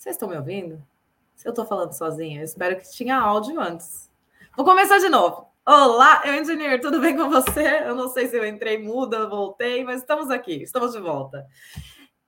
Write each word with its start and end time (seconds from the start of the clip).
Vocês 0.00 0.14
estão 0.14 0.30
me 0.30 0.36
ouvindo? 0.38 0.82
Se 1.36 1.46
eu 1.46 1.50
estou 1.50 1.66
falando 1.66 1.92
sozinha, 1.92 2.40
eu 2.40 2.44
espero 2.44 2.74
que 2.78 2.90
tinha 2.90 3.18
áudio 3.18 3.60
antes. 3.60 4.10
Vou 4.56 4.64
começar 4.64 4.96
de 4.96 5.10
novo. 5.10 5.46
Olá, 5.66 6.22
eu 6.24 6.36
engenheiro, 6.36 6.80
tudo 6.80 7.02
bem 7.02 7.14
com 7.14 7.28
você? 7.28 7.82
Eu 7.84 7.94
não 7.94 8.08
sei 8.08 8.26
se 8.26 8.34
eu 8.34 8.46
entrei 8.46 8.78
muda, 8.78 9.28
voltei, 9.28 9.84
mas 9.84 10.00
estamos 10.00 10.30
aqui, 10.30 10.62
estamos 10.62 10.92
de 10.92 11.00
volta. 11.00 11.46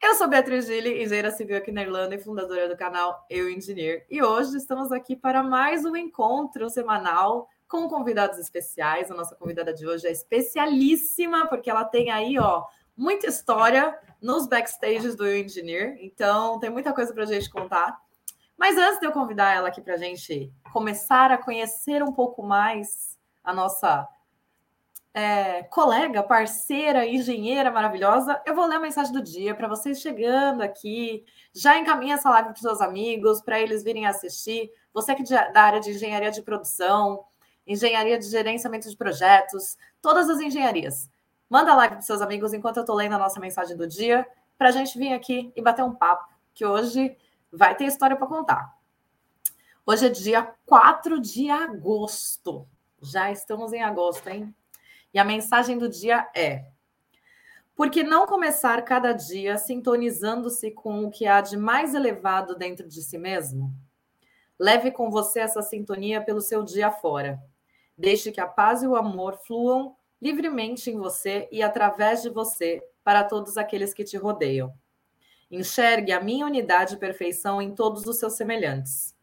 Eu 0.02 0.14
sou 0.16 0.28
Beatriz 0.28 0.66
Gili, 0.66 1.02
engenheira 1.02 1.30
civil 1.30 1.56
aqui 1.56 1.72
na 1.72 1.80
Irlanda 1.80 2.14
e 2.14 2.18
fundadora 2.18 2.68
do 2.68 2.76
canal 2.76 3.24
Eu 3.30 3.48
Engineer. 3.48 4.04
E 4.10 4.22
hoje 4.22 4.54
estamos 4.58 4.92
aqui 4.92 5.16
para 5.16 5.42
mais 5.42 5.86
um 5.86 5.96
encontro 5.96 6.68
semanal 6.68 7.48
com 7.66 7.88
convidados 7.88 8.38
especiais. 8.38 9.10
A 9.10 9.14
nossa 9.14 9.34
convidada 9.34 9.72
de 9.72 9.88
hoje 9.88 10.06
é 10.06 10.12
especialíssima, 10.12 11.46
porque 11.46 11.70
ela 11.70 11.86
tem 11.86 12.10
aí, 12.10 12.38
ó, 12.38 12.66
muita 13.02 13.26
história 13.26 13.98
nos 14.20 14.46
backstages 14.46 15.16
do 15.16 15.28
Engineer, 15.28 15.98
então 16.00 16.60
tem 16.60 16.70
muita 16.70 16.92
coisa 16.92 17.12
para 17.12 17.24
a 17.24 17.26
gente 17.26 17.50
contar. 17.50 18.00
Mas 18.56 18.78
antes 18.78 19.00
de 19.00 19.06
eu 19.06 19.10
convidar 19.10 19.52
ela 19.52 19.68
aqui 19.68 19.80
para 19.80 19.94
a 19.94 19.96
gente 19.98 20.52
começar 20.72 21.32
a 21.32 21.36
conhecer 21.36 22.00
um 22.00 22.12
pouco 22.12 22.44
mais 22.44 23.18
a 23.42 23.52
nossa 23.52 24.08
é, 25.12 25.64
colega, 25.64 26.22
parceira, 26.22 27.04
engenheira 27.04 27.72
maravilhosa, 27.72 28.40
eu 28.46 28.54
vou 28.54 28.66
ler 28.66 28.76
a 28.76 28.80
mensagem 28.80 29.12
do 29.12 29.20
dia 29.20 29.52
para 29.52 29.66
vocês 29.66 30.00
chegando 30.00 30.62
aqui. 30.62 31.24
Já 31.52 31.76
encaminha 31.76 32.14
essa 32.14 32.30
live 32.30 32.50
para 32.50 32.62
seus 32.62 32.80
amigos, 32.80 33.42
para 33.42 33.60
eles 33.60 33.82
virem 33.82 34.06
assistir. 34.06 34.70
Você 34.94 35.12
que 35.16 35.34
é 35.34 35.50
da 35.50 35.62
área 35.62 35.80
de 35.80 35.90
engenharia 35.90 36.30
de 36.30 36.40
produção, 36.40 37.24
engenharia 37.66 38.16
de 38.16 38.26
gerenciamento 38.26 38.88
de 38.88 38.96
projetos, 38.96 39.76
todas 40.00 40.30
as 40.30 40.40
engenharias. 40.40 41.10
Manda 41.52 41.74
like 41.74 41.96
para 41.96 42.00
seus 42.00 42.22
amigos 42.22 42.54
enquanto 42.54 42.78
eu 42.78 42.82
estou 42.82 42.96
lendo 42.96 43.12
a 43.12 43.18
nossa 43.18 43.38
mensagem 43.38 43.76
do 43.76 43.86
dia, 43.86 44.26
para 44.56 44.70
a 44.70 44.72
gente 44.72 44.96
vir 44.96 45.12
aqui 45.12 45.52
e 45.54 45.60
bater 45.60 45.84
um 45.84 45.94
papo, 45.94 46.32
que 46.54 46.64
hoje 46.64 47.14
vai 47.52 47.74
ter 47.74 47.84
história 47.84 48.16
para 48.16 48.26
contar. 48.26 48.74
Hoje 49.84 50.06
é 50.06 50.08
dia 50.08 50.50
4 50.64 51.20
de 51.20 51.50
agosto. 51.50 52.66
Já 53.02 53.30
estamos 53.30 53.74
em 53.74 53.82
agosto, 53.82 54.26
hein? 54.28 54.54
E 55.12 55.18
a 55.18 55.24
mensagem 55.26 55.76
do 55.76 55.90
dia 55.90 56.26
é: 56.34 56.70
Por 57.76 57.90
que 57.90 58.02
não 58.02 58.26
começar 58.26 58.80
cada 58.80 59.12
dia 59.12 59.58
sintonizando-se 59.58 60.70
com 60.70 61.04
o 61.04 61.10
que 61.10 61.26
há 61.26 61.42
de 61.42 61.58
mais 61.58 61.94
elevado 61.94 62.56
dentro 62.56 62.88
de 62.88 63.02
si 63.02 63.18
mesmo? 63.18 63.74
Leve 64.58 64.90
com 64.90 65.10
você 65.10 65.40
essa 65.40 65.60
sintonia 65.60 66.22
pelo 66.22 66.40
seu 66.40 66.62
dia 66.62 66.90
fora. 66.90 67.38
Deixe 67.98 68.32
que 68.32 68.40
a 68.40 68.46
paz 68.46 68.82
e 68.82 68.86
o 68.86 68.96
amor 68.96 69.36
fluam 69.46 69.94
livremente 70.22 70.88
em 70.88 70.96
você 70.96 71.48
e 71.50 71.64
através 71.64 72.22
de 72.22 72.30
você 72.30 72.80
para 73.02 73.24
todos 73.24 73.56
aqueles 73.56 73.92
que 73.92 74.04
te 74.04 74.16
rodeiam. 74.16 74.72
Enxergue 75.50 76.12
a 76.12 76.20
minha 76.20 76.46
unidade 76.46 76.94
e 76.94 76.98
perfeição 76.98 77.60
em 77.60 77.74
todos 77.74 78.06
os 78.06 78.18
seus 78.18 78.34
semelhantes. 78.34 79.16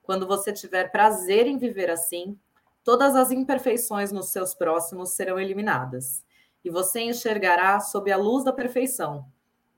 Quando 0.00 0.28
você 0.28 0.52
tiver 0.52 0.92
prazer 0.92 1.48
em 1.48 1.58
viver 1.58 1.90
assim, 1.90 2.38
todas 2.84 3.16
as 3.16 3.32
imperfeições 3.32 4.12
nos 4.12 4.28
seus 4.28 4.54
próximos 4.54 5.10
serão 5.10 5.40
eliminadas, 5.40 6.24
e 6.64 6.70
você 6.70 7.00
enxergará 7.00 7.80
sob 7.80 8.12
a 8.12 8.16
luz 8.16 8.44
da 8.44 8.52
perfeição, 8.52 9.26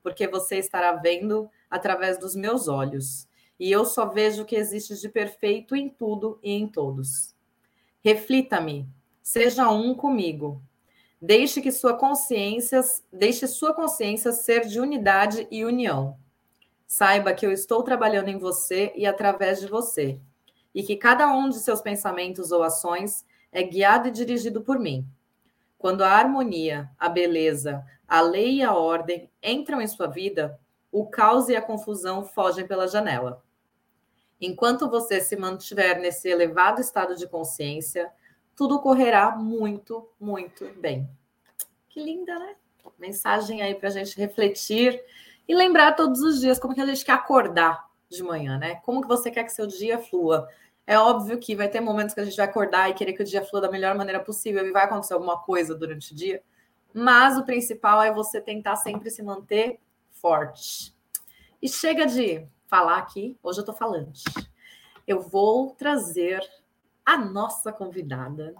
porque 0.03 0.27
você 0.27 0.57
estará 0.57 0.93
vendo 0.93 1.49
através 1.71 2.19
dos 2.19 2.35
meus 2.35 2.67
olhos, 2.67 3.27
e 3.59 3.71
eu 3.71 3.83
só 3.83 4.05
vejo 4.05 4.43
o 4.43 4.45
que 4.45 4.55
existe 4.55 4.95
de 4.95 5.09
perfeito 5.09 5.75
em 5.75 5.89
tudo 5.89 6.39
e 6.43 6.51
em 6.51 6.67
todos. 6.67 7.35
Reflita-me, 8.03 8.87
seja 9.27 9.69
um 9.69 9.93
comigo, 9.93 10.61
Deixe 11.19 11.61
que 11.61 11.71
sua 11.71 11.95
consciência, 11.95 12.79
deixe 13.11 13.47
sua 13.47 13.73
consciência 13.73 14.31
ser 14.31 14.67
de 14.67 14.79
unidade 14.79 15.47
e 15.49 15.65
união. 15.65 16.15
Saiba 16.85 17.33
que 17.33 17.43
eu 17.45 17.51
estou 17.51 17.81
trabalhando 17.81 18.27
em 18.29 18.37
você 18.37 18.93
e 18.95 19.05
através 19.05 19.59
de 19.59 19.65
você, 19.65 20.21
e 20.75 20.83
que 20.83 20.95
cada 20.95 21.27
um 21.33 21.49
de 21.49 21.57
seus 21.57 21.81
pensamentos 21.81 22.51
ou 22.51 22.61
ações 22.61 23.25
é 23.51 23.63
guiado 23.63 24.09
e 24.09 24.11
dirigido 24.11 24.61
por 24.61 24.77
mim. 24.77 25.07
Quando 25.77 26.03
a 26.03 26.11
harmonia, 26.11 26.89
a 26.99 27.09
beleza, 27.09 27.83
a 28.07 28.21
lei 28.21 28.57
e 28.57 28.63
a 28.63 28.75
ordem 28.75 29.29
entram 29.41 29.81
em 29.81 29.87
sua 29.87 30.07
vida, 30.07 30.59
o 30.91 31.07
caos 31.07 31.49
e 31.49 31.55
a 31.55 31.61
confusão 31.61 32.23
fogem 32.23 32.67
pela 32.67 32.87
janela. 32.87 33.43
Enquanto 34.39 34.87
você 34.87 35.19
se 35.19 35.35
mantiver 35.35 35.99
nesse 35.99 36.29
elevado 36.29 36.79
estado 36.79 37.15
de 37.15 37.27
consciência, 37.27 38.11
tudo 38.57 38.79
correrá 38.79 39.35
muito, 39.35 40.09
muito 40.19 40.65
bem. 40.81 41.07
Que 41.87 42.03
linda, 42.03 42.37
né? 42.39 42.55
Mensagem 42.97 43.61
aí 43.61 43.75
para 43.75 43.89
a 43.89 43.91
gente 43.91 44.17
refletir 44.17 44.99
e 45.47 45.53
lembrar 45.53 45.93
todos 45.93 46.21
os 46.21 46.41
dias 46.41 46.57
como 46.57 46.73
que 46.73 46.81
a 46.81 46.85
gente 46.85 47.05
quer 47.05 47.11
acordar 47.11 47.87
de 48.09 48.23
manhã, 48.23 48.57
né? 48.57 48.75
Como 48.83 49.01
que 49.01 49.07
você 49.07 49.29
quer 49.29 49.43
que 49.43 49.51
seu 49.51 49.67
dia 49.67 49.99
flua? 49.99 50.49
É 50.87 50.97
óbvio 50.97 51.37
que 51.37 51.55
vai 51.55 51.69
ter 51.69 51.81
momentos 51.81 52.15
que 52.15 52.19
a 52.19 52.25
gente 52.25 52.35
vai 52.35 52.47
acordar 52.47 52.89
e 52.89 52.95
querer 52.95 53.13
que 53.13 53.21
o 53.21 53.25
dia 53.25 53.45
flua 53.45 53.61
da 53.61 53.69
melhor 53.69 53.93
maneira 53.93 54.19
possível 54.19 54.65
e 54.65 54.71
vai 54.71 54.85
acontecer 54.85 55.13
alguma 55.13 55.37
coisa 55.37 55.75
durante 55.75 56.11
o 56.13 56.15
dia, 56.15 56.41
mas 56.91 57.37
o 57.37 57.45
principal 57.45 58.01
é 58.01 58.11
você 58.11 58.41
tentar 58.41 58.77
sempre 58.77 59.11
se 59.11 59.21
manter 59.21 59.79
forte. 60.09 60.95
E 61.61 61.69
chega 61.69 62.07
de 62.07 62.47
falar 62.65 62.97
aqui, 62.97 63.37
hoje 63.43 63.59
eu 63.59 63.65
tô 63.65 63.73
falando. 63.73 64.11
Eu 65.05 65.21
vou 65.21 65.75
trazer 65.75 66.41
a 67.07 67.15
nossa 67.17 67.71
convidada, 67.71 68.53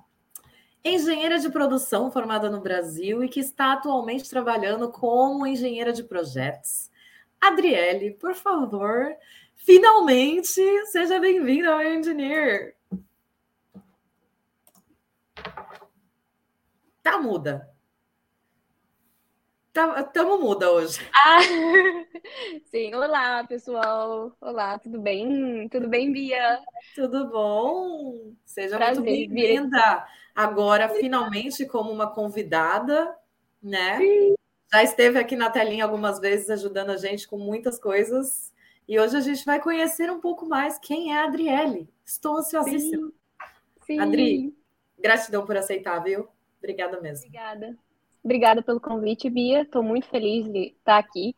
engenheira 0.82 1.38
de 1.38 1.50
produção 1.50 2.10
formada 2.10 2.50
no 2.50 2.62
Brasil 2.62 3.22
e 3.22 3.28
que 3.28 3.42
está 3.42 3.74
atualmente 3.74 4.30
trabalhando 4.30 4.90
como 4.90 5.46
engenheira 5.46 5.92
de 5.92 6.02
projetos. 6.02 6.90
Adriele, 7.42 8.12
por 8.12 8.34
favor, 8.34 9.14
finalmente 9.58 10.62
seja 10.86 11.20
bem-vinda 11.20 11.74
ao 11.74 11.82
Engineer. 11.82 12.78
Tá 17.04 17.20
muda. 17.20 17.70
Estamos 19.78 20.12
tá, 20.12 20.24
muda 20.26 20.72
hoje. 20.72 21.00
Ah, 21.14 21.40
sim, 22.72 22.96
olá 22.96 23.44
pessoal. 23.44 24.36
Olá, 24.42 24.80
tudo 24.80 25.00
bem? 25.00 25.70
Tudo 25.70 25.88
bem, 25.88 26.12
Bia? 26.12 26.60
Tudo 26.96 27.30
bom? 27.30 28.34
Seja 28.44 28.76
Prazer, 28.76 29.04
muito 29.04 29.30
bem-vinda. 29.30 30.08
Agora, 30.34 30.90
finalmente, 30.90 31.64
como 31.68 31.92
uma 31.92 32.10
convidada, 32.10 33.16
né? 33.62 34.00
Sim. 34.00 34.34
Já 34.74 34.82
esteve 34.82 35.20
aqui 35.20 35.36
na 35.36 35.52
telinha 35.52 35.84
algumas 35.84 36.20
vezes 36.20 36.50
ajudando 36.50 36.90
a 36.90 36.98
gente 36.98 37.28
com 37.28 37.38
muitas 37.38 37.78
coisas. 37.78 38.52
E 38.88 39.00
hoje 39.00 39.16
a 39.16 39.22
gente 39.22 39.46
vai 39.46 39.62
conhecer 39.62 40.10
um 40.10 40.20
pouco 40.20 40.48
mais 40.48 40.80
quem 40.80 41.14
é 41.14 41.22
a 41.22 41.26
Adriele. 41.26 41.88
Estou 42.04 42.38
ansiosíssima. 42.38 43.08
Sim. 43.08 43.14
Sim. 43.86 44.00
Adri, 44.00 44.56
gratidão 44.98 45.46
por 45.46 45.56
aceitar, 45.56 46.00
viu? 46.00 46.28
Obrigada 46.58 47.00
mesmo. 47.00 47.28
Obrigada. 47.28 47.78
Obrigada 48.28 48.62
pelo 48.62 48.82
convite, 48.82 49.30
Bia. 49.30 49.62
Estou 49.62 49.82
muito 49.82 50.06
feliz 50.10 50.46
de 50.50 50.74
estar 50.78 50.98
aqui. 50.98 51.34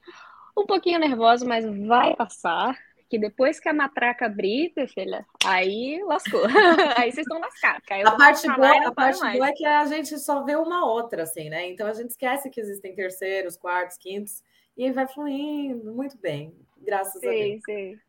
Um 0.57 0.65
pouquinho 0.65 0.99
nervosa, 0.99 1.45
mas 1.45 1.63
vai 1.85 2.15
passar. 2.15 2.75
Que 3.07 3.19
depois 3.19 3.59
que 3.59 3.69
a 3.69 3.73
matraca 3.73 4.25
abrir, 4.25 4.73
filha, 4.91 5.23
aí 5.45 6.01
lascou. 6.03 6.41
aí 6.97 7.11
vocês 7.11 7.27
estão 7.27 7.39
lascados. 7.39 7.83
A 8.05 8.17
parte, 8.17 8.47
boa, 8.47 8.87
a 8.87 8.91
parte 8.91 9.19
boa 9.19 9.49
é 9.49 9.53
que 9.53 9.65
a 9.65 9.85
gente 9.85 10.17
só 10.17 10.43
vê 10.43 10.55
uma 10.55 10.83
outra, 10.83 11.23
assim, 11.23 11.47
né? 11.47 11.69
Então 11.69 11.85
a 11.85 11.93
gente 11.93 12.09
esquece 12.09 12.49
que 12.49 12.59
existem 12.59 12.95
terceiros, 12.95 13.55
quartos, 13.55 13.95
quintos, 13.97 14.41
e 14.75 14.91
vai 14.91 15.07
fluindo 15.07 15.93
muito 15.93 16.17
bem. 16.17 16.55
Graças 16.75 17.21
sim, 17.21 17.27
a 17.27 17.31
Deus. 17.31 17.61
Sim. 17.65 17.99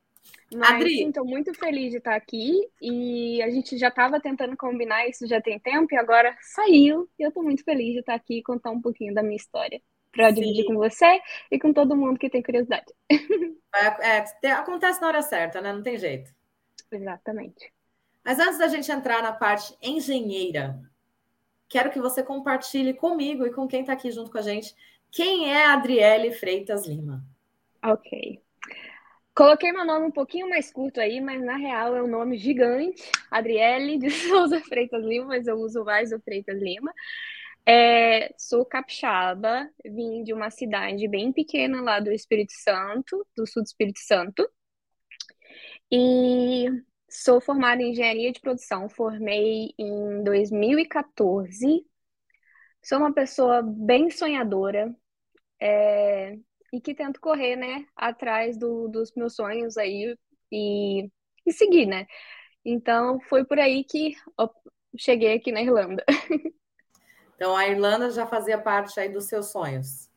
Mas 0.53 0.71
Adri. 0.71 1.03
estou 1.03 1.25
muito 1.25 1.55
feliz 1.55 1.91
de 1.91 1.99
estar 1.99 2.15
aqui 2.15 2.69
e 2.81 3.41
a 3.43 3.51
gente 3.51 3.79
já 3.79 3.89
estava 3.89 4.21
tentando 4.21 4.57
combinar 4.57 5.09
isso 5.09 5.27
já 5.27 5.41
tem 5.41 5.59
tempo 5.59 5.95
e 5.95 5.97
agora 5.97 6.37
saiu. 6.41 7.09
E 7.19 7.23
eu 7.23 7.29
estou 7.29 7.43
muito 7.43 7.63
feliz 7.63 7.93
de 7.93 8.01
estar 8.01 8.15
aqui 8.15 8.39
e 8.39 8.43
contar 8.43 8.71
um 8.71 8.81
pouquinho 8.81 9.15
da 9.15 9.23
minha 9.23 9.37
história 9.37 9.81
para 10.13 10.33
dividir 10.33 10.65
com 10.65 10.75
você 10.75 11.21
e 11.51 11.59
com 11.59 11.73
todo 11.73 11.97
mundo 11.97 12.19
que 12.19 12.31
tem 12.31 12.43
curiosidade. 12.43 12.93
É, 13.73 14.25
é, 14.49 14.51
acontece 14.51 15.01
na 15.01 15.07
hora 15.07 15.23
certa, 15.23 15.61
né? 15.61 15.73
Não 15.73 15.81
tem 15.81 15.97
jeito. 15.97 16.29
Exatamente. 16.91 17.73
Mas 18.25 18.41
antes 18.41 18.59
da 18.59 18.67
gente 18.67 18.91
entrar 18.91 19.23
na 19.23 19.33
parte 19.33 19.73
engenheira, 19.81 20.77
quero 21.69 21.93
que 21.93 22.01
você 22.01 22.21
compartilhe 22.21 22.93
comigo 22.93 23.47
e 23.47 23.53
com 23.53 23.69
quem 23.69 23.83
está 23.83 23.93
aqui 23.93 24.11
junto 24.11 24.29
com 24.29 24.39
a 24.39 24.43
gente 24.43 24.75
quem 25.11 25.53
é 25.53 25.67
a 25.67 25.75
Adriele 25.75 26.33
Freitas 26.33 26.87
Lima. 26.87 27.25
Ok. 27.83 28.41
Coloquei 29.41 29.73
meu 29.73 29.87
nome 29.87 30.05
um 30.05 30.11
pouquinho 30.11 30.51
mais 30.51 30.71
curto 30.71 31.01
aí, 31.01 31.19
mas 31.19 31.43
na 31.43 31.57
real 31.57 31.97
é 31.97 32.03
um 32.03 32.07
nome 32.07 32.37
gigante, 32.37 33.11
Adriele 33.31 33.97
de 33.97 34.11
Souza 34.29 34.61
Freitas 34.61 35.03
Lima, 35.03 35.29
mas 35.29 35.47
eu 35.47 35.57
uso 35.57 35.83
mais 35.83 36.13
o 36.13 36.21
Freitas 36.21 36.61
Lima. 36.61 36.93
É, 37.65 38.35
sou 38.37 38.67
capixaba, 38.67 39.67
vim 39.83 40.23
de 40.25 40.35
uma 40.35 40.51
cidade 40.51 41.09
bem 41.09 41.33
pequena 41.33 41.81
lá 41.81 42.01
do 42.01 42.13
Espírito 42.13 42.53
Santo, 42.53 43.27
do 43.35 43.47
sul 43.47 43.63
do 43.63 43.67
Espírito 43.67 44.01
Santo. 44.01 44.47
E 45.91 46.67
sou 47.09 47.41
formada 47.41 47.81
em 47.81 47.93
engenharia 47.93 48.33
de 48.33 48.41
produção, 48.41 48.91
formei 48.91 49.73
em 49.79 50.23
2014. 50.23 51.83
Sou 52.83 52.99
uma 52.99 53.15
pessoa 53.15 53.63
bem 53.63 54.11
sonhadora, 54.11 54.95
é, 55.59 56.37
e 56.73 56.81
que 56.81 56.95
tento 56.95 57.21
correr, 57.21 57.57
né, 57.57 57.87
atrás 57.97 58.57
do, 58.57 58.89
dos 58.89 59.13
meus 59.15 59.35
sonhos 59.35 59.77
aí 59.77 60.17
e, 60.53 61.11
e 61.47 61.53
seguir, 61.53 61.87
né? 61.87 62.07
Então 62.65 63.21
foi 63.21 63.45
por 63.45 63.59
aí 63.59 63.85
que 63.85 64.15
cheguei 64.97 65.35
aqui 65.35 65.53
na 65.53 65.63
Irlanda. 65.63 66.05
Então 67.41 67.57
a 67.57 67.67
Irlanda 67.67 68.11
já 68.11 68.27
fazia 68.27 68.59
parte 68.59 69.01
aí 69.01 69.09
dos 69.09 69.25
seus 69.25 69.51
sonhos? 69.51 70.11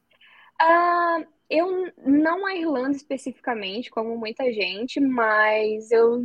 Uh, 0.62 1.26
eu 1.50 1.90
não 2.06 2.46
a 2.46 2.54
Irlanda 2.54 2.98
especificamente, 2.98 3.90
como 3.90 4.18
muita 4.18 4.52
gente, 4.52 5.00
mas 5.00 5.90
eu 5.90 6.22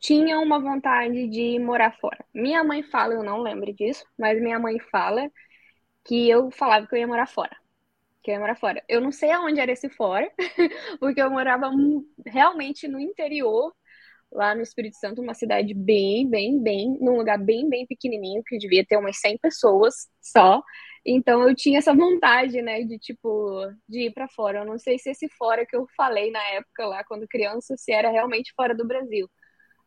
tinha 0.00 0.38
uma 0.38 0.58
vontade 0.58 1.28
de 1.28 1.58
morar 1.58 1.92
fora. 1.98 2.24
Minha 2.32 2.64
mãe 2.64 2.82
fala, 2.82 3.12
eu 3.12 3.22
não 3.22 3.42
lembro 3.42 3.72
disso, 3.74 4.06
mas 4.18 4.40
minha 4.40 4.58
mãe 4.58 4.78
fala 4.78 5.30
que 6.04 6.30
eu 6.30 6.50
falava 6.50 6.86
que 6.86 6.94
eu 6.94 6.98
ia 6.98 7.06
morar 7.06 7.26
fora. 7.26 7.54
Que 8.28 8.32
eu 8.32 8.34
ia 8.34 8.40
morar 8.40 8.56
fora. 8.56 8.84
Eu 8.86 9.00
não 9.00 9.10
sei 9.10 9.30
aonde 9.30 9.58
era 9.58 9.72
esse 9.72 9.88
fora, 9.88 10.30
porque 11.00 11.18
eu 11.18 11.30
morava 11.30 11.70
realmente 12.26 12.86
no 12.86 13.00
interior 13.00 13.72
lá 14.30 14.54
no 14.54 14.60
Espírito 14.60 14.98
Santo, 14.98 15.22
uma 15.22 15.32
cidade 15.32 15.72
bem, 15.72 16.28
bem, 16.28 16.62
bem, 16.62 16.98
num 17.00 17.16
lugar 17.16 17.38
bem, 17.38 17.70
bem 17.70 17.86
pequenininho, 17.86 18.42
que 18.46 18.58
devia 18.58 18.84
ter 18.84 18.98
umas 18.98 19.18
100 19.18 19.38
pessoas 19.38 19.94
só. 20.20 20.62
Então 21.06 21.48
eu 21.48 21.54
tinha 21.56 21.78
essa 21.78 21.94
vontade, 21.94 22.60
né, 22.60 22.82
de 22.82 22.98
tipo, 22.98 23.62
de 23.88 24.08
ir 24.08 24.12
para 24.12 24.28
fora. 24.28 24.58
Eu 24.58 24.66
não 24.66 24.78
sei 24.78 24.98
se 24.98 25.08
esse 25.08 25.26
fora 25.30 25.64
que 25.64 25.74
eu 25.74 25.86
falei 25.96 26.30
na 26.30 26.42
época 26.50 26.84
lá, 26.84 27.02
quando 27.04 27.26
criança, 27.26 27.78
se 27.78 27.90
era 27.92 28.10
realmente 28.10 28.52
fora 28.54 28.74
do 28.74 28.86
Brasil. 28.86 29.26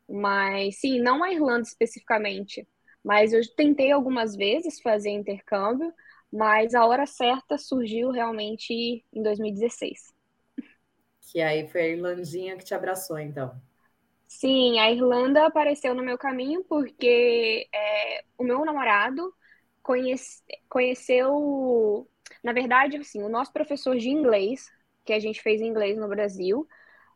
Mas 0.09 0.79
sim, 0.79 0.99
não 0.99 1.23
a 1.23 1.31
Irlanda 1.31 1.61
especificamente. 1.61 2.67
Mas 3.03 3.33
eu 3.33 3.41
tentei 3.55 3.91
algumas 3.91 4.35
vezes 4.35 4.81
fazer 4.81 5.11
intercâmbio, 5.11 5.93
mas 6.31 6.73
a 6.75 6.85
hora 6.85 7.05
certa 7.05 7.57
surgiu 7.57 8.11
realmente 8.11 9.05
em 9.13 9.23
2016. 9.23 10.13
Que 11.21 11.41
aí 11.41 11.67
foi 11.67 11.81
a 11.81 11.87
Irlandinha 11.87 12.55
que 12.57 12.63
te 12.65 12.73
abraçou, 12.75 13.17
então. 13.17 13.59
Sim, 14.27 14.79
a 14.79 14.89
Irlanda 14.91 15.45
apareceu 15.45 15.93
no 15.93 16.01
meu 16.03 16.17
caminho 16.17 16.63
porque 16.65 17.67
é, 17.73 18.23
o 18.37 18.43
meu 18.43 18.63
namorado 18.65 19.33
conhece, 19.83 20.41
conheceu, 20.69 22.09
na 22.43 22.53
verdade, 22.53 22.97
assim, 22.97 23.21
o 23.23 23.29
nosso 23.29 23.51
professor 23.51 23.97
de 23.97 24.09
inglês, 24.09 24.69
que 25.05 25.11
a 25.13 25.19
gente 25.19 25.41
fez 25.41 25.61
inglês 25.61 25.97
no 25.97 26.07
Brasil, 26.07 26.65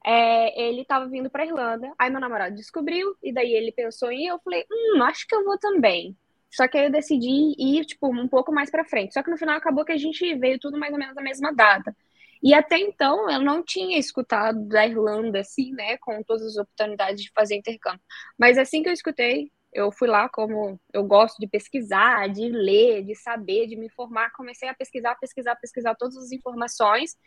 é, 0.06 0.60
ele 0.70 0.82
estava 0.84 1.08
vindo 1.08 1.30
para 1.30 1.46
Irlanda. 1.46 1.94
Aí 2.00 2.10
meu 2.10 2.22
namorado 2.22 2.56
descobriu 2.56 3.16
e 3.24 3.34
daí 3.34 3.54
ele 3.54 3.72
pensou 3.74 4.12
em 4.12 4.26
ir. 4.26 4.28
Eu 4.30 4.40
falei, 4.40 4.66
hum, 4.72 5.04
acho 5.04 5.28
que 5.28 5.36
eu 5.36 5.46
vou 5.46 5.60
também. 5.60 6.18
Só 6.56 6.68
que 6.68 6.78
aí 6.78 6.86
eu 6.86 6.92
decidi 6.92 7.54
ir 7.58 7.86
tipo 7.86 8.08
um 8.08 8.28
pouco 8.28 8.52
mais 8.52 8.72
para 8.72 8.86
frente. 8.86 9.14
Só 9.14 9.22
que 9.22 9.30
no 9.30 9.38
final 9.38 9.58
acabou 9.58 9.84
que 9.84 9.92
a 9.92 9.98
gente 9.98 10.34
veio 10.36 10.58
tudo 10.60 10.80
mais 10.80 10.94
ou 10.94 11.00
menos 11.00 11.14
na 11.14 11.22
mesma 11.22 11.54
data. 11.54 11.96
E 12.42 12.54
até 12.54 12.78
então 12.78 13.30
eu 13.30 13.42
não 13.42 13.64
tinha 13.64 13.98
escutado 13.98 14.66
da 14.68 14.86
Irlanda, 14.88 15.40
assim, 15.40 15.72
né, 15.74 15.98
com 15.98 16.22
todas 16.24 16.46
as 16.46 16.56
oportunidades 16.58 17.24
de 17.24 17.32
fazer 17.34 17.56
intercâmbio. 17.56 18.02
Mas 18.38 18.58
assim 18.58 18.84
que 18.84 18.90
eu 18.90 18.94
escutei, 18.94 19.52
eu 19.74 19.92
fui 19.92 20.08
lá 20.08 20.30
como 20.30 20.80
eu 20.94 21.04
gosto 21.04 21.38
de 21.40 21.48
pesquisar, 21.48 22.30
de 22.30 22.48
ler, 22.48 23.04
de 23.04 23.16
saber, 23.16 23.68
de 23.68 23.76
me 23.76 23.88
informar, 23.88 24.32
comecei 24.32 24.70
a 24.70 24.74
pesquisar, 24.74 25.16
pesquisar, 25.16 25.56
pesquisar 25.58 25.96
todas 25.96 26.16
as 26.16 26.32
informações 26.32 27.18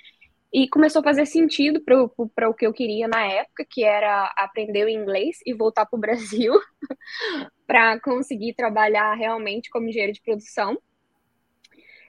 e 0.53 0.69
começou 0.69 1.01
a 1.01 1.05
fazer 1.05 1.27
sentido 1.27 1.81
para 1.83 2.49
o 2.49 2.55
que 2.55 2.67
eu 2.67 2.73
queria 2.73 3.07
na 3.07 3.25
época, 3.27 3.67
que 3.69 3.85
era 3.85 4.33
aprender 4.37 4.85
o 4.85 4.89
inglês 4.89 5.39
e 5.45 5.53
voltar 5.53 5.85
para 5.87 5.97
o 5.97 6.01
Brasil 6.01 6.55
para 7.67 8.01
conseguir 8.01 8.55
trabalhar 8.55 9.15
realmente 9.15 9.69
como 9.71 9.89
engenheiro 9.89 10.13
de 10.13 10.23
produção. 10.23 10.79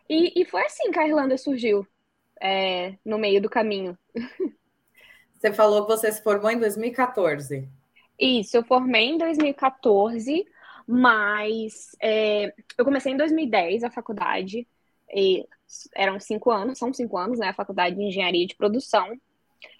E, 0.09 0.41
e 0.41 0.45
foi 0.45 0.65
assim 0.65 0.89
que 0.89 0.99
a 0.99 1.07
Irlanda 1.07 1.37
surgiu 1.37 1.85
é, 2.41 2.95
no 3.05 3.17
meio 3.17 3.41
do 3.41 3.49
caminho. 3.49 3.97
Você 5.39 5.53
falou 5.53 5.85
que 5.85 5.91
você 5.91 6.11
se 6.11 6.23
formou 6.23 6.49
em 6.49 6.59
2014. 6.59 7.67
Isso, 8.19 8.57
eu 8.57 8.63
formei 8.63 9.05
em 9.05 9.17
2014, 9.17 10.45
mas 10.85 11.95
é, 12.01 12.53
eu 12.77 12.83
comecei 12.83 13.13
em 13.13 13.17
2010 13.17 13.83
a 13.83 13.91
faculdade. 13.91 14.67
Eram 15.95 16.19
cinco 16.19 16.51
anos, 16.51 16.77
são 16.77 16.93
cinco 16.93 17.17
anos, 17.17 17.39
né? 17.39 17.49
A 17.49 17.53
faculdade 17.53 17.95
de 17.95 18.03
engenharia 18.03 18.45
de 18.45 18.55
produção. 18.55 19.15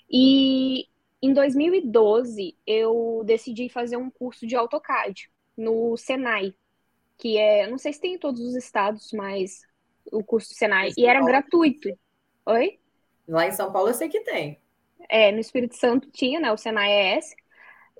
E 0.09 0.87
em 1.21 1.33
2012 1.33 2.55
eu 2.65 3.21
decidi 3.25 3.69
fazer 3.69 3.97
um 3.97 4.09
curso 4.09 4.47
de 4.47 4.55
AutoCAD 4.55 5.29
no 5.57 5.97
Senai, 5.97 6.53
que 7.17 7.37
é, 7.37 7.67
não 7.67 7.77
sei 7.77 7.93
se 7.93 8.01
tem 8.01 8.13
em 8.13 8.17
todos 8.17 8.41
os 8.41 8.55
estados, 8.55 9.11
mas 9.13 9.61
o 10.11 10.23
curso 10.23 10.49
do 10.49 10.55
Senai, 10.55 10.91
e 10.97 11.05
era 11.05 11.23
gratuito. 11.23 11.89
Oi? 12.45 12.79
Lá 13.27 13.47
em 13.47 13.51
São 13.51 13.71
Paulo 13.71 13.89
eu 13.89 13.93
sei 13.93 14.09
que 14.09 14.21
tem. 14.21 14.57
É, 15.09 15.31
no 15.31 15.39
Espírito 15.39 15.75
Santo 15.75 16.09
tinha, 16.11 16.39
né, 16.39 16.51
o 16.51 16.57
Senai 16.57 17.17
ES. 17.17 17.35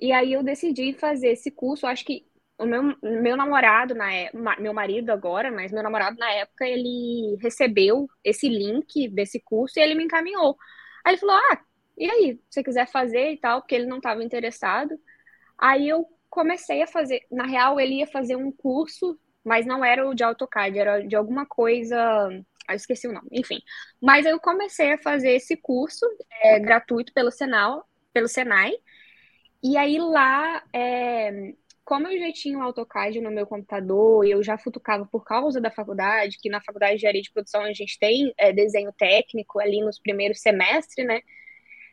E 0.01 0.11
aí 0.11 0.31
eu 0.31 0.41
decidi 0.41 0.93
fazer 0.93 1.29
esse 1.29 1.51
curso, 1.51 1.85
acho 1.85 2.05
que 2.05 2.25
o 2.59 2.65
meu, 2.65 2.95
meu 3.01 3.37
namorado, 3.37 3.95
na 3.95 4.13
é, 4.13 4.29
meu 4.59 4.73
marido 4.73 5.11
agora, 5.11 5.51
mas 5.51 5.71
meu 5.71 5.81
namorado 5.83 6.17
na 6.17 6.29
época, 6.31 6.65
ele 6.67 7.37
recebeu 7.41 8.07
esse 8.23 8.47
link 8.49 9.07
desse 9.09 9.39
curso 9.39 9.79
e 9.79 9.81
ele 9.81 9.95
me 9.95 10.03
encaminhou. 10.03 10.57
Aí 11.03 11.13
ele 11.13 11.19
falou, 11.19 11.35
ah, 11.35 11.61
e 11.97 12.09
aí, 12.09 12.33
se 12.49 12.55
você 12.55 12.63
quiser 12.63 12.87
fazer 12.87 13.31
e 13.31 13.37
tal, 13.37 13.61
porque 13.61 13.75
ele 13.75 13.85
não 13.85 13.97
estava 13.97 14.23
interessado. 14.23 14.99
Aí 15.57 15.87
eu 15.89 16.05
comecei 16.29 16.81
a 16.81 16.87
fazer, 16.87 17.25
na 17.31 17.45
real 17.45 17.79
ele 17.79 17.95
ia 17.95 18.07
fazer 18.07 18.35
um 18.35 18.51
curso, 18.51 19.19
mas 19.43 19.65
não 19.65 19.83
era 19.83 20.07
o 20.07 20.13
de 20.13 20.23
AutoCAD, 20.23 20.79
era 20.79 20.99
de 21.07 21.15
alguma 21.15 21.45
coisa 21.45 21.97
ah, 22.69 22.75
esqueci 22.75 23.07
o 23.07 23.13
nome, 23.13 23.27
enfim. 23.31 23.59
Mas 23.99 24.27
eu 24.27 24.39
comecei 24.39 24.93
a 24.93 25.01
fazer 25.01 25.31
esse 25.31 25.57
curso 25.57 26.05
é, 26.43 26.59
gratuito 26.59 27.11
pelo 27.13 27.31
Senal, 27.31 27.89
pelo 28.13 28.27
Senai. 28.27 28.73
E 29.63 29.75
aí 29.75 29.97
lá, 29.97 30.63
é, 30.71 31.53
como 31.89 32.07
eu 32.07 32.19
já 32.19 32.31
tinha 32.31 32.55
um 32.55 32.61
AutoCAD 32.61 33.19
no 33.19 33.31
meu 33.31 33.47
computador 33.47 34.23
e 34.23 34.29
eu 34.29 34.43
já 34.43 34.59
futucava 34.59 35.07
por 35.07 35.23
causa 35.23 35.59
da 35.59 35.71
faculdade, 35.71 36.37
que 36.39 36.47
na 36.47 36.61
faculdade 36.61 36.91
de 36.91 36.97
engenharia 36.97 37.21
de 37.23 37.31
produção 37.31 37.63
a 37.63 37.73
gente 37.73 37.97
tem 37.97 38.31
é, 38.37 38.53
desenho 38.53 38.93
técnico 38.93 39.59
ali 39.59 39.81
nos 39.81 39.97
primeiros 39.97 40.39
semestres, 40.39 41.03
né? 41.03 41.21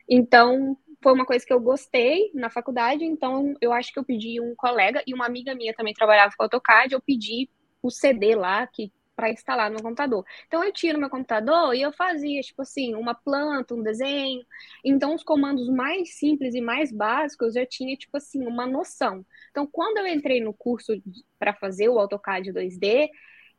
Então, 0.07 0.77
foi 1.01 1.13
uma 1.13 1.25
coisa 1.25 1.43
que 1.43 1.51
eu 1.51 1.59
gostei 1.59 2.29
na 2.35 2.47
faculdade, 2.47 3.03
então 3.03 3.55
eu 3.59 3.73
acho 3.73 3.91
que 3.91 3.97
eu 3.97 4.05
pedi 4.05 4.39
um 4.39 4.53
colega 4.55 5.01
e 5.07 5.15
uma 5.15 5.25
amiga 5.25 5.55
minha 5.55 5.73
também 5.73 5.95
trabalhava 5.95 6.31
com 6.37 6.43
AutoCAD, 6.43 6.93
eu 6.93 7.01
pedi 7.01 7.49
o 7.81 7.89
CD 7.89 8.35
lá 8.35 8.67
que 8.67 8.91
para 9.17 9.31
instalar 9.31 9.71
no 9.71 9.81
computador. 9.81 10.23
Então 10.45 10.63
eu 10.63 10.71
tinha 10.71 10.93
no 10.93 10.99
meu 10.99 11.09
computador 11.09 11.73
e 11.73 11.81
eu 11.81 11.91
fazia, 11.91 12.39
tipo 12.41 12.61
assim, 12.61 12.93
uma 12.95 13.15
planta, 13.15 13.73
um 13.73 13.81
desenho. 13.81 14.45
Então 14.85 15.15
os 15.15 15.23
comandos 15.23 15.67
mais 15.69 16.17
simples 16.17 16.53
e 16.53 16.61
mais 16.61 16.91
básicos 16.91 17.55
eu 17.55 17.61
já 17.63 17.67
tinha, 17.67 17.97
tipo 17.97 18.15
assim, 18.15 18.45
uma 18.45 18.67
noção. 18.67 19.25
Então 19.49 19.67
quando 19.69 19.97
eu 19.97 20.07
entrei 20.07 20.39
no 20.39 20.53
curso 20.53 20.93
para 21.39 21.53
fazer 21.53 21.89
o 21.89 21.99
AutoCAD 21.99 22.53
2D, 22.53 23.09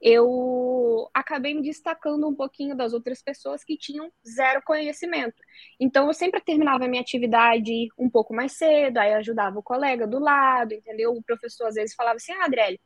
eu 0.00 1.10
acabei 1.12 1.54
me 1.54 1.62
destacando 1.62 2.28
um 2.28 2.34
pouquinho 2.34 2.76
das 2.76 2.92
outras 2.92 3.20
pessoas 3.20 3.64
que 3.64 3.76
tinham 3.76 4.12
zero 4.24 4.62
conhecimento. 4.64 5.34
Então, 5.80 6.06
eu 6.06 6.14
sempre 6.14 6.40
terminava 6.40 6.84
a 6.84 6.88
minha 6.88 7.02
atividade 7.02 7.88
um 7.98 8.08
pouco 8.08 8.32
mais 8.32 8.52
cedo, 8.52 8.98
aí 8.98 9.12
ajudava 9.14 9.58
o 9.58 9.62
colega 9.62 10.06
do 10.06 10.20
lado, 10.20 10.72
entendeu? 10.72 11.12
O 11.12 11.22
professor 11.22 11.66
às 11.66 11.74
vezes 11.74 11.96
falava 11.96 12.16
assim: 12.16 12.32
ah, 12.32 12.44
Adriele, 12.44 12.80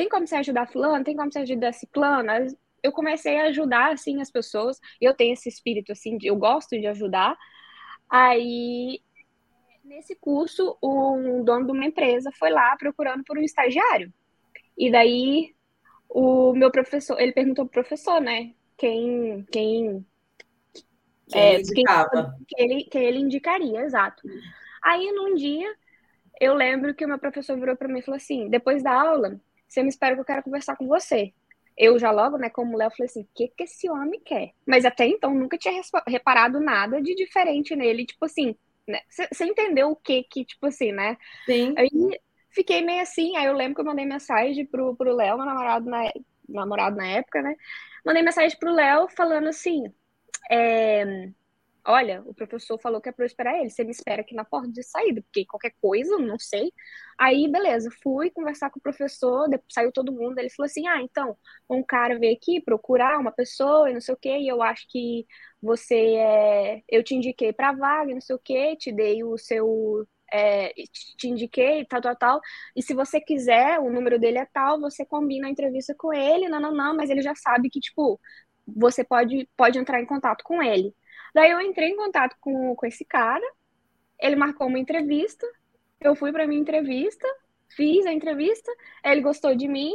tem 0.00 0.08
como 0.08 0.26
você 0.26 0.36
ajudar 0.36 0.66
fulano, 0.66 1.04
tem 1.04 1.14
como 1.14 1.30
você 1.30 1.40
ajudar 1.40 1.74
ciclano. 1.74 2.32
Eu 2.82 2.90
comecei 2.90 3.38
a 3.38 3.48
ajudar, 3.48 3.92
assim, 3.92 4.18
as 4.22 4.30
pessoas. 4.30 4.80
Eu 4.98 5.12
tenho 5.12 5.34
esse 5.34 5.46
espírito, 5.46 5.92
assim, 5.92 6.16
de, 6.16 6.26
eu 6.26 6.36
gosto 6.36 6.70
de 6.70 6.86
ajudar. 6.86 7.36
Aí, 8.08 9.02
nesse 9.84 10.14
curso, 10.14 10.78
um 10.82 11.44
dono 11.44 11.66
de 11.66 11.72
uma 11.72 11.84
empresa 11.84 12.30
foi 12.38 12.48
lá 12.48 12.74
procurando 12.78 13.22
por 13.24 13.36
um 13.36 13.42
estagiário. 13.42 14.10
E 14.76 14.90
daí, 14.90 15.54
o 16.08 16.54
meu 16.54 16.70
professor, 16.70 17.20
ele 17.20 17.32
perguntou 17.32 17.66
pro 17.66 17.82
professor, 17.82 18.22
né, 18.22 18.54
quem... 18.78 19.46
quem 19.52 20.06
quem, 21.28 21.40
é, 21.40 21.62
quem, 21.62 21.84
quem, 22.48 22.70
ele, 22.70 22.84
quem 22.84 23.04
ele 23.04 23.18
indicaria, 23.18 23.82
exato. 23.82 24.26
Aí, 24.82 25.12
num 25.12 25.34
dia, 25.34 25.72
eu 26.40 26.54
lembro 26.54 26.92
que 26.92 27.04
o 27.04 27.08
meu 27.08 27.18
professor 27.20 27.56
virou 27.56 27.76
para 27.76 27.86
mim 27.86 28.00
e 28.00 28.02
falou 28.02 28.16
assim, 28.16 28.48
depois 28.48 28.82
da 28.82 28.92
aula, 28.92 29.40
você 29.70 29.82
me 29.82 29.88
espera 29.88 30.14
que 30.14 30.20
eu 30.20 30.24
quero 30.24 30.42
conversar 30.42 30.76
com 30.76 30.86
você. 30.86 31.32
Eu 31.78 31.98
já 31.98 32.10
logo, 32.10 32.36
né, 32.36 32.50
como 32.50 32.76
Léo, 32.76 32.90
falei 32.90 33.06
assim, 33.06 33.22
o 33.22 33.28
que, 33.34 33.48
que 33.48 33.62
esse 33.62 33.88
homem 33.88 34.20
quer? 34.20 34.50
Mas 34.66 34.84
até 34.84 35.06
então, 35.06 35.32
nunca 35.32 35.56
tinha 35.56 35.80
reparado 36.06 36.60
nada 36.60 37.00
de 37.00 37.14
diferente 37.14 37.74
nele, 37.74 38.04
tipo 38.04 38.24
assim, 38.24 38.54
né? 38.86 39.00
Você 39.08 39.44
entendeu 39.44 39.90
o 39.90 39.96
que 39.96 40.24
que, 40.24 40.44
tipo 40.44 40.66
assim, 40.66 40.92
né? 40.92 41.16
Sim. 41.46 41.72
Aí 41.78 41.88
fiquei 42.50 42.82
meio 42.82 43.00
assim, 43.00 43.36
aí 43.36 43.46
eu 43.46 43.54
lembro 43.54 43.76
que 43.76 43.80
eu 43.80 43.86
mandei 43.86 44.04
mensagem 44.04 44.66
pro, 44.66 44.94
pro 44.96 45.14
Léo, 45.14 45.36
meu 45.36 45.46
namorado 45.46 45.88
na, 45.88 46.12
namorado 46.48 46.96
na 46.96 47.06
época, 47.06 47.40
né? 47.40 47.54
Mandei 48.04 48.22
mensagem 48.22 48.58
pro 48.58 48.74
Léo 48.74 49.08
falando 49.08 49.48
assim, 49.48 49.84
é, 50.50 51.30
olha, 51.86 52.22
o 52.26 52.34
professor 52.34 52.78
falou 52.78 53.00
que 53.00 53.08
é 53.08 53.12
para 53.12 53.24
eu 53.24 53.26
esperar 53.26 53.58
ele, 53.58 53.70
você 53.70 53.84
me 53.84 53.90
espera 53.90 54.22
aqui 54.22 54.34
na 54.34 54.44
porta 54.44 54.70
de 54.70 54.82
saída, 54.82 55.22
porque 55.22 55.46
qualquer 55.46 55.72
coisa, 55.80 56.18
não 56.18 56.38
sei. 56.38 56.72
Aí, 57.18 57.48
beleza, 57.50 57.90
fui 58.02 58.30
conversar 58.30 58.70
com 58.70 58.78
o 58.78 58.82
professor, 58.82 59.48
saiu 59.70 59.92
todo 59.92 60.12
mundo, 60.12 60.38
ele 60.38 60.50
falou 60.50 60.66
assim, 60.66 60.86
ah, 60.88 61.00
então, 61.02 61.36
um 61.68 61.82
cara 61.82 62.18
veio 62.18 62.34
aqui 62.36 62.60
procurar 62.60 63.18
uma 63.18 63.32
pessoa 63.32 63.90
e 63.90 63.94
não 63.94 64.00
sei 64.00 64.14
o 64.14 64.18
quê, 64.18 64.38
e 64.38 64.48
eu 64.48 64.62
acho 64.62 64.86
que 64.88 65.26
você 65.62 65.94
é... 66.16 66.82
Eu 66.88 67.02
te 67.04 67.14
indiquei 67.14 67.52
para 67.52 67.72
vaga 67.72 68.12
não 68.14 68.20
sei 68.20 68.36
o 68.36 68.38
quê, 68.38 68.76
te 68.76 68.92
dei 68.92 69.22
o 69.24 69.36
seu... 69.38 70.06
É, 70.32 70.72
te 71.18 71.28
indiquei, 71.28 71.84
tal, 71.86 72.00
tal, 72.00 72.14
tal, 72.16 72.40
e 72.76 72.82
se 72.82 72.94
você 72.94 73.20
quiser, 73.20 73.80
o 73.80 73.90
número 73.90 74.16
dele 74.18 74.38
é 74.38 74.46
tal, 74.46 74.80
você 74.80 75.04
combina 75.04 75.48
a 75.48 75.50
entrevista 75.50 75.92
com 75.98 76.12
ele, 76.12 76.48
não, 76.48 76.60
não, 76.60 76.72
não, 76.72 76.96
mas 76.96 77.10
ele 77.10 77.20
já 77.20 77.34
sabe 77.34 77.68
que, 77.68 77.80
tipo, 77.80 78.20
você 78.66 79.02
pode, 79.04 79.48
pode 79.56 79.78
entrar 79.78 80.00
em 80.00 80.06
contato 80.06 80.42
com 80.44 80.62
ele. 80.62 80.94
Daí 81.34 81.50
eu 81.50 81.60
entrei 81.60 81.90
em 81.90 81.96
contato 81.96 82.36
com, 82.40 82.74
com 82.74 82.86
esse 82.86 83.04
cara, 83.04 83.44
ele 84.18 84.36
marcou 84.36 84.66
uma 84.66 84.78
entrevista, 84.78 85.46
eu 86.00 86.14
fui 86.14 86.32
para 86.32 86.46
minha 86.46 86.60
entrevista, 86.60 87.26
fiz 87.74 88.06
a 88.06 88.12
entrevista, 88.12 88.70
ele 89.04 89.20
gostou 89.20 89.54
de 89.54 89.68
mim, 89.68 89.92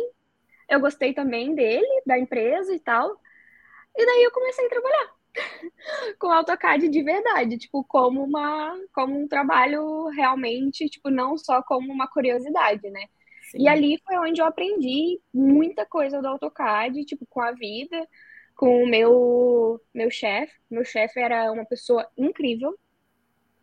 eu 0.70 0.80
gostei 0.80 1.14
também 1.14 1.54
dele, 1.54 1.88
da 2.06 2.18
empresa 2.18 2.74
e 2.74 2.80
tal. 2.80 3.20
E 3.96 4.06
daí 4.06 4.24
eu 4.24 4.32
comecei 4.32 4.66
a 4.66 4.70
trabalhar 4.70 5.16
com 6.20 6.32
AutoCAD 6.32 6.90
de 6.90 7.04
verdade, 7.04 7.58
tipo, 7.58 7.84
como 7.84 8.24
uma 8.24 8.78
como 8.94 9.20
um 9.20 9.28
trabalho 9.28 10.08
realmente, 10.08 10.90
tipo, 10.90 11.10
não 11.10 11.38
só 11.38 11.62
como 11.62 11.92
uma 11.92 12.08
curiosidade, 12.08 12.90
né? 12.90 13.06
Sim. 13.52 13.60
E 13.62 13.68
ali 13.68 14.02
foi 14.06 14.18
onde 14.18 14.42
eu 14.42 14.46
aprendi 14.46 15.20
muita 15.34 15.86
coisa 15.86 16.22
do 16.22 16.28
AutoCAD, 16.28 17.06
tipo, 17.06 17.26
com 17.30 17.42
a 17.42 17.52
vida, 17.52 18.08
com 18.56 18.84
o 18.84 18.88
meu, 18.88 19.82
meu 19.94 20.10
chefe. 20.10 20.54
Meu 20.70 20.86
chefe 20.86 21.20
era 21.20 21.52
uma 21.52 21.66
pessoa 21.66 22.08
incrível 22.18 22.76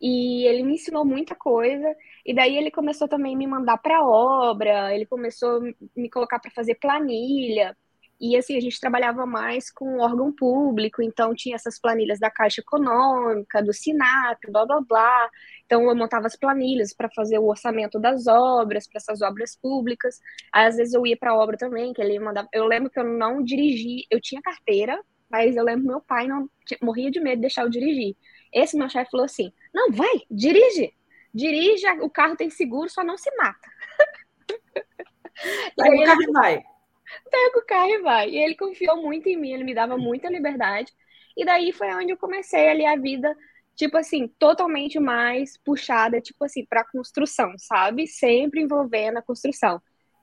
e 0.01 0.45
ele 0.47 0.63
me 0.63 0.73
ensinou 0.75 1.05
muita 1.05 1.33
coisa. 1.35 1.95
E 2.25 2.33
daí 2.35 2.57
ele 2.57 2.69
começou 2.71 3.07
também 3.07 3.35
a 3.35 3.37
me 3.37 3.47
mandar 3.47 3.77
para 3.77 4.05
obra, 4.05 4.93
ele 4.93 5.05
começou 5.05 5.57
a 5.59 5.73
me 5.95 6.09
colocar 6.09 6.39
para 6.39 6.51
fazer 6.51 6.75
planilha. 6.75 7.75
E 8.19 8.37
assim, 8.37 8.55
a 8.55 8.59
gente 8.61 8.79
trabalhava 8.79 9.25
mais 9.25 9.71
com 9.71 9.99
órgão 9.99 10.31
público, 10.31 11.01
então 11.01 11.33
tinha 11.35 11.55
essas 11.55 11.79
planilhas 11.79 12.19
da 12.19 12.29
Caixa 12.31 12.61
Econômica, 12.61 13.61
do 13.61 13.73
SINAP, 13.73 14.39
blá 14.49 14.65
blá 14.65 14.81
blá. 14.81 15.29
Então 15.65 15.83
eu 15.89 15.95
montava 15.95 16.27
as 16.27 16.35
planilhas 16.35 16.93
para 16.93 17.09
fazer 17.15 17.39
o 17.39 17.47
orçamento 17.47 17.99
das 17.99 18.27
obras, 18.27 18.87
para 18.87 18.97
essas 18.97 19.21
obras 19.21 19.55
públicas. 19.55 20.19
Aí, 20.51 20.67
às 20.67 20.75
vezes 20.75 20.93
eu 20.93 21.05
ia 21.07 21.17
para 21.17 21.31
a 21.31 21.35
obra 21.37 21.57
também, 21.57 21.93
que 21.93 22.01
ele 22.01 22.19
mandava. 22.19 22.47
Eu 22.53 22.65
lembro 22.65 22.89
que 22.89 22.99
eu 22.99 23.03
não 23.03 23.43
dirigi, 23.43 24.05
eu 24.09 24.21
tinha 24.21 24.41
carteira, 24.41 25.01
mas 25.29 25.55
eu 25.55 25.63
lembro 25.63 25.83
que 25.83 25.89
meu 25.89 26.01
pai 26.01 26.27
não 26.27 26.49
morria 26.81 27.09
de 27.09 27.19
medo 27.19 27.35
de 27.37 27.41
deixar 27.41 27.63
eu 27.63 27.69
dirigir. 27.69 28.15
Esse 28.53 28.77
meu 28.77 28.89
chefe 28.89 29.11
falou 29.11 29.25
assim: 29.25 29.51
"Não, 29.73 29.91
vai, 29.91 30.21
dirige. 30.29 30.93
Dirige, 31.33 31.87
o 32.01 32.09
carro 32.09 32.35
tem 32.35 32.49
seguro, 32.49 32.89
só 32.89 33.03
não 33.03 33.17
se 33.17 33.29
mata." 33.37 33.69
Aí 35.81 36.03
o 36.03 36.05
carro 36.05 36.33
vai 36.33 36.63
pega 37.29 37.59
o 37.59 37.65
carro 37.65 37.89
e 37.89 38.01
vai. 38.01 38.29
E 38.29 38.37
ele 38.37 38.55
confiou 38.55 39.01
muito 39.01 39.27
em 39.27 39.37
mim, 39.37 39.51
ele 39.53 39.63
me 39.63 39.73
dava 39.73 39.97
muita 39.97 40.29
liberdade. 40.29 40.91
E 41.35 41.45
daí 41.45 41.71
foi 41.71 41.93
onde 41.95 42.11
eu 42.11 42.17
comecei 42.17 42.69
ali 42.69 42.85
a 42.85 42.95
vida, 42.95 43.35
tipo 43.75 43.97
assim, 43.97 44.27
totalmente 44.39 44.99
mais 44.99 45.57
puxada, 45.57 46.21
tipo 46.21 46.43
assim, 46.45 46.65
para 46.65 46.85
construção, 46.85 47.53
sabe? 47.57 48.07
Sempre 48.07 48.61
envolvendo 48.61 49.17
a 49.17 49.21
construção. 49.21 49.81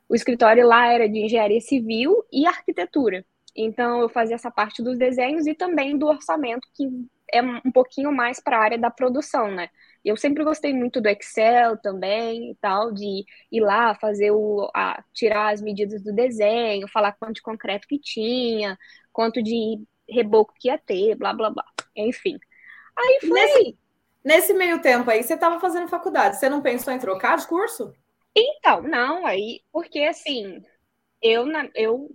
O 0.08 0.14
escritório 0.14 0.66
lá 0.66 0.92
era 0.92 1.08
de 1.08 1.20
engenharia 1.20 1.60
civil 1.60 2.24
e 2.32 2.46
arquitetura. 2.46 3.24
Então 3.56 4.00
eu 4.00 4.08
fazia 4.08 4.34
essa 4.36 4.50
parte 4.50 4.82
dos 4.82 4.98
desenhos 4.98 5.46
e 5.46 5.54
também 5.54 5.96
do 5.98 6.06
orçamento, 6.06 6.66
que 6.74 6.88
é 7.32 7.42
um 7.42 7.70
pouquinho 7.72 8.12
mais 8.12 8.40
para 8.40 8.58
a 8.58 8.62
área 8.62 8.78
da 8.78 8.90
produção, 8.90 9.50
né? 9.50 9.68
Eu 10.04 10.16
sempre 10.16 10.42
gostei 10.44 10.72
muito 10.72 11.00
do 11.00 11.08
Excel 11.08 11.76
também 11.76 12.50
e 12.52 12.54
tal, 12.56 12.92
de 12.92 13.24
ir 13.52 13.60
lá 13.60 13.94
fazer 13.94 14.30
o. 14.32 14.70
A, 14.74 15.02
tirar 15.12 15.52
as 15.52 15.60
medidas 15.60 16.02
do 16.02 16.12
desenho, 16.14 16.88
falar 16.88 17.12
quanto 17.12 17.34
de 17.34 17.42
concreto 17.42 17.86
que 17.86 17.98
tinha, 17.98 18.78
quanto 19.12 19.42
de 19.42 19.80
reboco 20.08 20.54
que 20.58 20.68
ia 20.68 20.78
ter, 20.78 21.14
blá 21.16 21.32
blá 21.32 21.50
blá. 21.50 21.64
Enfim. 21.96 22.38
Aí 23.00 23.18
foi. 23.20 23.30
Nesse, 23.30 23.78
nesse 24.24 24.54
meio 24.54 24.80
tempo 24.80 25.10
aí, 25.10 25.22
você 25.22 25.34
estava 25.34 25.58
fazendo 25.58 25.88
faculdade, 25.88 26.38
você 26.38 26.48
não 26.48 26.60
pensou 26.60 26.92
em 26.92 26.98
trocar 26.98 27.36
de 27.36 27.46
curso? 27.46 27.92
Então, 28.36 28.82
não, 28.82 29.26
aí, 29.26 29.60
porque 29.72 30.00
assim, 30.00 30.62
eu, 31.20 31.46
eu 31.74 32.08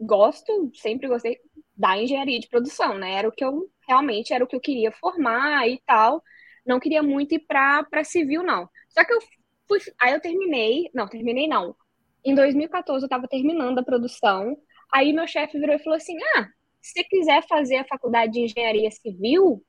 gosto, 0.00 0.70
sempre 0.74 1.08
gostei 1.08 1.40
da 1.76 1.98
engenharia 1.98 2.38
de 2.38 2.48
produção, 2.48 2.96
né? 2.98 3.14
Era 3.14 3.28
o 3.28 3.32
que 3.32 3.44
eu 3.44 3.70
realmente 3.88 4.32
era 4.32 4.44
o 4.44 4.46
que 4.46 4.56
eu 4.56 4.60
queria 4.60 4.92
formar 4.92 5.68
e 5.68 5.80
tal 5.86 6.22
não 6.66 6.80
queria 6.80 7.02
muito 7.02 7.32
ir 7.34 7.38
para 7.38 8.04
civil, 8.04 8.42
não. 8.42 8.68
Só 8.88 9.04
que 9.04 9.12
eu 9.12 9.20
fui. 9.68 9.78
Aí 10.00 10.12
eu 10.12 10.20
terminei. 10.20 10.90
Não, 10.92 11.06
terminei 11.06 11.46
não. 11.46 11.76
Em 12.24 12.34
2014 12.34 13.04
eu 13.04 13.06
estava 13.06 13.28
terminando 13.28 13.78
a 13.78 13.84
produção. 13.84 14.58
Aí 14.92 15.12
meu 15.12 15.26
chefe 15.26 15.58
virou 15.58 15.76
e 15.76 15.78
falou 15.78 15.96
assim: 15.96 16.16
Ah, 16.36 16.48
se 16.82 16.92
você 16.92 17.04
quiser 17.04 17.46
fazer 17.46 17.76
a 17.76 17.86
faculdade 17.86 18.32
de 18.32 18.40
engenharia 18.40 18.90
civil, 18.90 19.62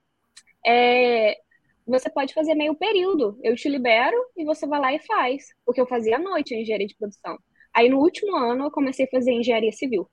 é, 0.67 1.37
você 1.85 2.09
pode 2.09 2.33
fazer 2.33 2.53
meio 2.55 2.75
período. 2.75 3.39
Eu 3.41 3.55
te 3.55 3.69
libero 3.69 4.17
e 4.35 4.43
você 4.43 4.67
vai 4.67 4.79
lá 4.79 4.93
e 4.93 4.99
faz. 4.99 5.47
Porque 5.65 5.79
eu 5.79 5.87
fazia 5.87 6.17
à 6.17 6.19
noite 6.19 6.53
a 6.53 6.59
engenharia 6.59 6.87
de 6.87 6.95
produção. 6.95 7.37
Aí 7.73 7.89
no 7.89 7.99
último 7.99 8.35
ano 8.35 8.65
eu 8.65 8.71
comecei 8.71 9.05
a 9.05 9.09
fazer 9.09 9.31
engenharia 9.31 9.71
civil. 9.71 10.09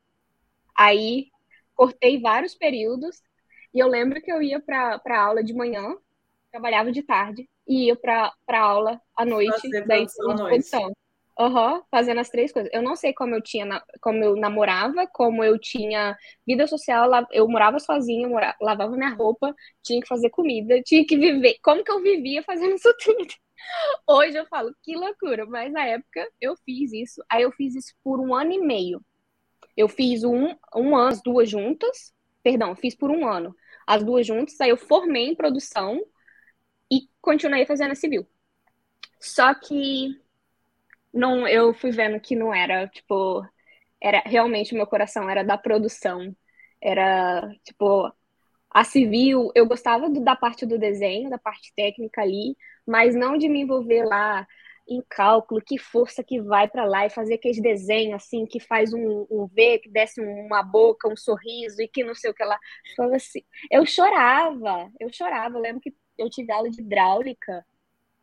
Aí 0.76 1.26
cortei 1.74 2.20
vários 2.20 2.54
períodos 2.54 3.20
e 3.72 3.80
eu 3.80 3.88
lembro 3.88 4.20
que 4.22 4.30
eu 4.30 4.40
ia 4.40 4.60
para 4.60 5.20
aula 5.20 5.42
de 5.42 5.52
manhã 5.52 5.96
trabalhava 6.54 6.92
de 6.92 7.02
tarde 7.02 7.48
e 7.66 7.86
ia 7.86 7.96
para 7.96 8.32
aula 8.60 9.00
à 9.16 9.24
noite 9.24 9.68
da 9.86 9.98
exposição. 9.98 10.92
Uhum, 11.38 11.82
fazendo 11.90 12.20
as 12.20 12.28
três 12.28 12.52
coisas. 12.52 12.70
Eu 12.72 12.80
não 12.80 12.94
sei 12.94 13.12
como 13.12 13.34
eu 13.34 13.42
tinha, 13.42 13.82
como 14.00 14.22
eu 14.22 14.36
namorava, 14.36 15.04
como 15.12 15.42
eu 15.42 15.58
tinha 15.58 16.16
vida 16.46 16.64
social, 16.66 17.10
eu 17.32 17.48
morava 17.48 17.80
sozinha, 17.80 18.28
morava, 18.28 18.56
lavava 18.60 18.96
minha 18.96 19.10
roupa, 19.10 19.52
tinha 19.82 20.00
que 20.00 20.06
fazer 20.06 20.30
comida, 20.30 20.80
tinha 20.82 21.04
que 21.04 21.16
viver. 21.18 21.58
Como 21.62 21.82
que 21.82 21.90
eu 21.90 22.00
vivia 22.00 22.42
fazendo 22.44 22.74
isso 22.76 22.92
tudo? 23.02 23.26
Hoje 24.08 24.36
eu 24.38 24.46
falo, 24.46 24.72
que 24.82 24.94
loucura, 24.96 25.44
mas 25.46 25.72
na 25.72 25.84
época 25.84 26.28
eu 26.40 26.54
fiz 26.64 26.92
isso. 26.92 27.22
Aí 27.28 27.42
eu 27.42 27.50
fiz 27.52 27.74
isso 27.74 27.94
por 28.04 28.20
um 28.20 28.32
ano 28.34 28.52
e 28.52 28.58
meio. 28.60 29.04
Eu 29.76 29.88
fiz 29.88 30.24
um, 30.24 30.54
um 30.74 30.96
ano, 30.96 31.08
as 31.08 31.22
duas 31.22 31.50
juntas, 31.50 32.14
perdão, 32.42 32.76
fiz 32.76 32.94
por 32.94 33.10
um 33.10 33.26
ano, 33.28 33.54
as 33.86 34.04
duas 34.04 34.26
juntas, 34.26 34.60
aí 34.60 34.70
eu 34.70 34.76
formei 34.76 35.28
em 35.28 35.34
produção, 35.34 36.00
e 36.90 37.08
continuei 37.20 37.66
fazendo 37.66 37.92
a 37.92 37.94
civil. 37.94 38.26
Só 39.20 39.54
que 39.54 40.20
não, 41.14 41.46
eu 41.48 41.74
fui 41.74 41.90
vendo 41.92 42.20
que 42.20 42.36
não 42.36 42.54
era, 42.54 42.88
tipo, 42.88 43.46
era 44.02 44.20
realmente 44.26 44.74
meu 44.74 44.86
coração 44.86 45.28
era 45.30 45.44
da 45.44 45.58
produção. 45.58 46.34
Era, 46.82 47.50
tipo, 47.64 48.12
a 48.70 48.84
civil, 48.84 49.50
eu 49.54 49.66
gostava 49.66 50.10
do, 50.10 50.20
da 50.22 50.36
parte 50.36 50.66
do 50.66 50.78
desenho, 50.78 51.30
da 51.30 51.38
parte 51.38 51.72
técnica 51.76 52.22
ali, 52.22 52.56
mas 52.86 53.14
não 53.14 53.38
de 53.38 53.48
me 53.48 53.60
envolver 53.60 54.04
lá 54.04 54.46
em 54.88 55.02
cálculo, 55.08 55.62
que 55.64 55.78
força 55.78 56.22
que 56.24 56.40
vai 56.42 56.68
para 56.68 56.84
lá 56.84 57.06
e 57.06 57.10
fazer 57.10 57.34
aquele 57.34 57.60
desenho 57.60 58.14
assim, 58.16 58.46
que 58.46 58.60
faz 58.60 58.92
um, 58.92 59.26
um 59.30 59.46
V, 59.46 59.78
que 59.80 59.90
desce 59.90 60.20
uma 60.20 60.62
boca, 60.62 61.08
um 61.08 61.16
sorriso 61.16 61.80
e 61.80 61.88
que 61.88 62.04
não 62.04 62.14
sei 62.14 62.30
o 62.30 62.34
que 62.34 62.44
lá. 62.44 62.58
Assim, 63.14 63.42
eu 63.70 63.86
chorava, 63.86 64.90
eu 65.00 65.10
chorava. 65.12 65.56
Eu 65.56 65.62
lembro 65.62 65.80
que 65.80 65.94
eu 66.18 66.28
tive 66.30 66.52
aula 66.52 66.70
de 66.70 66.80
hidráulica, 66.82 67.64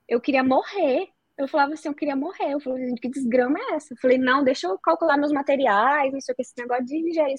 eu 0.08 0.22
queria 0.22 0.44
morrer. 0.44 1.10
Eu 1.42 1.48
falava 1.48 1.74
assim, 1.74 1.88
eu 1.88 1.96
queria 1.96 2.16
morrer. 2.16 2.54
Eu 2.54 2.60
falei, 2.60 2.88
gente, 2.88 3.02
que 3.02 3.10
desgrama 3.10 3.58
é 3.60 3.76
essa? 3.76 3.94
Eu 3.94 3.98
falei, 3.98 4.18
não, 4.18 4.44
deixa 4.44 4.68
eu 4.68 4.78
calcular 4.80 5.18
meus 5.18 5.32
materiais, 5.32 6.14
não 6.14 6.22
sei 6.22 6.34
o 6.34 6.36
que, 6.36 6.42
esse 6.42 6.54
negócio 6.58 6.86
de 6.86 6.98
engenharia 6.98 7.36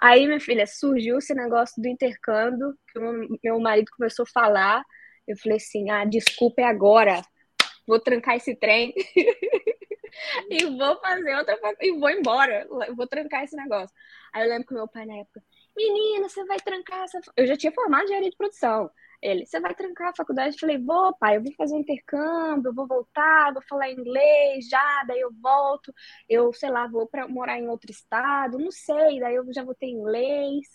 Aí, 0.00 0.26
minha 0.26 0.40
filha, 0.40 0.66
surgiu 0.66 1.18
esse 1.18 1.34
negócio 1.34 1.80
do 1.80 1.88
intercâmbio, 1.88 2.74
que 2.88 2.98
o 2.98 3.38
meu 3.42 3.60
marido 3.60 3.90
começou 3.96 4.24
a 4.24 4.32
falar. 4.32 4.82
Eu 5.26 5.36
falei 5.36 5.58
assim, 5.58 5.90
ah, 5.90 6.04
desculpa, 6.04 6.62
é 6.62 6.64
agora. 6.64 7.22
Vou 7.86 8.00
trancar 8.00 8.36
esse 8.36 8.56
trem. 8.56 8.92
e 10.50 10.64
vou 10.66 11.00
fazer 11.00 11.36
outra 11.36 11.58
e 11.80 11.92
vou 11.98 12.10
embora. 12.10 12.66
Eu 12.88 12.96
vou 12.96 13.06
trancar 13.06 13.44
esse 13.44 13.56
negócio. 13.56 13.94
Aí 14.32 14.44
eu 14.44 14.48
lembro 14.48 14.66
que 14.66 14.74
meu 14.74 14.88
pai 14.88 15.06
na 15.06 15.18
época, 15.18 15.42
menina, 15.76 16.28
você 16.28 16.44
vai 16.44 16.58
trancar 16.58 17.04
essa. 17.04 17.20
Eu 17.36 17.46
já 17.46 17.56
tinha 17.56 17.72
formado 17.72 18.04
engenharia 18.04 18.30
de 18.30 18.36
produção. 18.36 18.90
Ele, 19.22 19.46
você 19.46 19.60
vai 19.60 19.72
trancar 19.74 20.08
a 20.08 20.16
faculdade? 20.16 20.56
Eu 20.56 20.60
falei, 20.60 20.78
vou, 20.78 21.14
pai, 21.16 21.36
eu 21.36 21.42
vou 21.42 21.52
fazer 21.54 21.74
um 21.74 21.80
intercâmbio, 21.80 22.70
eu 22.70 22.74
vou 22.74 22.88
voltar, 22.88 23.52
vou 23.52 23.62
falar 23.68 23.92
inglês 23.92 24.68
já, 24.68 25.04
daí 25.06 25.20
eu 25.20 25.30
volto, 25.40 25.94
eu, 26.28 26.52
sei 26.52 26.70
lá, 26.70 26.88
vou 26.88 27.06
para 27.06 27.28
morar 27.28 27.56
em 27.58 27.68
outro 27.68 27.90
estado, 27.90 28.58
não 28.58 28.72
sei, 28.72 29.20
daí 29.20 29.36
eu 29.36 29.44
já 29.52 29.62
vou 29.62 29.76
ter 29.76 29.86
inglês. 29.86 30.66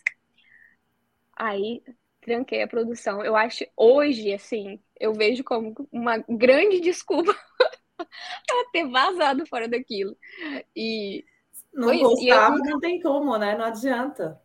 Aí 1.36 1.82
tranquei 2.22 2.62
a 2.62 2.68
produção. 2.68 3.22
Eu 3.22 3.36
acho 3.36 3.66
hoje, 3.76 4.32
assim, 4.32 4.80
eu 4.98 5.12
vejo 5.12 5.44
como 5.44 5.74
uma 5.92 6.18
grande 6.28 6.80
desculpa 6.80 7.34
para 7.96 8.70
ter 8.72 8.88
vazado 8.88 9.46
fora 9.46 9.68
daquilo. 9.68 10.16
E 10.74 11.22
não 11.72 11.98
gostava, 11.98 12.56
eu... 12.56 12.64
não 12.64 12.80
tem 12.80 13.00
como, 13.00 13.36
né? 13.36 13.56
Não 13.56 13.66
adianta. 13.66 14.40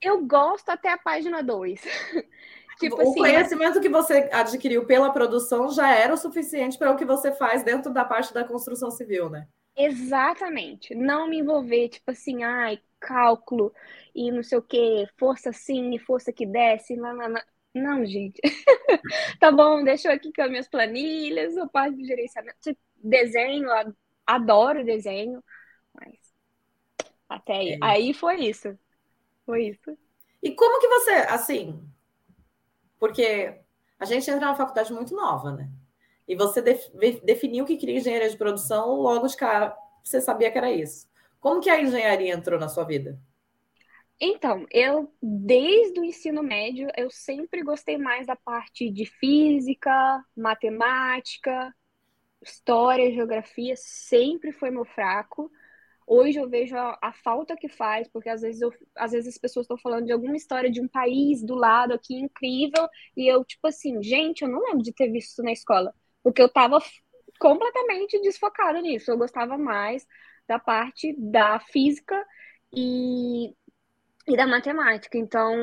Eu 0.00 0.26
gosto 0.26 0.68
até 0.68 0.90
a 0.90 0.98
página 0.98 1.42
2. 1.42 1.82
tipo 2.78 2.96
o 2.96 3.00
assim, 3.00 3.14
conhecimento 3.14 3.80
que 3.80 3.88
você 3.88 4.28
adquiriu 4.32 4.86
pela 4.86 5.10
produção 5.12 5.70
já 5.70 5.94
era 5.94 6.12
o 6.12 6.16
suficiente 6.16 6.78
para 6.78 6.92
o 6.92 6.96
que 6.96 7.04
você 7.04 7.32
faz 7.32 7.62
dentro 7.62 7.92
da 7.92 8.04
parte 8.04 8.32
da 8.32 8.44
construção 8.44 8.90
civil, 8.90 9.30
né? 9.30 9.46
Exatamente. 9.76 10.94
Não 10.94 11.28
me 11.28 11.38
envolver, 11.38 11.88
tipo 11.90 12.10
assim, 12.10 12.42
ai, 12.42 12.80
cálculo 12.98 13.72
e 14.14 14.30
não 14.30 14.42
sei 14.42 14.58
o 14.58 14.62
que, 14.62 15.06
força 15.18 15.52
sim, 15.52 15.98
força 15.98 16.32
que 16.32 16.46
desce, 16.46 16.96
não, 16.96 17.14
não, 17.14 17.28
não. 17.28 17.40
não 17.74 18.06
gente. 18.06 18.40
tá 19.38 19.52
bom, 19.52 19.84
deixa 19.84 20.08
eu 20.08 20.14
aqui 20.14 20.32
com 20.32 20.42
as 20.42 20.50
minhas 20.50 20.68
planilhas, 20.68 21.56
a 21.58 21.66
parte 21.66 21.96
de 21.96 22.06
gerenciamento. 22.06 22.56
Tipo, 22.62 22.80
desenho, 22.96 23.68
adoro 24.26 24.84
desenho, 24.84 25.44
mas 25.92 26.14
até 27.28 27.52
aí, 27.54 27.72
é. 27.72 27.78
aí 27.82 28.14
foi 28.14 28.36
isso. 28.44 28.78
Foi 29.44 29.68
isso. 29.68 29.96
E 30.42 30.52
como 30.52 30.80
que 30.80 30.88
você, 30.88 31.10
assim, 31.28 31.80
porque 32.98 33.54
a 33.98 34.04
gente 34.04 34.30
entra 34.30 34.46
na 34.46 34.54
faculdade 34.54 34.92
muito 34.92 35.14
nova, 35.14 35.52
né? 35.52 35.70
E 36.26 36.34
você 36.34 36.60
definiu 36.60 37.64
que 37.64 37.76
queria 37.76 37.98
engenharia 37.98 38.28
de 38.28 38.36
produção, 38.36 38.96
logo 38.96 39.26
de 39.26 39.36
cara 39.36 39.76
você 40.02 40.20
sabia 40.20 40.50
que 40.50 40.58
era 40.58 40.70
isso. 40.70 41.08
Como 41.40 41.60
que 41.60 41.70
a 41.70 41.80
engenharia 41.80 42.32
entrou 42.34 42.58
na 42.58 42.68
sua 42.68 42.84
vida? 42.84 43.18
Então, 44.20 44.66
eu, 44.70 45.12
desde 45.22 46.00
o 46.00 46.04
ensino 46.04 46.42
médio, 46.42 46.88
eu 46.96 47.10
sempre 47.10 47.62
gostei 47.62 47.98
mais 47.98 48.26
da 48.26 48.34
parte 48.34 48.90
de 48.90 49.04
física, 49.04 50.24
matemática, 50.34 51.74
história, 52.42 53.12
geografia, 53.12 53.74
sempre 53.76 54.52
foi 54.52 54.70
meu 54.70 54.84
fraco. 54.84 55.50
Hoje 56.06 56.38
eu 56.38 56.48
vejo 56.48 56.76
a, 56.76 56.96
a, 57.02 57.12
falta 57.12 57.56
que 57.56 57.68
faz, 57.68 58.08
porque 58.08 58.28
às 58.28 58.40
vezes, 58.40 58.60
eu, 58.60 58.72
às 58.94 59.12
vezes 59.12 59.34
as 59.34 59.38
pessoas 59.38 59.64
estão 59.64 59.76
falando 59.76 60.06
de 60.06 60.12
alguma 60.12 60.36
história 60.36 60.70
de 60.70 60.80
um 60.80 60.86
país 60.86 61.42
do 61.42 61.54
lado 61.54 61.92
aqui 61.92 62.14
incrível, 62.14 62.88
e 63.16 63.26
eu, 63.26 63.44
tipo 63.44 63.66
assim, 63.66 64.00
gente, 64.02 64.42
eu 64.42 64.48
não 64.48 64.60
lembro 64.60 64.82
de 64.82 64.92
ter 64.92 65.10
visto 65.10 65.30
isso 65.32 65.42
na 65.42 65.52
escola, 65.52 65.92
porque 66.22 66.40
eu 66.40 66.48
tava 66.48 66.78
completamente 67.38 68.20
desfocada 68.20 68.80
nisso. 68.80 69.10
Eu 69.10 69.18
gostava 69.18 69.58
mais 69.58 70.06
da 70.48 70.58
parte 70.58 71.14
da 71.18 71.58
física 71.60 72.24
e, 72.72 73.54
e 74.26 74.36
da 74.36 74.46
matemática. 74.46 75.18
Então, 75.18 75.54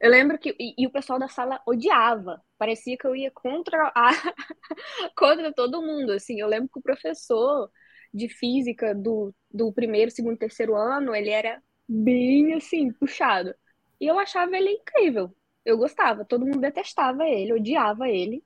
eu 0.00 0.10
lembro 0.10 0.38
que. 0.38 0.54
E, 0.58 0.74
e, 0.78 0.86
o 0.86 0.90
pessoal 0.90 1.18
da 1.18 1.28
sala 1.28 1.60
odiava. 1.66 2.42
Parecia 2.58 2.96
que 2.96 3.06
eu 3.06 3.14
ia 3.14 3.30
contra 3.30 3.92
a 3.94 4.10
contra 5.16 5.52
todo 5.52 5.82
mundo. 5.82 6.12
Assim, 6.12 6.40
eu 6.40 6.48
lembro 6.48 6.68
que 6.68 6.78
o 6.78 6.82
professor 6.82 7.70
de 8.16 8.28
física 8.28 8.94
do, 8.94 9.34
do 9.52 9.72
primeiro, 9.72 10.10
segundo, 10.10 10.38
terceiro 10.38 10.74
ano, 10.74 11.14
ele 11.14 11.30
era 11.30 11.62
bem 11.86 12.54
assim, 12.54 12.90
puxado. 12.92 13.54
E 14.00 14.06
eu 14.06 14.18
achava 14.18 14.56
ele 14.56 14.70
incrível. 14.70 15.34
Eu 15.64 15.76
gostava. 15.76 16.24
Todo 16.24 16.44
mundo 16.44 16.60
detestava 16.60 17.24
ele, 17.26 17.52
odiava 17.52 18.08
ele, 18.08 18.42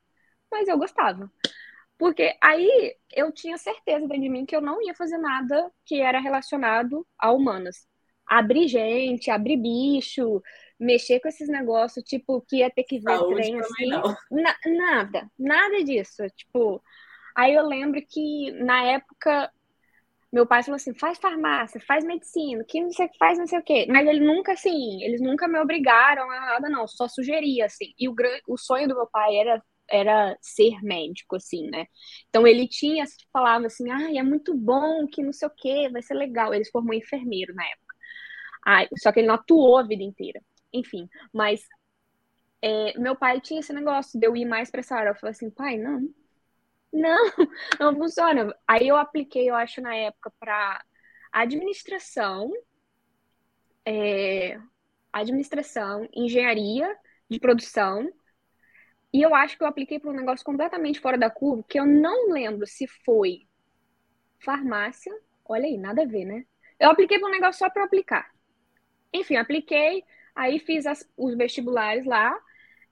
mas 0.51 0.67
eu 0.67 0.77
gostava. 0.77 1.31
Porque 1.97 2.35
aí 2.41 2.95
eu 3.15 3.31
tinha 3.31 3.57
certeza 3.57 4.07
dentro 4.07 4.21
de 4.21 4.29
mim 4.29 4.45
que 4.45 4.55
eu 4.55 4.61
não 4.61 4.81
ia 4.81 4.93
fazer 4.95 5.17
nada 5.17 5.71
que 5.85 6.01
era 6.01 6.19
relacionado 6.19 7.07
a 7.17 7.31
humanas. 7.31 7.87
Abrir 8.25 8.67
gente, 8.67 9.29
abrir 9.29 9.57
bicho, 9.57 10.41
mexer 10.79 11.19
com 11.19 11.27
esses 11.27 11.47
negócios, 11.47 12.03
tipo, 12.03 12.41
que 12.41 12.57
ia 12.57 12.71
ter 12.71 12.83
que 12.83 12.97
ver 12.99 13.17
Saúde 13.17 13.35
trem 13.35 13.59
assim. 13.59 13.89
Na, 14.31 14.55
nada, 14.65 15.31
nada 15.37 15.83
disso. 15.83 16.23
Tipo, 16.35 16.81
aí 17.35 17.53
eu 17.53 17.67
lembro 17.67 18.01
que 18.01 18.51
na 18.51 18.83
época 18.83 19.51
meu 20.31 20.47
pai 20.47 20.63
falou 20.63 20.77
assim: 20.77 20.93
faz 20.93 21.17
farmácia, 21.19 21.81
faz 21.81 22.05
medicina, 22.05 22.63
que 22.63 22.81
não 22.81 22.91
sei 22.91 23.09
faz 23.19 23.37
não 23.37 23.47
sei 23.47 23.59
o 23.59 23.63
quê. 23.63 23.85
Mas 23.89 24.07
ele 24.07 24.21
nunca, 24.21 24.53
assim, 24.53 25.03
eles 25.03 25.21
nunca 25.21 25.47
me 25.47 25.59
obrigaram 25.59 26.29
a 26.31 26.39
nada, 26.39 26.69
não, 26.69 26.87
só 26.87 27.07
sugeria, 27.07 27.65
assim. 27.65 27.93
E 27.99 28.07
o, 28.07 28.15
o 28.47 28.57
sonho 28.57 28.87
do 28.87 28.95
meu 28.95 29.07
pai 29.07 29.35
era, 29.35 29.61
era 29.89 30.37
ser 30.41 30.81
médico, 30.83 31.35
assim, 31.35 31.69
né? 31.69 31.85
Então 32.29 32.47
ele 32.47 32.67
tinha, 32.67 33.03
falava 33.33 33.65
assim: 33.67 33.89
ah, 33.91 34.11
é 34.17 34.23
muito 34.23 34.55
bom, 34.55 35.05
que 35.07 35.23
não 35.23 35.33
sei 35.33 35.47
o 35.47 35.51
quê, 35.55 35.89
vai 35.91 36.01
ser 36.01 36.13
legal. 36.13 36.53
Ele 36.53 36.63
se 36.63 36.71
formou 36.71 36.93
enfermeiro 36.93 37.53
na 37.53 37.65
época. 37.65 37.95
Ah, 38.65 38.87
só 38.99 39.11
que 39.11 39.19
ele 39.19 39.27
não 39.27 39.35
atuou 39.35 39.77
a 39.77 39.83
vida 39.83 40.03
inteira. 40.03 40.41
Enfim, 40.73 41.09
mas 41.33 41.61
é, 42.61 42.97
meu 42.99 43.15
pai 43.15 43.41
tinha 43.41 43.59
esse 43.59 43.73
negócio 43.73 44.19
de 44.19 44.25
eu 44.25 44.35
ir 44.35 44.45
mais 44.45 44.69
para 44.71 44.81
essa 44.81 44.95
área. 44.95 45.09
Eu 45.09 45.15
falei 45.15 45.31
assim: 45.31 45.49
pai, 45.49 45.77
não, 45.77 46.07
não, 46.91 47.25
não 47.79 47.95
funciona. 47.95 48.55
Aí 48.67 48.87
eu 48.87 48.95
apliquei, 48.95 49.49
eu 49.49 49.55
acho, 49.55 49.81
na 49.81 49.95
época, 49.95 50.31
para 50.39 50.83
administração, 51.31 52.51
é, 53.85 54.59
administração, 55.11 56.07
engenharia 56.13 56.95
de 57.29 57.39
produção. 57.39 58.11
E 59.13 59.21
eu 59.21 59.35
acho 59.35 59.57
que 59.57 59.63
eu 59.63 59.67
apliquei 59.67 59.99
para 59.99 60.09
um 60.09 60.15
negócio 60.15 60.45
completamente 60.45 60.99
fora 60.99 61.17
da 61.17 61.29
curva, 61.29 61.65
que 61.67 61.79
eu 61.79 61.85
não 61.85 62.31
lembro 62.31 62.65
se 62.65 62.87
foi 62.87 63.47
farmácia. 64.39 65.13
Olha 65.45 65.65
aí, 65.65 65.77
nada 65.77 66.03
a 66.03 66.05
ver, 66.05 66.25
né? 66.25 66.45
Eu 66.79 66.89
apliquei 66.89 67.19
para 67.19 67.27
um 67.27 67.31
negócio 67.31 67.59
só 67.59 67.69
para 67.69 67.83
aplicar. 67.83 68.31
Enfim, 69.13 69.35
apliquei, 69.35 70.03
aí 70.35 70.59
fiz 70.59 70.85
as, 70.85 71.07
os 71.17 71.35
vestibulares 71.35 72.05
lá 72.05 72.33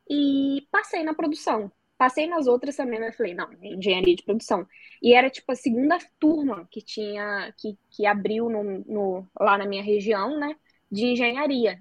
e 0.10 0.68
passei 0.72 1.04
na 1.04 1.14
produção. 1.14 1.72
Passei 2.00 2.28
nas 2.28 2.48
outras 2.48 2.78
também, 2.78 3.00
mas 3.00 3.18
falei, 3.18 3.36
não, 3.36 3.52
engenharia 3.62 4.16
de 4.16 4.24
produção. 4.24 4.68
E 5.04 5.14
era 5.14 5.30
tipo 5.30 5.52
a 5.52 5.56
segunda 5.56 6.00
turma 6.20 6.68
que 6.72 6.82
tinha, 6.82 7.54
que, 7.58 7.78
que 7.92 8.06
abriu 8.06 8.50
no, 8.50 8.64
no, 8.88 9.28
lá 9.40 9.58
na 9.58 9.68
minha 9.68 9.84
região, 9.84 10.40
né, 10.40 10.56
de 10.92 11.08
engenharia. 11.08 11.80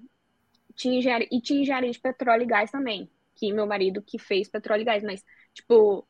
Tinha 0.75 0.99
engenharia. 0.99 1.29
E 1.31 1.41
tinha 1.41 1.61
engenharia 1.61 1.91
de 1.91 1.99
petróleo 1.99 2.43
e 2.43 2.47
gás 2.47 2.71
também, 2.71 3.09
que 3.35 3.53
meu 3.53 3.67
marido 3.67 4.01
que 4.01 4.19
fez 4.19 4.49
petróleo 4.49 4.81
e 4.83 4.85
gás, 4.85 5.03
mas, 5.03 5.23
tipo, 5.53 6.07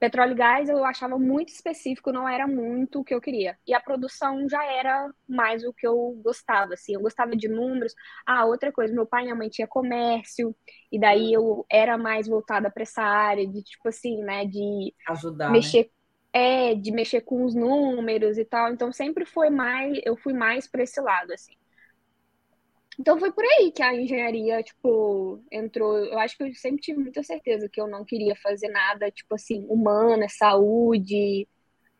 Petróleo 0.00 0.32
e 0.32 0.34
gás 0.34 0.68
eu 0.70 0.82
achava 0.82 1.18
muito 1.18 1.50
específico, 1.50 2.10
não 2.10 2.26
era 2.26 2.48
muito 2.48 3.00
o 3.00 3.04
que 3.04 3.14
eu 3.14 3.20
queria. 3.20 3.58
E 3.66 3.74
a 3.74 3.80
produção 3.80 4.48
já 4.48 4.64
era 4.64 5.10
mais 5.28 5.62
o 5.62 5.74
que 5.74 5.86
eu 5.86 6.18
gostava, 6.24 6.72
assim. 6.72 6.94
Eu 6.94 7.02
gostava 7.02 7.36
de 7.36 7.48
números. 7.48 7.94
Ah, 8.26 8.46
outra 8.46 8.72
coisa, 8.72 8.94
meu 8.94 9.04
pai 9.04 9.20
e 9.20 9.24
minha 9.24 9.36
mãe 9.36 9.50
tinha 9.50 9.68
comércio, 9.68 10.56
e 10.90 10.98
daí 10.98 11.34
eu 11.34 11.66
era 11.70 11.98
mais 11.98 12.26
voltada 12.26 12.70
para 12.70 12.82
essa 12.82 13.02
área 13.02 13.46
de, 13.46 13.62
tipo 13.62 13.86
assim, 13.88 14.22
né, 14.22 14.46
de 14.46 14.94
ajudar, 15.06 15.48
né? 15.48 15.52
mexer 15.52 15.84
né? 15.84 15.90
é, 16.32 16.74
de 16.74 16.90
mexer 16.92 17.20
com 17.20 17.44
os 17.44 17.54
números 17.54 18.38
e 18.38 18.44
tal. 18.44 18.72
Então 18.72 18.90
sempre 18.90 19.26
foi 19.26 19.50
mais, 19.50 20.00
eu 20.04 20.16
fui 20.16 20.32
mais 20.32 20.66
para 20.66 20.82
esse 20.82 20.98
lado, 20.98 21.30
assim. 21.32 21.59
Então 23.00 23.18
foi 23.18 23.32
por 23.32 23.42
aí 23.42 23.72
que 23.72 23.82
a 23.82 23.94
engenharia, 23.94 24.62
tipo, 24.62 25.42
entrou. 25.50 25.96
Eu 25.96 26.18
acho 26.18 26.36
que 26.36 26.44
eu 26.44 26.54
sempre 26.54 26.82
tive 26.82 27.00
muita 27.00 27.22
certeza 27.22 27.66
que 27.66 27.80
eu 27.80 27.88
não 27.88 28.04
queria 28.04 28.36
fazer 28.36 28.68
nada, 28.68 29.10
tipo 29.10 29.34
assim, 29.34 29.64
humana, 29.70 30.26
saúde, 30.28 31.48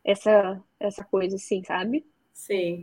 essa, 0.05 0.63
essa 0.79 1.03
coisa 1.03 1.37
assim, 1.37 1.65
sabe? 1.65 2.05
Sim. 2.35 2.83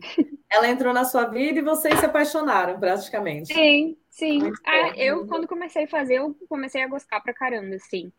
Ela 0.52 0.68
entrou 0.68 0.96
na 0.96 1.06
sua 1.06 1.26
vida 1.26 1.60
e 1.60 1.64
vocês 1.64 2.00
se 2.00 2.08
apaixonaram, 2.08 2.80
praticamente. 2.80 3.54
Sim, 3.54 3.96
sim. 4.10 4.52
Ah, 4.66 4.98
eu, 4.98 5.28
quando 5.28 5.48
comecei 5.48 5.84
a 5.84 5.88
fazer, 5.88 6.16
eu 6.16 6.36
comecei 6.50 6.82
a 6.82 6.88
gostar 6.88 7.22
pra 7.22 7.36
caramba, 7.36 7.76
assim. 7.76 8.12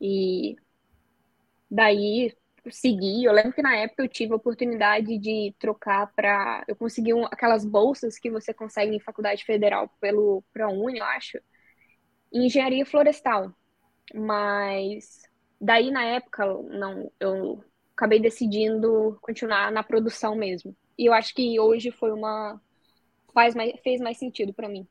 E 0.00 0.54
daí 1.68 2.32
seguir. 2.72 3.24
Eu 3.24 3.32
lembro 3.32 3.52
que 3.52 3.62
na 3.62 3.76
época 3.76 4.02
eu 4.02 4.08
tive 4.08 4.32
a 4.32 4.36
oportunidade 4.36 5.18
de 5.18 5.54
trocar 5.58 6.12
para. 6.14 6.64
Eu 6.68 6.76
consegui 6.76 7.14
um, 7.14 7.24
aquelas 7.26 7.64
bolsas 7.64 8.18
que 8.18 8.30
você 8.30 8.52
consegue 8.52 8.94
em 8.94 9.00
faculdade 9.00 9.44
federal 9.44 9.88
pelo 10.00 10.42
ProUni, 10.52 10.98
eu 10.98 11.04
acho, 11.04 11.38
em 12.32 12.46
engenharia 12.46 12.84
florestal. 12.86 13.52
Mas 14.14 15.22
daí 15.60 15.90
na 15.90 16.04
época, 16.04 16.46
não, 16.46 17.10
eu 17.20 17.62
acabei 17.96 18.18
decidindo 18.18 19.18
continuar 19.20 19.70
na 19.70 19.82
produção 19.82 20.34
mesmo. 20.34 20.74
E 20.98 21.06
eu 21.06 21.12
acho 21.12 21.34
que 21.34 21.58
hoje 21.60 21.90
foi 21.90 22.12
uma. 22.12 22.60
Faz 23.32 23.54
mais, 23.54 23.78
fez 23.80 24.00
mais 24.00 24.18
sentido 24.18 24.52
para 24.52 24.68
mim. 24.68 24.86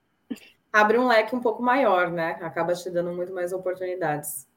Abre 0.72 0.98
um 0.98 1.08
leque 1.08 1.36
um 1.36 1.42
pouco 1.42 1.62
maior, 1.62 2.12
né? 2.12 2.38
Acaba 2.42 2.74
te 2.74 2.90
dando 2.90 3.12
muito 3.12 3.34
mais 3.34 3.52
oportunidades. 3.52 4.48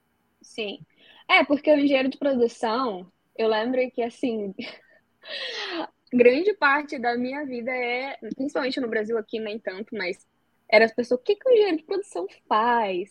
Sim. 0.43 0.81
É, 1.29 1.45
porque 1.45 1.71
o 1.71 1.79
engenheiro 1.79 2.09
de 2.09 2.19
produção, 2.19 3.11
eu 3.37 3.49
lembro 3.49 3.81
que, 3.91 4.03
assim, 4.03 4.55
grande 6.13 6.55
parte 6.55 6.99
da 6.99 7.17
minha 7.17 7.45
vida 7.45 7.71
é, 7.71 8.17
principalmente 8.37 8.81
no 8.81 8.89
Brasil 8.89 9.17
aqui, 9.17 9.39
nem 9.41 9.59
tanto, 9.59 9.95
mas 9.97 10.27
era 10.69 10.85
as 10.85 10.95
pessoas, 10.95 11.21
o 11.21 11.23
que, 11.23 11.37
que 11.37 11.49
o 11.49 11.53
engenheiro 11.53 11.79
de 11.79 11.85
produção 11.85 12.27
faz? 12.49 13.11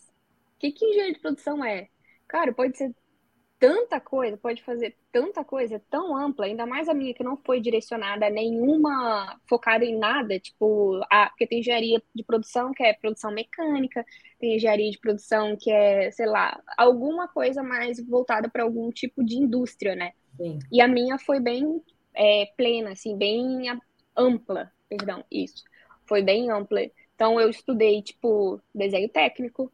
O 0.56 0.58
que, 0.58 0.72
que 0.72 0.84
engenheiro 0.84 1.14
de 1.14 1.20
produção 1.20 1.64
é? 1.64 1.88
Cara, 2.28 2.52
pode 2.52 2.76
ser 2.76 2.94
tanta 3.62 4.00
coisa, 4.00 4.36
pode 4.36 4.60
fazer 4.60 4.96
tanta 5.12 5.44
coisa 5.44 5.80
tão 5.88 6.16
ampla, 6.16 6.46
ainda 6.46 6.66
mais 6.66 6.88
a 6.88 6.94
minha 6.94 7.14
que 7.14 7.22
não 7.22 7.36
foi 7.36 7.60
direcionada 7.60 8.26
a 8.26 8.30
nenhuma 8.30 9.38
focada 9.48 9.84
em 9.84 9.96
nada, 9.96 10.36
tipo, 10.40 11.00
a, 11.08 11.28
porque 11.28 11.46
tem 11.46 11.60
engenharia 11.60 12.02
de 12.12 12.24
produção 12.24 12.72
que 12.72 12.82
é 12.82 12.92
produção 12.92 13.30
mecânica, 13.30 14.04
tem 14.40 14.56
engenharia 14.56 14.90
de 14.90 14.98
produção 14.98 15.56
que 15.56 15.70
é, 15.70 16.10
sei 16.10 16.26
lá, 16.26 16.60
alguma 16.76 17.28
coisa 17.28 17.62
mais 17.62 18.04
voltada 18.04 18.50
para 18.50 18.64
algum 18.64 18.90
tipo 18.90 19.22
de 19.22 19.36
indústria, 19.36 19.94
né? 19.94 20.10
Sim. 20.36 20.58
E 20.72 20.80
a 20.80 20.88
minha 20.88 21.16
foi 21.16 21.38
bem 21.38 21.80
é, 22.14 22.46
plena, 22.56 22.90
assim, 22.90 23.16
bem 23.16 23.66
ampla, 24.16 24.72
perdão, 24.88 25.24
isso. 25.30 25.62
Foi 26.04 26.20
bem 26.20 26.50
ampla. 26.50 26.80
Então 27.14 27.40
eu 27.40 27.48
estudei, 27.48 28.02
tipo, 28.02 28.60
desenho 28.74 29.08
técnico, 29.08 29.70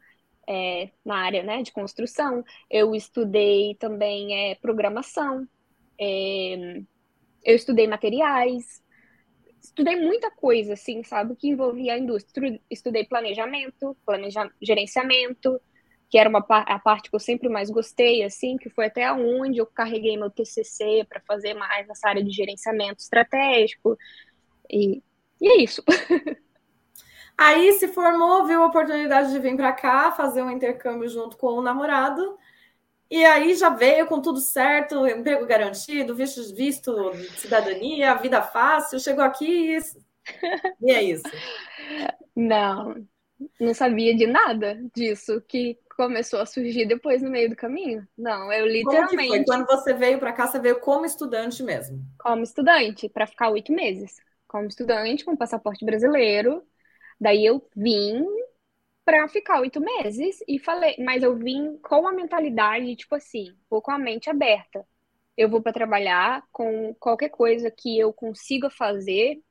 é, 0.49 0.89
na 1.05 1.17
área 1.17 1.43
né, 1.43 1.61
de 1.61 1.71
construção, 1.71 2.43
eu 2.71 2.95
estudei 2.95 3.75
também 3.75 4.51
é, 4.51 4.55
programação, 4.55 5.47
é, 5.99 6.81
eu 7.43 7.55
estudei 7.55 7.87
materiais, 7.87 8.81
estudei 9.61 9.95
muita 9.95 10.31
coisa, 10.31 10.73
assim, 10.73 11.03
sabe, 11.03 11.35
que 11.35 11.49
envolvia 11.49 11.93
a 11.93 11.99
indústria. 11.99 12.59
Estudei 12.69 13.05
planejamento, 13.05 13.95
planeja 14.03 14.49
gerenciamento, 14.59 15.61
que 16.09 16.17
era 16.17 16.27
uma 16.27 16.43
a 16.49 16.79
parte 16.79 17.09
que 17.09 17.15
eu 17.15 17.19
sempre 17.19 17.47
mais 17.47 17.69
gostei, 17.69 18.23
assim, 18.23 18.57
que 18.57 18.69
foi 18.69 18.87
até 18.87 19.11
onde 19.13 19.59
eu 19.59 19.67
carreguei 19.67 20.17
meu 20.17 20.31
TCC 20.31 21.05
para 21.07 21.21
fazer 21.21 21.53
mais 21.53 21.87
essa 21.87 22.09
área 22.09 22.23
de 22.23 22.31
gerenciamento 22.31 23.01
estratégico. 23.01 23.95
E, 24.69 25.03
e 25.39 25.47
é 25.47 25.61
isso. 25.61 25.83
Aí 27.39 27.71
se 27.71 27.87
formou, 27.87 28.45
viu 28.45 28.61
a 28.61 28.65
oportunidade 28.65 29.31
de 29.31 29.39
vir 29.39 29.55
para 29.55 29.71
cá, 29.71 30.11
fazer 30.11 30.41
um 30.41 30.51
intercâmbio 30.51 31.07
junto 31.07 31.37
com 31.37 31.47
o 31.53 31.61
namorado. 31.61 32.37
E 33.09 33.23
aí 33.23 33.55
já 33.55 33.69
veio 33.69 34.05
com 34.07 34.21
tudo 34.21 34.41
certo, 34.41 35.07
emprego 35.07 35.45
garantido, 35.45 36.13
visto, 36.13 36.53
visto 36.53 37.13
cidadania, 37.37 38.13
vida 38.15 38.41
fácil, 38.41 38.99
chegou 38.99 39.23
aqui 39.23 39.77
e, 39.77 39.79
e 40.81 40.91
é 40.91 41.01
isso. 41.01 41.23
Não, 42.35 43.07
não 43.57 43.73
sabia 43.73 44.13
de 44.13 44.27
nada 44.27 44.77
disso 44.93 45.41
que 45.47 45.79
começou 45.95 46.41
a 46.41 46.45
surgir 46.45 46.85
depois 46.85 47.21
no 47.21 47.29
meio 47.29 47.49
do 47.49 47.55
caminho. 47.55 48.05
Não, 48.17 48.51
eu 48.51 48.67
literalmente. 48.67 49.45
Quando 49.45 49.65
você 49.65 49.93
veio 49.93 50.19
para 50.19 50.33
cá, 50.33 50.45
você 50.45 50.59
veio 50.59 50.81
como 50.81 51.05
estudante 51.05 51.63
mesmo? 51.63 52.05
Como 52.19 52.43
estudante, 52.43 53.07
para 53.07 53.25
ficar 53.25 53.49
oito 53.49 53.71
meses. 53.71 54.17
Como 54.45 54.67
estudante, 54.67 55.23
com 55.23 55.37
passaporte 55.37 55.85
brasileiro, 55.85 56.61
Daí 57.19 57.45
eu 57.45 57.67
vim 57.75 58.25
para 59.05 59.27
ficar 59.27 59.59
oito 59.61 59.81
meses 59.81 60.39
e 60.47 60.59
falei, 60.59 60.95
mas 60.99 61.23
eu 61.23 61.35
vim 61.35 61.77
com 61.79 62.07
a 62.07 62.11
mentalidade, 62.13 62.95
tipo 62.95 63.15
assim, 63.15 63.55
vou 63.69 63.81
com 63.81 63.91
a 63.91 63.97
mente 63.97 64.29
aberta. 64.29 64.85
Eu 65.37 65.49
vou 65.49 65.61
para 65.61 65.73
trabalhar 65.73 66.43
com 66.51 66.93
qualquer 66.95 67.29
coisa 67.29 67.71
que 67.71 67.97
eu 67.99 68.13
consiga 68.13 68.69
fazer, 68.69 69.41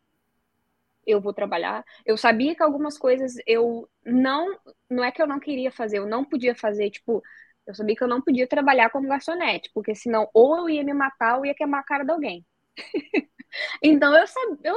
eu 1.06 1.20
vou 1.20 1.32
trabalhar. 1.32 1.84
Eu 2.04 2.16
sabia 2.16 2.54
que 2.54 2.62
algumas 2.62 2.98
coisas 2.98 3.34
eu 3.46 3.88
não, 4.04 4.58
não 4.90 5.02
é 5.04 5.10
que 5.10 5.22
eu 5.22 5.26
não 5.26 5.40
queria 5.40 5.70
fazer, 5.72 5.98
eu 5.98 6.06
não 6.06 6.24
podia 6.24 6.54
fazer, 6.54 6.90
tipo, 6.90 7.22
eu 7.66 7.74
sabia 7.74 7.96
que 7.96 8.02
eu 8.04 8.08
não 8.08 8.20
podia 8.22 8.46
trabalhar 8.46 8.90
como 8.90 9.08
garçonete, 9.08 9.70
porque 9.74 9.94
senão 9.94 10.28
ou 10.34 10.56
eu 10.58 10.70
ia 10.70 10.84
me 10.84 10.92
matar 10.94 11.38
ou 11.38 11.46
ia 11.46 11.54
queimar 11.54 11.80
a 11.80 11.84
cara 11.84 12.04
de 12.04 12.12
alguém. 12.12 12.44
Então 13.82 14.14
eu, 14.16 14.24
eu 14.64 14.76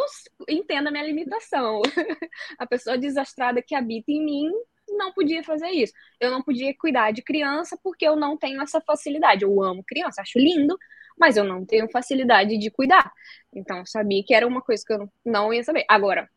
entendo 0.50 0.88
a 0.88 0.92
minha 0.92 1.04
limitação. 1.06 1.82
A 2.60 2.66
pessoa 2.68 2.98
desastrada 2.98 3.62
que 3.62 3.76
habita 3.76 4.12
em 4.12 4.24
mim 4.24 4.50
não 4.90 5.14
podia 5.14 5.44
fazer 5.44 5.70
isso. 5.70 5.94
Eu 6.20 6.32
não 6.32 6.42
podia 6.44 6.76
cuidar 6.78 7.12
de 7.12 7.22
criança 7.24 7.78
porque 7.84 8.06
eu 8.08 8.16
não 8.16 8.38
tenho 8.38 8.62
essa 8.62 8.82
facilidade. 8.82 9.44
Eu 9.44 9.62
amo 9.64 9.84
criança, 9.88 10.22
acho 10.22 10.40
lindo, 10.40 10.78
mas 11.18 11.38
eu 11.38 11.44
não 11.44 11.66
tenho 11.66 11.90
facilidade 11.92 12.58
de 12.58 12.72
cuidar. 12.72 13.12
Então 13.54 13.80
eu 13.80 13.86
sabia 13.86 14.24
que 14.26 14.34
era 14.34 14.48
uma 14.48 14.62
coisa 14.62 14.84
que 14.86 14.94
eu 14.94 15.10
não 15.26 15.54
ia 15.54 15.64
saber. 15.64 15.86
Agora, 15.90 16.30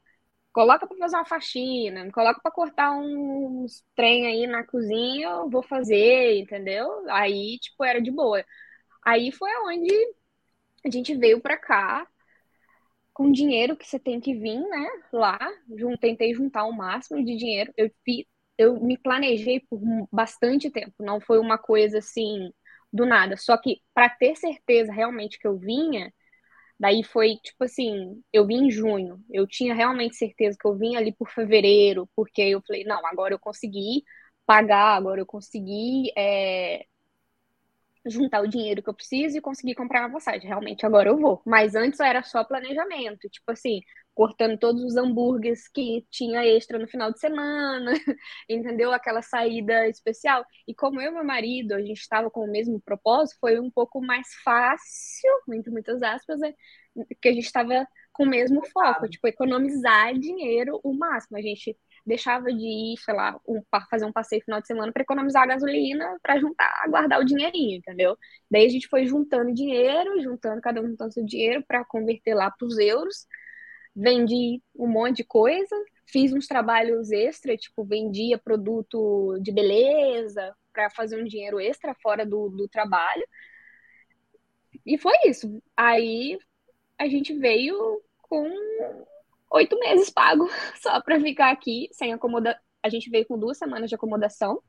coloca 0.52 0.86
para 0.86 0.98
fazer 0.98 1.16
uma 1.16 1.26
faxina, 1.26 2.10
coloca 2.12 2.40
para 2.42 2.52
cortar 2.52 2.92
uns 2.92 3.84
trem 3.96 4.26
aí 4.26 4.46
na 4.46 4.64
cozinha, 4.64 5.28
eu 5.28 5.50
vou 5.50 5.62
fazer, 5.62 6.38
entendeu? 6.40 6.88
Aí, 7.10 7.58
tipo, 7.60 7.84
era 7.84 8.00
de 8.02 8.10
boa. 8.10 8.44
Aí 9.04 9.32
foi 9.32 9.50
onde 9.66 9.92
a 10.84 10.90
gente 10.90 11.14
veio 11.16 11.40
para 11.40 11.56
cá 11.56 12.06
com 13.12 13.30
dinheiro 13.30 13.76
que 13.76 13.86
você 13.86 13.98
tem 13.98 14.20
que 14.20 14.34
vir, 14.34 14.60
né? 14.60 14.86
Lá, 15.12 15.38
tentei 16.00 16.34
juntar 16.34 16.64
o 16.64 16.72
máximo 16.72 17.24
de 17.24 17.36
dinheiro. 17.36 17.72
Eu, 17.76 17.90
eu 18.58 18.80
me 18.80 18.98
planejei 18.98 19.60
por 19.60 19.80
bastante 20.12 20.70
tempo, 20.70 20.92
não 21.00 21.20
foi 21.20 21.38
uma 21.38 21.56
coisa 21.56 21.98
assim 21.98 22.50
do 22.92 23.06
nada. 23.06 23.36
Só 23.36 23.56
que 23.56 23.80
para 23.94 24.08
ter 24.08 24.36
certeza 24.36 24.92
realmente 24.92 25.38
que 25.38 25.46
eu 25.46 25.56
vinha, 25.58 26.12
daí 26.78 27.04
foi 27.04 27.36
tipo 27.36 27.64
assim: 27.64 28.22
eu 28.32 28.46
vim 28.46 28.66
em 28.66 28.70
junho, 28.70 29.22
eu 29.30 29.46
tinha 29.46 29.74
realmente 29.74 30.16
certeza 30.16 30.56
que 30.60 30.66
eu 30.66 30.76
vinha 30.76 30.98
ali 30.98 31.12
por 31.12 31.30
fevereiro, 31.30 32.08
porque 32.16 32.42
eu 32.42 32.62
falei: 32.66 32.84
não, 32.84 33.06
agora 33.06 33.34
eu 33.34 33.38
consegui 33.38 34.04
pagar, 34.46 34.96
agora 34.96 35.20
eu 35.20 35.26
consegui 35.26 36.12
é, 36.16 36.84
juntar 38.06 38.42
o 38.42 38.48
dinheiro 38.48 38.82
que 38.82 38.88
eu 38.88 38.94
preciso 38.94 39.36
e 39.36 39.40
conseguir 39.40 39.74
comprar 39.74 40.00
uma 40.00 40.12
passagem. 40.12 40.48
Realmente, 40.48 40.84
agora 40.84 41.08
eu 41.08 41.18
vou. 41.18 41.42
Mas 41.46 41.74
antes 41.74 42.00
era 42.00 42.22
só 42.22 42.44
planejamento, 42.44 43.28
tipo 43.28 43.50
assim, 43.50 43.80
cortando 44.14 44.58
todos 44.58 44.82
os 44.82 44.96
hambúrgueres 44.96 45.68
que 45.68 46.06
tinha 46.10 46.44
extra 46.46 46.78
no 46.78 46.86
final 46.86 47.12
de 47.12 47.18
semana, 47.18 47.92
entendeu? 48.48 48.92
Aquela 48.92 49.22
saída 49.22 49.88
especial. 49.88 50.44
E 50.68 50.74
como 50.74 51.00
eu 51.00 51.10
e 51.10 51.14
meu 51.14 51.24
marido, 51.24 51.74
a 51.74 51.80
gente 51.80 52.00
estava 52.00 52.30
com 52.30 52.44
o 52.44 52.50
mesmo 52.50 52.80
propósito, 52.80 53.38
foi 53.40 53.58
um 53.58 53.70
pouco 53.70 54.00
mais 54.00 54.28
fácil, 54.44 55.30
muito, 55.46 55.70
muitas 55.72 56.02
aspas, 56.02 56.40
né? 56.40 56.54
que 57.20 57.28
a 57.28 57.32
gente 57.32 57.44
estava 57.44 57.86
com 58.12 58.24
o 58.24 58.28
mesmo 58.28 58.64
foco, 58.66 59.08
tipo, 59.08 59.26
economizar 59.26 60.14
dinheiro 60.18 60.80
o 60.84 60.94
máximo. 60.94 61.36
A 61.36 61.42
gente 61.42 61.76
deixava 62.06 62.52
de 62.52 62.66
ir, 62.66 62.98
sei 62.98 63.14
lá, 63.14 63.38
um, 63.48 63.62
fazer 63.90 64.04
um 64.04 64.12
passeio 64.12 64.42
final 64.42 64.60
de 64.60 64.66
semana 64.66 64.92
para 64.92 65.02
economizar 65.02 65.42
a 65.42 65.46
gasolina, 65.46 66.18
para 66.22 66.38
juntar, 66.38 66.86
guardar 66.88 67.20
o 67.20 67.24
dinheirinho, 67.24 67.78
entendeu? 67.78 68.16
Daí 68.50 68.66
a 68.66 68.68
gente 68.68 68.88
foi 68.88 69.06
juntando 69.06 69.54
dinheiro, 69.54 70.20
juntando, 70.20 70.60
cada 70.60 70.80
um 70.82 70.88
juntando 70.88 71.14
seu 71.14 71.24
dinheiro 71.24 71.64
para 71.66 71.84
converter 71.84 72.34
lá 72.34 72.50
para 72.50 72.66
os 72.66 72.78
euros. 72.78 73.26
Vendi 73.96 74.60
um 74.76 74.86
monte 74.86 75.18
de 75.18 75.24
coisa, 75.24 75.74
fiz 76.06 76.32
uns 76.32 76.46
trabalhos 76.46 77.10
extra, 77.10 77.56
tipo, 77.56 77.84
vendia 77.84 78.38
produto 78.38 79.38
de 79.40 79.52
beleza 79.52 80.54
para 80.72 80.90
fazer 80.90 81.20
um 81.20 81.24
dinheiro 81.24 81.60
extra 81.60 81.94
fora 81.94 82.26
do, 82.26 82.48
do 82.50 82.68
trabalho. 82.68 83.24
E 84.84 84.98
foi 84.98 85.14
isso. 85.26 85.62
Aí 85.76 86.38
a 86.98 87.06
gente 87.08 87.32
veio 87.32 88.02
com 88.22 88.48
oito 89.54 89.78
meses 89.78 90.10
pago 90.10 90.48
só 90.80 91.00
para 91.00 91.20
ficar 91.20 91.50
aqui 91.50 91.88
sem 91.92 92.12
acomodação. 92.12 92.60
A 92.82 92.88
gente 92.88 93.08
veio 93.08 93.26
com 93.26 93.38
duas 93.38 93.56
semanas 93.56 93.88
de 93.88 93.94
acomodação. 93.94 94.60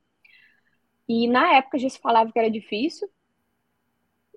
E 1.08 1.28
na 1.28 1.56
época 1.56 1.78
já 1.78 1.88
se 1.88 1.98
falava 1.98 2.32
que 2.32 2.38
era 2.38 2.50
difícil. 2.50 3.08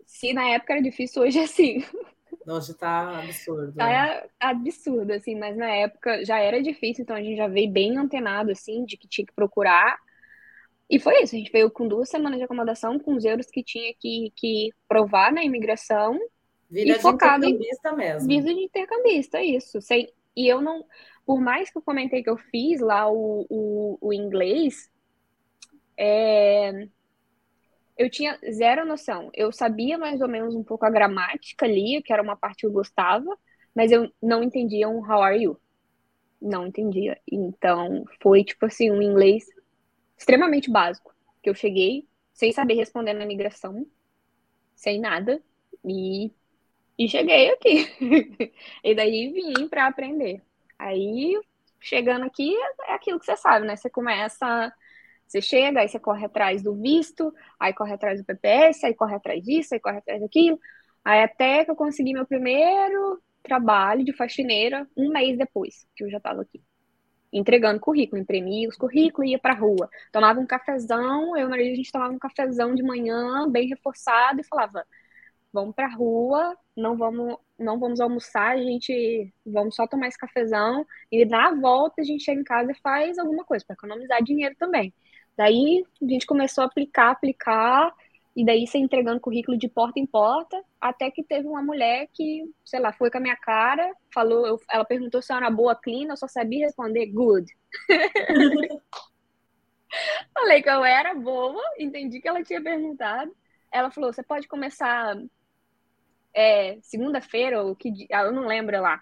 Se 0.06 0.34
na 0.34 0.50
época 0.50 0.74
era 0.74 0.82
difícil, 0.82 1.22
hoje 1.22 1.40
é 1.40 1.44
assim. 1.44 1.84
Hoje 2.48 2.74
tá 2.74 3.20
absurdo. 3.20 3.74
Tá 3.74 3.88
né? 3.88 4.24
absurdo, 4.40 5.12
assim, 5.12 5.36
mas 5.36 5.56
na 5.56 5.70
época 5.70 6.24
já 6.26 6.40
era 6.40 6.62
difícil, 6.62 7.04
então 7.04 7.16
a 7.16 7.22
gente 7.22 7.38
já 7.38 7.48
veio 7.48 7.70
bem 7.70 7.98
antenado, 7.98 8.52
assim, 8.52 8.86
de 8.86 8.98
que 8.98 9.08
tinha 9.08 9.26
que 9.26 9.34
procurar. 9.34 9.98
E 10.90 11.00
foi 11.00 11.22
isso, 11.22 11.36
a 11.36 11.38
gente 11.38 11.52
veio 11.52 11.70
com 11.70 11.88
duas 11.88 12.10
semanas 12.10 12.40
de 12.40 12.46
acomodação, 12.46 12.98
com 12.98 13.16
os 13.16 13.24
euros 13.24 13.48
que 13.48 13.64
tinha 13.64 13.94
que, 14.00 14.32
que 14.36 14.72
provar 14.88 15.32
na 15.32 15.44
imigração. 15.44 16.20
Vida 16.70 16.92
e 16.92 16.94
de 16.94 17.00
focado 17.00 17.46
intercambista 17.46 17.90
em... 17.90 17.96
mesmo. 17.96 18.28
Vida 18.28 18.54
de 18.54 18.62
intercambista, 18.62 19.44
isso. 19.44 19.82
Sem, 19.82 20.12
e 20.36 20.48
eu 20.48 20.62
não, 20.62 20.86
por 21.26 21.40
mais 21.40 21.70
que 21.72 21.78
eu 21.78 21.82
comentei 21.82 22.24
que 22.24 22.30
eu 22.30 22.38
fiz 22.38 22.80
lá 22.82 23.10
o, 23.12 23.46
o, 23.50 23.98
o 24.02 24.14
inglês, 24.14 24.90
é, 25.98 26.88
eu 27.98 28.10
tinha 28.10 28.40
zero 28.50 28.86
noção. 28.86 29.30
Eu 29.34 29.52
sabia 29.52 29.98
mais 29.98 30.22
ou 30.22 30.28
menos 30.30 30.56
um 30.56 30.64
pouco 30.64 30.86
a 30.86 30.90
gramática 30.90 31.66
ali, 31.66 32.02
que 32.02 32.14
era 32.14 32.24
uma 32.24 32.38
parte 32.38 32.62
que 32.62 32.66
eu 32.66 32.72
gostava, 32.72 33.38
mas 33.76 33.92
eu 33.92 34.10
não 34.22 34.42
entendia 34.42 34.88
um 34.88 35.00
how 35.00 35.22
are 35.22 35.38
you. 35.38 35.60
Não 36.42 36.66
entendia. 36.66 37.20
Então, 37.30 38.06
foi 38.22 38.46
tipo 38.46 38.66
assim, 38.66 38.90
um 38.90 39.02
inglês 39.02 39.46
extremamente 40.18 40.72
básico. 40.72 41.14
Que 41.44 41.50
eu 41.50 41.54
cheguei 41.54 42.08
sem 42.34 42.54
saber 42.54 42.76
responder 42.76 43.14
na 43.14 43.26
migração, 43.26 43.86
sem 44.74 44.98
nada, 44.98 45.42
e 45.84 46.32
e 47.00 47.08
cheguei 47.08 47.50
aqui. 47.52 47.88
e 48.84 48.94
daí 48.94 49.32
vim 49.32 49.70
para 49.70 49.88
aprender. 49.88 50.42
Aí, 50.78 51.40
chegando 51.80 52.26
aqui, 52.26 52.54
é 52.88 52.94
aquilo 52.94 53.18
que 53.18 53.26
você 53.26 53.38
sabe, 53.38 53.66
né? 53.66 53.78
Você 53.78 53.90
começa, 53.90 54.74
você 55.26 55.42
chega, 55.42 55.80
aí 55.80 55.88
você 55.88 55.98
corre 55.98 56.26
atrás 56.26 56.62
do 56.62 56.76
visto, 56.76 57.34
aí 57.58 57.74
corre 57.74 57.94
atrás 57.94 58.20
do 58.20 58.26
PPS, 58.26 58.86
aí 58.86 58.94
corre 58.94 59.16
atrás 59.16 59.42
disso, 59.42 59.74
aí 59.74 59.80
corre 59.80 60.00
atrás 60.00 60.20
daquilo. 60.20 60.60
Aí 61.06 61.24
até 61.24 61.64
que 61.64 61.72
eu 61.72 61.76
consegui 61.76 62.12
meu 62.12 62.26
primeiro 62.26 63.22
trabalho 63.42 64.04
de 64.04 64.12
faxineira 64.12 64.86
um 64.98 65.10
mês 65.10 65.38
depois 65.38 65.88
que 65.96 66.04
eu 66.04 66.10
já 66.10 66.18
estava 66.18 66.42
aqui. 66.42 66.62
Entregando 67.32 67.80
currículo, 67.80 68.22
imprimia 68.22 68.68
os 68.68 68.76
currículos 68.76 69.30
ia 69.30 69.40
pra 69.40 69.54
rua. 69.54 69.90
Tomava 70.12 70.40
um 70.42 70.46
cafezão, 70.46 71.38
eu 71.38 71.44
e 71.44 71.46
o 71.46 71.50
marido, 71.50 71.72
a 71.72 71.76
gente 71.76 71.92
tomava 71.92 72.12
um 72.12 72.20
cafezão 72.20 72.76
de 72.76 72.84
manhã, 72.84 73.48
bem 73.50 73.70
reforçado, 73.70 74.42
e 74.42 74.44
falava: 74.44 74.86
vamos 75.52 75.76
pra 75.76 75.88
rua, 75.88 76.56
não 76.76 76.98
vamos, 76.98 77.38
não 77.58 77.80
vamos 77.80 78.00
almoçar, 78.00 78.52
a 78.52 78.62
gente 78.62 79.34
vamos 79.46 79.76
só 79.76 79.88
tomar 79.88 80.08
esse 80.08 80.18
cafezão 80.18 80.86
e 81.12 81.26
na 81.26 81.54
volta 81.54 82.02
a 82.02 82.04
gente 82.06 82.24
chega 82.24 82.40
em 82.40 82.44
casa 82.44 82.72
e 82.72 82.80
faz 82.82 83.18
alguma 83.18 83.44
coisa 83.44 83.66
para 83.66 83.74
economizar 83.74 84.24
dinheiro 84.24 84.56
também. 84.58 84.94
Daí 85.36 85.86
a 86.02 86.06
gente 86.06 86.26
começou 86.26 86.64
a 86.64 86.68
aplicar, 86.68 87.12
aplicar, 87.12 87.94
e 88.36 88.46
daí 88.46 88.68
você 88.68 88.78
entregando 88.78 89.20
currículo 89.20 89.58
de 89.58 89.68
porta 89.68 90.00
em 90.00 90.06
porta, 90.06 90.64
até 90.80 91.10
que 91.12 91.24
teve 91.24 91.48
uma 91.48 91.62
mulher 91.62 92.08
que, 92.14 92.44
sei 92.64 92.80
lá, 92.80 92.94
foi 92.94 93.10
com 93.10 93.18
a 93.18 93.22
minha 93.22 93.36
cara, 93.36 93.92
falou, 94.14 94.46
eu, 94.46 94.60
ela 94.70 94.86
perguntou 94.86 95.22
se 95.22 95.34
eu 95.34 95.38
era 95.38 95.50
boa 95.50 95.76
clean, 95.76 96.08
eu 96.10 96.18
só 96.18 96.28
sabia 96.28 96.66
responder 96.66 97.08
good. 97.08 97.52
Falei 100.34 100.62
que 100.62 100.70
eu 100.70 100.86
era 100.86 101.14
boa, 101.16 101.62
entendi 101.78 102.22
que 102.22 102.28
ela 102.28 102.44
tinha 102.44 102.62
perguntado. 102.62 103.36
Ela 103.72 103.92
falou: 103.92 104.14
você 104.14 104.24
pode 104.24 104.48
começar 104.48 105.16
é, 106.34 106.78
segunda-feira 106.82 107.62
ou 107.62 107.76
que 107.76 107.92
dia? 107.92 108.08
Ah, 108.12 108.24
eu 108.24 108.32
não 108.32 108.48
lembro 108.48 108.80
lá. 108.82 109.00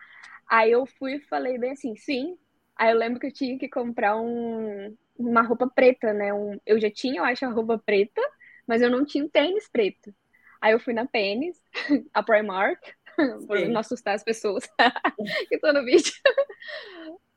Aí 0.49 0.71
eu 0.71 0.85
fui 0.85 1.15
e 1.15 1.27
falei 1.27 1.57
bem 1.57 1.71
assim, 1.71 1.95
sim. 1.95 2.37
Aí 2.75 2.91
eu 2.91 2.97
lembro 2.97 3.19
que 3.19 3.27
eu 3.27 3.33
tinha 3.33 3.57
que 3.57 3.67
comprar 3.67 4.15
um, 4.15 4.95
uma 5.17 5.41
roupa 5.41 5.67
preta, 5.67 6.13
né? 6.13 6.33
Um, 6.33 6.59
eu 6.65 6.79
já 6.79 6.89
tinha, 6.89 7.19
eu 7.19 7.23
acho, 7.23 7.45
a 7.45 7.49
roupa 7.49 7.81
preta, 7.83 8.21
mas 8.67 8.81
eu 8.81 8.89
não 8.89 9.05
tinha 9.05 9.25
um 9.25 9.29
tênis 9.29 9.67
preto. 9.69 10.13
Aí 10.61 10.73
eu 10.73 10.79
fui 10.79 10.93
na 10.93 11.05
Pênis, 11.05 11.61
a 12.13 12.23
Primark, 12.23 12.79
para 13.47 13.67
não 13.67 13.79
assustar 13.79 14.15
as 14.15 14.23
pessoas 14.23 14.67
que 15.49 15.55
estão 15.55 15.73
no 15.73 15.83
vídeo. 15.83 16.13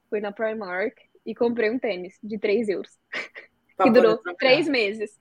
fui 0.08 0.20
na 0.20 0.32
Primark 0.32 0.96
e 1.24 1.34
comprei 1.34 1.70
um 1.70 1.78
tênis 1.78 2.18
de 2.22 2.38
3 2.38 2.68
euros. 2.68 2.98
Pra 3.76 3.86
que 3.86 3.90
durou 3.92 4.18
três 4.38 4.68
meses. 4.68 5.18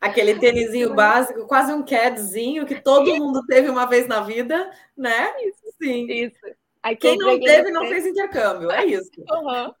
Aquele 0.00 0.38
tênisinho 0.38 0.94
básico, 0.94 1.46
quase 1.46 1.72
um 1.72 1.84
cadzinho 1.84 2.66
que 2.66 2.80
todo 2.80 3.16
mundo 3.16 3.44
teve 3.46 3.68
uma 3.68 3.86
vez 3.86 4.06
na 4.06 4.20
vida, 4.20 4.70
né? 4.96 5.32
Isso. 5.42 5.74
Sim. 5.82 6.06
Isso. 6.10 6.38
Aí 6.82 6.96
Quem 6.96 7.16
não 7.16 7.40
teve 7.40 7.70
não 7.70 7.86
fez 7.88 8.06
intercâmbio, 8.06 8.70
é 8.70 8.84
isso. 8.86 9.10
Uhum. 9.30 9.72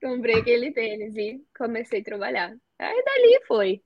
Comprei 0.00 0.36
aquele 0.36 0.70
tênis 0.72 1.16
e 1.16 1.42
comecei 1.56 2.00
a 2.00 2.04
trabalhar. 2.04 2.56
Aí 2.78 3.04
dali 3.04 3.40
foi. 3.48 3.82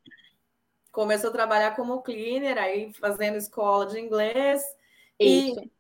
Começou 0.91 1.31
a 1.31 1.33
trabalhar 1.33 1.75
como 1.75 2.03
cleaner, 2.03 2.59
aí 2.59 2.93
fazendo 2.93 3.39
escola 3.39 3.87
de 3.87 3.99
inglês. 3.99 4.63
Isso. 5.19 5.59
E 5.59 5.71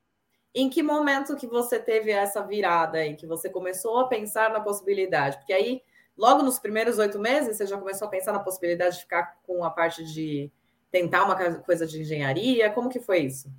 em 0.55 0.71
que 0.71 0.83
momento 0.83 1.37
que 1.37 1.47
você 1.47 1.79
teve 1.79 2.11
essa 2.11 2.43
virada 2.43 2.99
aí, 2.99 3.15
que 3.15 3.27
você 3.27 3.51
começou 3.51 3.99
a 3.99 4.09
pensar 4.09 4.51
na 4.51 4.61
possibilidade? 4.61 5.37
Porque 5.39 5.53
aí, 5.53 5.83
logo 6.17 6.43
nos 6.43 6.59
primeiros 6.59 6.99
oito 6.99 7.19
meses, 7.19 7.57
você 7.57 7.67
já 7.67 7.79
começou 7.79 8.07
a 8.07 8.11
pensar 8.11 8.33
na 8.33 8.41
possibilidade 8.41 8.97
de 8.97 9.03
ficar 9.03 9.39
com 9.47 9.65
a 9.65 9.71
parte 9.71 10.05
de 10.05 10.51
tentar 10.91 11.25
uma 11.25 11.37
coisa 11.61 11.87
de 11.87 12.01
engenharia? 12.01 12.71
Como 12.71 12.89
que 12.89 13.01
foi 13.01 13.21
isso? 13.21 13.51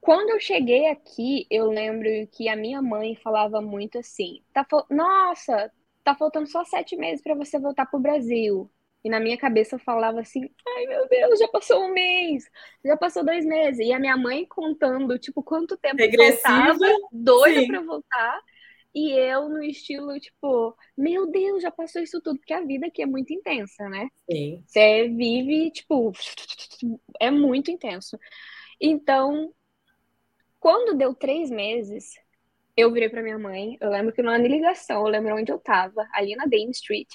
Quando 0.00 0.30
eu 0.30 0.40
cheguei 0.40 0.88
aqui, 0.88 1.46
eu 1.48 1.70
lembro 1.70 2.08
que 2.32 2.48
a 2.48 2.56
minha 2.56 2.82
mãe 2.82 3.14
falava 3.14 3.60
muito 3.60 3.98
assim: 3.98 4.42
tá 4.52 4.66
nossa, 4.90 5.70
tá 6.02 6.14
faltando 6.14 6.48
só 6.48 6.64
sete 6.64 6.96
meses 6.96 7.22
para 7.22 7.36
você 7.36 7.58
voltar 7.58 7.86
para 7.86 7.98
o 7.98 8.02
Brasil. 8.02 8.68
E 9.04 9.10
na 9.10 9.18
minha 9.18 9.36
cabeça 9.36 9.76
eu 9.76 9.80
falava 9.80 10.20
assim: 10.20 10.48
ai 10.76 10.86
meu 10.86 11.08
Deus, 11.08 11.38
já 11.38 11.48
passou 11.48 11.84
um 11.84 11.92
mês, 11.92 12.50
já 12.84 12.96
passou 12.96 13.24
dois 13.24 13.44
meses. 13.44 13.86
E 13.86 13.92
a 13.92 13.98
minha 13.98 14.16
mãe 14.16 14.44
contando, 14.46 15.18
tipo, 15.18 15.42
quanto 15.42 15.76
tempo 15.76 15.96
Regressiva, 15.96 16.42
faltava, 16.42 16.86
doida 17.12 17.66
para 17.66 17.80
voltar. 17.80 18.40
E 18.94 19.10
eu 19.12 19.48
no 19.48 19.62
estilo, 19.62 20.18
tipo, 20.20 20.76
meu 20.96 21.30
Deus, 21.30 21.62
já 21.62 21.70
passou 21.70 22.02
isso 22.02 22.20
tudo, 22.20 22.38
porque 22.38 22.52
a 22.52 22.60
vida 22.60 22.86
aqui 22.86 23.02
é 23.02 23.06
muito 23.06 23.32
intensa, 23.32 23.88
né? 23.88 24.08
Sim. 24.30 24.62
Você 24.66 25.08
vive, 25.08 25.70
tipo, 25.70 26.12
é 27.18 27.30
muito 27.30 27.70
intenso. 27.70 28.18
Então, 28.78 29.52
quando 30.60 30.96
deu 30.96 31.14
três 31.14 31.50
meses, 31.50 32.14
eu 32.76 32.92
virei 32.92 33.08
para 33.08 33.22
minha 33.22 33.38
mãe. 33.38 33.78
Eu 33.80 33.90
lembro 33.90 34.12
que 34.12 34.22
numa 34.22 34.36
ligação, 34.36 35.06
eu 35.06 35.10
lembro 35.10 35.36
onde 35.36 35.50
eu 35.50 35.58
tava, 35.58 36.06
ali 36.12 36.36
na 36.36 36.44
Dame 36.44 36.70
Street, 36.70 37.08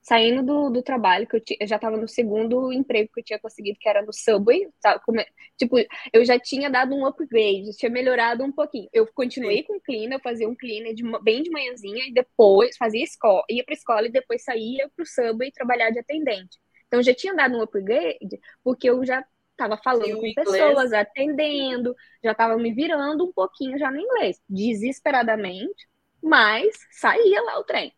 saindo 0.00 0.42
do, 0.42 0.70
do 0.70 0.82
trabalho, 0.82 1.26
que 1.26 1.36
eu, 1.36 1.42
eu 1.60 1.66
já 1.66 1.78
tava 1.78 1.96
no 1.96 2.08
segundo 2.08 2.72
emprego 2.72 3.10
que 3.12 3.20
eu 3.20 3.24
tinha 3.24 3.38
conseguido, 3.38 3.78
que 3.80 3.88
era 3.88 4.02
no 4.02 4.12
Subway. 4.12 4.68
Tá, 4.80 4.98
como, 5.00 5.18
tipo, 5.56 5.76
eu 6.12 6.24
já 6.24 6.38
tinha 6.38 6.70
dado 6.70 6.94
um 6.94 7.06
upgrade, 7.06 7.76
tinha 7.76 7.90
melhorado 7.90 8.42
um 8.44 8.52
pouquinho. 8.52 8.88
Eu 8.92 9.06
continuei 9.12 9.58
Sim. 9.58 9.64
com 9.64 9.76
o 9.76 9.80
cleaner, 9.80 10.18
eu 10.18 10.22
fazia 10.22 10.48
um 10.48 10.54
cleaner 10.54 10.94
de, 10.94 11.02
bem 11.22 11.42
de 11.42 11.50
manhãzinha, 11.50 12.06
e 12.08 12.12
depois 12.12 12.76
fazia 12.76 13.04
escola, 13.04 13.42
ia 13.50 13.64
pra 13.64 13.74
escola 13.74 14.06
e 14.06 14.12
depois 14.12 14.42
saía 14.42 14.90
pro 14.96 15.06
Subway 15.06 15.52
trabalhar 15.52 15.90
de 15.90 15.98
atendente. 15.98 16.58
Então, 16.86 17.00
eu 17.00 17.04
já 17.04 17.14
tinha 17.14 17.34
dado 17.34 17.56
um 17.56 17.62
upgrade, 17.62 18.40
porque 18.64 18.88
eu 18.88 19.04
já 19.04 19.22
estava 19.52 19.76
falando 19.76 20.06
Sim, 20.06 20.34
com 20.34 20.44
pessoas, 20.44 20.92
atendendo, 20.92 21.94
já 22.22 22.32
estava 22.32 22.56
me 22.56 22.72
virando 22.72 23.24
um 23.24 23.32
pouquinho 23.32 23.76
já 23.76 23.90
no 23.90 23.98
inglês, 23.98 24.40
desesperadamente, 24.48 25.88
mas 26.22 26.74
saía 26.92 27.42
lá 27.42 27.58
o 27.58 27.64
trem. 27.64 27.92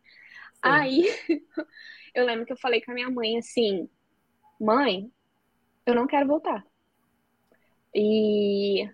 Aí 0.63 1.05
eu 2.15 2.25
lembro 2.27 2.47
que 2.47 2.53
eu 2.53 2.59
falei 2.59 2.83
com 2.83 2.91
a 2.93 2.95
minha 2.95 3.11
mãe 3.11 3.39
assim: 3.39 3.89
mãe, 4.61 5.11
eu 5.87 5.95
não 5.95 6.07
quero 6.07 6.29
voltar. 6.29 6.65
E 7.95 8.89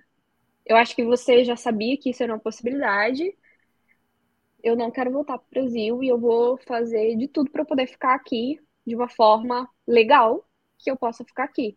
eu 0.66 0.76
acho 0.76 0.94
que 0.96 1.04
você 1.04 1.44
já 1.44 1.56
sabia 1.56 1.98
que 1.98 2.10
isso 2.10 2.22
era 2.22 2.32
uma 2.34 2.40
possibilidade. 2.40 3.36
Eu 4.62 4.76
não 4.76 4.90
quero 4.90 5.10
voltar 5.12 5.38
para 5.38 5.46
o 5.46 5.50
Brasil 5.50 6.02
e 6.02 6.08
eu 6.08 6.18
vou 6.18 6.58
fazer 6.58 7.16
de 7.16 7.28
tudo 7.28 7.50
para 7.50 7.64
poder 7.64 7.86
ficar 7.86 8.14
aqui 8.14 8.60
de 8.86 8.94
uma 8.96 9.08
forma 9.08 9.68
legal 9.86 10.46
que 10.78 10.90
eu 10.90 10.96
possa 10.96 11.24
ficar 11.24 11.44
aqui. 11.44 11.76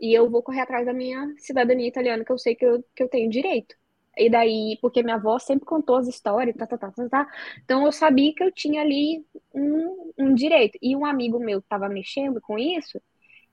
E 0.00 0.12
eu 0.14 0.30
vou 0.30 0.42
correr 0.42 0.60
atrás 0.60 0.86
da 0.86 0.92
minha 0.94 1.34
cidadania 1.38 1.88
italiana, 1.88 2.24
que 2.24 2.32
eu 2.32 2.38
sei 2.38 2.54
que 2.54 2.64
eu, 2.64 2.82
que 2.94 3.02
eu 3.02 3.08
tenho 3.08 3.30
direito. 3.30 3.76
E 4.20 4.28
daí, 4.28 4.78
porque 4.82 5.02
minha 5.02 5.16
avó 5.16 5.38
sempre 5.38 5.64
contou 5.64 5.96
as 5.96 6.06
histórias, 6.06 6.54
tá, 6.54 6.66
tá, 6.66 6.76
tá, 6.76 6.90
tá, 6.90 7.08
tá. 7.08 7.26
Então 7.64 7.86
eu 7.86 7.92
sabia 7.92 8.34
que 8.34 8.44
eu 8.44 8.52
tinha 8.52 8.82
ali 8.82 9.24
um, 9.54 10.12
um 10.18 10.34
direito. 10.34 10.78
E 10.82 10.94
um 10.94 11.06
amigo 11.06 11.38
meu 11.40 11.62
que 11.62 11.68
tava 11.68 11.88
mexendo 11.88 12.38
com 12.38 12.58
isso, 12.58 13.00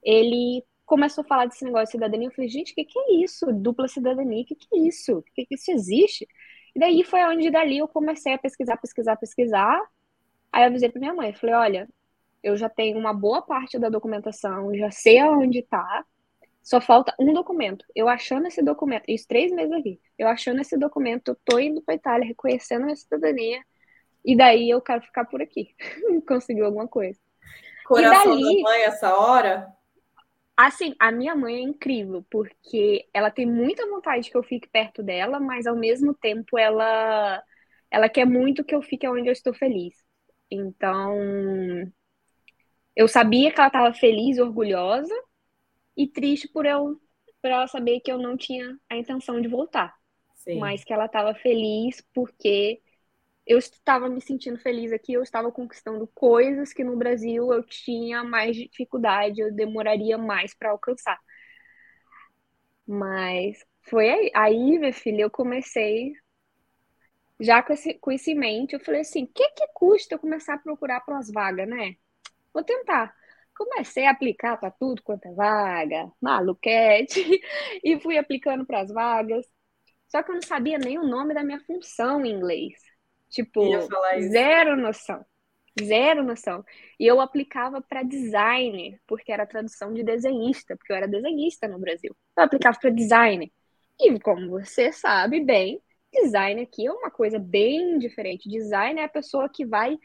ele 0.03 0.61
começou 0.85 1.23
a 1.23 1.27
falar 1.27 1.45
desse 1.45 1.63
negócio 1.63 1.85
de 1.85 1.91
cidadania. 1.91 2.27
Eu 2.27 2.31
falei, 2.31 2.49
gente, 2.49 2.73
o 2.73 2.75
que, 2.75 2.83
que 2.83 2.99
é 2.99 3.13
isso? 3.23 3.45
Dupla 3.53 3.87
cidadania, 3.87 4.43
o 4.43 4.45
que, 4.45 4.55
que 4.55 4.67
é 4.73 4.79
isso? 4.79 5.19
O 5.19 5.23
que, 5.33 5.45
que 5.45 5.55
isso 5.55 5.71
existe? 5.71 6.27
E 6.75 6.79
daí 6.79 7.01
foi 7.03 7.23
onde 7.23 7.49
dali 7.49 7.77
eu 7.77 7.87
comecei 7.87 8.33
a 8.33 8.37
pesquisar, 8.37 8.75
pesquisar, 8.75 9.15
pesquisar. 9.15 9.81
Aí 10.51 10.63
eu 10.63 10.67
avisei 10.67 10.89
pra 10.89 10.99
minha 10.99 11.13
mãe, 11.13 11.33
falei, 11.33 11.55
olha, 11.55 11.89
eu 12.43 12.57
já 12.57 12.67
tenho 12.69 12.97
uma 12.97 13.13
boa 13.13 13.41
parte 13.41 13.79
da 13.79 13.87
documentação, 13.89 14.75
já 14.75 14.91
sei 14.91 15.19
aonde 15.19 15.61
tá, 15.63 16.05
só 16.67 16.81
falta 16.81 17.15
um 17.17 17.31
documento. 17.31 17.85
Eu 17.95 18.09
achando 18.09 18.45
esse 18.45 18.61
documento, 18.61 19.05
isso 19.07 19.25
três 19.25 19.53
meses 19.53 19.71
aqui. 19.71 20.01
Eu 20.19 20.27
achando 20.27 20.59
esse 20.59 20.77
documento, 20.77 21.29
eu 21.29 21.37
tô 21.45 21.57
indo 21.57 21.81
para 21.81 21.95
Itália, 21.95 22.27
reconhecendo 22.27 22.81
a 22.81 22.85
minha 22.87 22.95
cidadania, 22.97 23.63
e 24.23 24.35
daí 24.35 24.69
eu 24.69 24.81
quero 24.81 25.01
ficar 25.01 25.23
por 25.23 25.41
aqui. 25.41 25.73
Conseguiu 26.27 26.65
alguma 26.65 26.85
coisa. 26.85 27.17
Coração 27.85 28.37
e 28.37 28.43
dali, 28.43 28.55
da 28.57 28.69
mãe 28.69 28.81
essa 28.81 29.17
hora? 29.17 29.73
Assim, 30.57 30.93
a 30.99 31.09
minha 31.09 31.37
mãe 31.37 31.55
é 31.55 31.61
incrível, 31.61 32.25
porque 32.29 33.07
ela 33.13 33.31
tem 33.31 33.45
muita 33.45 33.87
vontade 33.87 34.29
que 34.29 34.35
eu 34.35 34.43
fique 34.43 34.67
perto 34.67 35.01
dela, 35.01 35.39
mas 35.39 35.67
ao 35.67 35.75
mesmo 35.75 36.13
tempo 36.13 36.57
ela 36.57 37.41
ela 37.89 38.09
quer 38.09 38.25
muito 38.25 38.65
que 38.65 38.75
eu 38.75 38.81
fique 38.81 39.07
onde 39.07 39.29
eu 39.29 39.33
estou 39.33 39.53
feliz. 39.53 39.95
Então, 40.51 41.15
eu 42.93 43.07
sabia 43.07 43.53
que 43.53 43.57
ela 43.57 43.67
estava 43.67 43.93
feliz, 43.93 44.37
orgulhosa, 44.37 45.15
e 45.97 46.07
triste 46.07 46.47
por 46.47 46.65
eu 46.65 47.01
por 47.41 47.51
ela 47.51 47.67
saber 47.67 47.99
que 47.99 48.11
eu 48.11 48.17
não 48.17 48.35
tinha 48.35 48.77
a 48.89 48.95
intenção 48.95 49.39
de 49.41 49.47
voltar. 49.47 49.95
Sim. 50.35 50.59
Mas 50.59 50.83
que 50.83 50.93
ela 50.93 51.05
estava 51.05 51.33
feliz 51.35 52.01
porque 52.13 52.81
eu 53.45 53.57
estava 53.57 54.09
me 54.09 54.19
sentindo 54.21 54.57
feliz 54.59 54.91
aqui, 54.91 55.13
eu 55.13 55.23
estava 55.23 55.51
conquistando 55.51 56.07
coisas 56.07 56.73
que 56.73 56.83
no 56.83 56.97
Brasil 56.97 57.53
eu 57.53 57.63
tinha 57.63 58.23
mais 58.23 58.55
dificuldade, 58.55 59.39
eu 59.39 59.53
demoraria 59.53 60.17
mais 60.17 60.53
para 60.53 60.71
alcançar. 60.71 61.19
Mas 62.85 63.65
foi 63.83 64.09
aí, 64.09 64.31
aí, 64.35 64.79
minha 64.79 64.93
filha, 64.93 65.21
eu 65.21 65.31
comecei 65.31 66.13
já 67.39 67.61
com 67.61 67.71
esse, 67.73 67.93
com 67.95 68.11
esse 68.11 68.31
em 68.31 68.35
mente, 68.35 68.73
eu 68.73 68.79
falei 68.79 69.01
assim, 69.01 69.23
o 69.23 69.27
que 69.27 69.47
que 69.51 69.67
custa 69.73 70.15
eu 70.15 70.19
começar 70.19 70.55
a 70.55 70.57
procurar 70.57 71.01
para 71.01 71.17
as 71.17 71.31
vagas, 71.31 71.67
né? 71.67 71.95
Vou 72.53 72.63
tentar 72.63 73.15
comecei 73.57 74.05
a 74.05 74.11
aplicar 74.11 74.57
para 74.57 74.71
tudo 74.71 75.01
quanto 75.01 75.27
é 75.27 75.33
vaga, 75.33 76.11
maluquete, 76.21 77.19
e 77.83 77.99
fui 77.99 78.17
aplicando 78.17 78.65
para 78.65 78.81
as 78.81 78.91
vagas. 78.91 79.45
Só 80.07 80.23
que 80.23 80.31
eu 80.31 80.35
não 80.35 80.41
sabia 80.41 80.77
nem 80.77 80.97
o 80.97 81.07
nome 81.07 81.33
da 81.33 81.43
minha 81.43 81.59
função 81.61 82.25
em 82.25 82.31
inglês. 82.31 82.73
Tipo, 83.29 83.61
zero 84.29 84.77
noção. 84.77 85.25
Zero 85.83 86.23
noção. 86.23 86.63
E 86.99 87.05
eu 87.05 87.19
aplicava 87.19 87.81
para 87.81 88.03
designer, 88.03 88.99
porque 89.05 89.31
era 89.31 89.45
tradução 89.45 89.93
de 89.93 90.03
desenhista, 90.03 90.75
porque 90.75 90.91
eu 90.91 90.97
era 90.97 91.07
desenhista 91.07 91.67
no 91.67 91.77
Brasil. 91.77 92.15
Eu 92.35 92.43
aplicava 92.43 92.77
para 92.79 92.89
designer. 92.89 93.51
E 93.99 94.19
como 94.19 94.49
você 94.49 94.91
sabe 94.91 95.43
bem, 95.43 95.81
design 96.11 96.61
aqui 96.61 96.87
é 96.87 96.91
uma 96.91 97.11
coisa 97.11 97.37
bem 97.37 97.99
diferente. 97.99 98.49
Design 98.49 98.99
é 98.99 99.03
a 99.03 99.09
pessoa 99.09 99.49
que 99.49 99.65
vai 99.65 99.97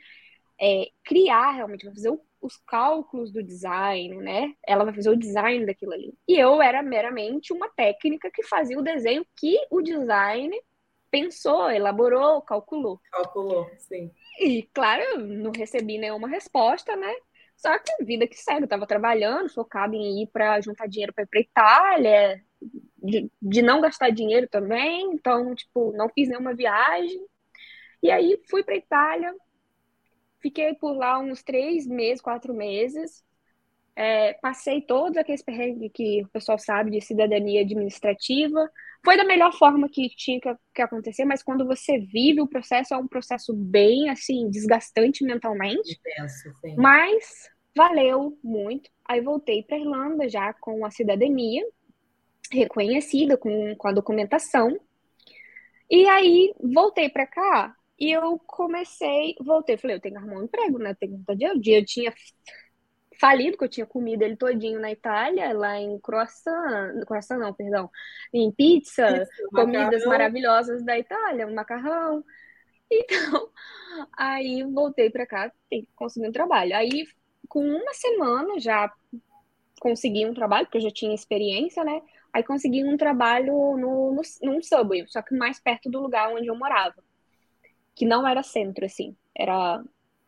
é, 0.60 0.88
criar 1.04 1.52
realmente, 1.52 1.84
vai 1.84 1.94
fazer 1.94 2.10
o 2.10 2.20
os 2.42 2.57
cálculos 2.66 3.31
do 3.31 3.42
design, 3.42 4.16
né? 4.16 4.52
Ela 4.66 4.85
vai 4.85 4.92
fazer 4.92 5.11
o 5.11 5.16
design 5.16 5.64
daquilo 5.64 5.92
ali. 5.92 6.12
E 6.28 6.38
eu 6.38 6.61
era 6.61 6.83
meramente 6.83 7.52
uma 7.52 7.68
técnica 7.68 8.31
que 8.31 8.42
fazia 8.42 8.78
o 8.78 8.83
desenho 8.83 9.24
que 9.37 9.57
o 9.70 9.81
design 9.81 10.55
pensou, 11.11 11.70
elaborou, 11.70 12.42
calculou. 12.42 13.00
Calculou, 13.12 13.70
sim. 13.78 14.11
E, 14.40 14.62
claro, 14.74 15.02
eu 15.02 15.18
não 15.18 15.52
recebi 15.52 15.98
nenhuma 15.98 16.26
resposta, 16.26 16.96
né? 16.96 17.14
Só 17.57 17.78
que 17.78 18.05
vida 18.05 18.26
que 18.26 18.35
segue, 18.35 18.62
eu 18.62 18.64
estava 18.64 18.87
trabalhando, 18.87 19.52
focada 19.52 19.94
em 19.94 20.22
ir 20.22 20.26
para 20.33 20.61
juntar 20.61 20.88
dinheiro 20.88 21.12
para 21.12 21.22
ir 21.22 21.28
para 21.28 21.40
Itália, 21.40 22.44
de, 22.96 23.31
de 23.40 23.62
não 23.62 23.81
gastar 23.81 24.11
dinheiro 24.11 24.48
também, 24.48 25.12
então, 25.12 25.55
tipo, 25.55 25.92
não 25.92 26.09
fiz 26.09 26.28
nenhuma 26.28 26.55
viagem. 26.55 27.24
E 28.02 28.11
aí 28.11 28.40
fui 28.50 28.64
para 28.64 28.74
Itália, 28.74 29.33
fiquei 30.42 30.74
por 30.74 30.94
lá 30.94 31.18
uns 31.18 31.42
três 31.42 31.87
meses, 31.87 32.20
quatro 32.20 32.52
meses. 32.52 33.24
É, 33.94 34.33
passei 34.35 34.81
todos 34.81 35.16
aqueles 35.16 35.42
perrengues 35.42 35.90
que 35.92 36.22
o 36.22 36.28
pessoal 36.28 36.59
sabe 36.59 36.90
de 36.90 37.00
cidadania 37.00 37.61
administrativa. 37.61 38.70
Foi 39.05 39.16
da 39.16 39.24
melhor 39.24 39.52
forma 39.52 39.88
que 39.88 40.09
tinha 40.11 40.40
que, 40.40 40.55
que, 40.74 40.83
acontecer, 40.83 41.24
mas 41.24 41.42
quando 41.42 41.66
você 41.66 41.98
vive 41.98 42.40
o 42.40 42.48
processo, 42.48 42.94
é 42.94 42.96
um 42.96 43.09
processo 43.09 43.55
bem, 43.55 44.09
assim, 44.11 44.48
desgastante 44.50 45.24
mentalmente. 45.24 46.00
Penso. 46.02 46.52
Mas 46.76 47.50
valeu 47.76 48.38
muito. 48.42 48.90
Aí 49.05 49.20
voltei 49.20 49.62
para 49.62 49.78
Irlanda 49.78 50.28
já 50.28 50.52
com 50.55 50.85
a 50.85 50.90
cidadania 50.90 51.64
reconhecida, 52.50 53.37
com, 53.37 53.74
com 53.76 53.88
a 53.88 53.92
documentação. 53.92 54.78
E 55.90 56.07
aí 56.07 56.55
voltei 56.62 57.09
para 57.09 57.26
cá 57.26 57.74
e 57.98 58.11
eu 58.11 58.38
comecei, 58.46 59.35
voltei, 59.40 59.76
falei, 59.76 59.96
eu 59.96 60.00
tenho 60.00 60.14
que 60.14 60.20
arrumar 60.20 60.40
um 60.40 60.44
emprego, 60.44 60.78
né? 60.78 60.94
Tenho 60.94 61.22
que 61.24 61.37
dia. 61.37 61.59
dia 61.59 61.78
eu 61.78 61.85
tinha 61.85 62.12
falido, 63.20 63.57
que 63.57 63.64
eu 63.64 63.68
tinha 63.68 63.87
comido 63.87 64.22
ele 64.22 64.37
todinho 64.37 64.81
na 64.81 64.90
Itália, 64.90 65.52
lá 65.52 65.78
em 65.78 65.98
croissant, 66.00 67.05
croissant 67.07 67.38
não, 67.38 67.55
perdão, 67.55 67.88
em 68.33 68.50
pizza, 68.50 69.22
Isso, 69.22 69.50
comidas 69.52 70.05
macarrão. 70.05 70.09
maravilhosas 70.09 70.85
da 70.85 70.98
Itália, 70.98 71.46
um 71.46 71.55
macarrão. 71.55 72.24
Então, 72.94 73.48
aí 74.18 74.62
voltei 74.64 75.09
para 75.09 75.26
cá, 75.26 75.50
consegui 75.96 76.28
um 76.28 76.33
trabalho. 76.33 76.76
Aí, 76.76 77.07
com 77.48 77.64
uma 77.66 77.94
semana 77.94 78.61
já 78.61 78.92
consegui 79.81 80.26
um 80.26 80.35
trabalho, 80.35 80.66
porque 80.66 80.78
eu 80.78 80.83
já 80.83 80.90
tinha 80.90 81.14
experiência, 81.14 81.85
né? 81.85 82.02
Aí 82.33 82.42
consegui 82.44 82.85
um 82.85 82.96
trabalho 82.96 83.52
no, 83.76 84.12
no, 84.14 84.22
num 84.42 84.62
subway, 84.62 85.07
só 85.09 85.22
que 85.22 85.35
mais 85.35 85.59
perto 85.59 85.90
do 85.90 86.00
lugar 86.00 86.33
onde 86.35 86.48
eu 86.48 86.57
morava. 86.57 87.02
Que 87.94 88.05
não 88.05 88.26
era 88.26 88.42
centro, 88.42 88.85
assim. 88.85 89.16
Era 89.35 89.83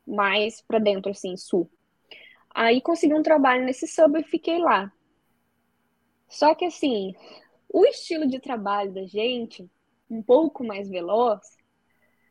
mais 0.07 0.61
para 0.61 0.79
dentro, 0.79 1.11
assim, 1.11 1.37
sul. 1.37 1.71
Aí 2.55 2.81
consegui 2.81 3.15
um 3.15 3.23
trabalho 3.23 3.65
nesse 3.65 3.87
subway 3.87 4.23
e 4.23 4.29
fiquei 4.29 4.59
lá. 4.59 4.93
Só 6.29 6.55
que, 6.55 6.65
assim, 6.65 7.15
o 7.69 7.85
estilo 7.85 8.27
de 8.27 8.39
trabalho 8.39 8.93
da 8.93 9.05
gente, 9.05 9.69
um 10.09 10.23
pouco 10.23 10.65
mais 10.65 10.89
veloz, 10.89 11.41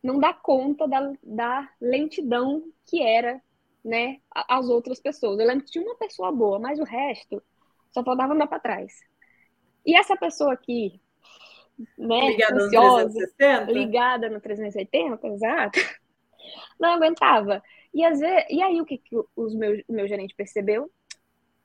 não 0.02 0.20
dá 0.20 0.34
conta 0.34 0.88
da, 0.88 1.14
da 1.24 1.70
lentidão 1.82 2.64
que 2.86 3.02
era, 3.02 3.42
né, 3.84 4.20
as 4.34 4.70
outras 4.70 5.00
pessoas. 5.00 5.40
Eu 5.40 5.48
lembro 5.48 5.66
que 5.66 5.72
tinha 5.72 5.84
uma 5.86 5.96
pessoa 5.96 6.32
boa, 6.32 6.60
mas 6.60 6.80
o 6.80 6.84
resto 6.84 7.42
só 7.92 8.04
faltava 8.04 8.34
andar 8.34 8.48
para 8.48 8.60
trás. 8.60 8.94
E 9.86 9.96
essa 9.96 10.16
pessoa 10.16 10.54
aqui, 10.54 11.02
né, 11.98 12.30
ligada 12.30 12.64
ansiosa, 12.64 13.04
no 13.06 13.14
360? 13.14 13.72
ligada 13.72 14.30
no 14.30 14.40
380, 14.42 15.28
exato, 15.28 15.80
não 16.80 16.94
aguentava. 16.94 17.62
E, 17.94 18.04
às 18.04 18.20
vezes, 18.20 18.46
e 18.50 18.62
aí 18.62 18.82
o 18.82 18.86
que, 18.86 18.98
que 18.98 19.16
os 19.36 19.54
meus, 19.54 19.82
o 19.88 19.94
meu 19.94 20.08
gerente 20.08 20.36
percebeu? 20.36 20.92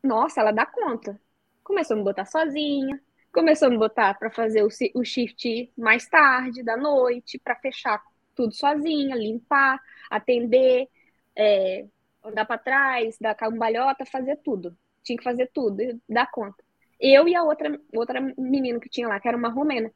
Nossa, 0.02 0.40
ela 0.40 0.52
dá 0.52 0.66
conta. 0.66 1.20
Começou 1.64 1.94
a 1.94 1.98
me 1.98 2.04
botar 2.04 2.26
sozinha, 2.26 3.00
começou 3.32 3.68
a 3.68 3.70
me 3.70 3.78
botar 3.78 4.14
para 4.18 4.30
fazer 4.30 4.62
o, 4.62 4.68
o 4.94 5.04
shift 5.04 5.72
mais 5.76 6.06
tarde, 6.08 6.62
da 6.62 6.76
noite, 6.76 7.38
para 7.38 7.56
fechar 7.56 8.02
tudo 8.34 8.54
sozinha, 8.54 9.16
limpar, 9.16 9.80
atender, 10.10 10.88
é, 11.36 11.86
andar 12.22 12.44
para 12.44 12.58
trás, 12.58 13.16
dar 13.20 13.34
cambalhota, 13.34 14.04
fazer 14.06 14.36
tudo. 14.36 14.76
Tinha 15.02 15.16
que 15.16 15.24
fazer 15.24 15.50
tudo, 15.52 15.82
dar 16.08 16.30
conta. 16.30 16.62
Eu 17.00 17.28
e 17.28 17.34
a 17.34 17.42
outra, 17.42 17.80
outra 17.94 18.20
menina 18.36 18.80
que 18.80 18.88
tinha 18.88 19.08
lá, 19.08 19.20
que 19.20 19.28
era 19.28 19.36
uma 19.36 19.48
romena. 19.48 19.90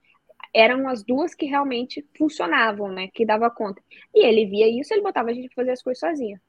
Eram 0.55 0.89
as 0.89 1.03
duas 1.03 1.35
que 1.35 1.47
realmente 1.47 2.07
funcionavam, 2.17 2.91
né? 2.93 3.09
Que 3.09 3.25
dava 3.25 3.51
conta. 3.51 3.83
E 4.15 4.25
ele 4.25 4.47
via 4.47 4.69
isso, 4.69 4.93
ele 4.93 5.03
botava 5.03 5.31
a 5.31 5.33
gente 5.33 5.49
pra 5.49 5.57
fazer 5.63 5.73
as 5.73 5.83
coisas 5.83 6.01
sozinha. 6.01 6.41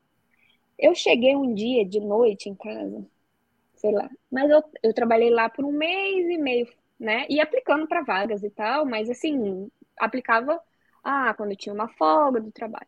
Eu 0.77 0.93
cheguei 0.93 1.35
um 1.35 1.53
dia 1.53 1.85
de 1.85 1.99
noite 1.99 2.49
em 2.49 2.55
casa, 2.55 3.05
sei 3.75 3.91
lá. 3.91 4.09
Mas 4.31 4.49
eu, 4.49 4.63
eu 4.83 4.93
trabalhei 4.93 5.29
lá 5.29 5.49
por 5.49 5.63
um 5.63 5.71
mês 5.71 6.27
e 6.29 6.37
meio, 6.37 6.67
né? 6.99 7.25
E 7.29 7.39
aplicando 7.39 7.87
para 7.87 8.03
vagas 8.03 8.43
e 8.43 8.49
tal, 8.49 8.85
mas 8.85 9.09
assim, 9.09 9.69
aplicava 9.97 10.59
ah, 11.03 11.33
quando 11.35 11.55
tinha 11.55 11.73
uma 11.73 11.87
folga 11.87 12.39
do 12.39 12.51
trabalho. 12.51 12.87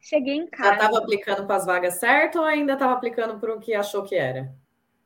Cheguei 0.00 0.34
em 0.34 0.46
casa. 0.46 0.70
Já 0.70 0.74
estava 0.76 0.98
aplicando 0.98 1.46
para 1.46 1.56
as 1.56 1.66
vagas 1.66 1.94
certo 1.94 2.38
ou 2.38 2.44
ainda 2.44 2.72
estava 2.72 2.94
aplicando 2.94 3.38
para 3.38 3.54
o 3.54 3.60
que 3.60 3.74
achou 3.74 4.02
que 4.02 4.14
era? 4.14 4.54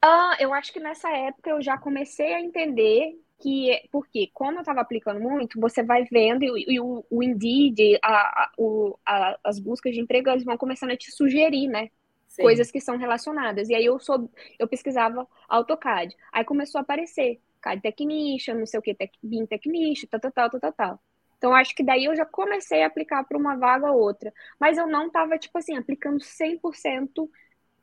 Ah, 0.07 0.37
eu 0.39 0.53
acho 0.53 0.71
que 0.71 0.79
nessa 0.81 1.09
época 1.11 1.49
eu 1.49 1.63
já 1.63 1.79
comecei 1.79 2.35
a 2.35 2.41
entender 2.41 3.19
que, 3.41 3.89
porque 3.91 4.31
como 4.35 4.59
eu 4.59 4.61
estava 4.61 4.83
aplicando 4.83 5.19
muito, 5.19 5.59
você 5.59 5.83
vai 5.83 6.05
vendo 6.05 6.45
e, 6.45 6.75
e 6.75 6.79
o, 6.79 7.03
o 7.09 7.23
Indeed, 7.23 7.99
a, 8.03 8.45
a, 8.45 8.53
o, 8.59 8.99
a, 9.07 9.39
as 9.43 9.59
buscas 9.59 9.95
de 9.95 10.01
emprego, 10.03 10.29
eles 10.29 10.45
vão 10.45 10.59
começando 10.59 10.91
a 10.91 10.97
te 10.97 11.11
sugerir, 11.11 11.69
né? 11.69 11.89
Sim. 12.29 12.43
Coisas 12.43 12.71
que 12.71 12.83
são 12.83 12.99
relacionadas. 12.99 13.71
E 13.71 13.75
aí 13.75 13.87
eu 13.87 13.99
sou, 13.99 14.31
eu 14.59 14.69
pesquisava 14.69 15.27
AutoCAD. 15.49 16.15
Aí 16.31 16.45
começou 16.45 16.81
a 16.81 16.83
aparecer 16.83 17.41
CAD 17.63 17.81
Technician, 17.81 18.57
não 18.57 18.67
sei 18.67 18.79
o 18.81 18.83
que, 18.83 18.95
tech, 18.95 19.11
BIM 19.23 19.47
Technician, 19.47 20.07
tal, 20.11 20.21
tal, 20.21 20.51
tal, 20.51 20.61
tal, 20.61 20.73
tal. 20.73 21.01
Então, 21.39 21.55
acho 21.55 21.75
que 21.75 21.83
daí 21.83 22.05
eu 22.05 22.15
já 22.15 22.27
comecei 22.27 22.83
a 22.83 22.89
aplicar 22.89 23.25
para 23.25 23.39
uma 23.39 23.57
vaga 23.57 23.91
ou 23.91 24.01
outra. 24.03 24.31
Mas 24.61 24.77
eu 24.77 24.87
não 24.87 25.07
estava, 25.07 25.39
tipo 25.39 25.57
assim, 25.57 25.77
aplicando 25.79 26.23
100% 26.23 27.31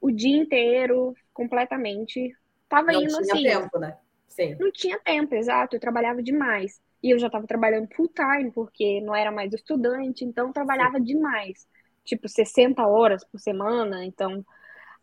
o 0.01 0.11
dia 0.11 0.35
inteiro, 0.35 1.13
completamente. 1.41 2.35
Tava 2.69 2.91
não 2.91 3.01
indo 3.01 3.21
tinha 3.21 3.33
assim. 3.33 3.43
tempo, 3.43 3.79
né? 3.79 3.97
Sim. 4.27 4.55
Não 4.59 4.71
tinha 4.71 4.99
tempo, 4.99 5.33
exato. 5.35 5.75
Eu 5.75 5.79
trabalhava 5.79 6.21
demais. 6.21 6.79
E 7.03 7.09
eu 7.09 7.19
já 7.19 7.27
estava 7.27 7.47
trabalhando 7.47 7.89
full 7.95 8.07
time, 8.09 8.51
porque 8.51 9.01
não 9.01 9.15
era 9.15 9.31
mais 9.31 9.51
estudante, 9.53 10.23
então 10.23 10.53
trabalhava 10.53 10.97
Sim. 10.97 11.03
demais. 11.03 11.67
Tipo, 12.03 12.29
60 12.29 12.85
horas 12.85 13.23
por 13.23 13.39
semana. 13.39 14.05
Então, 14.05 14.45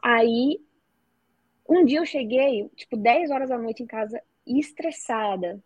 aí, 0.02 0.60
um 1.68 1.84
dia 1.84 1.98
eu 1.98 2.06
cheguei, 2.06 2.68
tipo, 2.76 2.96
10 2.96 3.30
horas 3.30 3.48
da 3.48 3.58
noite 3.58 3.82
em 3.82 3.86
casa, 3.86 4.20
estressada. 4.46 5.62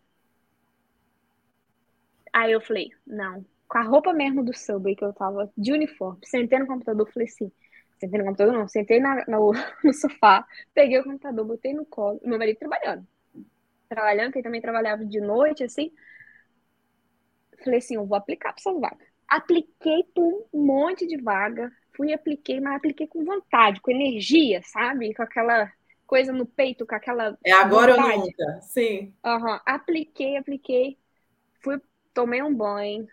Aí 2.33 2.51
eu 2.51 2.61
falei, 2.61 2.89
não. 3.05 3.45
Com 3.67 3.77
a 3.77 3.83
roupa 3.83 4.11
mesmo 4.11 4.43
do 4.43 4.55
Subway 4.55 4.95
que 4.95 5.05
eu 5.05 5.13
tava, 5.13 5.51
de 5.57 5.71
uniforme, 5.71 6.19
sentei 6.25 6.59
no 6.59 6.67
computador, 6.67 7.09
falei 7.11 7.27
assim, 7.27 7.51
Sentei 7.99 8.19
no 8.19 8.25
computador, 8.25 8.53
não. 8.53 8.67
Sentei 8.67 8.99
na, 8.99 9.23
no, 9.27 9.51
no 9.83 9.93
sofá, 9.93 10.45
peguei 10.73 10.99
o 10.99 11.03
computador, 11.03 11.45
botei 11.45 11.73
no 11.73 11.85
colo. 11.85 12.19
Meu 12.23 12.37
marido 12.37 12.57
trabalhando. 12.57 13.07
Trabalhando, 13.87 14.31
que 14.31 14.39
ele 14.39 14.43
também 14.43 14.61
trabalhava 14.61 15.05
de 15.05 15.19
noite, 15.21 15.63
assim. 15.63 15.91
Falei 17.63 17.79
assim, 17.79 17.95
eu 17.95 18.05
vou 18.05 18.17
aplicar 18.17 18.53
para 18.53 18.59
essa 18.59 18.73
vaga. 18.79 19.05
Apliquei 19.27 20.03
por 20.13 20.47
um 20.53 20.65
monte 20.65 21.07
de 21.07 21.21
vaga. 21.21 21.71
Fui 21.95 22.09
e 22.09 22.13
apliquei, 22.13 22.59
mas 22.59 22.75
apliquei 22.75 23.07
com 23.07 23.23
vontade, 23.23 23.79
com 23.79 23.91
energia, 23.91 24.61
sabe? 24.63 25.13
Com 25.13 25.23
aquela 25.23 25.71
coisa 26.05 26.33
no 26.33 26.45
peito, 26.45 26.85
com 26.85 26.95
aquela. 26.95 27.37
É 27.45 27.51
agora 27.51 27.95
vontade. 27.95 28.17
ou 28.17 28.25
nunca, 28.25 28.61
sim. 28.61 29.13
Uhum. 29.25 29.59
Apliquei, 29.65 30.37
apliquei. 30.37 30.97
Fui, 31.61 31.79
tomei 32.13 32.41
um 32.41 32.53
banho, 32.53 33.07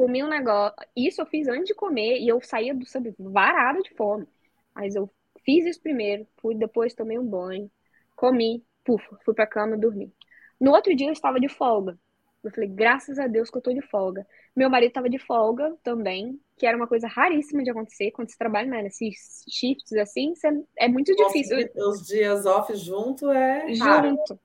comi 0.00 0.24
um 0.24 0.28
negócio. 0.28 0.74
Isso 0.96 1.20
eu 1.20 1.26
fiz 1.26 1.46
antes 1.46 1.66
de 1.66 1.74
comer 1.74 2.20
e 2.20 2.28
eu 2.28 2.40
saía 2.40 2.74
do 2.74 2.86
sub 2.86 3.14
varada 3.18 3.82
de 3.82 3.90
fome. 3.90 4.26
Mas 4.74 4.94
eu 4.94 5.10
fiz 5.44 5.66
isso 5.66 5.82
primeiro, 5.82 6.26
fui 6.40 6.54
depois 6.54 6.94
tomei 6.94 7.18
um 7.18 7.26
banho, 7.26 7.70
comi, 8.16 8.64
puf, 8.82 9.04
fui 9.22 9.34
pra 9.34 9.46
cama 9.46 9.76
e 9.76 9.78
dormi. 9.78 10.10
No 10.58 10.70
outro 10.70 10.96
dia 10.96 11.08
eu 11.08 11.12
estava 11.12 11.38
de 11.38 11.50
folga. 11.50 11.98
Eu 12.42 12.50
falei, 12.50 12.70
graças 12.70 13.18
a 13.18 13.26
Deus 13.26 13.50
que 13.50 13.58
eu 13.58 13.60
tô 13.60 13.74
de 13.74 13.82
folga. 13.82 14.26
Meu 14.56 14.70
marido 14.70 14.88
estava 14.88 15.10
de 15.10 15.18
folga 15.18 15.76
também, 15.82 16.40
que 16.56 16.66
era 16.66 16.78
uma 16.78 16.86
coisa 16.86 17.06
raríssima 17.06 17.62
de 17.62 17.68
acontecer 17.68 18.10
quando 18.12 18.30
você 18.30 18.38
trabalha 18.38 18.70
né, 18.70 18.82
nesses 18.82 19.44
shifts 19.50 19.92
assim, 19.92 20.32
é 20.78 20.88
muito 20.88 21.14
difícil. 21.14 21.58
Os 21.76 22.06
dias 22.06 22.46
off 22.46 22.74
junto 22.74 23.30
é. 23.30 23.74
Junto. 23.74 24.40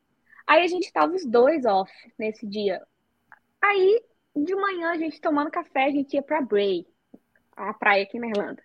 Aí 0.45 0.66
a 0.66 0.68
gente 0.68 0.91
tava 0.91 1.16
os 1.16 1.26
dois 1.26 1.64
off 1.64 1.89
nesse 2.20 2.45
dia. 2.45 2.82
Aí 3.62 4.03
de 4.36 4.56
manhã, 4.56 4.92
a 4.92 4.98
gente 4.98 5.22
tomando 5.22 5.50
café, 5.50 5.86
a 5.86 5.92
gente 5.92 6.14
ia 6.14 6.22
pra 6.22 6.42
Bray, 6.42 6.86
a 7.56 7.74
praia 7.74 8.04
aqui 8.04 8.20
na 8.20 8.28
Irlanda. 8.28 8.62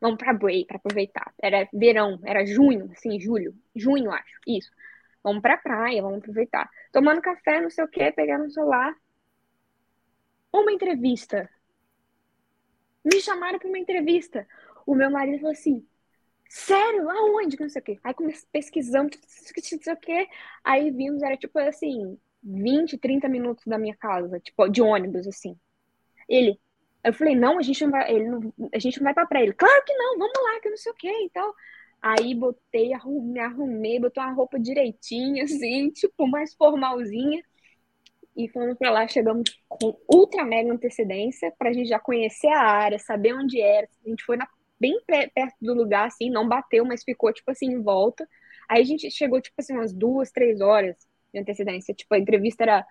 Vamos 0.00 0.18
pra 0.18 0.34
Bray 0.34 0.64
para 0.66 0.76
aproveitar. 0.76 1.32
Era 1.40 1.68
verão, 1.72 2.20
era 2.24 2.44
junho, 2.44 2.90
assim, 2.92 3.18
julho. 3.18 3.54
Junho, 3.74 4.10
acho. 4.10 4.40
Isso. 4.46 4.70
Vamos 5.22 5.40
pra 5.40 5.56
praia, 5.56 6.02
vamos 6.02 6.18
aproveitar. 6.18 6.70
Tomando 6.92 7.22
café, 7.22 7.60
não 7.60 7.70
sei 7.70 7.84
o 7.84 7.88
quê, 7.88 8.12
pegando 8.12 8.44
o 8.44 8.50
celular. 8.50 8.94
Uma 10.52 10.72
entrevista. 10.72 11.48
Me 13.04 13.20
chamaram 13.20 13.58
para 13.58 13.68
uma 13.68 13.78
entrevista. 13.78 14.46
O 14.84 14.94
meu 14.94 15.10
marido 15.10 15.38
falou 15.38 15.52
assim: 15.52 15.86
Sério? 16.48 17.08
Aonde? 17.10 17.58
Não 17.58 17.68
sei 17.68 17.80
o 17.80 17.84
quê. 17.84 18.00
Aí 18.04 18.14
pesquisando, 18.52 19.10
não 19.16 19.80
sei 19.80 19.92
o 19.92 19.96
quê. 19.96 20.28
Aí 20.62 20.90
vimos, 20.90 21.22
era 21.22 21.36
tipo 21.36 21.58
assim, 21.58 22.18
20, 22.46 22.96
30 22.98 23.28
minutos 23.28 23.64
da 23.66 23.76
minha 23.76 23.96
casa, 23.96 24.38
tipo, 24.40 24.68
de 24.68 24.80
ônibus, 24.80 25.26
assim. 25.26 25.56
Ele, 26.28 26.58
eu 27.04 27.12
falei, 27.12 27.34
não, 27.34 27.58
a 27.58 27.62
gente 27.62 27.82
não 27.84 27.90
vai, 27.90 28.14
ele 28.14 28.28
não, 28.28 28.52
a 28.72 28.78
gente 28.78 28.98
não 28.98 29.04
vai 29.04 29.14
pra 29.14 29.26
praia. 29.26 29.44
Ele, 29.44 29.52
claro 29.52 29.84
que 29.84 29.94
não, 29.94 30.18
vamos 30.18 30.38
lá, 30.42 30.60
que 30.60 30.70
não 30.70 30.76
sei 30.76 30.92
o 30.92 30.94
que 30.94 31.08
e 31.08 31.30
tal. 31.30 31.54
Aí 32.00 32.34
botei, 32.34 32.92
me 33.04 33.40
arrumei, 33.40 33.98
botei 33.98 34.22
uma 34.22 34.32
roupa 34.32 34.60
direitinha, 34.60 35.42
assim, 35.44 35.90
tipo, 35.90 36.26
mais 36.28 36.54
formalzinha. 36.54 37.42
E 38.36 38.48
fomos 38.48 38.76
pra 38.76 38.90
lá, 38.90 39.08
chegamos 39.08 39.58
com 39.68 39.98
ultra 40.12 40.44
mega 40.44 40.70
antecedência, 40.72 41.52
pra 41.58 41.72
gente 41.72 41.88
já 41.88 41.98
conhecer 41.98 42.48
a 42.48 42.60
área, 42.60 42.98
saber 42.98 43.34
onde 43.34 43.60
era. 43.60 43.88
A 44.04 44.08
gente 44.08 44.22
foi 44.24 44.36
na 44.36 44.46
bem 44.78 45.00
perto 45.06 45.56
do 45.60 45.72
lugar, 45.72 46.06
assim, 46.06 46.30
não 46.30 46.46
bateu, 46.46 46.84
mas 46.84 47.02
ficou, 47.02 47.32
tipo 47.32 47.50
assim, 47.50 47.66
em 47.66 47.82
volta. 47.82 48.28
Aí 48.68 48.82
a 48.82 48.84
gente 48.84 49.10
chegou, 49.10 49.40
tipo 49.40 49.54
assim, 49.58 49.72
umas 49.72 49.92
duas, 49.92 50.30
três 50.30 50.60
horas 50.60 50.96
de 51.36 51.42
antecedência. 51.42 51.94
Tipo, 51.94 52.14
a 52.14 52.18
entrevista 52.18 52.62
era 52.64 52.86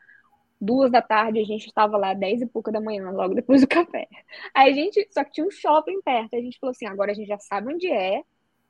duas 0.59 0.91
da 0.91 1.01
tarde, 1.01 1.39
a 1.39 1.43
gente 1.43 1.67
estava 1.67 1.97
lá 1.97 2.13
dez 2.13 2.41
e 2.41 2.45
pouca 2.45 2.71
da 2.71 2.79
manhã, 2.79 3.09
logo 3.11 3.33
depois 3.33 3.61
do 3.61 3.67
café. 3.67 4.07
Aí 4.53 4.71
a 4.71 4.73
gente, 4.73 5.07
só 5.11 5.23
que 5.23 5.31
tinha 5.31 5.47
um 5.47 5.51
shopping 5.51 6.01
perto, 6.01 6.35
a 6.35 6.39
gente 6.39 6.57
falou 6.59 6.71
assim, 6.71 6.85
agora 6.85 7.11
a 7.11 7.15
gente 7.15 7.27
já 7.27 7.39
sabe 7.39 7.73
onde 7.73 7.91
é, 7.91 8.21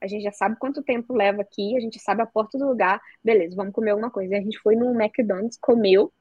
a 0.02 0.08
gente 0.08 0.24
já 0.24 0.32
sabe 0.32 0.58
quanto 0.58 0.84
tempo 0.84 1.14
leva 1.14 1.42
aqui, 1.42 1.76
a 1.76 1.80
gente 1.80 2.00
sabe 2.00 2.22
a 2.22 2.26
porta 2.26 2.58
do 2.58 2.68
lugar, 2.68 3.00
beleza, 3.24 3.56
vamos 3.56 3.74
comer 3.74 3.92
alguma 3.92 4.12
coisa. 4.12 4.34
E 4.34 4.38
a 4.38 4.42
gente 4.42 4.60
foi 4.60 4.76
no 4.76 5.00
McDonald's, 5.00 5.58
comeu, 5.60 6.12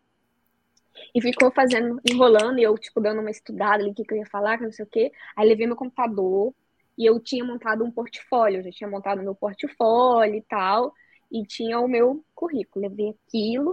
e 1.15 1.21
ficou 1.21 1.51
fazendo, 1.51 2.01
enrolando, 2.09 2.59
e 2.59 2.63
eu, 2.63 2.77
tipo, 2.79 3.01
dando 3.01 3.21
uma 3.21 3.31
estudada 3.31 3.83
ali, 3.83 3.91
o 3.91 3.95
que, 3.95 4.05
que 4.05 4.15
eu 4.15 4.19
ia 4.19 4.27
falar, 4.27 4.59
que 4.59 4.65
não 4.65 4.73
sei 4.73 4.85
o 4.85 4.89
quê. 4.89 5.13
Aí 5.37 5.49
levei 5.49 5.67
meu 5.67 5.77
computador, 5.77 6.55
e 6.97 7.05
eu 7.05 7.19
tinha 7.21 7.45
montado 7.45 7.85
um 7.85 7.91
portfólio, 7.91 8.61
eu 8.61 8.65
já 8.65 8.71
tinha 8.71 8.89
montado 8.89 9.23
meu 9.23 9.35
portfólio 9.35 10.37
e 10.37 10.43
tal, 10.43 10.93
e 11.31 11.45
tinha 11.45 11.81
o 11.81 11.89
meu 11.89 12.25
currículo. 12.35 12.89
Levei 12.89 13.11
aquilo, 13.11 13.71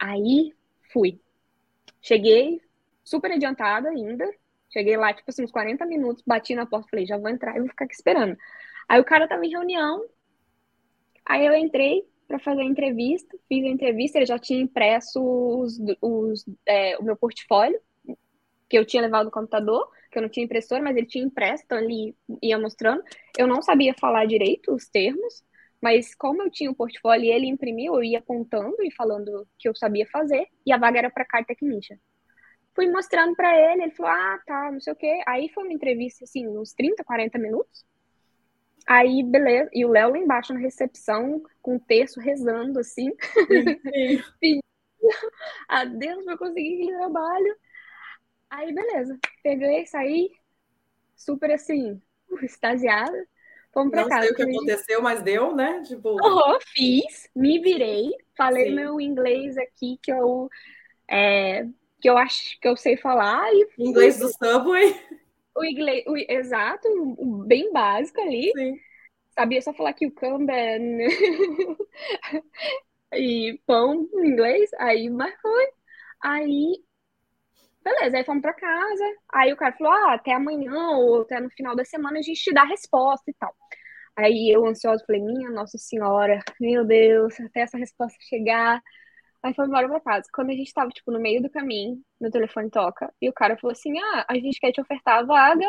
aí 0.00 0.54
fui. 0.92 1.20
Cheguei 2.00 2.60
super 3.04 3.32
adiantada 3.32 3.88
ainda, 3.88 4.28
cheguei 4.72 4.96
lá, 4.96 5.12
tipo 5.12 5.30
assim, 5.30 5.44
uns 5.44 5.50
40 5.50 5.84
minutos, 5.84 6.22
bati 6.26 6.54
na 6.54 6.66
porta, 6.66 6.88
falei, 6.88 7.06
já 7.06 7.18
vou 7.18 7.28
entrar 7.28 7.56
e 7.56 7.60
vou 7.60 7.68
ficar 7.68 7.84
aqui 7.84 7.94
esperando. 7.94 8.36
Aí 8.88 9.00
o 9.00 9.04
cara 9.04 9.28
tava 9.28 9.44
em 9.44 9.50
reunião, 9.50 10.04
aí 11.26 11.46
eu 11.46 11.54
entrei 11.54 12.04
para 12.26 12.38
fazer 12.38 12.62
a 12.62 12.64
entrevista, 12.64 13.36
fiz 13.48 13.64
a 13.64 13.68
entrevista, 13.68 14.18
ele 14.18 14.26
já 14.26 14.38
tinha 14.38 14.60
impresso 14.60 15.20
os, 15.20 15.78
os, 16.00 16.44
é, 16.64 16.96
o 16.98 17.02
meu 17.02 17.16
portfólio, 17.16 17.80
que 18.68 18.78
eu 18.78 18.86
tinha 18.86 19.02
levado 19.02 19.24
no 19.24 19.32
computador, 19.32 19.90
que 20.10 20.18
eu 20.18 20.22
não 20.22 20.28
tinha 20.28 20.44
impressora, 20.44 20.80
mas 20.80 20.96
ele 20.96 21.06
tinha 21.06 21.24
impresso, 21.24 21.64
então 21.64 21.78
ele 21.78 22.14
ia 22.40 22.56
mostrando. 22.56 23.02
Eu 23.36 23.48
não 23.48 23.60
sabia 23.60 23.92
falar 23.94 24.26
direito 24.26 24.72
os 24.72 24.88
termos, 24.88 25.42
mas 25.80 26.14
como 26.14 26.42
eu 26.42 26.50
tinha 26.50 26.70
o 26.70 26.74
portfólio 26.74 27.24
e 27.24 27.30
ele 27.32 27.46
imprimiu, 27.46 27.94
eu 27.94 28.04
ia 28.04 28.18
apontando 28.18 28.76
e 28.82 28.92
falando 28.92 29.46
que 29.58 29.68
eu 29.68 29.74
sabia 29.74 30.06
fazer, 30.06 30.46
e 30.66 30.72
a 30.72 30.78
vaga 30.78 30.98
era 30.98 31.10
para 31.10 31.24
car 31.24 31.44
technician. 31.44 31.96
Fui 32.74 32.90
mostrando 32.90 33.34
para 33.34 33.54
ele, 33.56 33.84
ele 33.84 33.92
falou: 33.92 34.12
"Ah, 34.12 34.40
tá, 34.46 34.70
não 34.72 34.80
sei 34.80 34.92
o 34.92 34.96
quê". 34.96 35.22
Aí 35.26 35.48
foi 35.50 35.64
uma 35.64 35.72
entrevista 35.72 36.24
assim, 36.24 36.46
uns 36.46 36.72
30, 36.72 37.04
40 37.04 37.38
minutos. 37.38 37.84
Aí, 38.86 39.22
beleza, 39.22 39.70
e 39.72 39.84
o 39.84 39.90
Léo 39.90 40.10
lá 40.10 40.18
embaixo 40.18 40.52
na 40.52 40.58
recepção, 40.58 41.42
com 41.62 41.76
o 41.76 41.80
terço 41.80 42.18
rezando 42.20 42.78
assim. 42.80 43.10
Pedindo 44.40 44.62
a 45.68 45.84
Deus 45.84 46.24
para 46.24 46.38
conseguir 46.38 46.74
aquele 46.74 46.96
trabalho. 46.98 47.56
Aí, 48.50 48.74
beleza. 48.74 49.18
Peguei, 49.42 49.86
saí, 49.86 50.30
super 51.16 51.52
assim, 51.52 52.00
extasiada. 52.42 53.26
Fomos 53.72 53.90
pra 53.90 54.02
não 54.02 54.08
casa. 54.08 54.22
sei 54.22 54.32
o 54.32 54.34
que 54.34 54.42
aconteceu, 54.42 55.02
mas 55.02 55.22
deu, 55.22 55.54
né? 55.54 55.82
Tipo... 55.86 56.16
Oh, 56.20 56.58
fiz, 56.60 57.30
me 57.34 57.60
virei, 57.60 58.10
falei 58.36 58.66
Sim. 58.66 58.74
meu 58.74 59.00
inglês 59.00 59.56
aqui 59.56 59.98
que 60.02 60.10
eu 60.10 60.48
é, 61.08 61.66
que 62.00 62.08
eu 62.08 62.16
acho 62.16 62.58
que 62.60 62.66
eu 62.66 62.76
sei 62.76 62.96
falar 62.96 63.52
e 63.52 63.68
inglês 63.78 64.18
do 64.18 64.28
Subway. 64.28 64.96
O 65.56 65.64
inglês, 65.64 66.04
o, 66.06 66.16
exato, 66.16 66.88
o, 67.18 67.44
bem 67.44 67.72
básico 67.72 68.20
ali. 68.20 68.52
Sim. 68.56 68.78
Sabia 69.30 69.60
só 69.60 69.72
falar 69.72 69.92
que 69.92 70.06
o 70.06 70.12
camben 70.12 70.98
e 73.14 73.60
pão 73.66 74.08
em 74.14 74.28
inglês, 74.28 74.70
aí 74.78 75.10
mas 75.10 75.34
foi. 75.40 75.68
Aí 76.22 76.82
Beleza, 77.82 78.18
aí 78.18 78.24
fomos 78.24 78.42
para 78.42 78.52
casa. 78.54 79.04
Aí 79.32 79.52
o 79.52 79.56
cara 79.56 79.74
falou: 79.76 79.92
ah, 79.92 80.14
até 80.14 80.32
amanhã 80.34 80.72
ou 80.98 81.22
até 81.22 81.40
no 81.40 81.50
final 81.50 81.74
da 81.74 81.84
semana 81.84 82.18
a 82.18 82.22
gente 82.22 82.42
te 82.42 82.52
dá 82.52 82.62
a 82.62 82.66
resposta 82.66 83.30
e 83.30 83.34
tal. 83.34 83.54
Aí 84.16 84.50
eu, 84.50 84.66
ansiosa, 84.66 85.04
falei: 85.06 85.22
minha 85.22 85.50
Nossa 85.50 85.78
Senhora, 85.78 86.40
meu 86.60 86.84
Deus, 86.84 87.38
até 87.40 87.60
essa 87.62 87.78
resposta 87.78 88.16
chegar. 88.28 88.82
Aí 89.42 89.54
fomos 89.54 89.70
embora 89.70 89.88
pra 89.88 90.00
casa. 90.00 90.28
Quando 90.34 90.50
a 90.50 90.54
gente 90.54 90.72
tava, 90.72 90.90
tipo, 90.90 91.10
no 91.12 91.20
meio 91.20 91.42
do 91.42 91.50
caminho, 91.50 92.02
meu 92.20 92.30
telefone 92.30 92.70
toca, 92.70 93.12
e 93.22 93.28
o 93.28 93.32
cara 93.32 93.56
falou 93.58 93.72
assim: 93.72 93.98
ah, 93.98 94.26
a 94.28 94.34
gente 94.36 94.60
quer 94.60 94.72
te 94.72 94.80
ofertar 94.80 95.20
a 95.20 95.22
vaga 95.24 95.66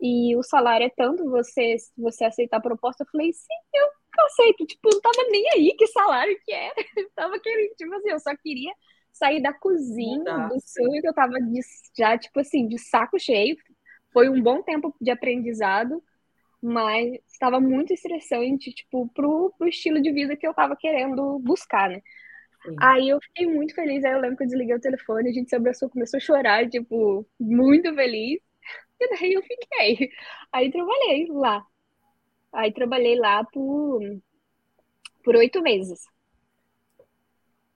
e 0.00 0.36
o 0.36 0.42
salário 0.42 0.86
é 0.86 0.90
tanto, 0.90 1.24
você, 1.30 1.76
você 1.96 2.24
aceitar 2.24 2.58
a 2.58 2.60
proposta? 2.60 3.04
Eu 3.04 3.08
falei: 3.10 3.32
sim, 3.32 3.46
eu 3.74 3.88
aceito. 4.26 4.66
Tipo, 4.66 4.90
não 4.92 5.00
tava 5.00 5.28
nem 5.30 5.44
aí 5.54 5.74
que 5.76 5.86
salário 5.88 6.38
que 6.44 6.52
era. 6.52 6.74
Eu 6.96 7.10
tava 7.16 7.38
querendo, 7.40 7.74
tipo 7.76 7.94
assim, 7.94 8.10
eu 8.10 8.20
só 8.20 8.36
queria 8.36 8.72
sair 9.14 9.40
da 9.40 9.52
cozinha 9.52 10.48
do 10.48 10.60
sonho 10.60 11.00
que 11.00 11.08
eu 11.08 11.14
tava 11.14 11.40
de, 11.40 11.60
já, 11.96 12.18
tipo 12.18 12.40
assim, 12.40 12.66
de 12.66 12.78
saco 12.78 13.18
cheio. 13.18 13.56
Foi 14.12 14.28
um 14.28 14.42
bom 14.42 14.62
tempo 14.62 14.94
de 15.00 15.10
aprendizado, 15.10 16.02
mas 16.60 17.18
estava 17.28 17.60
muito 17.60 17.92
estressante, 17.92 18.72
tipo, 18.72 19.08
pro, 19.14 19.52
pro 19.56 19.68
estilo 19.68 20.02
de 20.02 20.12
vida 20.12 20.36
que 20.36 20.46
eu 20.46 20.52
tava 20.52 20.76
querendo 20.76 21.38
buscar, 21.38 21.88
né? 21.88 22.02
Sim. 22.64 22.76
Aí 22.80 23.08
eu 23.08 23.20
fiquei 23.20 23.46
muito 23.46 23.74
feliz, 23.74 24.04
aí 24.04 24.12
eu 24.12 24.20
lembro 24.20 24.36
que 24.36 24.44
eu 24.44 24.48
desliguei 24.48 24.74
o 24.74 24.80
telefone, 24.80 25.28
a 25.28 25.32
gente 25.32 25.48
se 25.48 25.56
abraçou, 25.56 25.90
começou 25.90 26.18
a 26.18 26.20
chorar, 26.20 26.68
tipo, 26.68 27.26
muito 27.38 27.94
feliz. 27.94 28.40
E 29.00 29.08
daí 29.10 29.32
eu 29.34 29.42
fiquei. 29.42 30.10
Aí 30.52 30.70
trabalhei 30.70 31.26
lá. 31.28 31.64
Aí 32.52 32.72
trabalhei 32.72 33.16
lá 33.18 33.44
por 33.44 34.00
por 35.24 35.36
oito 35.36 35.62
meses. 35.62 36.04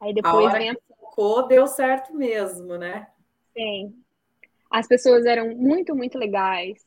Aí 0.00 0.14
depois 0.14 0.52
vem 0.52 0.70
a 0.70 0.76
deu 1.48 1.66
certo 1.66 2.14
mesmo, 2.14 2.76
né? 2.76 3.08
Sim. 3.52 3.94
As 4.70 4.86
pessoas 4.86 5.26
eram 5.26 5.56
muito, 5.56 5.96
muito 5.96 6.16
legais, 6.16 6.86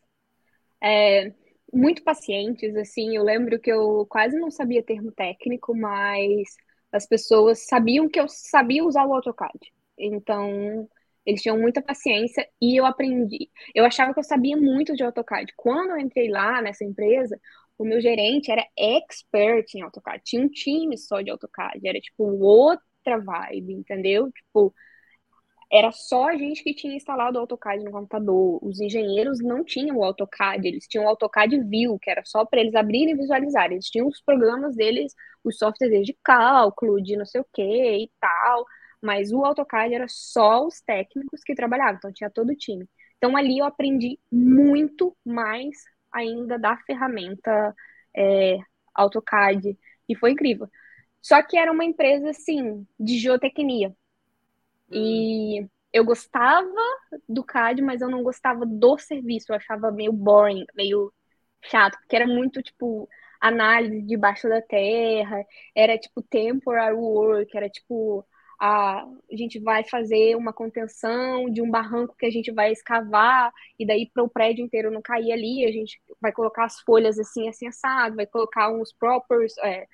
é, 0.81 1.33
muito 1.73 2.03
pacientes, 2.03 2.75
assim. 2.75 3.15
Eu 3.15 3.23
lembro 3.23 3.59
que 3.59 3.71
eu 3.71 4.05
quase 4.07 4.37
não 4.39 4.49
sabia 4.49 4.83
termo 4.83 5.11
técnico, 5.11 5.75
mas 5.75 6.55
as 6.91 7.05
pessoas 7.05 7.65
sabiam 7.65 8.07
que 8.07 8.19
eu 8.19 8.27
sabia 8.27 8.85
usar 8.85 9.05
o 9.05 9.13
AutoCAD. 9.13 9.59
Então, 9.97 10.87
eles 11.25 11.41
tinham 11.41 11.59
muita 11.59 11.81
paciência 11.81 12.47
e 12.61 12.79
eu 12.79 12.85
aprendi. 12.85 13.49
Eu 13.75 13.85
achava 13.85 14.13
que 14.13 14.19
eu 14.19 14.23
sabia 14.23 14.55
muito 14.55 14.95
de 14.95 15.03
AutoCAD. 15.03 15.53
Quando 15.57 15.91
eu 15.91 15.99
entrei 15.99 16.29
lá 16.29 16.61
nessa 16.61 16.85
empresa, 16.85 17.39
o 17.77 17.83
meu 17.83 17.99
gerente 17.99 18.51
era 18.51 18.65
expert 18.77 19.73
em 19.75 19.81
AutoCAD. 19.81 20.21
Tinha 20.23 20.41
um 20.43 20.49
time 20.49 20.97
só 20.97 21.21
de 21.21 21.31
AutoCAD. 21.31 21.87
Era 21.87 21.99
tipo 21.99 22.23
outro 22.23 22.85
outra 23.05 23.19
vibe, 23.19 23.73
entendeu? 23.73 24.31
Tipo, 24.31 24.73
era 25.71 25.91
só 25.91 26.27
a 26.27 26.35
gente 26.37 26.63
que 26.63 26.73
tinha 26.73 26.95
instalado 26.95 27.37
o 27.37 27.41
AutoCAD 27.41 27.83
no 27.83 27.91
computador. 27.91 28.59
Os 28.61 28.79
engenheiros 28.81 29.39
não 29.41 29.63
tinham 29.63 29.97
o 29.97 30.03
AutoCAD, 30.03 30.67
eles 30.67 30.85
tinham 30.87 31.05
o 31.05 31.09
AutoCAD 31.09 31.59
View, 31.63 31.97
que 31.99 32.09
era 32.09 32.23
só 32.25 32.45
para 32.45 32.59
eles 32.59 32.75
abrirem 32.75 33.11
e 33.13 33.17
visualizarem. 33.17 33.75
Eles 33.75 33.87
tinham 33.89 34.07
os 34.07 34.21
programas 34.21 34.75
deles, 34.75 35.13
os 35.43 35.57
softwares 35.57 36.05
de 36.05 36.17
cálculo, 36.23 37.01
de 37.01 37.15
não 37.15 37.25
sei 37.25 37.39
o 37.41 37.45
que 37.53 37.61
e 37.63 38.11
tal, 38.19 38.65
mas 39.01 39.31
o 39.31 39.45
AutoCAD 39.45 39.93
era 39.95 40.07
só 40.09 40.65
os 40.65 40.81
técnicos 40.81 41.41
que 41.43 41.55
trabalhavam, 41.55 41.95
então 41.95 42.11
tinha 42.13 42.29
todo 42.29 42.49
o 42.51 42.55
time. 42.55 42.85
Então 43.17 43.37
ali 43.37 43.59
eu 43.59 43.65
aprendi 43.65 44.19
muito 44.31 45.15
mais 45.25 45.77
ainda 46.11 46.59
da 46.59 46.75
ferramenta 46.85 47.73
é, 48.15 48.57
AutoCAD 48.93 49.77
e 50.09 50.15
foi 50.17 50.31
incrível. 50.31 50.67
Só 51.21 51.41
que 51.43 51.57
era 51.57 51.71
uma 51.71 51.85
empresa, 51.85 52.29
assim, 52.29 52.85
de 52.99 53.17
geotecnia. 53.17 53.95
Hum. 54.89 54.93
E 54.93 55.67
eu 55.93 56.05
gostava 56.05 56.81
do 57.27 57.43
CAD, 57.43 57.81
mas 57.81 58.01
eu 58.01 58.09
não 58.09 58.23
gostava 58.23 58.65
do 58.65 58.97
serviço. 58.97 59.51
Eu 59.51 59.55
achava 59.57 59.91
meio 59.91 60.13
boring, 60.13 60.65
meio 60.75 61.13
chato, 61.63 61.97
porque 61.99 62.15
era 62.15 62.27
muito, 62.27 62.61
tipo, 62.61 63.07
análise 63.39 64.01
debaixo 64.03 64.47
da 64.49 64.61
terra, 64.61 65.45
era, 65.75 65.97
tipo, 65.97 66.21
temporary 66.21 66.95
work, 66.95 67.55
era, 67.55 67.69
tipo, 67.69 68.25
a, 68.59 69.01
a 69.03 69.35
gente 69.35 69.59
vai 69.59 69.83
fazer 69.83 70.35
uma 70.35 70.53
contenção 70.53 71.49
de 71.49 71.61
um 71.61 71.69
barranco 71.69 72.15
que 72.17 72.25
a 72.25 72.31
gente 72.31 72.51
vai 72.51 72.71
escavar, 72.71 73.51
e 73.79 73.85
daí 73.85 74.09
para 74.13 74.23
o 74.23 74.29
prédio 74.29 74.63
inteiro 74.63 74.91
não 74.91 75.01
cair 75.01 75.31
ali, 75.31 75.65
a 75.65 75.71
gente 75.71 75.99
vai 76.21 76.31
colocar 76.31 76.65
as 76.65 76.79
folhas 76.81 77.17
assim, 77.19 77.49
assim, 77.49 77.67
assado, 77.67 78.15
vai 78.15 78.27
colocar 78.27 78.71
uns 78.71 78.93
proppers, 78.93 79.57
é, 79.59 79.87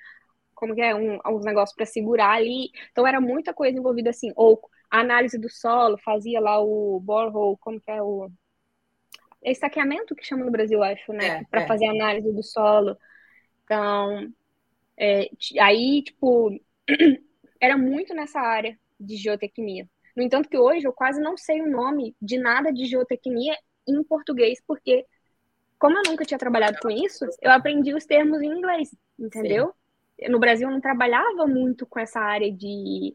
como 0.58 0.74
que 0.74 0.80
é, 0.80 0.92
um, 0.92 1.20
uns 1.24 1.44
negócios 1.44 1.74
para 1.74 1.86
segurar 1.86 2.32
ali. 2.32 2.70
Então 2.90 3.06
era 3.06 3.20
muita 3.20 3.54
coisa 3.54 3.78
envolvida 3.78 4.10
assim, 4.10 4.32
ou 4.34 4.60
a 4.90 5.00
análise 5.00 5.38
do 5.38 5.48
solo, 5.48 5.96
fazia 5.98 6.40
lá 6.40 6.60
o 6.60 6.98
borehole, 6.98 7.56
como 7.60 7.80
que 7.80 7.90
é 7.90 8.02
o 8.02 8.28
estaqueamento 9.40 10.16
que 10.16 10.26
chama 10.26 10.44
no 10.44 10.50
Brasil, 10.50 10.82
acho, 10.82 11.12
né? 11.12 11.26
É, 11.26 11.44
para 11.44 11.62
é. 11.62 11.66
fazer 11.66 11.86
a 11.86 11.92
análise 11.92 12.32
do 12.32 12.42
solo. 12.42 12.96
Então, 13.62 14.32
é, 14.96 15.30
aí, 15.60 16.02
tipo, 16.02 16.50
era 17.60 17.78
muito 17.78 18.12
nessa 18.12 18.40
área 18.40 18.76
de 18.98 19.16
geotecnia. 19.16 19.88
No 20.16 20.24
entanto, 20.24 20.48
que 20.48 20.58
hoje 20.58 20.84
eu 20.84 20.92
quase 20.92 21.20
não 21.20 21.36
sei 21.36 21.62
o 21.62 21.70
nome 21.70 22.16
de 22.20 22.36
nada 22.36 22.72
de 22.72 22.84
geotecnia 22.84 23.56
em 23.86 24.02
português, 24.02 24.60
porque, 24.66 25.06
como 25.78 25.96
eu 25.98 26.02
nunca 26.10 26.24
tinha 26.24 26.38
trabalhado 26.38 26.78
com 26.80 26.90
isso, 26.90 27.24
eu 27.40 27.52
aprendi 27.52 27.94
os 27.94 28.04
termos 28.04 28.42
em 28.42 28.48
inglês, 28.48 28.90
entendeu? 29.16 29.66
Sim 29.68 29.77
no 30.28 30.38
Brasil 30.38 30.70
não 30.70 30.80
trabalhava 30.80 31.46
muito 31.46 31.86
com 31.86 32.00
essa 32.00 32.20
área 32.20 32.50
de, 32.50 33.14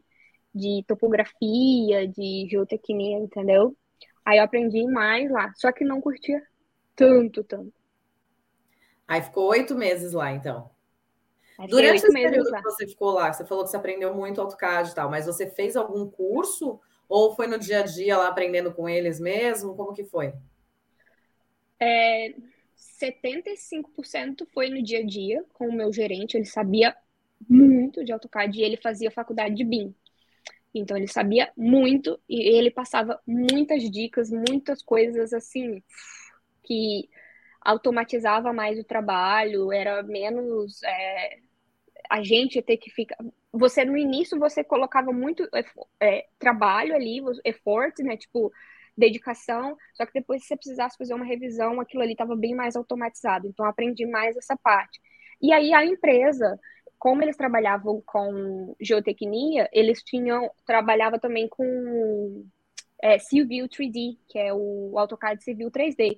de 0.54 0.84
topografia, 0.86 2.08
de 2.08 2.46
geotecnia, 2.48 3.18
entendeu? 3.18 3.76
Aí 4.24 4.38
eu 4.38 4.44
aprendi 4.44 4.84
mais 4.86 5.30
lá, 5.30 5.52
só 5.56 5.70
que 5.70 5.84
não 5.84 6.00
curtia 6.00 6.40
tanto, 6.96 7.44
tanto. 7.44 7.72
Aí 9.06 9.20
ficou 9.20 9.48
oito 9.48 9.74
meses 9.74 10.12
lá, 10.12 10.32
então. 10.32 10.70
Durante 11.68 11.96
esse 11.96 12.12
período 12.12 12.50
lá. 12.50 12.58
que 12.58 12.64
você 12.64 12.86
ficou 12.86 13.12
lá, 13.12 13.32
você 13.32 13.44
falou 13.44 13.64
que 13.64 13.70
você 13.70 13.76
aprendeu 13.76 14.14
muito 14.14 14.40
AutoCAD 14.40 14.90
e 14.90 14.94
tal, 14.94 15.10
mas 15.10 15.26
você 15.26 15.48
fez 15.48 15.76
algum 15.76 16.08
curso 16.10 16.80
ou 17.08 17.34
foi 17.34 17.46
no 17.46 17.58
dia 17.58 17.80
a 17.80 17.82
dia 17.82 18.16
lá 18.16 18.28
aprendendo 18.28 18.72
com 18.72 18.88
eles 18.88 19.20
mesmo? 19.20 19.76
Como 19.76 19.92
que 19.92 20.04
foi? 20.04 20.32
É, 21.78 22.34
75% 23.00 24.46
foi 24.52 24.68
no 24.68 24.82
dia 24.82 25.00
a 25.00 25.06
dia 25.06 25.44
com 25.52 25.68
o 25.68 25.72
meu 25.72 25.92
gerente, 25.92 26.36
ele 26.36 26.44
sabia 26.44 26.94
muito 27.48 28.04
de 28.04 28.12
AutoCAD 28.12 28.58
e 28.58 28.62
ele 28.62 28.76
fazia 28.76 29.10
faculdade 29.10 29.54
de 29.54 29.64
BIM. 29.64 29.94
Então 30.74 30.96
ele 30.96 31.06
sabia 31.06 31.52
muito 31.56 32.20
e 32.28 32.56
ele 32.56 32.70
passava 32.70 33.20
muitas 33.26 33.88
dicas, 33.90 34.30
muitas 34.30 34.82
coisas 34.82 35.32
assim 35.32 35.82
que 36.62 37.08
automatizava 37.60 38.52
mais 38.52 38.78
o 38.78 38.84
trabalho, 38.84 39.72
era 39.72 40.02
menos 40.02 40.82
é, 40.82 41.38
a 42.10 42.22
gente 42.22 42.60
ter 42.60 42.76
que 42.76 42.90
ficar. 42.90 43.16
Você 43.52 43.84
no 43.84 43.96
início 43.96 44.38
você 44.38 44.64
colocava 44.64 45.12
muito 45.12 45.48
é, 46.00 46.26
trabalho 46.38 46.94
ali, 46.94 47.20
effort, 47.44 47.98
né? 48.00 48.16
Tipo 48.16 48.52
dedicação, 48.96 49.76
só 49.94 50.06
que 50.06 50.12
depois 50.12 50.42
se 50.42 50.48
você 50.48 50.56
precisasse 50.56 50.96
fazer 50.96 51.14
uma 51.14 51.24
revisão, 51.24 51.80
aquilo 51.80 52.02
ali 52.02 52.12
estava 52.12 52.36
bem 52.36 52.54
mais 52.54 52.76
automatizado. 52.76 53.48
Então 53.48 53.66
aprendi 53.66 54.06
mais 54.06 54.36
essa 54.36 54.56
parte. 54.56 55.00
E 55.42 55.52
aí 55.52 55.72
a 55.72 55.84
empresa 55.84 56.58
como 57.04 57.22
eles 57.22 57.36
trabalhavam 57.36 58.02
com 58.06 58.74
geotecnia, 58.80 59.68
eles 59.74 60.02
tinham 60.02 60.50
trabalhava 60.66 61.18
também 61.18 61.46
com 61.46 62.46
é, 63.02 63.18
Civil 63.18 63.68
3D, 63.68 64.16
que 64.26 64.38
é 64.38 64.54
o 64.54 64.98
AutoCAD 64.98 65.44
Civil 65.44 65.70
3D. 65.70 66.16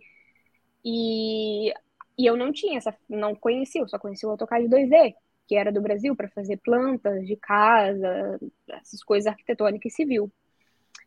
E, 0.84 1.72
e 2.16 2.24
eu 2.24 2.36
não 2.36 2.52
tinha 2.52 2.78
essa, 2.78 2.96
não 3.10 3.34
conhecia, 3.34 3.80
eu 3.80 3.88
só 3.88 3.98
conhecia 3.98 4.28
o 4.28 4.30
AutoCAD 4.30 4.68
2D, 4.68 5.14
que 5.48 5.56
era 5.56 5.72
do 5.72 5.82
Brasil 5.82 6.14
para 6.14 6.28
fazer 6.28 6.58
plantas 6.58 7.26
de 7.26 7.34
casa, 7.36 8.38
essas 8.68 9.02
coisas 9.02 9.26
arquitetônicas 9.26 9.92
e 9.92 9.96
civil. 9.96 10.30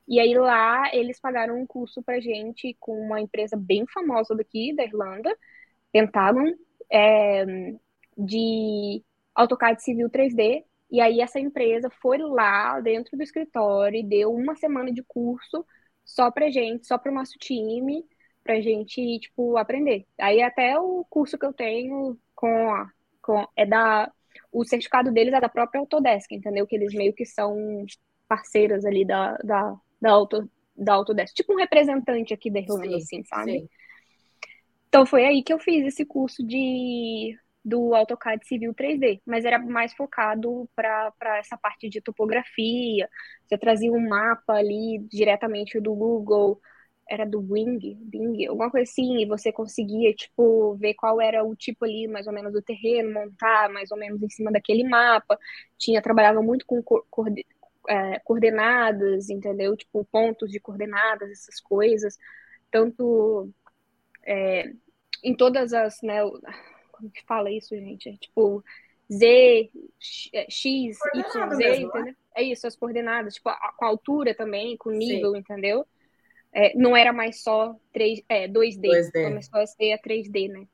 E 0.09 0.19
aí 0.19 0.33
lá 0.33 0.89
eles 0.93 1.19
pagaram 1.19 1.61
um 1.61 1.67
curso 1.67 2.01
para 2.01 2.19
gente 2.19 2.75
com 2.79 2.99
uma 2.99 3.21
empresa 3.21 3.55
bem 3.55 3.85
famosa 3.93 4.35
daqui 4.35 4.73
da 4.75 4.83
Irlanda, 4.83 5.31
Pentagon, 5.91 6.51
é, 6.91 7.45
de 8.17 9.03
AutoCAD 9.35 9.83
Civil 9.83 10.09
3D. 10.09 10.65
E 10.91 10.99
aí 10.99 11.21
essa 11.21 11.39
empresa 11.39 11.89
foi 12.01 12.17
lá 12.17 12.79
dentro 12.81 13.15
do 13.15 13.21
escritório 13.21 13.99
e 13.99 14.03
deu 14.03 14.33
uma 14.33 14.55
semana 14.55 14.91
de 14.91 15.03
curso 15.03 15.63
só 16.03 16.31
pra 16.31 16.49
gente, 16.49 16.87
só 16.87 16.97
pro 16.97 17.13
nosso 17.13 17.37
time, 17.37 18.03
pra 18.43 18.59
gente, 18.59 19.19
tipo, 19.19 19.57
aprender. 19.57 20.07
Aí 20.19 20.41
até 20.41 20.79
o 20.79 21.05
curso 21.07 21.37
que 21.37 21.45
eu 21.45 21.53
tenho 21.53 22.17
com, 22.35 22.71
a, 22.71 22.89
com 23.21 23.47
é 23.55 23.65
da 23.65 24.11
o 24.51 24.65
certificado 24.65 25.11
deles 25.11 25.33
é 25.33 25.39
da 25.39 25.49
própria 25.49 25.79
Autodesk, 25.79 26.31
entendeu? 26.31 26.65
Que 26.65 26.75
eles 26.75 26.93
meio 26.95 27.13
que 27.13 27.25
são 27.25 27.85
parceiras 28.27 28.85
ali 28.85 29.05
da, 29.05 29.37
da, 29.37 29.75
da, 30.01 30.11
Auto, 30.11 30.49
da 30.75 30.93
Autodesk. 30.93 31.33
Tipo 31.33 31.53
um 31.53 31.57
representante 31.57 32.33
aqui 32.33 32.49
da 32.49 32.59
Irlanda, 32.59 32.95
assim, 32.95 33.23
sabe? 33.23 33.51
Sim. 33.51 33.69
Então 34.87 35.05
foi 35.05 35.25
aí 35.25 35.43
que 35.43 35.53
eu 35.53 35.59
fiz 35.59 35.85
esse 35.85 36.05
curso 36.05 36.45
de 36.45 37.37
do 37.63 37.93
AutoCAD 37.93 38.47
Civil 38.47 38.73
3D, 38.73 39.21
mas 39.25 39.45
era 39.45 39.59
mais 39.59 39.93
focado 39.93 40.67
para 40.75 41.37
essa 41.37 41.57
parte 41.57 41.89
de 41.89 42.01
topografia. 42.01 43.07
Você 43.45 43.57
trazia 43.57 43.91
um 43.91 44.07
mapa 44.07 44.53
ali 44.53 44.99
diretamente 45.11 45.79
do 45.79 45.93
Google, 45.93 46.59
era 47.07 47.25
do 47.25 47.39
Wing, 47.39 47.95
Bing, 48.01 48.45
alguma 48.45 48.69
coisa 48.69 48.89
assim, 48.89 49.19
e 49.21 49.25
você 49.25 49.51
conseguia, 49.51 50.13
tipo, 50.13 50.75
ver 50.75 50.93
qual 50.93 51.19
era 51.19 51.43
o 51.43 51.55
tipo 51.55 51.83
ali, 51.83 52.07
mais 52.07 52.27
ou 52.27 52.33
menos, 52.33 52.53
do 52.53 52.61
terreno, 52.61 53.11
montar 53.11 53.69
mais 53.69 53.91
ou 53.91 53.97
menos 53.97 54.21
em 54.21 54.29
cima 54.29 54.51
daquele 54.51 54.83
mapa. 54.87 55.37
Tinha, 55.77 56.01
trabalhava 56.01 56.41
muito 56.41 56.65
com 56.65 56.81
é, 57.87 58.19
coordenadas, 58.19 59.29
entendeu? 59.29 59.75
Tipo, 59.75 60.05
pontos 60.05 60.51
de 60.51 60.59
coordenadas, 60.59 61.29
essas 61.29 61.59
coisas. 61.59 62.17
Tanto 62.71 63.49
é, 64.23 64.71
em 65.23 65.35
todas 65.35 65.73
as, 65.73 66.01
né, 66.01 66.19
como 66.91 67.09
que 67.11 67.23
fala 67.25 67.51
isso, 67.51 67.75
gente? 67.75 68.09
É 68.09 68.17
tipo 68.17 68.63
Z, 69.11 69.71
X, 69.99 70.97
é, 71.13 71.17
Y, 71.17 71.49
Z, 71.49 71.57
mesmo, 71.57 71.87
entendeu? 71.87 72.05
Né? 72.05 72.15
É 72.35 72.43
isso, 72.43 72.67
as 72.67 72.75
coordenadas, 72.75 73.35
tipo, 73.35 73.49
a, 73.49 73.73
com 73.75 73.85
a 73.85 73.87
altura 73.87 74.35
também, 74.35 74.77
com 74.77 74.89
o 74.89 74.93
nível, 74.93 75.31
Sim. 75.31 75.37
entendeu? 75.39 75.85
É, 76.53 76.75
não 76.75 76.95
era 76.95 77.11
mais 77.11 77.41
só 77.41 77.75
3, 77.91 78.23
é, 78.29 78.47
2D, 78.47 78.81
2D, 78.81 79.23
começou 79.23 79.59
a 79.59 79.67
ser 79.67 79.93
a 79.93 79.99
3D, 79.99 80.49
né? 80.49 80.67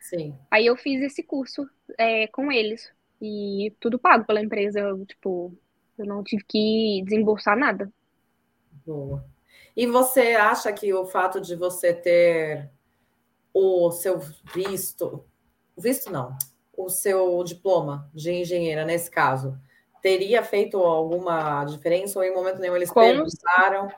Sim. 0.00 0.34
Aí 0.50 0.66
eu 0.66 0.76
fiz 0.76 1.02
esse 1.02 1.22
curso 1.22 1.68
é, 1.98 2.26
com 2.28 2.50
eles. 2.50 2.90
E 3.20 3.74
tudo 3.78 3.98
pago 3.98 4.24
pela 4.24 4.40
empresa, 4.40 4.80
tipo, 5.06 5.54
eu 6.00 6.06
não 6.06 6.22
tive 6.22 6.44
que 6.44 7.02
desembolsar 7.04 7.56
nada. 7.56 7.90
Boa. 8.86 9.24
E 9.76 9.86
você 9.86 10.34
acha 10.34 10.72
que 10.72 10.92
o 10.92 11.06
fato 11.06 11.40
de 11.40 11.54
você 11.54 11.92
ter 11.94 12.70
o 13.52 13.90
seu 13.90 14.18
visto, 14.54 15.24
visto 15.76 16.10
não, 16.10 16.36
o 16.76 16.88
seu 16.88 17.42
diploma 17.44 18.10
de 18.14 18.32
engenheira 18.32 18.84
nesse 18.84 19.10
caso, 19.10 19.58
teria 20.02 20.42
feito 20.42 20.78
alguma 20.78 21.64
diferença 21.64 22.18
ou 22.18 22.24
em 22.24 22.34
momento 22.34 22.58
nenhum 22.58 22.76
eles 22.76 22.92
perguntaram? 22.92 23.90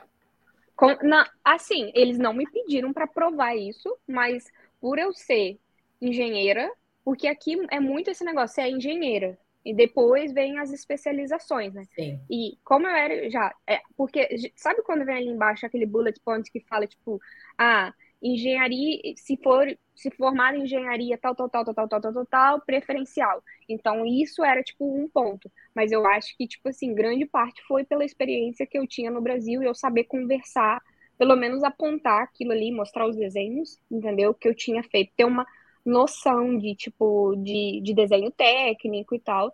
Com, 0.75 0.97
na, 1.03 1.29
assim, 1.45 1.93
eles 1.95 2.19
não 2.19 2.33
me 2.33 2.49
pediram 2.51 2.93
para 2.93 3.07
provar 3.07 3.55
isso, 3.57 3.97
mas 4.07 4.51
por 4.81 4.99
eu 4.99 5.13
ser 5.13 5.59
engenheira, 6.01 6.71
porque 7.05 7.29
aqui 7.29 7.57
é 7.71 7.79
muito 7.79 8.11
esse 8.11 8.25
negócio, 8.25 8.55
você 8.55 8.63
é 8.63 8.71
engenheira. 8.71 9.39
E 9.65 9.75
depois 9.75 10.33
vem 10.33 10.59
as 10.59 10.73
especializações, 10.73 11.73
né? 11.73 11.85
Sim. 11.95 12.21
E 12.29 12.59
como 12.65 12.87
eu 12.87 12.95
era 12.95 13.31
já. 13.31 13.55
É, 13.67 13.81
porque 13.97 14.29
sabe 14.57 14.83
quando 14.83 15.05
vem 15.05 15.17
ali 15.17 15.29
embaixo 15.29 15.65
aquele 15.65 15.87
bullet 15.87 16.19
point 16.25 16.51
que 16.51 16.61
fala, 16.61 16.87
tipo, 16.87 17.21
ah, 17.57 17.95
engenharia, 18.21 19.01
se 19.17 19.37
for 19.37 19.67
se 19.95 20.11
formar 20.11 20.55
em 20.55 20.63
engenharia 20.63 21.19
tal, 21.19 21.35
tal, 21.35 21.49
tal, 21.49 21.65
tal, 21.65 21.75
tal, 21.75 21.89
tal, 21.89 22.01
tal, 22.01 22.13
tal, 22.13 22.27
tal, 22.27 22.61
preferencial. 22.63 23.43
Então, 23.69 24.07
isso 24.07 24.45
era, 24.45 24.63
tipo, 24.63 24.85
um 24.85 25.09
ponto. 25.09 25.51
Mas 25.75 25.93
eu 25.93 26.07
acho 26.07 26.37
que, 26.37 26.47
tipo 26.47 26.69
assim, 26.69 26.95
grande 26.95 27.27
parte 27.27 27.63
foi 27.67 27.85
pela 27.85 28.05
experiência 28.05 28.67
que 28.67 28.79
eu 28.79 28.87
tinha 28.87 29.11
no 29.11 29.21
Brasil 29.21 29.63
e 29.63 29.67
eu 29.67 29.75
saber 29.75 30.05
conversar, 30.05 30.81
pelo 31.19 31.37
menos 31.37 31.63
apontar 31.63 32.23
aquilo 32.23 32.53
ali, 32.53 32.73
mostrar 32.73 33.07
os 33.07 33.17
desenhos, 33.17 33.79
entendeu? 33.91 34.35
Que 34.35 34.49
eu 34.49 34.55
tinha 34.55 34.83
feito. 34.83 35.13
Ter 35.17 35.25
uma 35.25 35.47
noção 35.85 36.57
de, 36.57 36.75
tipo, 36.75 37.35
de, 37.37 37.81
de 37.83 37.95
desenho 37.95 38.31
técnico 38.31 39.15
e 39.15 39.21
tal. 39.21 39.53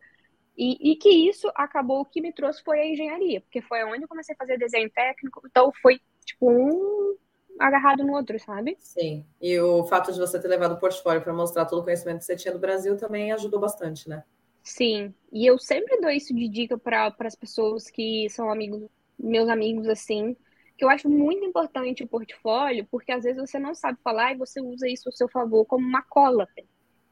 E, 0.57 0.93
e, 0.93 0.97
que 0.97 1.09
isso 1.09 1.49
acabou, 1.55 2.01
o 2.01 2.05
que 2.05 2.21
me 2.21 2.33
trouxe 2.33 2.63
foi 2.65 2.81
a 2.81 2.87
engenharia, 2.87 3.41
porque 3.41 3.63
foi 3.63 3.85
onde 3.85 4.03
eu 4.03 4.09
comecei 4.09 4.35
a 4.35 4.39
fazer 4.39 4.59
desenho 4.59 4.91
técnico, 4.91 5.41
então 5.47 5.73
foi, 5.81 6.01
tipo, 6.25 6.51
um 6.51 7.17
agarrado 7.61 8.05
no 8.05 8.15
outro, 8.15 8.39
sabe? 8.41 8.77
Sim. 8.81 9.25
E 9.41 9.59
o 9.61 9.85
fato 9.85 10.13
de 10.13 10.19
você 10.19 10.41
ter 10.41 10.49
levado 10.49 10.73
o 10.73 10.79
portfólio 10.79 11.23
para 11.23 11.33
mostrar 11.33 11.65
todo 11.65 11.81
o 11.81 11.85
conhecimento 11.85 12.19
que 12.19 12.25
você 12.25 12.37
tinha 12.37 12.53
do 12.53 12.61
Brasil 12.61 12.97
também 12.97 13.33
ajudou 13.33 13.61
bastante, 13.61 14.09
né? 14.09 14.25
Sim. 14.63 15.15
E 15.33 15.47
eu 15.47 15.59
sempre 15.59 16.01
dou 16.01 16.11
isso 16.11 16.35
de 16.35 16.49
dica 16.49 16.77
para 16.77 17.15
as 17.21 17.37
pessoas 17.37 17.89
que 17.89 18.29
são 18.29 18.51
amigos, 18.51 18.83
meus 19.19 19.49
amigos, 19.49 19.89
assim, 19.89 20.37
que 20.79 20.85
eu 20.85 20.89
acho 20.89 21.09
muito 21.09 21.45
importante 21.45 22.05
o 22.05 22.09
portfólio, 22.09 22.87
porque 22.89 23.11
às 23.11 23.25
vezes 23.25 23.41
você 23.41 23.59
não 23.59 23.75
sabe 23.75 23.99
falar 24.01 24.33
e 24.33 24.39
você 24.39 24.61
usa 24.61 24.89
isso 24.89 25.09
a 25.09 25.13
seu 25.13 25.29
favor 25.29 25.67
como 25.67 25.85
uma 25.85 26.03
cola, 26.03 26.49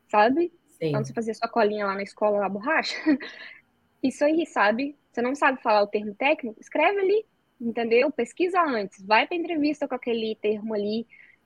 sabe? 0.09 0.53
Sim. 0.69 0.93
Quando 0.93 1.05
você 1.05 1.13
fazia 1.13 1.35
sua 1.35 1.49
colinha 1.49 1.85
lá 1.85 1.95
na 1.97 2.05
escola, 2.05 2.39
na 2.39 2.49
borracha. 2.49 2.95
Isso 4.01 4.25
aí, 4.25 4.47
sabe? 4.47 4.97
Você 5.11 5.21
não 5.21 5.35
sabe 5.35 5.61
falar 5.63 5.83
o 5.83 5.89
termo 5.89 6.15
técnico? 6.15 6.61
Escreve 6.61 7.01
ali, 7.01 7.27
entendeu? 7.61 8.09
Pesquisa 8.13 8.63
antes, 8.63 9.05
vai 9.05 9.27
para 9.27 9.37
entrevista 9.37 9.89
com 9.89 9.97
aquele 9.97 10.37
termo 10.37 10.73
ali, 10.73 11.05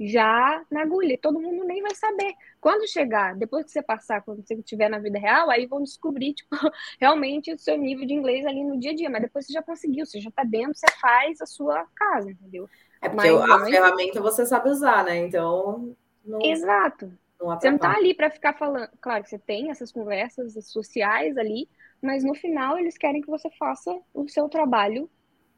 já 0.09 0.65
na 0.71 0.83
agulha, 0.83 1.19
todo 1.21 1.41
mundo 1.41 1.65
nem 1.65 1.83
vai 1.83 1.95
saber. 1.95 2.35
Quando 2.61 2.89
chegar, 2.89 3.35
depois 3.37 3.65
que 3.65 3.71
você 3.71 3.83
passar, 3.83 4.23
quando 4.23 4.45
você 4.45 4.55
estiver 4.55 4.89
na 4.89 4.99
vida 4.99 5.19
real, 5.19 5.51
aí 5.51 5.67
vão 5.67 5.83
descobrir, 5.83 6.33
tipo, 6.35 6.57
realmente 7.01 7.53
o 7.53 7.59
seu 7.59 7.77
nível 7.77 8.07
de 8.07 8.15
inglês 8.15 8.47
ali 8.47 8.65
no 8.65 8.79
dia 8.79 8.93
a 8.93 8.95
dia, 8.95 9.11
mas 9.11 9.23
depois 9.23 9.47
você 9.47 9.53
já 9.53 9.63
conseguiu, 9.63 10.07
você 10.07 10.21
já 10.21 10.31
tá 10.31 10.45
dentro, 10.45 10.75
você 10.75 10.87
faz 11.01 11.41
a 11.41 11.47
sua 11.47 11.87
casa, 11.95 12.31
entendeu? 12.31 12.69
É 13.03 13.09
porque 13.09 13.31
mas, 13.31 13.51
a 13.51 13.65
ferramenta 13.65 14.21
você 14.21 14.45
sabe 14.45 14.69
usar, 14.69 15.05
né? 15.05 15.19
Então. 15.19 15.97
Não... 16.25 16.41
Exato. 16.43 17.13
Não 17.41 17.59
você 17.59 17.71
não 17.71 17.79
tá 17.79 17.97
ali 17.97 18.13
para 18.13 18.31
ficar 18.31 18.53
falando. 18.53 18.91
Claro 19.01 19.23
que 19.23 19.31
você 19.31 19.39
tem 19.39 19.71
essas 19.71 19.91
conversas 19.91 20.53
sociais 20.67 21.39
ali, 21.39 21.67
mas 22.03 22.23
no 22.23 22.35
final 22.35 22.79
eles 22.79 22.99
querem 22.99 23.23
que 23.23 23.31
você 23.31 23.49
faça 23.59 23.99
o 24.13 24.29
seu 24.29 24.47
trabalho 24.47 25.09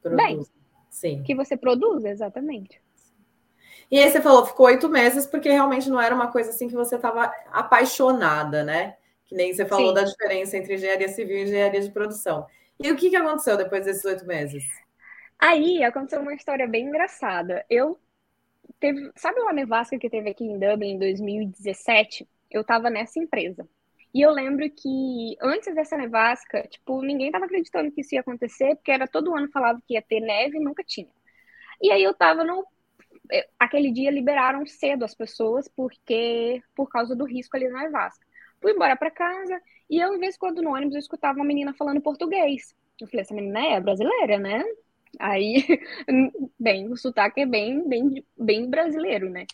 Produz. 0.03 0.17
Bem, 0.17 0.41
Sim. 0.89 1.23
que 1.23 1.33
você 1.33 1.55
produz, 1.55 2.03
exatamente. 2.03 2.81
E 3.89 3.99
aí 3.99 4.09
você 4.09 4.21
falou, 4.21 4.45
ficou 4.45 4.65
oito 4.67 4.89
meses, 4.89 5.25
porque 5.25 5.49
realmente 5.49 5.89
não 5.89 6.01
era 6.01 6.13
uma 6.13 6.31
coisa 6.31 6.49
assim 6.49 6.67
que 6.67 6.73
você 6.73 6.95
estava 6.95 7.33
apaixonada, 7.51 8.63
né? 8.63 8.95
Que 9.25 9.35
nem 9.35 9.53
você 9.53 9.65
falou 9.65 9.89
Sim. 9.89 9.93
da 9.93 10.03
diferença 10.03 10.57
entre 10.57 10.75
engenharia 10.75 11.09
civil 11.09 11.37
e 11.37 11.43
engenharia 11.43 11.81
de 11.81 11.91
produção. 11.91 12.45
E 12.79 12.91
o 12.91 12.95
que, 12.95 13.09
que 13.09 13.15
aconteceu 13.15 13.55
depois 13.55 13.85
desses 13.85 14.03
oito 14.05 14.25
meses? 14.25 14.63
Aí 15.39 15.83
aconteceu 15.83 16.21
uma 16.21 16.33
história 16.33 16.67
bem 16.67 16.87
engraçada. 16.87 17.65
Eu 17.69 17.99
teve, 18.79 19.11
sabe 19.15 19.39
uma 19.39 19.53
nevasca 19.53 19.97
que 19.97 20.09
teve 20.09 20.29
aqui 20.29 20.43
em 20.43 20.57
Dublin 20.57 20.93
em 20.93 20.99
2017? 20.99 22.27
eu 22.53 22.63
tava 22.63 22.89
nessa 22.89 23.19
empresa. 23.19 23.67
E 24.13 24.21
eu 24.21 24.31
lembro 24.31 24.69
que 24.69 25.35
antes 25.41 25.73
dessa 25.73 25.97
nevasca, 25.97 26.67
tipo, 26.67 27.01
ninguém 27.01 27.31
tava 27.31 27.45
acreditando 27.45 27.91
que 27.91 28.01
isso 28.01 28.13
ia 28.13 28.21
acontecer, 28.21 28.75
porque 28.75 28.91
era 28.91 29.07
todo 29.07 29.35
ano 29.35 29.49
falava 29.51 29.81
que 29.87 29.95
ia 29.95 30.01
ter 30.03 30.19
neve 30.19 30.57
e 30.57 30.63
nunca 30.63 30.83
tinha. 30.83 31.09
E 31.81 31.91
aí 31.91 32.03
eu 32.03 32.13
tava 32.13 32.43
no 32.43 32.63
aquele 33.59 33.91
dia 33.91 34.11
liberaram 34.11 34.65
cedo 34.65 35.05
as 35.05 35.15
pessoas 35.15 35.67
porque 35.67 36.61
por 36.75 36.89
causa 36.89 37.15
do 37.15 37.25
risco 37.25 37.55
ali 37.55 37.67
na 37.69 37.83
nevasca. 37.83 38.25
Fui 38.61 38.71
embora 38.71 38.95
para 38.95 39.11
casa 39.11 39.59
e 39.89 39.99
eu, 39.99 40.15
em 40.15 40.19
vez 40.19 40.33
de 40.33 40.39
quando 40.39 40.61
no 40.61 40.73
ônibus, 40.73 40.95
eu 40.95 40.99
escutava 40.99 41.37
uma 41.37 41.45
menina 41.45 41.73
falando 41.73 42.01
português. 42.01 42.73
Eu 42.99 43.07
falei, 43.07 43.21
essa 43.21 43.33
menina 43.33 43.59
é 43.59 43.79
brasileira, 43.79 44.39
né? 44.39 44.63
Aí, 45.19 45.65
bem, 46.59 46.89
o 46.89 46.97
sotaque 46.97 47.41
é 47.41 47.45
bem, 47.45 47.87
bem, 47.87 48.25
bem 48.37 48.69
brasileiro, 48.69 49.29
né? 49.29 49.45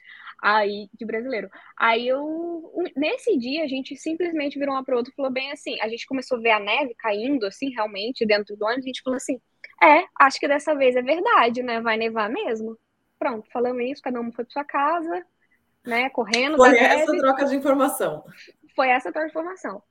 Aí, 0.42 0.88
de 0.94 1.06
brasileiro. 1.06 1.50
Aí 1.78 2.08
eu, 2.08 2.72
nesse 2.96 3.38
dia, 3.38 3.64
a 3.64 3.68
gente 3.68 3.96
simplesmente 3.98 4.58
virou 4.58 4.76
uma 4.76 4.84
para 4.84 4.96
outra 4.96 5.12
e 5.12 5.16
falou 5.16 5.32
bem 5.32 5.52
assim, 5.52 5.80
a 5.82 5.90
gente 5.90 6.08
começou 6.08 6.38
a 6.38 6.42
ver 6.42 6.52
a 6.52 6.60
neve 6.60 6.96
caindo, 6.98 7.46
assim, 7.46 7.70
realmente, 7.72 8.26
dentro 8.26 8.56
do 8.56 8.66
ônibus, 8.66 8.86
a 8.86 8.88
gente 8.88 9.02
falou 9.02 9.18
assim, 9.18 9.42
é, 9.84 10.06
acho 10.20 10.40
que 10.40 10.48
dessa 10.48 10.74
vez 10.76 10.96
é 10.96 11.02
verdade, 11.02 11.62
né? 11.62 11.82
Vai 11.82 11.98
nevar 11.98 12.30
mesmo. 12.30 12.78
Pronto, 13.20 13.50
falamos 13.52 13.84
isso, 13.84 14.02
cada 14.02 14.20
um 14.20 14.32
foi 14.32 14.46
para 14.46 14.54
sua 14.54 14.64
casa, 14.64 15.26
né? 15.86 16.10
Correndo. 16.10 16.56
Foi 16.56 16.78
essa 16.78 17.12
neve. 17.12 17.18
troca 17.18 17.46
de 17.46 17.56
informação. 17.56 18.24
Foi 18.74 18.90
essa 18.90 19.12
troca 19.12 19.28
de 19.28 19.32
informação. 19.32 19.84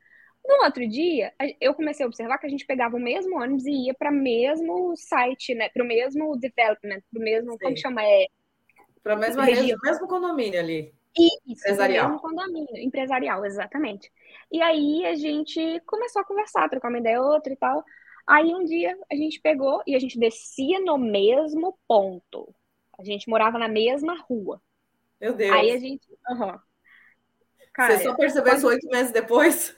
No 0.47 0.65
outro 0.65 0.89
dia, 0.89 1.33
eu 1.61 1.75
comecei 1.75 2.05
a 2.05 2.09
observar 2.09 2.39
que 2.39 2.47
a 2.47 2.49
gente 2.49 2.65
pegava 2.65 2.97
o 2.97 3.01
mesmo 3.01 3.39
ônibus 3.39 3.67
e 3.67 3.87
ia 3.87 3.95
para 3.95 4.11
o 4.11 4.15
mesmo 4.15 4.97
site, 4.97 5.55
né? 5.55 5.69
Para 5.69 5.85
o 5.85 5.87
mesmo 5.87 6.37
development, 6.39 7.03
para 7.13 7.21
o 7.21 7.23
mesmo, 7.23 7.53
Sim. 7.53 7.59
como 7.59 7.77
chama? 7.77 8.03
É, 8.03 8.27
para 9.03 9.13
a 9.15 9.17
mesma 9.17 9.45
região, 9.45 9.79
mesmo 9.83 10.09
condomínio 10.09 10.59
ali. 10.59 10.95
Isso, 11.17 11.41
empresarial. 11.49 12.09
mesmo 12.09 12.21
condomínio, 12.21 12.77
empresarial, 12.77 13.45
exatamente. 13.45 14.11
E 14.51 14.63
aí 14.63 15.05
a 15.05 15.15
gente 15.15 15.81
começou 15.87 16.23
a 16.23 16.25
conversar, 16.25 16.69
trocar 16.69 16.89
uma 16.89 16.99
ideia 16.99 17.21
outra 17.21 17.53
e 17.53 17.57
tal. 17.57 17.85
Aí 18.27 18.55
um 18.55 18.65
dia 18.65 18.97
a 19.11 19.15
gente 19.15 19.41
pegou 19.41 19.83
e 19.87 19.95
a 19.95 19.99
gente 19.99 20.19
descia 20.19 20.81
no 20.81 20.97
mesmo 20.99 21.79
ponto. 21.89 22.55
A 22.99 23.05
gente 23.05 23.29
morava 23.29 23.59
na 23.59 23.69
mesma 23.69 24.19
rua. 24.23 24.61
Meu 25.21 25.33
Deus. 25.33 25.53
Aí 25.53 25.71
a 25.71 25.79
gente. 25.79 26.07
Uhum. 26.29 26.59
Cara, 27.73 27.97
Você 27.97 28.05
só 28.05 28.15
percebeu 28.15 28.53
quando... 28.53 28.59
isso 28.59 28.67
oito 28.67 28.89
meses 28.89 29.13
depois? 29.13 29.77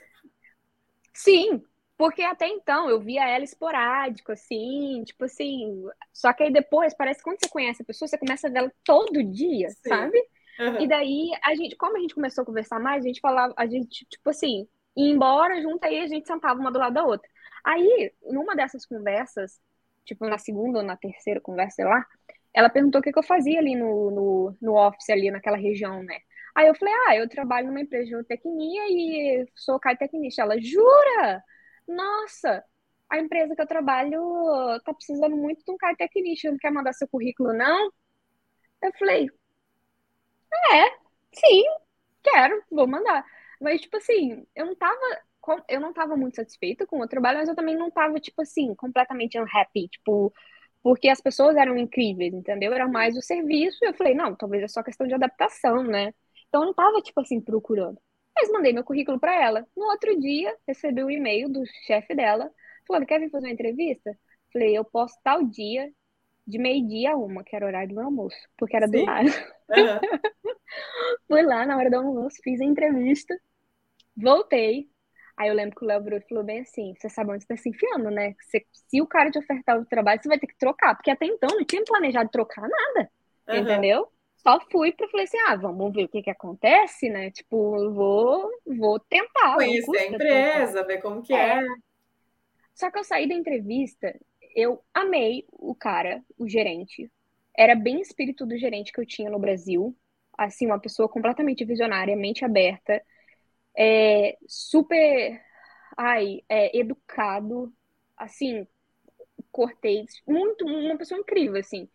Sim, 1.13 1.63
porque 1.99 2.23
até 2.23 2.49
então 2.49 2.89
eu 2.89 2.99
via 2.99 3.29
ela 3.29 3.45
esporádico, 3.45 4.33
assim, 4.33 5.05
tipo 5.05 5.25
assim. 5.27 5.85
Só 6.13 6.33
que 6.33 6.45
aí 6.45 6.51
depois, 6.51 6.95
parece 6.95 7.19
que 7.19 7.25
quando 7.25 7.39
você 7.39 7.49
conhece 7.51 7.83
a 7.83 7.85
pessoa, 7.85 8.09
você 8.09 8.17
começa 8.17 8.49
a 8.49 8.51
ver 8.51 8.59
ela 8.61 8.73
todo 8.83 9.23
dia, 9.23 9.69
Sim. 9.69 9.89
sabe? 9.89 10.19
Uhum. 10.59 10.81
E 10.81 10.89
daí, 10.89 11.31
a 11.43 11.55
gente, 11.55 11.77
como 11.77 11.97
a 11.97 12.01
gente 12.01 12.15
começou 12.15 12.43
a 12.43 12.47
conversar 12.47 12.81
mais, 12.81 13.05
a 13.05 13.09
gente 13.09 13.21
falava, 13.21 13.53
a 13.57 13.67
gente, 13.67 14.07
tipo 14.07 14.31
assim, 14.31 14.67
ia 14.97 15.11
embora 15.11 15.61
junto 15.61 15.85
aí, 15.85 16.01
a 16.01 16.07
gente 16.07 16.27
sentava 16.27 16.59
uma 16.59 16.73
do 16.73 16.79
lado 16.79 16.95
da 16.95 17.05
outra. 17.05 17.29
Aí, 17.65 18.13
numa 18.23 18.57
dessas 18.57 18.87
conversas, 18.87 19.61
tipo 20.05 20.27
na 20.27 20.39
segunda 20.39 20.79
ou 20.79 20.85
na 20.85 20.97
terceira 20.97 21.41
conversa, 21.41 21.77
sei 21.77 21.85
lá, 21.85 22.07
ela 22.55 22.69
perguntou 22.71 23.01
o 23.01 23.03
que, 23.05 23.13
que 23.13 23.19
eu 23.19 23.23
fazia 23.23 23.59
ali 23.59 23.77
no, 23.77 24.11
no, 24.11 24.57
no 24.61 24.75
office, 24.77 25.11
ali 25.11 25.31
naquela 25.31 25.57
região, 25.57 26.03
né? 26.03 26.19
Aí 26.55 26.67
eu 26.69 26.75
falei, 26.75 26.93
ah, 27.09 27.17
eu 27.17 27.29
trabalho 27.29 27.69
numa 27.69 27.81
empresa 27.81 28.17
de 28.19 28.25
tecnia 28.25 28.83
e 28.89 29.47
sou 29.55 29.79
caitecnista. 29.79 30.43
Ela, 30.43 30.61
jura? 30.61 31.43
Nossa, 31.87 32.65
a 33.09 33.19
empresa 33.19 33.55
que 33.55 33.63
eu 33.63 33.67
trabalho 33.67 34.21
tá 34.85 34.93
precisando 34.95 35.37
muito 35.37 35.65
de 35.65 35.73
um 35.73 35.77
cara 35.77 35.97
tecnista, 35.97 36.51
não 36.51 36.59
quer 36.59 36.71
mandar 36.73 36.93
seu 36.93 37.09
currículo, 37.09 37.53
não? 37.53 37.91
Eu 38.83 38.93
falei, 38.99 39.31
é, 40.73 40.91
sim, 41.35 41.65
quero, 42.23 42.63
vou 42.71 42.87
mandar. 42.87 43.25
Mas, 43.61 43.81
tipo 43.83 43.97
assim, 43.97 44.47
eu 44.55 44.67
não 44.67 44.75
tava, 44.77 45.01
eu 45.69 45.81
não 45.81 45.93
tava 45.93 46.17
muito 46.17 46.37
satisfeita 46.37 46.87
com 46.87 47.01
o 47.01 47.09
trabalho, 47.09 47.39
mas 47.39 47.49
eu 47.49 47.57
também 47.57 47.77
não 47.77 47.91
tava, 47.91 48.21
tipo 48.21 48.43
assim, 48.43 48.75
completamente 48.75 49.39
unhappy, 49.39 49.89
tipo, 49.89 50.33
porque 50.83 51.09
as 51.09 51.21
pessoas 51.21 51.57
eram 51.57 51.77
incríveis, 51.77 52.33
entendeu? 52.33 52.73
Era 52.73 52.89
mais 52.89 53.17
o 53.17 53.23
serviço, 53.23 53.79
e 53.83 53.89
eu 53.89 53.95
falei, 53.95 54.15
não, 54.15 54.35
talvez 54.35 54.63
é 54.63 54.69
só 54.69 54.83
questão 54.83 55.07
de 55.07 55.15
adaptação, 55.15 55.83
né? 55.85 56.15
Então 56.49 56.63
eu 56.63 56.67
não 56.67 56.75
tava, 56.75 57.01
tipo 57.03 57.21
assim, 57.21 57.41
procurando. 57.41 58.01
Mas 58.35 58.51
mandei 58.51 58.73
meu 58.73 58.85
currículo 58.85 59.21
para 59.21 59.35
ela. 59.35 59.67
No 59.77 59.85
outro 59.87 60.19
dia, 60.19 60.57
recebi 60.67 61.05
um 61.05 61.11
e-mail 61.11 61.49
do 61.49 61.63
chefe 61.87 62.15
dela, 62.15 62.51
falando: 62.87 63.07
quer 63.07 63.21
vir 63.21 63.31
fazer 63.31 63.47
uma 63.47 63.53
entrevista? 63.53 64.17
Falei: 64.53 64.77
eu 64.77 64.85
posso 64.85 65.15
tal 65.23 65.45
dia, 65.45 65.91
de 66.47 66.59
meio-dia 66.59 67.13
a 67.13 67.17
uma, 67.17 67.45
que 67.45 67.55
era 67.55 67.65
o 67.65 67.69
horário 67.69 67.91
do 67.91 67.95
meu 67.95 68.05
almoço, 68.05 68.37
porque 68.57 68.77
era 68.77 68.87
Sim. 68.89 68.93
do 68.93 69.05
lado. 69.05 69.29
Uhum. 69.71 70.01
Fui 71.29 71.43
lá 71.43 71.67
na 71.67 71.77
hora 71.77 71.91
do 71.91 71.97
almoço, 71.97 72.37
fiz 72.43 72.61
a 72.61 72.65
entrevista, 72.65 73.39
voltei. 74.17 74.89
Aí 75.41 75.49
eu 75.49 75.55
lembro 75.55 75.75
que 75.75 75.83
o 75.83 75.89
Léo 75.89 76.03
Bruno 76.03 76.23
falou 76.29 76.45
bem 76.45 76.61
assim: 76.61 76.93
você 76.95 77.09
sabe 77.09 77.31
onde 77.31 77.45
você 77.45 77.49
tá 77.49 77.57
se 77.57 77.71
enfiando, 77.71 78.11
né? 78.11 78.35
Se, 78.43 78.63
se 78.73 79.01
o 79.01 79.07
cara 79.07 79.31
te 79.31 79.39
ofertar 79.39 79.81
o 79.81 79.87
trabalho, 79.87 80.21
você 80.23 80.29
vai 80.29 80.39
ter 80.39 80.47
que 80.47 80.59
trocar, 80.59 80.95
porque 80.95 81.11
até 81.11 81.25
então 81.25 81.49
não 81.57 81.65
tinha 81.65 81.83
planejado 81.83 82.29
trocar 82.29 82.69
nada. 82.69 83.11
Uhum. 83.49 83.57
Entendeu? 83.57 84.13
só 84.37 84.59
fui 84.71 84.93
para 84.93 85.09
falei 85.09 85.25
assim, 85.25 85.39
ah, 85.47 85.57
vamos 85.57 85.93
ver 85.93 86.05
o 86.05 86.09
que 86.09 86.23
que 86.23 86.31
acontece, 86.31 87.09
né? 87.09 87.31
Tipo, 87.31 87.91
vou, 87.91 88.51
vou 88.67 88.99
tentar. 89.01 89.55
Conhecer 89.55 89.97
a 89.97 90.07
empresa, 90.07 90.67
tentar. 90.67 90.87
ver 90.87 91.01
como 91.01 91.23
que 91.23 91.33
é. 91.33 91.59
é. 91.59 91.67
Só 92.75 92.91
que 92.91 92.99
eu 92.99 93.05
saí 93.05 93.27
da 93.27 93.35
entrevista, 93.35 94.15
eu 94.55 94.83
amei 94.93 95.47
o 95.53 95.75
cara, 95.75 96.23
o 96.39 96.47
gerente. 96.47 97.11
Era 97.57 97.75
bem 97.75 98.01
espírito 98.01 98.45
do 98.45 98.59
gerente 98.59 98.93
que 98.93 99.01
eu 99.01 99.07
tinha 99.07 99.31
no 99.31 99.39
Brasil. 99.39 99.97
Assim, 100.37 100.67
uma 100.67 100.81
pessoa 100.81 101.09
completamente 101.09 101.65
visionária, 101.65 102.17
mente 102.17 102.45
aberta, 102.45 103.03
é, 103.83 104.37
super, 104.47 105.41
ai, 105.97 106.43
é, 106.51 106.79
educado, 106.79 107.73
assim, 108.15 108.67
cortês, 109.51 110.23
muito, 110.29 110.67
uma 110.67 110.99
pessoa 110.99 111.19
incrível, 111.19 111.59
assim. 111.59 111.89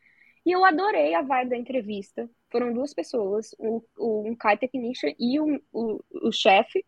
E 0.43 0.51
eu 0.51 0.65
adorei 0.65 1.13
a 1.13 1.21
vibe 1.21 1.49
da 1.49 1.57
entrevista. 1.57 2.27
Foram 2.51 2.73
duas 2.73 2.93
pessoas, 2.93 3.55
um, 3.59 3.81
um 3.99 4.35
Kai 4.35 4.57
Technician 4.57 5.13
e 5.19 5.39
um, 5.39 5.59
o, 5.71 5.99
o 6.23 6.31
chefe. 6.31 6.83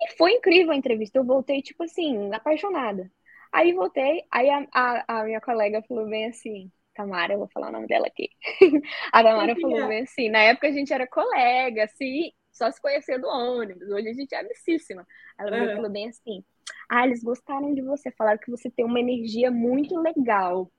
E 0.00 0.16
foi 0.16 0.32
incrível 0.32 0.72
a 0.72 0.76
entrevista. 0.76 1.18
Eu 1.18 1.24
voltei, 1.24 1.62
tipo 1.62 1.84
assim, 1.84 2.32
apaixonada. 2.34 3.10
Aí 3.52 3.72
voltei, 3.72 4.24
aí 4.32 4.50
a, 4.50 4.66
a, 4.72 5.20
a 5.20 5.24
minha 5.24 5.40
colega 5.40 5.82
falou 5.88 6.08
bem 6.08 6.26
assim, 6.26 6.72
Tamara, 6.94 7.34
eu 7.34 7.38
vou 7.38 7.48
falar 7.52 7.68
o 7.68 7.72
nome 7.72 7.86
dela 7.86 8.08
aqui. 8.08 8.28
a 9.12 9.22
Tamara 9.22 9.54
falou 9.60 9.86
bem 9.88 10.02
assim, 10.02 10.28
na 10.28 10.40
época 10.40 10.66
a 10.68 10.72
gente 10.72 10.92
era 10.92 11.06
colega, 11.06 11.84
assim, 11.84 12.32
só 12.54 12.70
se 12.70 12.80
conhecia 12.80 13.18
do 13.18 13.26
ônibus, 13.26 13.90
hoje 13.90 14.08
a 14.08 14.14
gente 14.14 14.34
é 14.34 14.40
amicíssima. 14.40 15.06
Ela 15.38 15.58
uhum. 15.58 15.74
falou 15.76 15.90
bem 15.90 16.08
assim, 16.08 16.42
ah, 16.88 17.04
eles 17.04 17.22
gostaram 17.22 17.74
de 17.74 17.82
você, 17.82 18.10
falaram 18.12 18.38
que 18.38 18.50
você 18.50 18.70
tem 18.70 18.84
uma 18.84 19.00
energia 19.00 19.50
muito 19.50 20.00
legal. 20.00 20.70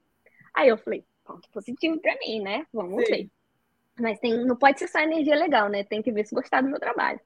Aí 0.55 0.69
eu 0.69 0.77
falei, 0.77 1.05
ponto 1.23 1.49
positivo 1.51 1.99
para 1.99 2.17
mim, 2.19 2.41
né? 2.41 2.65
Vamos 2.73 3.05
Sim. 3.05 3.11
ver. 3.11 3.29
Mas 3.99 4.19
tem, 4.19 4.45
não 4.45 4.55
pode 4.55 4.79
ser 4.79 4.87
só 4.87 4.99
energia 4.99 5.35
legal, 5.35 5.69
né? 5.69 5.83
Tem 5.83 6.01
que 6.01 6.11
ver 6.11 6.25
se 6.25 6.33
gostar 6.33 6.61
do 6.61 6.69
meu 6.69 6.79
trabalho. 6.79 7.19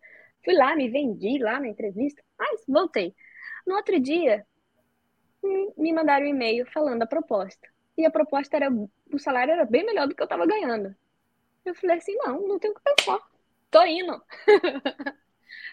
Fui 0.44 0.54
lá, 0.54 0.76
me 0.76 0.90
vendi 0.90 1.38
lá 1.38 1.60
na 1.60 1.68
entrevista, 1.68 2.24
mas 2.38 2.64
voltei. 2.68 3.16
No 3.68 3.76
outro 3.76 4.00
dia, 4.00 4.46
me 5.78 5.94
mandaram 5.94 6.26
um 6.26 6.30
e-mail 6.30 6.66
falando 6.72 7.04
a 7.04 7.08
proposta. 7.08 7.68
E 7.98 8.06
a 8.06 8.12
proposta 8.12 8.56
era, 8.56 8.72
o 8.72 9.20
salário 9.20 9.52
era 9.52 9.66
bem 9.66 9.86
melhor 9.86 10.08
do 10.08 10.16
que 10.16 10.22
eu 10.22 10.26
estava 10.26 10.46
ganhando. 10.46 10.96
Eu 11.66 11.76
falei 11.76 11.98
assim, 11.98 12.16
não, 12.16 12.48
não 12.48 12.58
tenho 12.60 12.74
o 12.74 12.78
que 12.78 12.82
pensar. 12.96 13.20
Tô 13.72 13.84
indo. 13.84 14.22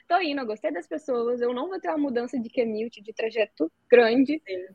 Tô 0.08 0.20
indo, 0.20 0.40
eu 0.42 0.46
gostei 0.46 0.72
das 0.72 0.86
pessoas, 0.86 1.40
eu 1.40 1.52
não 1.52 1.68
vou 1.68 1.80
ter 1.80 1.88
uma 1.88 1.98
mudança 1.98 2.38
de 2.38 2.50
commute, 2.50 3.02
de 3.02 3.12
trajeto 3.12 3.70
grande. 3.90 4.40
Sim. 4.46 4.66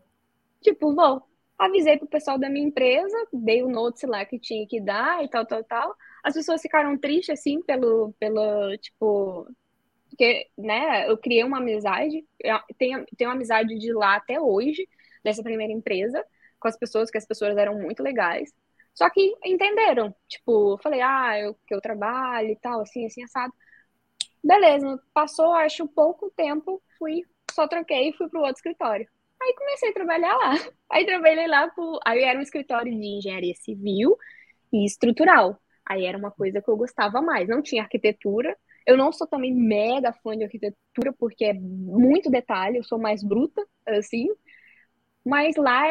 Tipo, 0.61 0.95
vou. 0.95 1.24
Avisei 1.57 1.97
pro 1.97 2.07
pessoal 2.07 2.39
da 2.39 2.49
minha 2.49 2.67
empresa, 2.67 3.15
dei 3.34 3.63
o 3.63 3.69
notes 3.69 4.03
lá 4.03 4.26
que 4.26 4.39
tinha 4.39 4.67
que 4.67 4.82
dar 4.82 5.24
e 5.24 5.30
tal, 5.30 5.45
tal, 5.45 5.63
tal. 5.63 5.95
As 6.24 6.34
pessoas 6.34 6.61
ficaram 6.61 6.97
tristes, 6.97 7.39
assim, 7.39 7.61
pelo, 7.61 8.13
pelo 8.19 8.78
tipo, 8.78 9.47
porque, 10.09 10.47
né, 10.57 11.09
eu 11.09 11.17
criei 11.17 11.43
uma 11.43 11.59
amizade, 11.59 12.26
tenho, 12.78 13.05
tenho 13.17 13.30
uma 13.30 13.36
amizade 13.36 13.78
de 13.80 13.93
lá 13.93 14.15
até 14.17 14.39
hoje, 14.41 14.88
dessa 15.24 15.43
primeira 15.43 15.72
empresa, 15.74 16.24
com 16.59 16.67
as 16.67 16.78
pessoas, 16.78 17.11
que 17.11 17.17
as 17.17 17.26
pessoas 17.26 17.57
eram 17.57 17.80
muito 17.80 18.03
legais. 18.03 18.51
Só 18.93 19.09
que 19.09 19.35
entenderam, 19.45 20.13
tipo, 20.27 20.77
falei, 20.83 21.01
ah, 21.01 21.39
eu, 21.39 21.55
que 21.67 21.73
eu 21.73 21.81
trabalho 21.81 22.49
e 22.49 22.55
tal, 22.57 22.81
assim, 22.81 23.05
assim, 23.05 23.23
assado. 23.23 23.53
Beleza, 24.43 24.99
passou, 25.13 25.53
acho, 25.53 25.87
pouco 25.87 26.31
tempo, 26.31 26.81
fui, 26.97 27.23
só 27.51 27.67
troquei 27.67 28.09
e 28.09 28.13
fui 28.13 28.29
pro 28.29 28.41
outro 28.41 28.55
escritório. 28.57 29.07
Aí 29.41 29.53
comecei 29.55 29.89
a 29.89 29.93
trabalhar 29.93 30.35
lá. 30.35 30.53
Aí 30.91 31.05
trabalhei 31.05 31.47
lá, 31.47 31.67
por... 31.69 31.99
aí 32.05 32.21
era 32.23 32.37
um 32.37 32.41
escritório 32.41 32.91
de 32.91 33.05
engenharia 33.17 33.55
civil 33.55 34.17
e 34.73 34.85
estrutural. 34.85 35.59
Aí 35.85 36.05
era 36.05 36.17
uma 36.17 36.31
coisa 36.31 36.61
que 36.61 36.69
eu 36.69 36.77
gostava 36.77 37.21
mais. 37.21 37.47
Não 37.47 37.61
tinha 37.61 37.83
arquitetura. 37.83 38.57
Eu 38.85 38.97
não 38.97 39.11
sou 39.11 39.25
também 39.27 39.53
mega 39.53 40.11
fã 40.13 40.35
de 40.37 40.43
arquitetura, 40.43 41.13
porque 41.17 41.45
é 41.45 41.53
muito 41.53 42.29
detalhe, 42.29 42.77
eu 42.77 42.83
sou 42.83 42.99
mais 42.99 43.23
bruta, 43.23 43.65
assim. 43.87 44.27
Mas 45.25 45.55
lá, 45.55 45.83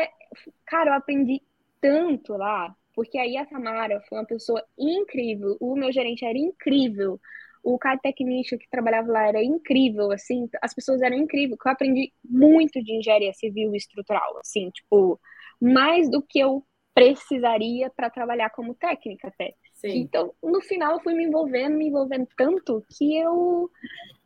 cara, 0.66 0.90
eu 0.90 0.94
aprendi 0.94 1.42
tanto 1.80 2.34
lá, 2.34 2.74
porque 2.94 3.18
aí 3.18 3.36
a 3.36 3.46
Tamara 3.46 4.00
foi 4.08 4.18
uma 4.18 4.26
pessoa 4.26 4.64
incrível, 4.78 5.56
o 5.60 5.76
meu 5.76 5.92
gerente 5.92 6.24
era 6.24 6.38
incrível. 6.38 7.20
o 7.62 7.78
cara 7.78 7.98
técnico 7.98 8.56
que 8.58 8.70
trabalhava 8.70 9.12
lá 9.12 9.26
era 9.28 9.42
incrível, 9.42 10.10
assim, 10.12 10.48
as 10.62 10.74
pessoas 10.74 11.02
eram 11.02 11.16
incríveis, 11.16 11.58
eu 11.64 11.72
aprendi 11.72 12.12
muito 12.24 12.82
de 12.82 12.92
engenharia 12.94 13.32
civil 13.34 13.74
e 13.74 13.76
estrutural, 13.76 14.38
assim, 14.38 14.70
tipo, 14.70 15.20
mais 15.60 16.10
do 16.10 16.22
que 16.22 16.38
eu 16.40 16.64
precisaria 16.94 17.90
para 17.90 18.10
trabalhar 18.10 18.50
como 18.50 18.74
técnica 18.74 19.28
até. 19.28 19.54
Sim. 19.74 19.98
Então, 20.00 20.34
no 20.42 20.60
final, 20.60 20.94
eu 20.94 21.00
fui 21.00 21.14
me 21.14 21.24
envolvendo, 21.24 21.76
me 21.76 21.86
envolvendo 21.88 22.26
tanto 22.36 22.84
que 22.96 23.16
eu 23.16 23.70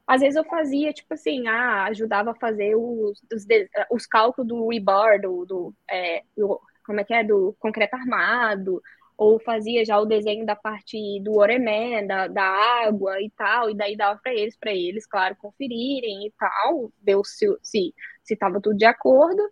às 0.07 0.21
vezes 0.21 0.37
eu 0.37 0.45
fazia, 0.45 0.93
tipo 0.93 1.15
assim, 1.15 1.47
ah, 1.47 1.85
ajudava 1.85 2.33
a 2.33 2.35
fazer 2.35 2.77
os, 2.77 3.23
os, 3.33 3.47
os 3.91 4.07
cálculos 4.07 4.47
do 4.47 4.69
rebar, 4.69 5.21
do, 5.21 5.47
do, 5.47 5.75
é, 5.91 6.23
do, 6.37 6.61
como 6.85 7.01
é 7.01 7.05
que 7.05 7.14
é, 7.14 7.24
do 7.24 7.55
concreto 7.59 7.97
armado, 7.97 8.82
ou 9.16 9.39
fazia 9.41 9.85
já 9.85 9.99
o 9.99 10.07
desenho 10.07 10.45
da 10.45 10.57
parte 10.57 11.20
do 11.20 11.37
oremé, 11.37 12.05
da, 12.05 12.26
da 12.26 12.45
água 12.87 13.20
e 13.20 13.30
tal, 13.30 13.70
e 13.70 13.74
daí 13.76 13.97
dava 13.97 14.20
para 14.20 14.35
eles, 14.35 14.57
para 14.57 14.72
eles, 14.72 15.07
claro, 15.07 15.37
conferirem 15.37 16.26
e 16.26 16.32
tal, 16.39 16.93
ver 17.03 17.16
se 17.24 17.47
se 17.62 17.95
se 18.22 18.35
estava 18.35 18.61
tudo 18.61 18.76
de 18.76 18.87
acordo. 18.87 19.43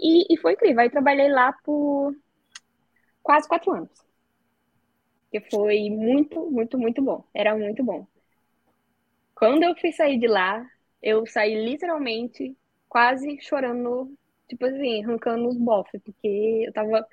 E, 0.00 0.32
e 0.32 0.36
foi 0.38 0.52
incrível. 0.54 0.80
Aí 0.80 0.90
trabalhei 0.90 1.28
lá 1.28 1.52
por 1.64 2.14
quase 3.22 3.48
quatro 3.48 3.72
anos. 3.72 3.90
Que 5.30 5.40
foi 5.40 5.90
muito, 5.90 6.50
muito, 6.50 6.78
muito 6.78 7.02
bom. 7.02 7.24
Era 7.34 7.56
muito 7.56 7.82
bom. 7.82 8.06
Quando 9.34 9.64
eu 9.64 9.74
fui 9.76 9.92
sair 9.92 10.18
de 10.18 10.28
lá, 10.28 10.64
eu 11.02 11.26
saí 11.26 11.54
literalmente 11.54 12.56
quase 12.88 13.40
chorando, 13.40 14.16
tipo 14.52 14.66
assim, 14.66 15.02
arrancando 15.02 15.48
os 15.48 15.56
bofs, 15.56 16.00
porque 16.04 16.64
eu 16.66 16.72
tava 16.72 17.06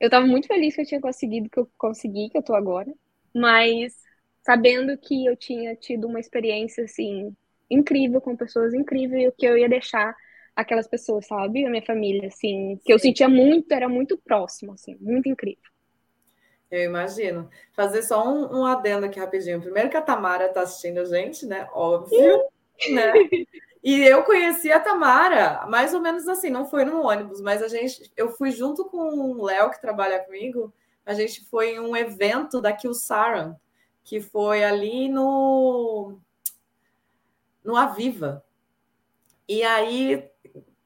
eu 0.00 0.10
tava 0.10 0.26
muito 0.26 0.48
feliz 0.48 0.74
que 0.74 0.80
eu 0.80 0.86
tinha 0.86 1.00
conseguido 1.00 1.48
que 1.48 1.60
eu 1.60 1.70
consegui, 1.78 2.28
que 2.28 2.36
eu 2.36 2.42
tô 2.42 2.54
agora, 2.54 2.92
mas 3.34 3.96
sabendo 4.44 4.98
que 4.98 5.24
eu 5.26 5.36
tinha 5.36 5.76
tido 5.76 6.08
uma 6.08 6.18
experiência 6.18 6.84
assim 6.84 7.34
incrível 7.70 8.20
com 8.20 8.36
pessoas 8.36 8.74
incríveis 8.74 9.24
e 9.24 9.28
o 9.28 9.32
que 9.32 9.46
eu 9.46 9.56
ia 9.56 9.68
deixar 9.68 10.14
aquelas 10.54 10.88
pessoas, 10.88 11.26
sabe? 11.26 11.64
A 11.64 11.70
minha 11.70 11.84
família, 11.84 12.28
assim, 12.28 12.78
que 12.84 12.92
eu 12.92 12.98
sentia 12.98 13.28
muito, 13.28 13.72
era 13.72 13.88
muito 13.88 14.18
próximo, 14.18 14.72
assim, 14.72 14.96
muito 15.00 15.28
incrível. 15.28 15.62
Eu 16.70 16.82
imagino. 16.82 17.48
Fazer 17.72 18.02
só 18.02 18.28
um, 18.28 18.60
um 18.60 18.66
adendo 18.66 19.06
aqui 19.06 19.18
rapidinho. 19.18 19.62
Primeiro 19.62 19.88
que 19.88 19.96
a 19.96 20.02
Tamara 20.02 20.46
está 20.46 20.62
assistindo 20.62 20.98
a 21.00 21.04
gente, 21.04 21.46
né? 21.46 21.68
Óbvio, 21.72 22.44
né? 22.90 23.12
E 23.82 24.00
eu 24.00 24.22
conheci 24.22 24.70
a 24.70 24.78
Tamara, 24.78 25.66
mais 25.66 25.92
ou 25.92 26.00
menos 26.00 26.28
assim, 26.28 26.50
não 26.50 26.64
foi 26.64 26.84
no 26.84 27.02
ônibus, 27.02 27.40
mas 27.40 27.60
a 27.62 27.68
gente, 27.68 28.12
eu 28.16 28.30
fui 28.30 28.52
junto 28.52 28.84
com 28.84 28.98
o 28.98 29.44
Léo, 29.44 29.70
que 29.70 29.80
trabalha 29.80 30.20
comigo, 30.20 30.72
a 31.04 31.14
gente 31.14 31.44
foi 31.46 31.70
em 31.70 31.80
um 31.80 31.96
evento 31.96 32.60
da 32.60 32.72
Kilsaran, 32.72 33.56
que 34.04 34.20
foi 34.20 34.62
ali 34.62 35.08
no, 35.08 36.16
no 37.64 37.76
Aviva. 37.76 38.44
E 39.48 39.64
aí 39.64 40.30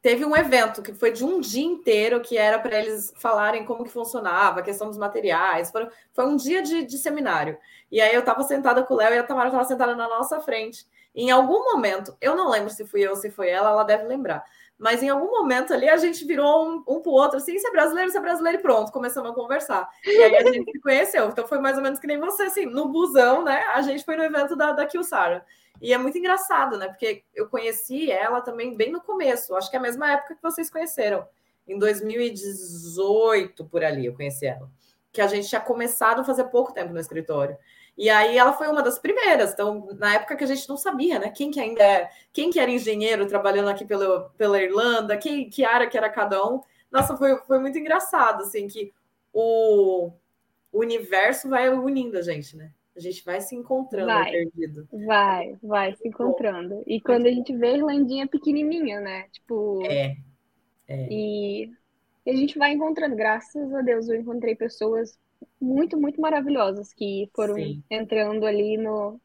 teve 0.01 0.25
um 0.25 0.37
evento 0.37 0.83
que 0.83 0.95
foi 0.95 1.13
de 1.13 1.25
um 1.25 1.41
dia 1.41 1.65
inteiro, 1.65 2.21
que 2.21 2.39
era 2.39 2.59
para 2.59 2.79
eles 2.79 3.13
falarem 3.17 3.67
como 3.67 3.85
que 3.85 3.91
funcionava, 3.91 4.61
a 4.61 4.63
questão 4.63 4.89
dos 4.89 4.97
materiais. 4.97 5.71
Foi, 5.71 5.87
foi 6.15 6.27
um 6.27 6.37
dia 6.37 6.63
de, 6.63 6.85
de 6.85 6.97
seminário. 6.97 7.59
E 7.91 8.01
aí 8.01 8.15
eu 8.15 8.21
estava 8.21 8.43
sentada 8.43 8.83
com 8.83 8.95
o 8.95 8.97
Léo 8.97 9.15
e 9.15 9.19
a 9.19 9.23
Tamara 9.23 9.49
estava 9.49 9.65
sentada 9.65 9.95
na 9.95 10.09
nossa 10.09 10.41
frente. 10.41 10.87
Em 11.17 11.31
algum 11.31 11.65
momento, 11.65 12.15
eu 12.21 12.37
não 12.37 12.51
lembro 12.51 12.69
se 12.69 12.85
fui 12.85 13.01
eu 13.01 13.11
ou 13.11 13.17
se 13.17 13.31
foi 13.31 13.49
ela, 13.49 13.71
ela 13.71 13.85
deve 13.85 14.05
lembrar. 14.05 14.45
Mas 14.79 15.03
em 15.03 15.09
algum 15.09 15.31
momento 15.31 15.73
ali 15.73 15.89
a 15.89 15.97
gente 15.97 16.23
virou 16.27 16.69
um, 16.69 16.85
um 16.87 17.01
pro 17.01 17.11
outro, 17.11 17.39
assim, 17.39 17.59
você 17.59 17.69
é 17.69 17.71
brasileiro, 17.71 18.11
você 18.11 18.19
é 18.19 18.21
brasileiro, 18.21 18.59
e 18.59 18.63
pronto, 18.63 18.93
começamos 18.93 19.31
a 19.31 19.35
conversar. 19.35 19.89
E 20.05 20.23
aí 20.23 20.37
a 20.37 20.53
gente 20.53 20.71
se 20.71 20.79
conheceu. 20.81 21.29
Então 21.31 21.49
foi 21.49 21.59
mais 21.59 21.79
ou 21.79 21.83
menos 21.83 21.99
que 21.99 22.07
nem 22.07 22.21
você, 22.21 22.43
assim, 22.43 22.67
no 22.67 22.89
busão, 22.89 23.43
né? 23.43 23.63
A 23.75 23.81
gente 23.81 24.05
foi 24.05 24.17
no 24.17 24.25
evento 24.25 24.55
da, 24.55 24.73
da 24.73 24.85
Kilsara. 24.85 25.47
E 25.81 25.95
é 25.95 25.99
muito 25.99 26.19
engraçado, 26.19 26.77
né? 26.77 26.89
Porque 26.89 27.25
eu 27.35 27.49
conheci 27.49 28.11
ela 28.11 28.43
também 28.43 28.77
bem 28.77 28.93
no 28.93 29.01
começo, 29.01 29.55
acho 29.55 29.71
que 29.71 29.77
é 29.77 29.79
a 29.79 29.83
mesma 29.83 30.13
época 30.13 30.35
que 30.35 30.43
vocês 30.43 30.69
conheceram. 30.69 31.27
Em 31.67 31.79
2018, 31.79 33.65
por 33.65 33.83
ali, 33.83 34.05
eu 34.05 34.15
conheci 34.15 34.47
ela. 34.47 34.71
Que 35.11 35.23
a 35.23 35.27
gente 35.27 35.49
tinha 35.49 35.61
começado 35.61 36.21
a 36.21 36.25
fazer 36.25 36.45
pouco 36.45 36.75
tempo 36.75 36.93
no 36.93 37.01
escritório. 37.01 37.57
E 37.97 38.11
aí 38.11 38.37
ela 38.37 38.53
foi 38.53 38.69
uma 38.69 38.83
das 38.83 38.99
primeiras. 38.99 39.53
Então, 39.53 39.89
na 39.99 40.15
época 40.15 40.37
que 40.37 40.45
a 40.45 40.47
gente 40.47 40.69
não 40.69 40.77
sabia, 40.77 41.19
né? 41.19 41.31
Quem 41.31 41.51
que 41.51 41.59
ainda 41.59 41.83
é, 41.83 42.11
quem 42.33 42.51
que 42.51 42.61
era 42.61 42.71
engenheiro 42.71 43.27
trabalhando 43.27 43.69
aqui 43.69 43.85
pela, 43.85 44.29
pela 44.37 44.61
Irlanda, 44.61 45.17
quem, 45.17 45.49
que 45.49 45.65
área 45.65 45.89
que 45.89 45.97
era 45.97 46.11
cada 46.11 46.47
um. 46.47 46.61
Nossa, 46.91 47.17
foi, 47.17 47.37
foi 47.39 47.59
muito 47.59 47.79
engraçado, 47.79 48.43
assim, 48.43 48.69
que 48.69 48.93
o, 49.33 50.11
o 50.71 50.81
universo 50.81 51.49
vai 51.49 51.69
unindo 51.71 52.19
a 52.19 52.23
gente, 52.23 52.57
né? 52.57 52.71
A 52.95 53.01
gente 53.01 53.25
vai 53.25 53.41
se 53.41 53.55
encontrando 53.55 54.07
vai, 54.07 54.31
perdido. 54.31 54.89
Vai, 55.07 55.57
vai 55.63 55.95
se 55.95 56.09
encontrando. 56.09 56.83
E 56.87 57.01
quando 57.01 57.27
a 57.27 57.31
gente 57.31 57.55
vê 57.55 57.69
a 57.69 57.77
Irlandinha 57.77 58.27
pequenininha, 58.27 59.01
né? 59.01 59.27
Tipo. 59.33 59.83
É. 59.85 60.17
é. 60.89 61.09
E 61.11 61.71
a 62.27 62.35
gente 62.35 62.59
vai 62.59 62.73
encontrando. 62.73 63.15
Graças 63.15 63.75
a 63.75 63.83
Deus, 63.83 64.09
eu 64.09 64.17
encontrei 64.17 64.55
pessoas 64.55 65.19
muito, 65.61 65.99
muito 65.99 66.21
maravilhosas 66.21 66.93
que 66.93 67.31
foram 67.35 67.55
Sim. 67.55 67.83
entrando 67.91 68.47
ali 68.47 68.77
no, 68.77 69.21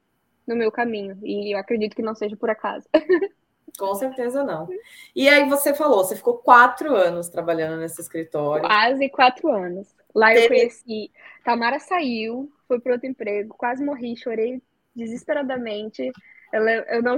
no 0.48 0.56
meu 0.56 0.72
caminho. 0.72 1.18
E 1.24 1.54
eu 1.54 1.60
acredito 1.60 1.96
que 1.96 2.02
não 2.02 2.16
seja 2.16 2.36
por 2.36 2.50
acaso. 2.50 2.88
Com 3.78 3.96
certeza 3.96 4.44
não. 4.44 4.68
E 5.16 5.30
aí 5.30 5.48
você 5.48 5.74
falou, 5.74 6.04
você 6.04 6.16
ficou 6.16 6.38
quatro 6.38 6.94
anos 6.96 7.30
trabalhando 7.30 7.80
nesse 7.80 8.02
escritório. 8.02 8.66
Quase 8.66 9.10
quatro 9.10 9.50
anos. 9.50 9.96
Lá 10.14 10.28
Teve... 10.28 10.44
eu 10.44 10.50
conheci. 10.50 11.12
Tamara 11.44 11.80
saiu, 11.80 12.52
foi 12.68 12.80
para 12.80 12.94
outro 12.94 13.08
emprego, 13.08 13.56
quase 13.58 13.84
morri, 13.84 14.16
chorei 14.18 14.62
desesperadamente. 14.96 16.12
Eu, 16.52 16.68
eu, 16.68 17.02
não, 17.02 17.18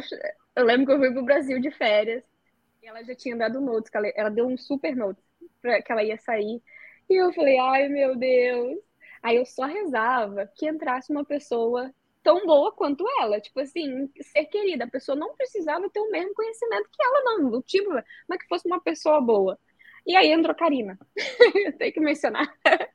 eu 0.56 0.64
lembro 0.64 0.86
que 0.86 0.92
eu 0.92 1.00
fui 1.00 1.12
para 1.12 1.22
o 1.22 1.26
Brasil 1.26 1.60
de 1.60 1.72
férias 1.72 2.24
e 2.82 2.88
ela 2.88 3.04
já 3.04 3.16
tinha 3.16 3.36
dado 3.36 3.60
notes, 3.60 3.90
ela, 3.94 4.08
ela 4.16 4.30
deu 4.30 4.46
um 4.46 4.58
super 4.58 4.96
note 4.96 5.20
para 5.62 5.82
que 5.82 5.92
ela 5.92 6.04
ia 6.04 6.18
sair. 6.18 6.62
E 7.10 7.16
eu 7.16 7.32
falei, 7.34 7.58
ai 7.58 7.88
meu 7.90 8.16
Deus. 8.16 8.80
Aí 9.22 9.38
eu 9.38 9.46
só 9.46 9.66
rezava 9.66 10.52
que 10.56 10.68
entrasse 10.68 11.12
uma 11.12 11.24
pessoa 11.24 11.94
tão 12.22 12.46
boa 12.46 12.72
quanto 12.72 13.06
ela. 13.22 13.40
Tipo 13.40 13.60
assim, 13.60 14.10
ser 14.22 14.46
querida. 14.46 14.86
A 14.86 14.90
pessoa 14.90 15.16
não 15.16 15.36
precisava 15.36 15.90
ter 15.90 16.00
o 16.00 16.12
mesmo 16.12 16.34
conhecimento 16.34 16.90
que 16.92 17.04
ela, 17.04 17.24
não. 17.24 17.50
Do 17.50 17.62
tipo, 17.62 17.90
mas 18.28 18.40
que 18.40 18.48
fosse 18.48 18.68
uma 18.68 18.82
pessoa 18.82 19.22
boa. 19.22 19.60
E 20.06 20.16
aí 20.16 20.32
entrou 20.32 20.56
Karina. 20.56 20.98
Tem 21.78 21.92
que 21.92 22.00
mencionar. 22.00 22.54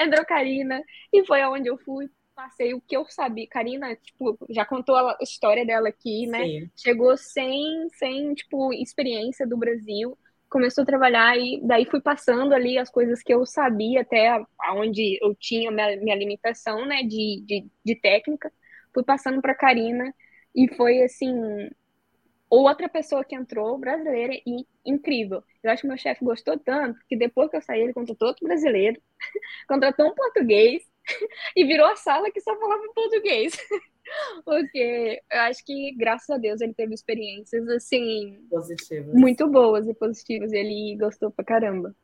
entrou 0.00 0.24
Karina. 0.24 0.82
E 1.12 1.24
foi 1.24 1.40
aonde 1.42 1.68
eu 1.68 1.78
fui. 1.78 2.08
Passei 2.34 2.72
o 2.72 2.80
que 2.80 2.96
eu 2.96 3.04
sabia. 3.06 3.48
Karina, 3.48 3.96
tipo, 3.96 4.38
já 4.50 4.64
contou 4.64 4.96
a 4.96 5.18
história 5.20 5.66
dela 5.66 5.88
aqui, 5.88 6.26
né? 6.26 6.44
Sim. 6.44 6.70
Chegou 6.76 7.16
sem, 7.16 7.88
sem, 7.90 8.32
tipo, 8.34 8.72
experiência 8.72 9.44
do 9.46 9.56
Brasil 9.56 10.16
começou 10.48 10.82
a 10.82 10.86
trabalhar 10.86 11.36
e 11.36 11.60
daí 11.62 11.84
fui 11.84 12.00
passando 12.00 12.54
ali 12.54 12.78
as 12.78 12.90
coisas 12.90 13.22
que 13.22 13.32
eu 13.32 13.44
sabia 13.44 14.00
até 14.00 14.42
aonde 14.60 15.18
eu 15.22 15.34
tinha 15.34 15.70
minha, 15.70 15.96
minha 15.96 16.16
limitação, 16.16 16.86
né, 16.86 17.02
de, 17.02 17.42
de, 17.46 17.66
de 17.84 17.94
técnica, 18.00 18.52
fui 18.92 19.02
passando 19.04 19.40
para 19.40 19.54
Karina 19.54 20.14
e 20.54 20.68
foi 20.74 21.02
assim 21.02 21.32
outra 22.50 22.88
pessoa 22.88 23.24
que 23.24 23.34
entrou 23.34 23.78
brasileira 23.78 24.34
e 24.46 24.66
incrível. 24.84 25.42
Eu 25.62 25.70
acho 25.70 25.82
que 25.82 25.88
meu 25.88 25.98
chefe 25.98 26.24
gostou 26.24 26.58
tanto 26.58 26.98
que 27.08 27.16
depois 27.16 27.50
que 27.50 27.56
eu 27.56 27.62
saí 27.62 27.82
ele 27.82 27.92
contratou 27.92 28.28
outro 28.28 28.46
brasileiro, 28.46 29.00
contratou 29.68 30.06
um 30.06 30.14
português 30.14 30.82
e 31.54 31.64
virou 31.64 31.86
a 31.86 31.96
sala 31.96 32.30
que 32.30 32.40
só 32.40 32.58
falava 32.58 32.82
português. 32.94 33.52
Porque 34.44 35.20
eu 35.30 35.40
acho 35.40 35.64
que, 35.64 35.94
graças 35.96 36.30
a 36.30 36.38
Deus, 36.38 36.60
ele 36.60 36.74
teve 36.74 36.94
experiências, 36.94 37.68
assim, 37.68 38.38
positivas. 38.50 39.14
muito 39.14 39.48
boas 39.48 39.86
e 39.86 39.94
positivas. 39.94 40.52
E 40.52 40.56
ele 40.56 40.96
gostou 40.98 41.30
pra 41.30 41.44
caramba. 41.44 41.94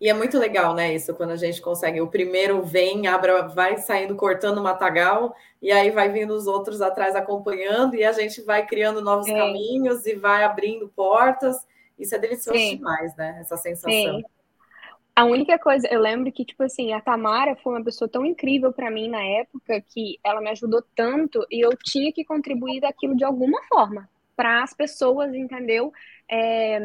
E 0.00 0.08
é 0.08 0.14
muito 0.14 0.38
legal, 0.38 0.74
né, 0.74 0.94
isso, 0.94 1.12
quando 1.14 1.30
a 1.30 1.36
gente 1.36 1.60
consegue. 1.60 2.00
O 2.00 2.06
primeiro 2.06 2.62
vem, 2.62 3.08
abra, 3.08 3.48
vai 3.48 3.78
saindo, 3.78 4.14
cortando 4.14 4.58
o 4.58 4.62
matagal, 4.62 5.34
e 5.60 5.72
aí 5.72 5.90
vai 5.90 6.08
vindo 6.08 6.34
os 6.34 6.46
outros 6.46 6.80
atrás 6.80 7.16
acompanhando, 7.16 7.96
e 7.96 8.04
a 8.04 8.12
gente 8.12 8.40
vai 8.42 8.64
criando 8.64 9.00
novos 9.00 9.26
é. 9.26 9.34
caminhos 9.34 10.06
e 10.06 10.14
vai 10.14 10.44
abrindo 10.44 10.88
portas. 10.88 11.66
Isso 11.98 12.14
é 12.14 12.18
delicioso 12.18 12.56
Sim. 12.56 12.76
demais, 12.76 13.16
né? 13.16 13.38
Essa 13.40 13.56
sensação. 13.56 13.90
Sim. 13.90 14.22
A 15.18 15.24
única 15.24 15.58
coisa, 15.58 15.88
eu 15.90 16.00
lembro 16.00 16.30
que, 16.30 16.44
tipo 16.44 16.62
assim, 16.62 16.92
a 16.92 17.00
Tamara 17.00 17.56
foi 17.56 17.72
uma 17.72 17.84
pessoa 17.84 18.08
tão 18.08 18.24
incrível 18.24 18.72
para 18.72 18.88
mim 18.88 19.08
na 19.08 19.20
época 19.20 19.80
que 19.80 20.16
ela 20.22 20.40
me 20.40 20.48
ajudou 20.50 20.80
tanto 20.94 21.44
e 21.50 21.60
eu 21.60 21.70
tinha 21.76 22.12
que 22.12 22.24
contribuir 22.24 22.80
daquilo 22.80 23.16
de 23.16 23.24
alguma 23.24 23.60
forma 23.64 24.08
para 24.36 24.62
as 24.62 24.72
pessoas, 24.72 25.34
entendeu? 25.34 25.92
É, 26.30 26.78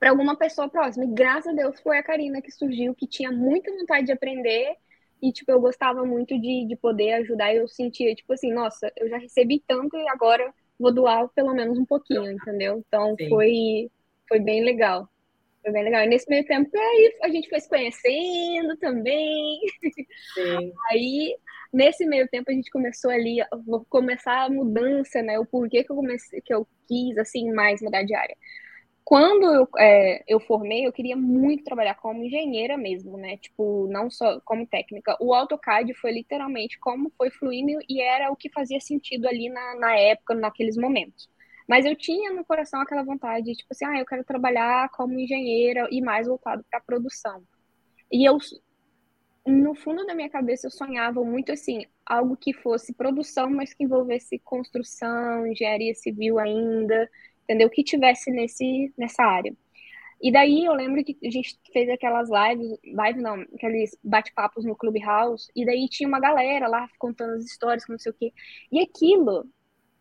para 0.00 0.10
alguma 0.10 0.34
pessoa 0.34 0.68
próxima. 0.68 1.04
E 1.04 1.14
graças 1.14 1.52
a 1.52 1.54
Deus 1.54 1.80
foi 1.80 1.98
a 1.98 2.02
Karina 2.02 2.42
que 2.42 2.50
surgiu, 2.50 2.96
que 2.96 3.06
tinha 3.06 3.30
muita 3.30 3.70
vontade 3.70 4.06
de 4.06 4.12
aprender 4.12 4.74
e, 5.22 5.30
tipo, 5.30 5.52
eu 5.52 5.60
gostava 5.60 6.04
muito 6.04 6.36
de, 6.36 6.66
de 6.66 6.74
poder 6.74 7.12
ajudar. 7.12 7.54
E 7.54 7.58
eu 7.58 7.68
sentia, 7.68 8.12
tipo 8.12 8.32
assim, 8.32 8.52
nossa, 8.52 8.90
eu 8.96 9.08
já 9.08 9.18
recebi 9.18 9.62
tanto 9.68 9.96
e 9.96 10.08
agora 10.08 10.52
vou 10.76 10.92
doar 10.92 11.28
pelo 11.28 11.54
menos 11.54 11.78
um 11.78 11.86
pouquinho, 11.86 12.28
entendeu? 12.28 12.82
Então 12.84 13.14
foi, 13.28 13.88
foi 14.26 14.40
bem 14.40 14.64
legal. 14.64 15.08
Foi 15.62 15.72
bem 15.72 15.84
legal. 15.84 16.02
E 16.02 16.08
nesse 16.08 16.28
meio 16.28 16.44
tempo, 16.46 16.70
aí 16.76 17.18
a 17.22 17.28
gente 17.28 17.48
foi 17.48 17.60
se 17.60 17.68
conhecendo 17.68 18.76
também. 18.78 19.60
Sim. 20.34 20.72
Aí 20.90 21.36
Nesse 21.72 22.04
meio 22.04 22.26
tempo 22.28 22.50
a 22.50 22.54
gente 22.54 22.70
começou 22.70 23.10
ali, 23.10 23.38
vou 23.64 23.84
começar 23.88 24.44
a 24.44 24.50
mudança, 24.50 25.22
né? 25.22 25.38
O 25.38 25.46
porquê 25.46 25.84
que 25.84 25.92
eu 25.92 25.96
comecei, 25.96 26.40
que 26.40 26.52
eu 26.52 26.66
quis 26.88 27.16
assim 27.16 27.52
mais 27.52 27.80
mudar 27.80 28.02
de 28.02 28.12
área. 28.12 28.36
Quando 29.04 29.44
eu, 29.44 29.68
é, 29.78 30.22
eu 30.28 30.40
formei, 30.40 30.86
eu 30.86 30.92
queria 30.92 31.16
muito 31.16 31.64
trabalhar 31.64 31.94
como 31.96 32.24
engenheira 32.24 32.76
mesmo, 32.76 33.16
né? 33.16 33.36
Tipo, 33.38 33.88
não 33.88 34.10
só 34.10 34.40
como 34.42 34.66
técnica. 34.66 35.16
O 35.20 35.34
AutoCAD 35.34 35.94
foi 35.94 36.12
literalmente 36.12 36.78
como 36.80 37.12
foi 37.16 37.30
fluindo 37.30 37.80
e 37.88 38.00
era 38.02 38.30
o 38.30 38.36
que 38.36 38.50
fazia 38.50 38.80
sentido 38.80 39.26
ali 39.28 39.48
na, 39.48 39.76
na 39.76 39.96
época, 39.96 40.34
naqueles 40.34 40.76
momentos. 40.76 41.28
Mas 41.70 41.86
eu 41.86 41.94
tinha 41.94 42.32
no 42.32 42.44
coração 42.44 42.80
aquela 42.80 43.04
vontade, 43.04 43.54
tipo 43.54 43.68
assim, 43.70 43.84
ah, 43.84 43.96
eu 43.96 44.04
quero 44.04 44.24
trabalhar 44.24 44.88
como 44.88 45.20
engenheira 45.20 45.86
e 45.92 46.02
mais 46.02 46.26
voltado 46.26 46.64
para 46.68 46.80
produção. 46.80 47.44
E 48.10 48.28
eu, 48.28 48.38
no 49.46 49.72
fundo 49.76 50.04
da 50.04 50.12
minha 50.12 50.28
cabeça, 50.28 50.66
eu 50.66 50.70
sonhava 50.72 51.22
muito 51.22 51.52
assim, 51.52 51.86
algo 52.04 52.36
que 52.36 52.52
fosse 52.52 52.92
produção, 52.92 53.48
mas 53.48 53.72
que 53.72 53.84
envolvesse 53.84 54.36
construção, 54.40 55.46
engenharia 55.46 55.94
civil 55.94 56.40
ainda, 56.40 57.08
entendeu? 57.44 57.70
Que 57.70 57.84
tivesse 57.84 58.32
nesse, 58.32 58.92
nessa 58.98 59.22
área. 59.22 59.54
E 60.20 60.32
daí 60.32 60.64
eu 60.64 60.72
lembro 60.72 61.04
que 61.04 61.16
a 61.24 61.30
gente 61.30 61.56
fez 61.72 61.88
aquelas 61.88 62.28
lives, 62.28 62.80
live 62.84 63.22
não, 63.22 63.42
aqueles 63.54 63.96
bate-papos 64.02 64.64
no 64.64 64.74
Clubhouse, 64.74 65.48
e 65.54 65.64
daí 65.64 65.88
tinha 65.88 66.08
uma 66.08 66.18
galera 66.18 66.66
lá 66.66 66.88
contando 66.98 67.34
as 67.34 67.44
histórias, 67.44 67.84
não 67.88 67.96
sei 67.96 68.10
o 68.10 68.14
quê. 68.16 68.32
E 68.72 68.80
aquilo 68.80 69.48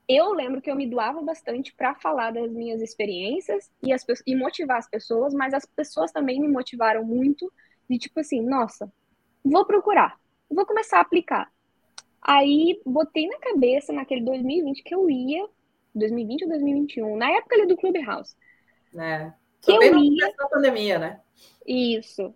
eu 0.09 0.33
lembro 0.33 0.59
que 0.59 0.71
eu 0.71 0.75
me 0.75 0.89
doava 0.89 1.21
bastante 1.21 1.71
para 1.71 1.93
falar 1.93 2.31
das 2.31 2.51
minhas 2.51 2.81
experiências 2.81 3.71
e, 3.83 3.93
as, 3.93 4.03
e 4.25 4.35
motivar 4.35 4.77
as 4.77 4.89
pessoas, 4.89 5.35
mas 5.35 5.53
as 5.53 5.67
pessoas 5.67 6.11
também 6.11 6.41
me 6.41 6.47
motivaram 6.47 7.05
muito 7.05 7.53
de 7.87 7.99
tipo 7.99 8.19
assim, 8.19 8.41
nossa, 8.41 8.91
vou 9.45 9.63
procurar, 9.65 10.19
vou 10.49 10.65
começar 10.65 10.97
a 10.97 11.01
aplicar. 11.01 11.53
Aí 12.19 12.81
botei 12.83 13.27
na 13.27 13.37
cabeça 13.37 13.93
naquele 13.93 14.25
2020 14.25 14.81
que 14.81 14.95
eu 14.95 15.07
ia, 15.11 15.47
2020 15.93 16.41
ou 16.43 16.49
2021, 16.49 17.15
na 17.15 17.29
época 17.29 17.55
ali 17.55 17.67
do 17.67 17.77
Clubhouse. 17.77 18.35
É. 18.97 19.31
Que 19.61 19.71
eu 19.71 19.95
ia 19.95 20.33
na 20.35 20.47
pandemia, 20.47 20.97
né? 20.97 21.21
Isso. 21.67 22.33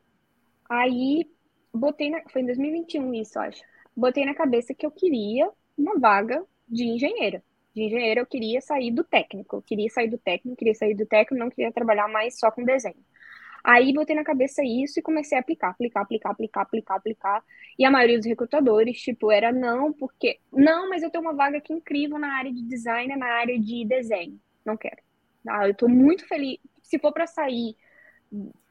Aí 0.69 1.28
botei 1.74 2.11
na, 2.11 2.21
foi 2.30 2.43
em 2.43 2.45
2021 2.45 3.15
isso, 3.15 3.39
acho. 3.39 3.63
Botei 3.97 4.26
na 4.26 4.36
cabeça 4.36 4.76
que 4.76 4.86
eu 4.86 4.91
queria 4.91 5.49
uma 5.76 5.97
vaga 5.97 6.45
de 6.69 6.84
engenheira 6.84 7.43
de 7.74 7.84
engenheiro, 7.84 8.21
eu 8.21 8.26
queria 8.26 8.61
sair 8.61 8.91
do 8.91 9.03
técnico. 9.03 9.57
Eu 9.57 9.61
queria 9.61 9.89
sair 9.89 10.07
do 10.07 10.17
técnico, 10.17 10.57
queria 10.57 10.76
sair 10.76 10.93
do 10.93 11.05
técnico, 11.05 11.43
não 11.43 11.49
queria 11.49 11.71
trabalhar 11.71 12.07
mais 12.07 12.38
só 12.38 12.51
com 12.51 12.63
desenho. 12.63 13.03
Aí 13.63 13.93
botei 13.93 14.15
na 14.15 14.26
cabeça 14.26 14.61
isso 14.63 14.99
e 14.99 15.01
comecei 15.01 15.38
a 15.38 15.41
aplicar, 15.41 15.69
aplicar, 15.69 16.01
aplicar, 16.01 16.32
aplicar, 16.32 16.61
aplicar, 16.61 16.95
aplicar. 16.95 17.43
E 17.80 17.86
a 17.86 17.91
maioria 17.91 18.17
dos 18.17 18.28
recrutadores, 18.28 18.99
tipo, 19.01 19.32
era 19.32 19.53
não, 19.53 19.93
porque. 19.93 20.39
Não, 20.51 20.89
mas 20.89 21.01
eu 21.01 21.09
tenho 21.09 21.24
uma 21.24 21.34
vaga 21.34 21.57
aqui 21.59 21.71
incrível 21.71 22.19
na 22.19 22.38
área 22.38 22.51
de 22.51 22.61
design, 22.61 23.15
na 23.15 23.26
área 23.26 23.57
de 23.57 23.86
desenho. 23.86 24.38
Não 24.65 24.76
quero. 24.76 24.97
Ah, 25.47 25.67
eu 25.67 25.74
tô 25.74 25.88
muito 25.88 26.28
feliz. 26.28 26.59
Se 26.82 26.99
for 26.99 27.13
para 27.13 27.26
sair 27.26 27.76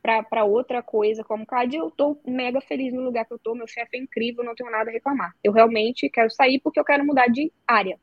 para 0.03 0.45
outra 0.45 0.83
coisa 0.83 1.25
como 1.25 1.47
CAD, 1.47 1.77
eu 1.77 1.91
tô 1.91 2.21
mega 2.27 2.61
feliz 2.61 2.93
no 2.93 3.03
lugar 3.03 3.25
que 3.25 3.33
eu 3.33 3.39
tô. 3.39 3.55
Meu 3.55 3.67
chefe 3.67 3.97
é 3.97 4.01
incrível, 4.01 4.45
não 4.45 4.55
tenho 4.55 4.71
nada 4.71 4.91
a 4.91 4.93
reclamar. 4.93 5.33
Eu 5.43 5.53
realmente 5.53 6.09
quero 6.11 6.31
sair 6.31 6.61
porque 6.61 6.79
eu 6.79 6.85
quero 6.85 7.05
mudar 7.05 7.29
de 7.29 7.51
área. 7.67 7.99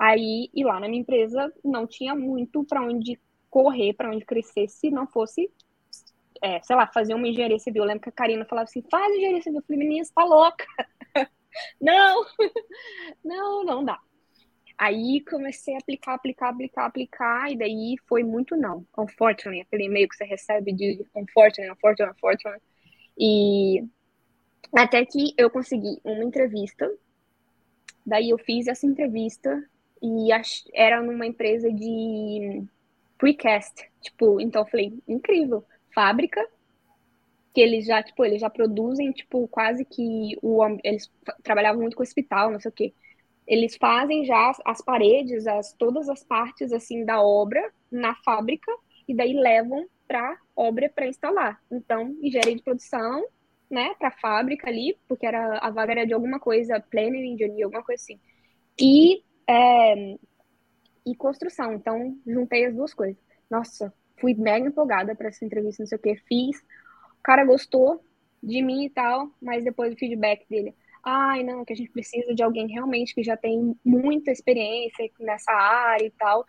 Aí, 0.00 0.48
e 0.54 0.64
lá 0.64 0.80
na 0.80 0.88
minha 0.88 1.02
empresa 1.02 1.52
não 1.62 1.86
tinha 1.86 2.14
muito 2.14 2.64
para 2.64 2.82
onde 2.82 3.20
correr, 3.50 3.92
para 3.92 4.10
onde 4.10 4.24
crescer, 4.24 4.66
se 4.66 4.90
não 4.90 5.06
fosse, 5.06 5.52
é, 6.40 6.58
sei 6.62 6.74
lá, 6.74 6.86
fazer 6.86 7.12
uma 7.12 7.28
engenharia 7.28 7.58
civil. 7.58 7.82
Eu 7.82 7.88
lembro 7.88 8.04
que 8.04 8.08
a 8.08 8.12
Karina 8.12 8.46
falava 8.46 8.64
assim: 8.64 8.82
faz 8.90 9.14
engenharia 9.14 9.42
civil. 9.42 9.60
Eu 9.60 9.64
falei, 9.66 9.78
menina, 9.78 10.02
você 10.02 10.14
tá 10.14 10.24
louca? 10.24 10.64
não, 11.78 12.24
não, 13.22 13.62
não 13.62 13.84
dá. 13.84 14.00
Aí 14.78 15.22
comecei 15.22 15.74
a 15.74 15.78
aplicar, 15.78 16.14
aplicar, 16.14 16.48
aplicar, 16.48 16.86
aplicar, 16.86 17.52
e 17.52 17.58
daí 17.58 17.96
foi 18.08 18.24
muito 18.24 18.56
não. 18.56 18.86
Unfortunately, 18.96 19.60
aquele 19.60 19.84
e-mail 19.84 20.08
que 20.08 20.16
você 20.16 20.24
recebe 20.24 20.72
de 20.72 21.04
unfortunately, 21.14 21.72
unfortunately, 21.72 22.14
unfortunately. 22.16 22.62
E 23.18 23.84
até 24.74 25.04
que 25.04 25.34
eu 25.36 25.50
consegui 25.50 26.00
uma 26.02 26.24
entrevista. 26.24 26.90
Daí 28.06 28.30
eu 28.30 28.38
fiz 28.38 28.66
essa 28.66 28.86
entrevista 28.86 29.62
e 30.02 30.28
era 30.74 31.02
numa 31.02 31.26
empresa 31.26 31.70
de 31.72 32.62
precast, 33.18 33.86
tipo, 34.00 34.40
então 34.40 34.62
eu 34.62 34.66
falei, 34.66 34.98
incrível, 35.06 35.64
fábrica, 35.94 36.46
que 37.52 37.60
eles 37.60 37.84
já, 37.84 38.02
tipo, 38.02 38.24
eles 38.24 38.40
já 38.40 38.48
produzem, 38.48 39.12
tipo, 39.12 39.46
quase 39.48 39.84
que 39.84 40.38
o 40.42 40.64
eles 40.84 41.10
trabalhavam 41.42 41.82
muito 41.82 41.96
com 41.96 42.02
hospital, 42.02 42.50
não 42.50 42.60
sei 42.60 42.70
o 42.70 42.74
quê. 42.74 42.94
Eles 43.46 43.76
fazem 43.76 44.24
já 44.24 44.50
as, 44.50 44.60
as 44.64 44.80
paredes, 44.80 45.46
as 45.46 45.72
todas 45.72 46.08
as 46.08 46.22
partes 46.22 46.72
assim 46.72 47.04
da 47.04 47.20
obra 47.20 47.72
na 47.90 48.14
fábrica 48.16 48.70
e 49.08 49.14
daí 49.14 49.32
levam 49.32 49.86
para 50.06 50.38
obra 50.54 50.88
para 50.88 51.08
instalar. 51.08 51.60
Então, 51.70 52.16
engenharia 52.22 52.54
de 52.54 52.62
produção, 52.62 53.24
né, 53.68 53.94
para 53.98 54.10
fábrica 54.10 54.68
ali, 54.68 54.96
porque 55.08 55.26
era 55.26 55.58
a 55.58 55.70
vaga 55.70 55.92
era 55.92 56.06
de 56.06 56.12
alguma 56.12 56.38
coisa, 56.38 56.80
planning 56.90 57.32
engineer, 57.32 57.64
alguma 57.64 57.82
coisa 57.82 58.02
assim. 58.02 58.20
E 58.80 59.22
é, 59.50 60.16
e 61.04 61.14
construção. 61.16 61.72
Então, 61.72 62.16
juntei 62.24 62.66
as 62.66 62.74
duas 62.74 62.94
coisas. 62.94 63.20
Nossa, 63.50 63.92
fui 64.20 64.32
mega 64.34 64.68
empolgada 64.68 65.14
para 65.14 65.28
essa 65.28 65.44
entrevista, 65.44 65.82
não 65.82 65.88
sei 65.88 65.98
o 65.98 66.00
que, 66.00 66.14
fiz. 66.28 66.58
O 67.18 67.22
cara 67.22 67.44
gostou 67.44 68.04
de 68.40 68.62
mim 68.62 68.84
e 68.84 68.90
tal, 68.90 69.28
mas 69.42 69.64
depois 69.64 69.92
o 69.92 69.98
feedback 69.98 70.46
dele, 70.48 70.74
ai, 71.04 71.42
não, 71.42 71.64
que 71.64 71.72
a 71.72 71.76
gente 71.76 71.90
precisa 71.90 72.32
de 72.32 72.42
alguém 72.42 72.68
realmente 72.68 73.14
que 73.14 73.24
já 73.24 73.36
tem 73.36 73.76
muita 73.84 74.30
experiência 74.30 75.10
nessa 75.18 75.52
área 75.52 76.06
e 76.06 76.10
tal. 76.12 76.44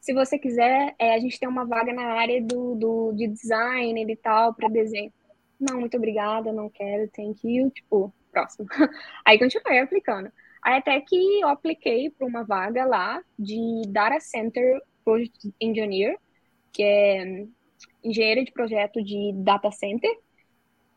Se 0.00 0.12
você 0.12 0.36
quiser, 0.36 0.96
é, 0.98 1.14
a 1.14 1.18
gente 1.20 1.38
tem 1.38 1.48
uma 1.48 1.64
vaga 1.64 1.92
na 1.92 2.14
área 2.14 2.42
do, 2.42 2.74
do 2.74 3.12
de 3.12 3.28
design 3.28 4.04
e 4.04 4.16
tal, 4.16 4.52
para 4.52 4.68
desenho. 4.68 5.12
Não, 5.60 5.78
muito 5.78 5.96
obrigada, 5.96 6.52
não 6.52 6.68
quero, 6.68 7.08
thank 7.10 7.38
you, 7.48 7.70
tipo, 7.70 8.12
próximo. 8.32 8.66
Aí 9.24 9.38
continuei 9.38 9.78
aplicando. 9.78 10.32
Aí 10.62 10.78
até 10.78 11.00
que 11.00 11.40
eu 11.40 11.48
apliquei 11.48 12.10
para 12.10 12.26
uma 12.26 12.44
vaga 12.44 12.84
lá 12.84 13.20
de 13.38 13.82
Data 13.88 14.20
Center 14.20 14.80
Project 15.04 15.52
Engineer, 15.60 16.16
que 16.72 16.82
é 16.82 17.46
engenheiro 18.02 18.44
de 18.44 18.52
projeto 18.52 19.02
de 19.02 19.32
data 19.34 19.70
center 19.70 20.10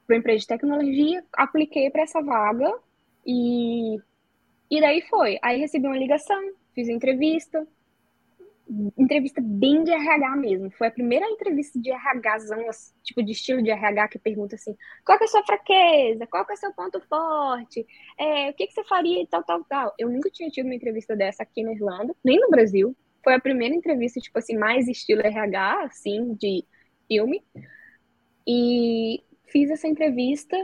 para 0.06 0.18
empresa 0.18 0.42
de 0.42 0.48
tecnologia. 0.48 1.24
Apliquei 1.34 1.90
para 1.90 2.04
essa 2.04 2.22
vaga 2.22 2.72
e, 3.26 3.98
e 4.70 4.80
daí 4.80 5.02
foi. 5.02 5.40
Aí 5.42 5.60
recebi 5.60 5.88
uma 5.88 5.98
ligação, 5.98 6.40
fiz 6.74 6.88
entrevista, 6.88 7.68
entrevista 8.98 9.42
bem 9.44 9.84
de 9.84 9.92
RH 9.92 10.36
mesmo. 10.38 10.72
Foi 10.72 10.88
a 10.88 10.92
primeira 10.92 11.26
entrevista 11.30 11.80
de 11.80 11.92
RHzão, 11.92 12.66
tipo 13.04 13.24
de 13.24 13.32
estilo 13.32 13.62
de 13.62 13.70
RH 13.70 14.08
que 14.10 14.20
pergunta 14.20 14.56
assim: 14.56 14.76
qual 15.06 15.18
é 15.20 15.24
a 15.24 15.28
sua 15.28 15.44
fraqueza? 15.44 16.28
Qual 16.28 16.46
é 16.50 16.54
o 16.54 16.58
seu 16.58 16.74
ponto 16.74 17.00
forte? 17.08 17.86
É, 18.18 18.50
o 18.50 18.54
que, 18.54 18.68
que 18.68 18.74
você 18.74 18.84
faria 18.86 19.22
e 19.22 19.28
tal, 19.28 19.44
tal, 19.44 19.64
tal. 19.66 19.94
Eu 20.00 20.10
nunca 20.10 20.30
tinha 20.30 20.50
tido 20.50 20.66
uma 20.66 20.76
entrevista 20.76 21.16
dessa 21.16 21.44
aqui 21.44 21.64
na 21.64 21.74
Irlanda, 21.74 22.16
nem 22.24 22.40
no 22.40 22.50
Brasil. 22.50 22.96
Foi 23.24 23.34
a 23.34 23.40
primeira 23.40 23.74
entrevista, 23.74 24.20
tipo 24.20 24.38
assim, 24.38 24.58
mais 24.58 24.88
estilo 24.88 25.22
RH, 25.22 25.84
assim, 25.84 26.34
de 26.36 26.66
filme. 27.08 27.44
E 28.48 29.24
fiz 29.48 29.70
essa 29.70 29.88
entrevista 29.88 30.58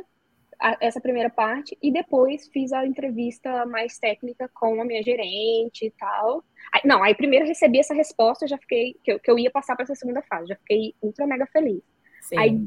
a, 0.62 0.78
essa 0.80 1.02
primeira 1.02 1.30
parte 1.30 1.76
e 1.82 1.92
depois 1.92 2.48
fiz 2.50 2.72
a 2.72 2.86
entrevista 2.86 3.66
mais 3.66 3.98
técnica 3.98 4.50
com 4.54 4.80
a 4.80 4.86
minha 4.86 5.02
gerente 5.02 5.88
e 5.88 5.92
tal. 5.92 6.44
Aí, 6.72 6.82
não, 6.86 7.04
aí 7.04 7.16
primeiro 7.16 7.48
recebi 7.48 7.80
essa 7.80 7.96
resposta, 7.96 8.48
já 8.48 8.58
fiquei 8.60 8.96
que 9.04 9.12
eu, 9.12 9.20
que 9.20 9.30
eu 9.30 9.40
ia 9.40 9.50
passar 9.50 9.76
para 9.76 9.84
essa 9.84 9.96
segunda 9.96 10.22
fase, 10.22 10.48
já 10.50 10.56
fiquei 10.56 10.94
ultra 11.02 11.26
mega 11.26 11.48
feliz. 11.48 11.82
Sim. 12.22 12.38
Aí 12.38 12.66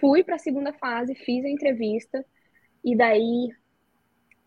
fui 0.00 0.22
para 0.22 0.36
a 0.36 0.38
segunda 0.38 0.72
fase, 0.72 1.14
fiz 1.16 1.44
a 1.44 1.48
entrevista 1.48 2.24
e 2.84 2.96
daí 2.96 3.48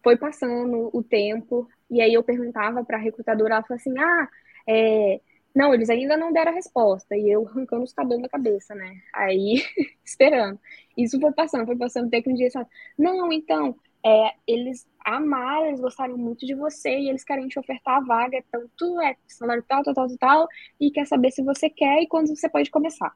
foi 0.01 0.15
passando 0.17 0.89
o 0.93 1.03
tempo 1.03 1.67
e 1.89 2.01
aí 2.01 2.13
eu 2.13 2.23
perguntava 2.23 2.85
para 2.85 2.97
a 2.97 3.01
recrutadora, 3.01 3.55
ela 3.55 3.63
falou 3.63 3.77
assim: 3.77 3.93
"Ah, 3.99 4.29
é, 4.67 5.19
não, 5.55 5.73
eles 5.73 5.89
ainda 5.89 6.15
não 6.15 6.31
deram 6.31 6.51
a 6.51 6.55
resposta. 6.55 7.15
E 7.15 7.29
eu 7.29 7.47
arrancando 7.47 7.83
os 7.83 7.93
cabelos 7.93 8.23
da 8.23 8.29
cabeça, 8.29 8.73
né? 8.73 8.95
Aí, 9.13 9.63
esperando. 10.03 10.59
Isso 10.97 11.19
foi 11.19 11.31
passando, 11.33 11.65
foi 11.65 11.77
passando 11.77 12.07
até 12.07 12.21
que 12.21 12.29
um 12.29 12.33
dia 12.33 12.45
eles 12.45 12.53
falaram, 12.53 12.71
não, 12.97 13.31
então, 13.31 13.75
é, 14.05 14.33
eles 14.47 14.87
amaram, 15.05 15.67
eles 15.67 15.79
gostaram 15.81 16.17
muito 16.17 16.45
de 16.45 16.55
você 16.55 16.99
e 16.99 17.09
eles 17.09 17.23
querem 17.23 17.47
te 17.47 17.59
ofertar 17.59 17.97
a 17.97 18.01
vaga, 18.01 18.43
tanto 18.51 18.99
é 19.01 19.15
salário 19.27 19.63
tal, 19.67 19.83
tal, 19.83 19.93
tal, 19.93 20.17
tal, 20.17 20.47
e 20.79 20.91
quer 20.91 21.05
saber 21.05 21.31
se 21.31 21.43
você 21.43 21.69
quer 21.69 22.01
e 22.01 22.07
quando 22.07 22.27
você 22.27 22.49
pode 22.49 22.69
começar. 22.71 23.13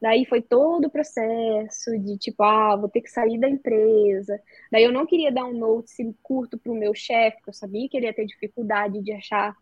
Daí 0.00 0.26
foi 0.26 0.42
todo 0.42 0.86
o 0.86 0.90
processo 0.90 1.98
de 1.98 2.18
tipo, 2.18 2.42
ah, 2.42 2.76
vou 2.76 2.88
ter 2.88 3.00
que 3.00 3.10
sair 3.10 3.38
da 3.38 3.48
empresa. 3.48 4.38
Daí 4.70 4.84
eu 4.84 4.92
não 4.92 5.06
queria 5.06 5.32
dar 5.32 5.46
um 5.46 5.56
note 5.56 6.14
curto 6.22 6.58
para 6.58 6.70
o 6.70 6.74
meu 6.74 6.94
chefe, 6.94 7.38
porque 7.38 7.50
eu 7.50 7.54
sabia 7.54 7.88
que 7.88 7.96
ele 7.96 8.06
ia 8.06 8.14
ter 8.14 8.26
dificuldade 8.26 9.02
de 9.02 9.12
achar 9.12 9.56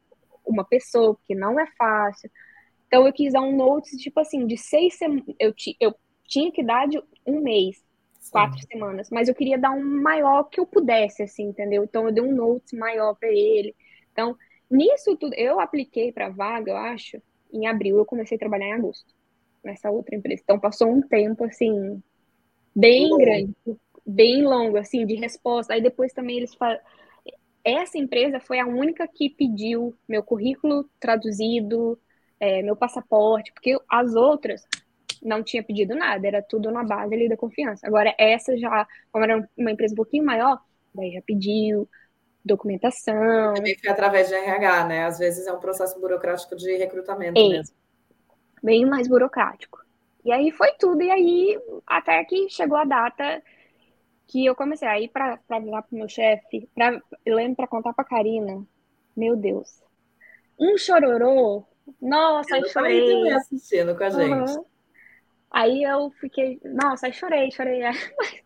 uma 0.44 0.64
pessoa, 0.64 1.14
porque 1.14 1.34
não 1.34 1.58
é 1.58 1.66
fácil. 1.78 2.30
Então 2.86 3.06
eu 3.06 3.12
quis 3.12 3.32
dar 3.32 3.42
um 3.42 3.56
note, 3.56 3.96
tipo 3.96 4.20
assim, 4.20 4.46
de 4.46 4.56
seis 4.56 4.94
semanas. 4.94 5.24
Eu, 5.38 5.52
eu 5.80 5.94
tinha 6.26 6.52
que 6.52 6.62
dar 6.62 6.86
de 6.86 7.02
um 7.26 7.40
mês. 7.40 7.82
quatro 8.30 8.58
semanas, 8.66 9.10
mas 9.10 9.28
eu 9.28 9.34
queria 9.34 9.58
dar 9.58 9.70
um 9.70 9.84
maior 10.02 10.44
que 10.44 10.58
eu 10.58 10.66
pudesse, 10.66 11.22
assim, 11.22 11.44
entendeu? 11.44 11.84
Então 11.84 12.06
eu 12.06 12.12
dei 12.12 12.22
um 12.22 12.34
note 12.34 12.76
maior 12.76 13.14
para 13.14 13.28
ele. 13.28 13.74
Então, 14.12 14.36
nisso 14.70 15.16
tudo, 15.16 15.34
eu 15.34 15.60
apliquei 15.60 16.12
para 16.12 16.30
vaga, 16.30 16.70
eu 16.70 16.76
acho, 16.76 17.20
em 17.52 17.66
abril, 17.66 17.98
eu 17.98 18.06
comecei 18.06 18.36
a 18.36 18.38
trabalhar 18.38 18.68
em 18.68 18.72
agosto, 18.72 19.12
nessa 19.62 19.90
outra 19.90 20.16
empresa. 20.16 20.42
Então 20.42 20.58
passou 20.58 20.88
um 20.88 21.02
tempo, 21.02 21.44
assim, 21.44 22.02
bem 22.74 23.10
uhum. 23.10 23.18
grande, 23.18 23.54
bem 24.06 24.42
longo, 24.42 24.76
assim, 24.76 25.06
de 25.06 25.14
resposta. 25.14 25.74
Aí 25.74 25.82
depois 25.82 26.12
também 26.12 26.38
eles 26.38 26.54
falam. 26.54 26.78
Essa 27.64 27.96
empresa 27.96 28.38
foi 28.38 28.60
a 28.60 28.66
única 28.66 29.08
que 29.08 29.30
pediu 29.30 29.96
meu 30.06 30.22
currículo 30.22 30.88
traduzido, 31.00 31.98
é, 32.38 32.62
meu 32.62 32.76
passaporte, 32.76 33.52
porque 33.52 33.78
as 33.88 34.14
outras 34.14 34.66
não 35.22 35.42
tinha 35.42 35.62
pedido 35.62 35.94
nada, 35.94 36.26
era 36.26 36.42
tudo 36.42 36.70
na 36.70 36.84
base 36.84 37.14
ali 37.14 37.28
da 37.28 37.36
confiança. 37.36 37.86
Agora, 37.86 38.14
essa 38.18 38.56
já, 38.58 38.86
como 39.10 39.24
era 39.24 39.48
uma 39.56 39.70
empresa 39.70 39.94
um 39.94 39.96
pouquinho 39.96 40.24
maior, 40.24 40.60
daí 40.94 41.12
já 41.12 41.22
pediu 41.22 41.88
documentação. 42.44 43.54
Também 43.54 43.78
foi 43.78 43.90
através 43.90 44.28
de 44.28 44.34
RH, 44.34 44.86
né? 44.86 45.06
Às 45.06 45.18
vezes 45.18 45.46
é 45.46 45.52
um 45.52 45.58
processo 45.58 45.98
burocrático 45.98 46.54
de 46.54 46.76
recrutamento 46.76 47.40
é, 47.40 47.48
mesmo. 47.48 47.74
Bem 48.62 48.84
mais 48.84 49.08
burocrático. 49.08 49.82
E 50.22 50.30
aí 50.30 50.50
foi 50.50 50.72
tudo, 50.78 51.02
e 51.02 51.10
aí 51.10 51.58
até 51.86 52.22
que 52.24 52.48
chegou 52.50 52.76
a 52.76 52.84
data 52.84 53.42
que 54.26 54.44
eu 54.44 54.54
comecei 54.54 54.88
a 54.88 55.00
ir 55.00 55.08
para 55.08 55.38
virar 55.60 55.82
pro 55.82 55.96
meu 55.96 56.08
chefe, 56.08 56.68
pra, 56.74 57.00
eu 57.24 57.36
lembro 57.36 57.56
para 57.56 57.66
contar 57.66 57.92
pra 57.92 58.04
Karina, 58.04 58.66
meu 59.16 59.36
Deus. 59.36 59.82
Um 60.58 60.78
chororô, 60.78 61.66
nossa, 62.00 62.56
eu, 62.56 62.62
eu 62.62 62.68
chorei. 62.68 63.30
assistindo 63.32 63.96
com 63.96 64.04
a 64.04 64.10
gente. 64.10 64.56
Uhum. 64.56 64.64
Aí 65.50 65.82
eu 65.84 66.10
fiquei, 66.20 66.60
nossa, 66.64 67.06
aí 67.06 67.12
chorei, 67.12 67.50
chorei. 67.50 67.80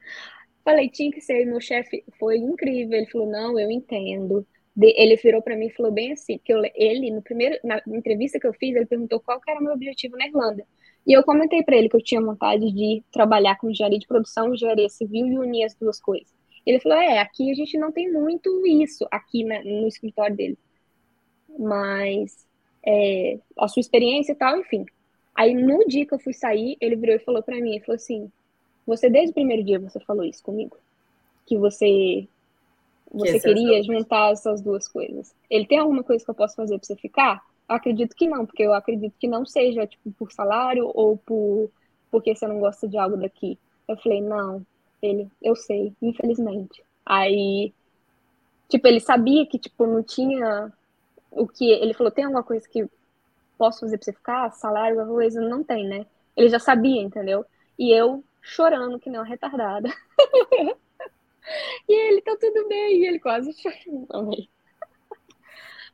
Falei, 0.64 0.90
tinha 0.90 1.10
que 1.10 1.20
ser, 1.22 1.46
meu 1.46 1.60
chefe 1.60 2.04
foi 2.18 2.36
incrível. 2.36 2.98
Ele 2.98 3.10
falou, 3.10 3.26
não, 3.26 3.58
eu 3.58 3.70
entendo. 3.70 4.46
Ele 4.80 5.16
virou 5.16 5.40
para 5.40 5.56
mim 5.56 5.66
e 5.66 5.72
falou 5.72 5.90
bem 5.90 6.12
assim, 6.12 6.38
que 6.44 6.52
eu, 6.52 6.62
ele, 6.74 7.10
no 7.10 7.22
primeiro, 7.22 7.58
na 7.64 7.80
entrevista 7.86 8.38
que 8.38 8.46
eu 8.46 8.52
fiz, 8.52 8.76
ele 8.76 8.86
perguntou 8.86 9.20
qual 9.20 9.40
era 9.48 9.58
o 9.58 9.64
meu 9.64 9.72
objetivo 9.72 10.16
na 10.16 10.26
Irlanda. 10.26 10.66
E 11.08 11.14
eu 11.14 11.24
comentei 11.24 11.62
para 11.62 11.74
ele 11.74 11.88
que 11.88 11.96
eu 11.96 12.04
tinha 12.04 12.20
vontade 12.20 12.70
de 12.70 13.02
trabalhar 13.10 13.56
com 13.56 13.70
engenharia 13.70 13.98
de 13.98 14.06
produção, 14.06 14.52
engenharia 14.52 14.90
civil 14.90 15.26
e 15.26 15.38
unir 15.38 15.64
as 15.64 15.74
duas 15.74 15.98
coisas. 15.98 16.28
Ele 16.66 16.78
falou, 16.80 16.98
é, 16.98 17.18
aqui 17.18 17.50
a 17.50 17.54
gente 17.54 17.78
não 17.78 17.90
tem 17.90 18.12
muito 18.12 18.66
isso, 18.66 19.08
aqui 19.10 19.42
na, 19.42 19.64
no 19.64 19.88
escritório 19.88 20.36
dele. 20.36 20.58
Mas 21.58 22.46
é, 22.86 23.38
a 23.58 23.66
sua 23.68 23.80
experiência 23.80 24.32
e 24.32 24.34
tal, 24.34 24.58
enfim. 24.58 24.84
Aí 25.34 25.54
no 25.54 25.78
dia 25.86 26.04
que 26.04 26.12
eu 26.12 26.18
fui 26.18 26.34
sair, 26.34 26.76
ele 26.78 26.94
virou 26.94 27.16
e 27.16 27.20
falou 27.20 27.42
para 27.42 27.56
mim, 27.56 27.70
ele 27.70 27.80
falou 27.80 27.96
assim, 27.96 28.30
você 28.86 29.08
desde 29.08 29.30
o 29.30 29.34
primeiro 29.34 29.64
dia 29.64 29.78
você 29.78 29.98
falou 30.00 30.24
isso 30.24 30.42
comigo, 30.42 30.76
que 31.46 31.56
você 31.56 32.28
você 33.10 33.40
que 33.40 33.40
queria 33.40 33.82
juntar 33.82 34.32
essas 34.32 34.60
duas 34.60 34.86
coisas. 34.86 35.34
Ele 35.48 35.66
tem 35.66 35.78
alguma 35.78 36.02
coisa 36.02 36.22
que 36.22 36.30
eu 36.30 36.34
posso 36.34 36.54
fazer 36.54 36.76
para 36.76 36.86
você 36.86 36.96
ficar? 36.96 37.42
Acredito 37.68 38.16
que 38.16 38.26
não, 38.26 38.46
porque 38.46 38.62
eu 38.62 38.72
acredito 38.72 39.14
que 39.18 39.28
não 39.28 39.44
seja 39.44 39.86
tipo 39.86 40.10
por 40.12 40.32
salário 40.32 40.90
ou 40.94 41.18
por 41.18 41.70
porque 42.10 42.34
você 42.34 42.46
não 42.46 42.58
gosta 42.58 42.88
de 42.88 42.96
algo 42.96 43.18
daqui. 43.18 43.58
Eu 43.86 43.96
falei, 43.98 44.22
não, 44.22 44.64
ele, 45.02 45.28
eu 45.42 45.54
sei, 45.54 45.92
infelizmente. 46.00 46.82
Aí, 47.04 47.72
tipo, 48.68 48.86
ele 48.86 49.00
sabia 49.00 49.46
que 49.46 49.58
tipo 49.58 49.86
não 49.86 50.02
tinha 50.02 50.72
o 51.30 51.46
que 51.46 51.70
ele 51.70 51.94
falou, 51.94 52.10
tem 52.10 52.24
alguma 52.24 52.42
coisa 52.42 52.66
que 52.68 52.88
posso 53.58 53.80
fazer 53.80 53.98
pra 53.98 54.04
você 54.04 54.12
ficar? 54.12 54.50
Salário, 54.52 55.00
alguma 55.00 55.18
coisa, 55.18 55.40
não 55.40 55.62
tem, 55.62 55.86
né? 55.86 56.06
Ele 56.36 56.48
já 56.48 56.58
sabia, 56.58 57.02
entendeu? 57.02 57.44
E 57.78 57.90
eu 57.90 58.24
chorando 58.40 58.98
que 58.98 59.10
uma 59.10 59.24
retardada. 59.24 59.88
e 61.88 61.92
ele, 61.92 62.22
tá 62.22 62.36
tudo 62.40 62.68
bem, 62.68 63.00
e 63.02 63.06
ele 63.06 63.18
quase 63.18 63.52
chorando 63.52 64.06
também. 64.06 64.48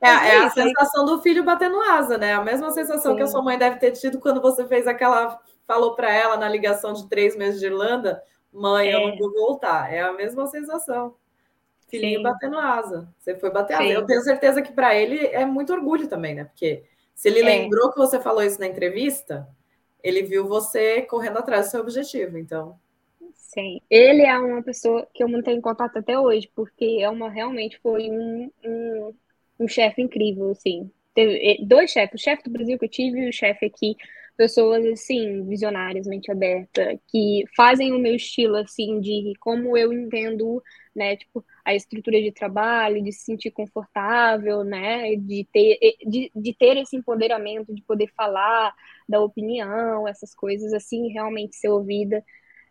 É, 0.01 0.09
é, 0.09 0.37
a 0.39 0.49
sensação 0.49 1.05
do 1.05 1.21
filho 1.21 1.43
batendo 1.43 1.79
asa, 1.81 2.17
né? 2.17 2.33
A 2.33 2.43
mesma 2.43 2.71
sensação 2.71 3.11
Sim. 3.11 3.17
que 3.17 3.23
a 3.23 3.27
sua 3.27 3.41
mãe 3.41 3.57
deve 3.57 3.77
ter 3.77 3.91
tido 3.91 4.19
quando 4.19 4.41
você 4.41 4.65
fez 4.67 4.87
aquela. 4.87 5.39
Falou 5.65 5.95
para 5.95 6.13
ela 6.13 6.37
na 6.37 6.47
ligação 6.47 6.93
de 6.93 7.07
três 7.07 7.35
meses 7.35 7.59
de 7.59 7.65
Irlanda: 7.65 8.21
mãe, 8.51 8.89
é. 8.89 8.95
eu 8.95 9.07
não 9.07 9.17
vou 9.17 9.33
voltar. 9.33 9.91
É 9.91 10.01
a 10.01 10.13
mesma 10.13 10.47
sensação. 10.47 11.15
Filhinho 11.87 12.17
Sim. 12.17 12.23
batendo 12.23 12.57
asa. 12.57 13.07
Você 13.17 13.35
foi 13.35 13.49
bater 13.51 13.75
asa. 13.75 13.85
Eu 13.85 14.05
tenho 14.05 14.21
certeza 14.21 14.61
que 14.61 14.73
para 14.73 14.95
ele 14.95 15.25
é 15.27 15.45
muito 15.45 15.73
orgulho 15.73 16.07
também, 16.07 16.35
né? 16.35 16.45
Porque 16.45 16.83
se 17.13 17.29
ele 17.29 17.39
é. 17.39 17.43
lembrou 17.43 17.91
que 17.91 17.97
você 17.97 18.19
falou 18.19 18.43
isso 18.43 18.59
na 18.59 18.67
entrevista, 18.67 19.47
ele 20.03 20.21
viu 20.21 20.47
você 20.47 21.01
correndo 21.03 21.39
atrás 21.39 21.67
do 21.67 21.71
seu 21.71 21.81
objetivo, 21.81 22.37
então. 22.37 22.77
Sim. 23.33 23.79
Ele 23.89 24.23
é 24.23 24.37
uma 24.37 24.61
pessoa 24.61 25.07
que 25.13 25.23
eu 25.23 25.29
mantenho 25.29 25.57
em 25.57 25.61
contato 25.61 25.97
até 25.97 26.19
hoje, 26.19 26.51
porque 26.53 26.99
é 26.99 27.09
uma 27.09 27.29
realmente 27.29 27.79
foi 27.79 28.09
um, 28.09 28.51
um, 28.65 29.13
um 29.59 29.67
chefe 29.67 30.01
incrível, 30.01 30.51
assim. 30.51 30.89
Teve 31.13 31.65
dois 31.65 31.91
chefes, 31.91 32.21
o 32.21 32.23
chefe 32.23 32.43
do 32.43 32.51
Brasil 32.51 32.77
que 32.77 32.85
eu 32.85 32.89
tive 32.89 33.19
e 33.21 33.29
o 33.29 33.33
chefe 33.33 33.65
aqui, 33.65 33.95
pessoas 34.35 34.85
assim, 34.85 35.45
visionárias, 35.47 36.07
mente 36.07 36.29
aberta, 36.29 36.99
que 37.07 37.45
fazem 37.55 37.93
o 37.93 37.99
meu 37.99 38.15
estilo 38.15 38.57
assim 38.57 38.99
de 38.99 39.33
como 39.39 39.77
eu 39.77 39.93
entendo, 39.93 40.61
né, 40.93 41.15
tipo, 41.15 41.43
a 41.63 41.73
estrutura 41.73 42.21
de 42.21 42.31
trabalho, 42.31 43.01
de 43.01 43.11
se 43.13 43.25
sentir 43.25 43.51
confortável, 43.51 44.63
né? 44.63 45.15
De 45.15 45.47
ter, 45.51 45.77
de, 46.05 46.31
de 46.35 46.53
ter 46.53 46.77
esse 46.77 46.95
empoderamento, 46.97 47.73
de 47.73 47.81
poder 47.81 48.07
falar 48.15 48.73
da 49.07 49.21
opinião, 49.21 50.07
essas 50.07 50.35
coisas 50.35 50.73
assim, 50.73 51.09
realmente 51.11 51.55
ser 51.55 51.69
ouvida. 51.69 52.23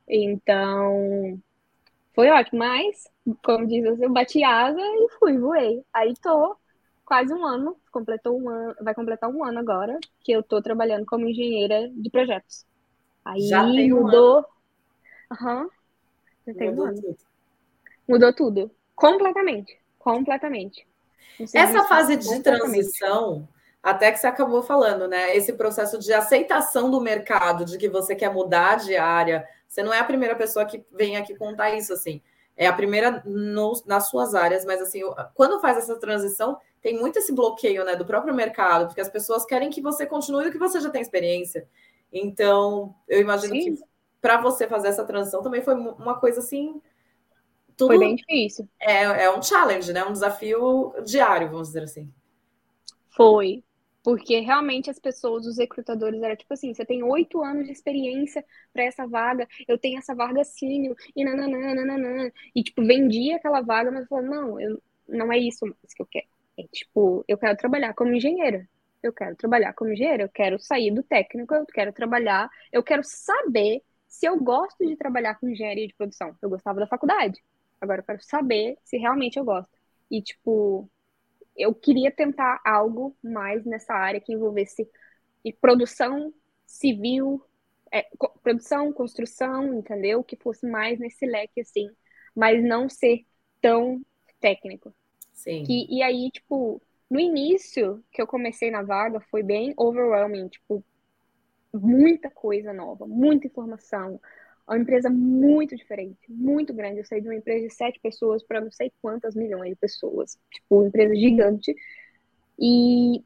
Então, 0.08 1.40
foi 2.14 2.30
ótimo, 2.30 2.58
mas, 2.60 3.08
como 3.44 3.66
diz, 3.66 3.84
eu 4.00 4.12
bati 4.12 4.44
asa 4.44 4.80
e 4.80 5.08
fui, 5.18 5.38
voei. 5.38 5.82
Aí 5.92 6.14
tô 6.22 6.56
quase 7.04 7.32
um 7.32 7.44
ano, 7.44 7.76
completou 7.90 8.40
um 8.40 8.48
ano, 8.48 8.74
vai 8.80 8.94
completar 8.94 9.30
um 9.30 9.44
ano 9.44 9.58
agora, 9.58 9.98
que 10.20 10.32
eu 10.32 10.42
tô 10.42 10.60
trabalhando 10.62 11.04
como 11.06 11.28
engenheira 11.28 11.88
de 11.88 12.10
projetos. 12.10 12.64
Aí 13.24 13.48
Já 13.48 13.64
tem 13.64 13.90
mudou. 13.90 14.44
Aham. 15.30 15.62
Uhum. 15.62 15.70
Já 16.46 16.54
tem 16.54 16.70
um 16.70 16.82
ano. 16.82 17.00
Tudo. 17.00 17.16
Mudou 18.08 18.32
tudo. 18.32 18.70
Completamente. 18.94 19.78
Completamente. 19.98 20.86
Essa 21.52 21.84
fase 21.84 22.16
de 22.16 22.40
transição, 22.40 23.48
até 23.82 24.12
que 24.12 24.18
você 24.18 24.26
acabou 24.26 24.62
falando, 24.62 25.08
né? 25.08 25.34
Esse 25.36 25.54
processo 25.54 25.98
de 25.98 26.12
aceitação 26.12 26.90
do 26.90 27.00
mercado, 27.00 27.64
de 27.64 27.78
que 27.78 27.88
você 27.88 28.14
quer 28.14 28.32
mudar 28.32 28.76
de 28.76 28.96
área. 28.96 29.46
Você 29.66 29.82
não 29.82 29.92
é 29.92 29.98
a 29.98 30.04
primeira 30.04 30.36
pessoa 30.36 30.64
que 30.64 30.84
vem 30.92 31.16
aqui 31.16 31.34
contar 31.34 31.70
isso, 31.70 31.92
assim. 31.92 32.22
É 32.56 32.66
a 32.66 32.72
primeira 32.72 33.22
no, 33.24 33.72
nas 33.84 34.08
suas 34.08 34.34
áreas, 34.34 34.64
mas 34.64 34.80
assim, 34.80 35.00
quando 35.34 35.60
faz 35.60 35.78
essa 35.78 35.98
transição, 35.98 36.58
tem 36.84 36.98
muito 36.98 37.18
esse 37.18 37.32
bloqueio, 37.32 37.82
né, 37.82 37.96
do 37.96 38.04
próprio 38.04 38.34
mercado, 38.34 38.88
porque 38.88 39.00
as 39.00 39.08
pessoas 39.08 39.46
querem 39.46 39.70
que 39.70 39.80
você 39.80 40.04
continue 40.04 40.48
o 40.48 40.52
que 40.52 40.58
você 40.58 40.78
já 40.82 40.90
tem 40.90 41.00
experiência. 41.00 41.66
Então, 42.12 42.94
eu 43.08 43.22
imagino 43.22 43.54
Sim. 43.54 43.76
que 43.76 43.82
para 44.20 44.38
você 44.38 44.68
fazer 44.68 44.88
essa 44.88 45.02
transição 45.02 45.42
também 45.42 45.62
foi 45.62 45.74
uma 45.74 46.20
coisa 46.20 46.40
assim 46.40 46.78
tudo 47.74 47.88
Foi 47.88 47.98
bem 47.98 48.16
difícil. 48.16 48.68
É, 48.78 49.24
é 49.24 49.34
um 49.34 49.42
challenge, 49.42 49.92
né? 49.94 50.04
Um 50.04 50.12
desafio 50.12 50.92
diário, 51.06 51.50
vamos 51.50 51.68
dizer 51.68 51.84
assim. 51.84 52.12
Foi. 53.16 53.64
Porque 54.02 54.38
realmente 54.40 54.90
as 54.90 54.98
pessoas, 54.98 55.46
os 55.46 55.56
recrutadores, 55.56 56.22
era 56.22 56.36
tipo 56.36 56.52
assim: 56.52 56.72
você 56.72 56.84
tem 56.84 57.02
oito 57.02 57.42
anos 57.42 57.64
de 57.64 57.72
experiência 57.72 58.44
para 58.74 58.84
essa 58.84 59.06
vaga, 59.06 59.48
eu 59.66 59.78
tenho 59.78 59.98
essa 59.98 60.14
vaga 60.14 60.44
sênior, 60.44 60.94
e 61.16 61.24
nananã, 61.24 61.74
nananã. 61.74 62.30
E, 62.54 62.62
tipo, 62.62 62.84
vendia 62.84 63.36
aquela 63.36 63.62
vaga, 63.62 63.90
mas 63.90 64.06
falou: 64.06 64.24
não, 64.24 64.60
eu, 64.60 64.80
não 65.08 65.32
é 65.32 65.38
isso 65.38 65.64
mais 65.64 65.94
que 65.94 66.02
eu 66.02 66.06
quero. 66.06 66.33
É, 66.58 66.62
tipo, 66.68 67.24
eu 67.28 67.36
quero 67.38 67.56
trabalhar 67.56 67.94
como 67.94 68.14
engenheira. 68.14 68.68
Eu 69.02 69.12
quero 69.12 69.36
trabalhar 69.36 69.74
como 69.74 69.92
engenheira, 69.92 70.22
eu 70.22 70.28
quero 70.30 70.58
sair 70.58 70.90
do 70.90 71.02
técnico, 71.02 71.54
eu 71.54 71.66
quero 71.66 71.92
trabalhar, 71.92 72.48
eu 72.72 72.82
quero 72.82 73.02
saber 73.04 73.82
se 74.08 74.26
eu 74.26 74.38
gosto 74.42 74.86
de 74.86 74.96
trabalhar 74.96 75.34
com 75.38 75.48
engenharia 75.48 75.86
de 75.86 75.94
produção. 75.94 76.36
Eu 76.40 76.48
gostava 76.48 76.80
da 76.80 76.86
faculdade. 76.86 77.42
Agora 77.80 78.00
eu 78.00 78.04
quero 78.04 78.22
saber 78.22 78.78
se 78.82 78.96
realmente 78.96 79.38
eu 79.38 79.44
gosto. 79.44 79.70
E, 80.10 80.22
tipo, 80.22 80.88
eu 81.56 81.74
queria 81.74 82.10
tentar 82.10 82.60
algo 82.64 83.16
mais 83.22 83.64
nessa 83.64 83.94
área 83.94 84.20
que 84.20 84.32
envolvesse 84.32 84.88
produção 85.60 86.32
civil, 86.66 87.42
é, 87.92 88.02
co 88.18 88.28
produção, 88.42 88.92
construção, 88.92 89.74
entendeu? 89.74 90.24
Que 90.24 90.36
fosse 90.36 90.66
mais 90.66 90.98
nesse 90.98 91.26
leque, 91.26 91.60
assim, 91.60 91.88
mas 92.34 92.62
não 92.62 92.88
ser 92.88 93.26
tão 93.60 94.00
técnico. 94.40 94.94
Sim. 95.34 95.64
Que, 95.64 95.86
e 95.90 96.02
aí, 96.02 96.30
tipo, 96.30 96.80
no 97.10 97.20
início 97.20 98.02
que 98.10 98.22
eu 98.22 98.26
comecei 98.26 98.70
na 98.70 98.82
vaga 98.82 99.20
foi 99.30 99.42
bem 99.42 99.74
overwhelming, 99.76 100.48
tipo, 100.48 100.82
muita 101.72 102.30
coisa 102.30 102.72
nova, 102.72 103.06
muita 103.06 103.46
informação, 103.46 104.18
uma 104.66 104.78
empresa 104.78 105.10
muito 105.10 105.76
diferente, 105.76 106.18
muito 106.28 106.72
grande. 106.72 107.00
Eu 107.00 107.04
saí 107.04 107.20
de 107.20 107.28
uma 107.28 107.34
empresa 107.34 107.66
de 107.66 107.74
sete 107.74 108.00
pessoas 108.00 108.42
para 108.42 108.60
não 108.60 108.70
sei 108.70 108.90
quantas 109.02 109.34
milhões 109.34 109.70
de 109.70 109.76
pessoas. 109.76 110.38
Tipo, 110.50 110.78
uma 110.78 110.88
empresa 110.88 111.14
gigante. 111.14 111.74
E 112.58 113.22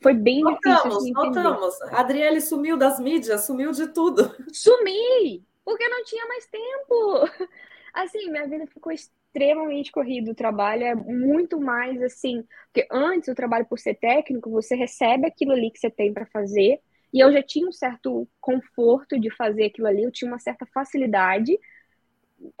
foi 0.00 0.14
bem 0.14 0.42
notamos, 0.42 0.82
difícil. 0.82 1.14
Notamos, 1.14 1.42
notamos. 1.42 1.82
A 1.92 2.00
Adriele 2.00 2.40
sumiu 2.40 2.76
das 2.76 3.00
mídias, 3.00 3.46
sumiu 3.46 3.72
de 3.72 3.88
tudo. 3.88 4.32
Sumi! 4.52 5.44
porque 5.68 5.86
não 5.86 6.02
tinha 6.02 6.24
mais 6.26 6.46
tempo. 6.46 7.28
Assim, 7.92 8.30
minha 8.30 8.46
vida 8.48 8.66
ficou 8.66 8.90
extremamente 9.28 9.92
corrida. 9.92 10.30
O 10.30 10.34
trabalho 10.34 10.84
é 10.84 10.94
muito 10.94 11.60
mais 11.60 12.02
assim, 12.02 12.44
porque 12.72 12.86
antes 12.90 13.28
o 13.28 13.34
trabalho 13.34 13.66
por 13.66 13.78
ser 13.78 13.94
técnico, 13.94 14.50
você 14.50 14.74
recebe 14.74 15.26
aquilo 15.26 15.52
ali 15.52 15.70
que 15.70 15.78
você 15.78 15.90
tem 15.90 16.12
para 16.12 16.26
fazer, 16.26 16.80
e 17.12 17.20
eu 17.20 17.32
já 17.32 17.42
tinha 17.42 17.66
um 17.66 17.72
certo 17.72 18.28
conforto 18.40 19.18
de 19.18 19.30
fazer 19.34 19.64
aquilo 19.66 19.86
ali, 19.86 20.02
eu 20.02 20.12
tinha 20.12 20.30
uma 20.30 20.38
certa 20.38 20.66
facilidade, 20.66 21.58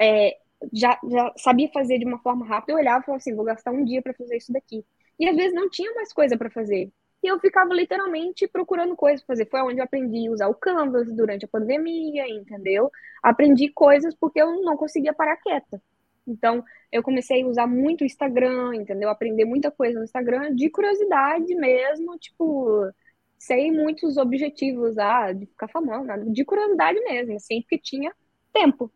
é, 0.00 0.36
já, 0.72 0.98
já 1.08 1.32
sabia 1.36 1.68
fazer 1.72 1.98
de 1.98 2.04
uma 2.04 2.18
forma 2.18 2.46
rápida. 2.46 2.72
Eu 2.72 2.78
olhava 2.78 3.00
e 3.00 3.04
falava 3.04 3.18
assim: 3.18 3.34
vou 3.34 3.44
gastar 3.44 3.70
um 3.72 3.84
dia 3.84 4.02
para 4.02 4.14
fazer 4.14 4.36
isso 4.36 4.52
daqui. 4.52 4.84
E 5.18 5.28
às 5.28 5.36
vezes 5.36 5.54
não 5.54 5.68
tinha 5.68 5.92
mais 5.94 6.12
coisa 6.12 6.36
para 6.36 6.50
fazer. 6.50 6.90
E 7.22 7.26
eu 7.28 7.38
ficava 7.40 7.74
literalmente 7.74 8.46
procurando 8.46 8.94
coisas 8.96 9.24
para 9.24 9.34
fazer. 9.34 9.48
Foi 9.50 9.60
onde 9.62 9.80
eu 9.80 9.84
aprendi 9.84 10.28
a 10.28 10.30
usar 10.32 10.48
o 10.48 10.54
Canvas 10.54 11.12
durante 11.12 11.44
a 11.44 11.48
pandemia, 11.48 12.28
entendeu? 12.28 12.90
Aprendi 13.22 13.68
coisas 13.70 14.14
porque 14.14 14.40
eu 14.40 14.62
não 14.62 14.76
conseguia 14.76 15.12
parar 15.12 15.36
quieta. 15.36 15.82
Então, 16.30 16.62
eu 16.92 17.02
comecei 17.02 17.42
a 17.42 17.46
usar 17.46 17.66
muito 17.66 18.02
o 18.02 18.04
Instagram, 18.04 18.74
entendeu? 18.74 19.08
Aprender 19.08 19.44
muita 19.44 19.70
coisa 19.70 19.98
no 19.98 20.04
Instagram 20.04 20.54
de 20.54 20.68
curiosidade 20.70 21.54
mesmo, 21.54 22.18
tipo, 22.18 22.90
sem 23.38 23.72
muitos 23.72 24.16
objetivos, 24.16 24.98
ah, 24.98 25.32
de 25.32 25.46
ficar 25.46 25.68
famoso, 25.68 26.04
nada, 26.04 26.24
de 26.24 26.44
curiosidade 26.44 27.00
mesmo, 27.00 27.36
assim, 27.36 27.62
porque 27.62 27.78
tinha 27.78 28.12
tempo. 28.52 28.92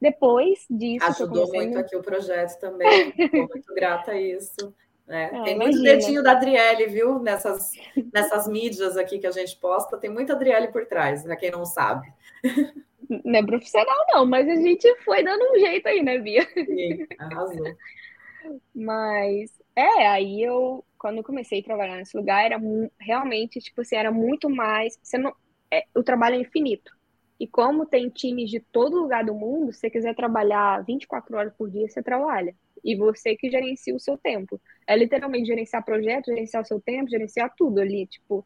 Depois 0.00 0.64
disso. 0.70 1.04
Ajudou 1.04 1.46
muito 1.48 1.78
aqui 1.78 1.94
o 1.94 2.02
projeto 2.02 2.58
também. 2.58 3.12
Estou 3.18 3.48
muito 3.48 3.74
grata 3.74 4.12
a 4.12 4.20
isso. 4.20 4.56
Né? 4.58 4.74
É, 5.10 5.42
tem 5.42 5.56
muito 5.56 5.76
imagina. 5.76 5.82
dedinho 5.82 6.22
da 6.22 6.30
Adriele, 6.30 6.86
viu? 6.86 7.18
Nessas, 7.18 7.72
nessas 8.14 8.46
mídias 8.46 8.96
aqui 8.96 9.18
que 9.18 9.26
a 9.26 9.32
gente 9.32 9.56
posta, 9.56 9.98
tem 9.98 10.08
muita 10.08 10.34
Adriele 10.34 10.68
por 10.68 10.86
trás, 10.86 11.24
para 11.24 11.34
quem 11.34 11.50
não 11.50 11.64
sabe. 11.64 12.06
Não 13.24 13.40
é 13.40 13.44
profissional, 13.44 14.06
não, 14.12 14.24
mas 14.24 14.48
a 14.48 14.54
gente 14.54 14.94
foi 15.02 15.24
dando 15.24 15.42
um 15.52 15.58
jeito 15.58 15.86
aí, 15.88 16.02
né, 16.02 16.18
Bia? 16.18 16.46
Sim, 16.54 17.06
arrasou. 17.18 17.76
Mas 18.74 19.60
é, 19.74 20.06
aí 20.06 20.42
eu, 20.42 20.84
quando 20.96 21.18
eu 21.18 21.24
comecei 21.24 21.60
a 21.60 21.64
trabalhar 21.64 21.96
nesse 21.96 22.16
lugar, 22.16 22.44
era 22.44 22.58
realmente, 23.00 23.58
tipo 23.58 23.80
assim, 23.80 23.96
era 23.96 24.12
muito 24.12 24.48
mais. 24.48 24.98
Você 25.02 25.18
não, 25.18 25.34
é, 25.70 25.84
o 25.94 26.02
trabalho 26.02 26.36
é 26.36 26.38
infinito. 26.38 26.92
E 27.38 27.46
como 27.46 27.86
tem 27.86 28.08
times 28.10 28.50
de 28.50 28.60
todo 28.60 29.00
lugar 29.00 29.24
do 29.24 29.34
mundo, 29.34 29.72
se 29.72 29.80
você 29.80 29.90
quiser 29.90 30.14
trabalhar 30.14 30.84
24 30.84 31.36
horas 31.36 31.54
por 31.56 31.70
dia, 31.70 31.88
você 31.88 32.02
trabalha 32.02 32.54
e 32.84 32.96
você 32.96 33.34
que 33.34 33.50
gerencia 33.50 33.94
o 33.94 34.00
seu 34.00 34.16
tempo. 34.16 34.60
É 34.86 34.96
literalmente 34.96 35.46
gerenciar 35.46 35.84
projetos, 35.84 36.26
gerenciar 36.26 36.62
o 36.62 36.66
seu 36.66 36.80
tempo, 36.80 37.10
gerenciar 37.10 37.52
tudo 37.56 37.80
ali, 37.80 38.06
tipo. 38.06 38.44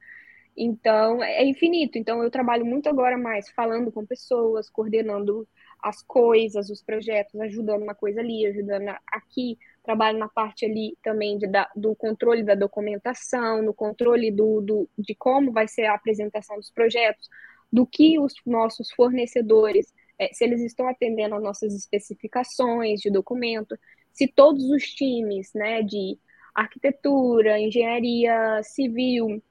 Então, 0.56 1.22
é 1.22 1.44
infinito. 1.44 1.98
Então, 1.98 2.22
eu 2.22 2.30
trabalho 2.30 2.64
muito 2.64 2.88
agora 2.88 3.18
mais 3.18 3.48
falando 3.50 3.90
com 3.90 4.06
pessoas, 4.06 4.70
coordenando 4.70 5.46
as 5.82 6.02
coisas, 6.02 6.70
os 6.70 6.82
projetos, 6.82 7.38
ajudando 7.40 7.82
uma 7.82 7.94
coisa 7.94 8.20
ali, 8.20 8.46
ajudando 8.46 8.88
aqui. 9.06 9.58
Trabalho 9.82 10.18
na 10.18 10.28
parte 10.28 10.64
ali 10.64 10.96
também 11.02 11.36
de, 11.36 11.46
da, 11.46 11.68
do 11.76 11.94
controle 11.94 12.42
da 12.42 12.54
documentação, 12.54 13.62
no 13.62 13.74
controle 13.74 14.30
do, 14.30 14.60
do, 14.60 14.88
de 14.96 15.14
como 15.14 15.52
vai 15.52 15.68
ser 15.68 15.84
a 15.84 15.94
apresentação 15.94 16.56
dos 16.56 16.70
projetos, 16.70 17.28
do 17.70 17.86
que 17.86 18.18
os 18.18 18.34
nossos 18.46 18.90
fornecedores, 18.92 19.92
é, 20.18 20.32
se 20.32 20.44
eles 20.44 20.62
estão 20.62 20.88
atendendo 20.88 21.34
às 21.34 21.42
nossas 21.42 21.74
especificações 21.74 23.00
de 23.00 23.10
documento 23.10 23.76
se 24.14 24.28
todos 24.28 24.70
os 24.70 24.84
times, 24.84 25.52
né, 25.52 25.82
de 25.82 26.16
arquitetura, 26.54 27.58
engenharia 27.58 28.62
civil, 28.62 29.42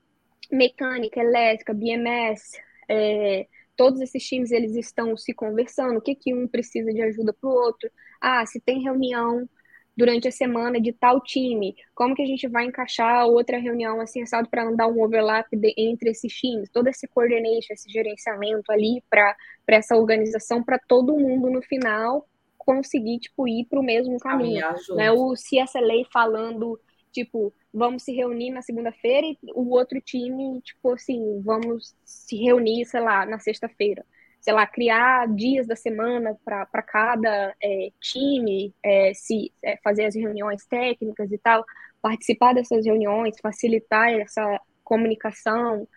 mecânica, 0.54 1.20
elétrica, 1.20 1.74
BMS, 1.74 2.58
é, 2.90 3.48
todos 3.76 4.00
esses 4.02 4.24
times 4.24 4.52
eles 4.52 4.76
estão 4.76 5.18
se 5.18 5.34
conversando, 5.34 5.98
o 5.98 6.02
que 6.02 6.16
que 6.16 6.34
um 6.34 6.48
precisa 6.48 6.94
de 6.94 7.02
ajuda 7.02 7.34
para 7.34 7.50
o 7.50 7.54
outro, 7.54 7.90
ah, 8.22 8.46
se 8.46 8.60
tem 8.60 8.84
reunião 8.84 9.48
durante 9.96 10.28
a 10.28 10.32
semana 10.32 10.82
de 10.82 10.92
tal 10.92 11.22
time, 11.22 11.76
como 11.94 12.16
que 12.16 12.22
a 12.22 12.26
gente 12.26 12.48
vai 12.48 12.66
encaixar 12.66 13.28
outra 13.28 13.58
reunião 13.60 14.02
assim, 14.02 14.24
assado 14.24 14.50
para 14.50 14.66
não 14.66 14.76
dar 14.76 14.88
um 14.88 15.02
overlap 15.04 15.48
de, 15.52 15.74
entre 15.78 16.10
esses 16.10 16.34
times, 16.34 16.70
todo 16.72 16.88
esse 16.88 17.08
coordination, 17.08 17.74
esse 17.74 17.90
gerenciamento 17.92 18.72
ali 18.72 19.04
para 19.10 19.36
essa 19.68 19.96
organização, 19.96 20.64
para 20.64 20.80
todo 20.80 21.18
mundo 21.18 21.50
no 21.50 21.62
final 21.62 22.28
conseguir, 22.58 23.20
tipo, 23.20 23.48
ir 23.48 23.66
para 23.66 23.80
o 23.80 23.84
mesmo 23.84 24.18
caminho. 24.18 24.66
Né? 24.96 25.12
O 25.12 25.34
CSLA 25.34 26.06
falando, 26.12 26.80
tipo, 27.14 27.54
vamos 27.74 28.04
se 28.04 28.12
reunir 28.12 28.52
na 28.52 28.62
segunda-feira 28.62 29.28
e 29.28 29.38
o 29.54 29.70
outro 29.70 30.02
time, 30.02 30.60
tipo 30.62 30.92
assim, 30.92 31.42
vamos 31.42 31.96
se 32.04 32.36
reunir, 32.36 32.86
sei 32.86 33.00
lá, 33.00 33.26
na 33.26 33.40
sexta-feira. 33.40 34.06
Sei 34.42 34.52
lá, 34.52 34.68
criar 34.68 35.34
dias 35.34 35.68
da 35.68 35.76
semana 35.76 36.38
para 36.44 36.82
cada 36.82 37.56
é, 37.64 37.90
time, 38.02 38.74
é, 38.84 39.14
se 39.14 39.54
é, 39.64 39.78
fazer 39.82 40.06
as 40.06 40.16
reuniões 40.16 40.66
técnicas 40.66 41.32
e 41.32 41.38
tal, 41.38 41.64
participar 42.02 42.54
dessas 42.54 42.86
reuniões, 42.86 43.40
facilitar 43.42 44.12
essa 44.12 44.60
comunicação, 44.84 45.88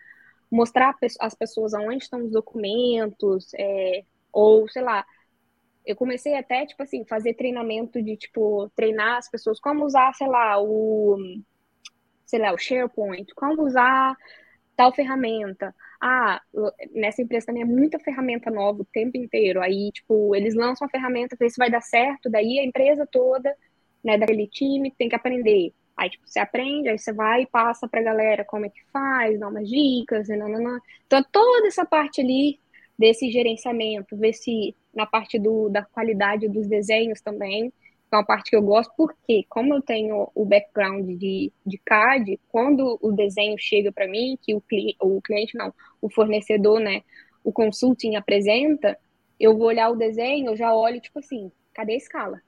mostrar 0.51 0.95
às 1.19 1.35
pessoas 1.35 1.75
aonde 1.75 2.05
estão 2.05 2.25
os 2.25 2.31
documentos, 2.31 3.53
é, 3.59 4.05
ou, 4.33 4.69
sei 4.69 4.83
lá, 4.83 5.05
eu 5.87 5.95
comecei 5.95 6.35
até, 6.35 6.67
tipo 6.67 6.83
assim, 6.83 7.05
fazer 7.05 7.35
treinamento 7.35 8.03
de, 8.03 8.17
tipo, 8.17 8.69
treinar 8.75 9.19
as 9.19 9.31
pessoas 9.31 9.61
como 9.61 9.85
usar, 9.85 10.13
sei 10.15 10.27
lá, 10.27 10.61
o, 10.61 11.17
sei 12.27 12.41
lá, 12.41 12.53
o 12.53 12.59
SharePoint, 12.59 13.33
como 13.35 13.63
usar 13.63 14.17
tal 14.77 14.93
ferramenta. 14.93 15.75
Ah, 16.01 16.41
nessa 16.93 17.23
empresa 17.23 17.47
também 17.47 17.63
é 17.63 17.67
muita 17.67 17.99
ferramenta 18.01 18.51
nova 18.51 18.83
o 18.83 18.87
tempo 18.87 19.17
inteiro. 19.17 19.63
Aí, 19.63 19.91
tipo, 19.93 20.35
eles 20.35 20.55
lançam 20.55 20.87
a 20.87 20.91
ferramenta, 20.91 21.37
ver 21.39 21.51
se 21.51 21.57
vai 21.57 21.71
dar 21.71 21.81
certo, 21.81 22.29
daí 22.29 22.59
a 22.59 22.65
empresa 22.65 23.07
toda, 23.11 23.55
né, 24.05 24.19
daquele 24.19 24.47
time 24.49 24.93
tem 24.99 25.09
que 25.09 25.17
aprender. 25.17 25.73
Aí, 25.97 26.11
tipo, 26.11 26.29
você 26.29 26.41
aprende, 26.41 26.89
aí 26.89 26.99
você 26.99 27.13
vai 27.13 27.43
e 27.43 27.47
passa 27.47 27.89
pra 27.89 28.03
galera 28.03 28.45
como 28.45 28.67
é 28.67 28.69
que 28.69 28.85
faz, 28.93 29.39
dá 29.41 29.49
umas 29.49 29.69
dicas, 29.69 30.29
nananã. 30.29 30.79
Então, 31.07 31.25
toda 31.33 31.69
essa 31.69 31.87
parte 31.87 32.21
ali 32.21 32.59
desse 32.99 33.31
gerenciamento, 33.31 34.17
ver 34.17 34.33
se 34.33 34.75
na 34.97 35.05
parte 35.07 35.39
do, 35.39 35.69
da 35.69 35.85
qualidade 35.85 36.49
dos 36.49 36.67
desenhos 36.67 37.21
também, 37.21 37.71
que 37.71 38.15
é 38.15 38.17
uma 38.17 38.25
parte 38.25 38.51
que 38.51 38.57
eu 38.57 38.63
gosto, 38.63 38.93
porque 38.97 39.45
como 39.49 39.75
eu 39.75 39.83
tenho 39.83 40.31
o 40.35 40.45
background 40.47 41.07
de, 41.19 41.53
de 41.65 41.79
CAD, 41.85 42.41
quando 42.49 42.99
o 43.03 43.13
desenho 43.13 43.57
chega 43.59 43.93
para 43.93 44.09
mim, 44.09 44.39
que 44.41 44.55
o, 44.55 44.61
cli, 44.61 44.97
o 45.01 45.21
cliente 45.21 45.57
não, 45.57 45.75
o 46.01 46.09
fornecedor, 46.09 46.81
né, 46.81 47.03
o 47.45 47.53
consulting 47.53 48.17
apresenta, 48.17 48.99
eu 49.39 49.57
vou 49.57 49.67
olhar 49.67 49.91
o 49.91 49.97
desenho, 49.97 50.53
eu 50.53 50.57
já 50.57 50.75
olho, 50.75 51.01
tipo 51.01 51.19
assim, 51.19 51.53
cadê 51.75 51.93
a 51.93 51.97
escala? 51.97 52.41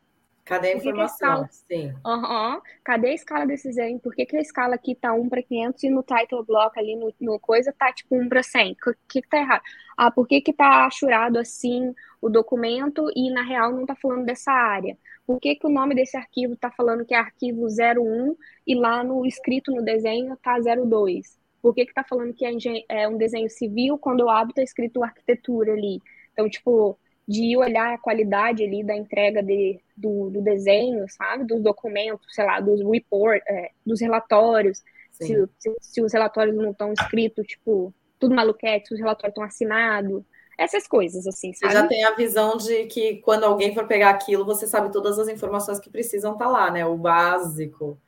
Cadê 0.49 0.69
a 0.69 0.77
informação? 0.79 1.43
A 1.43 1.49
Sim. 1.49 1.93
Uhum. 2.07 2.61
Cadê 2.83 3.09
a 3.09 3.15
escala 3.15 3.47
desse 3.47 3.69
desenho? 3.69 4.01
Por 4.01 4.15
que, 4.15 4.25
que 4.25 4.35
a 4.35 4.41
escala 4.41 4.77
aqui 4.77 4.95
tá 4.95 5.13
1 5.13 5.29
para 5.29 5.43
500 5.43 5.83
e 5.85 5.91
no 5.91 6.03
title 6.03 6.43
block 6.43 6.79
ali 6.79 6.97
no, 6.97 7.13
no 7.21 7.39
coisa 7.39 7.71
tá 7.71 7.93
tipo 7.93 8.17
1 8.17 8.31
para 8.31 8.43
100? 8.43 8.73
O 8.73 8.95
que, 9.07 9.21
que 9.21 9.29
tá 9.29 9.39
errado? 9.39 9.63
Ah, 9.95 10.11
por 10.11 10.27
que 10.27 10.41
que 10.41 10.55
tá 10.55 10.87
achurado 10.87 11.39
assim 11.39 11.95
o 12.19 12.31
documento 12.31 13.11
e 13.15 13.31
na 13.31 13.43
real 13.43 13.73
não 13.73 13.85
tá 13.85 13.95
falando 13.95 14.25
dessa 14.25 14.51
área? 14.51 14.97
Por 15.27 15.39
que 15.39 15.55
que 15.55 15.67
o 15.67 15.71
nome 15.71 15.95
desse 15.95 16.17
arquivo 16.17 16.57
tá 16.57 16.71
falando 16.71 17.05
que 17.05 17.13
é 17.13 17.19
arquivo 17.19 17.67
01 17.67 18.35
e 18.67 18.75
lá 18.75 19.05
no 19.05 19.27
escrito 19.27 19.71
no 19.71 19.85
desenho 19.85 20.35
tá 20.39 20.57
02? 20.59 21.39
Por 21.61 21.75
que 21.75 21.85
que 21.85 21.93
tá 21.93 22.03
falando 22.03 22.33
que 22.33 22.47
é, 22.47 22.53
é 22.89 23.07
um 23.07 23.19
desenho 23.19 23.51
civil 23.51 23.99
quando 23.99 24.21
eu 24.21 24.31
abro 24.31 24.55
tá 24.55 24.63
escrito 24.63 25.05
arquitetura 25.05 25.75
ali? 25.75 26.01
Então, 26.33 26.49
tipo, 26.49 26.99
de 27.29 27.55
olhar 27.59 27.93
a 27.93 27.99
qualidade 27.99 28.65
ali 28.65 28.83
da 28.83 28.97
entrega 28.97 29.43
de, 29.43 29.79
do, 29.95 30.31
do 30.31 30.41
desenho, 30.41 31.05
sabe? 31.11 31.45
Dos 31.45 31.63
documentos, 31.63 32.27
sei 32.31 32.47
lá, 32.47 32.59
dos 32.59 32.81
report, 32.81 33.43
é, 33.47 33.71
dos 33.85 34.01
relatórios. 34.01 34.83
Se, 35.13 35.47
se, 35.59 35.77
se, 35.79 36.01
os 36.01 36.13
relatórios 36.13 36.57
não 36.57 36.71
estão 36.71 36.91
escritos, 36.93 37.47
tipo, 37.47 37.93
tudo 38.19 38.35
maluquete, 38.35 38.89
se 38.89 38.95
os 38.95 39.01
relatórios 39.01 39.33
estão 39.33 39.45
assinados. 39.45 40.23
Essas 40.57 40.89
coisas, 40.89 41.27
assim, 41.27 41.53
sabe? 41.53 41.73
Você 41.73 41.79
já 41.79 41.87
tem 41.87 42.05
a 42.05 42.15
visão 42.15 42.57
de 42.57 42.87
que 42.87 43.17
quando 43.17 43.45
alguém 43.45 43.75
for 43.75 43.87
pegar 43.87 44.11
aquilo, 44.11 44.45
você 44.45 44.67
sabe 44.67 44.91
todas 44.91 45.19
as 45.19 45.29
informações 45.29 45.79
que 45.79 45.91
precisam 45.91 46.33
estar 46.33 46.47
tá 46.47 46.51
lá, 46.51 46.71
né? 46.71 46.87
O 46.87 46.97
básico. 46.97 47.99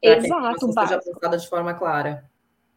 Exato, 0.00 0.66
o 0.66 0.72
básico. 0.72 1.02
seja 1.02 1.14
pensada 1.14 1.36
de 1.36 1.48
forma 1.48 1.74
clara. 1.74 2.24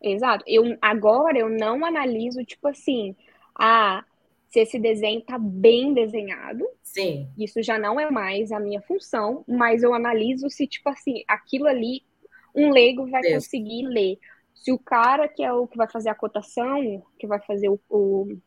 Exato. 0.01 0.43
Eu, 0.47 0.75
agora 0.81 1.37
eu 1.37 1.47
não 1.47 1.85
analiso, 1.85 2.43
tipo 2.43 2.67
assim, 2.67 3.15
ah, 3.55 4.03
se 4.51 4.59
esse 4.59 4.77
desenho 4.77 5.19
está 5.19 5.37
bem 5.39 5.93
desenhado. 5.93 6.67
Sim. 6.83 7.29
Isso 7.37 7.63
já 7.63 7.79
não 7.79 7.97
é 7.97 8.11
mais 8.11 8.51
a 8.51 8.59
minha 8.59 8.81
função, 8.81 9.45
mas 9.47 9.81
eu 9.81 9.93
analiso 9.93 10.49
se, 10.49 10.67
tipo 10.67 10.89
assim, 10.89 11.23
aquilo 11.25 11.67
ali, 11.67 12.03
um 12.53 12.69
leigo 12.69 13.09
vai 13.09 13.21
Isso. 13.21 13.35
conseguir 13.35 13.87
ler. 13.87 14.19
Se 14.53 14.71
o 14.73 14.77
cara 14.77 15.29
que 15.29 15.41
é 15.41 15.53
o 15.53 15.65
que 15.65 15.77
vai 15.77 15.89
fazer 15.89 16.09
a 16.09 16.15
cotação, 16.15 17.01
que 17.17 17.25
vai 17.25 17.39
fazer 17.39 17.69
o, 17.69 17.79
o, 17.89 18.37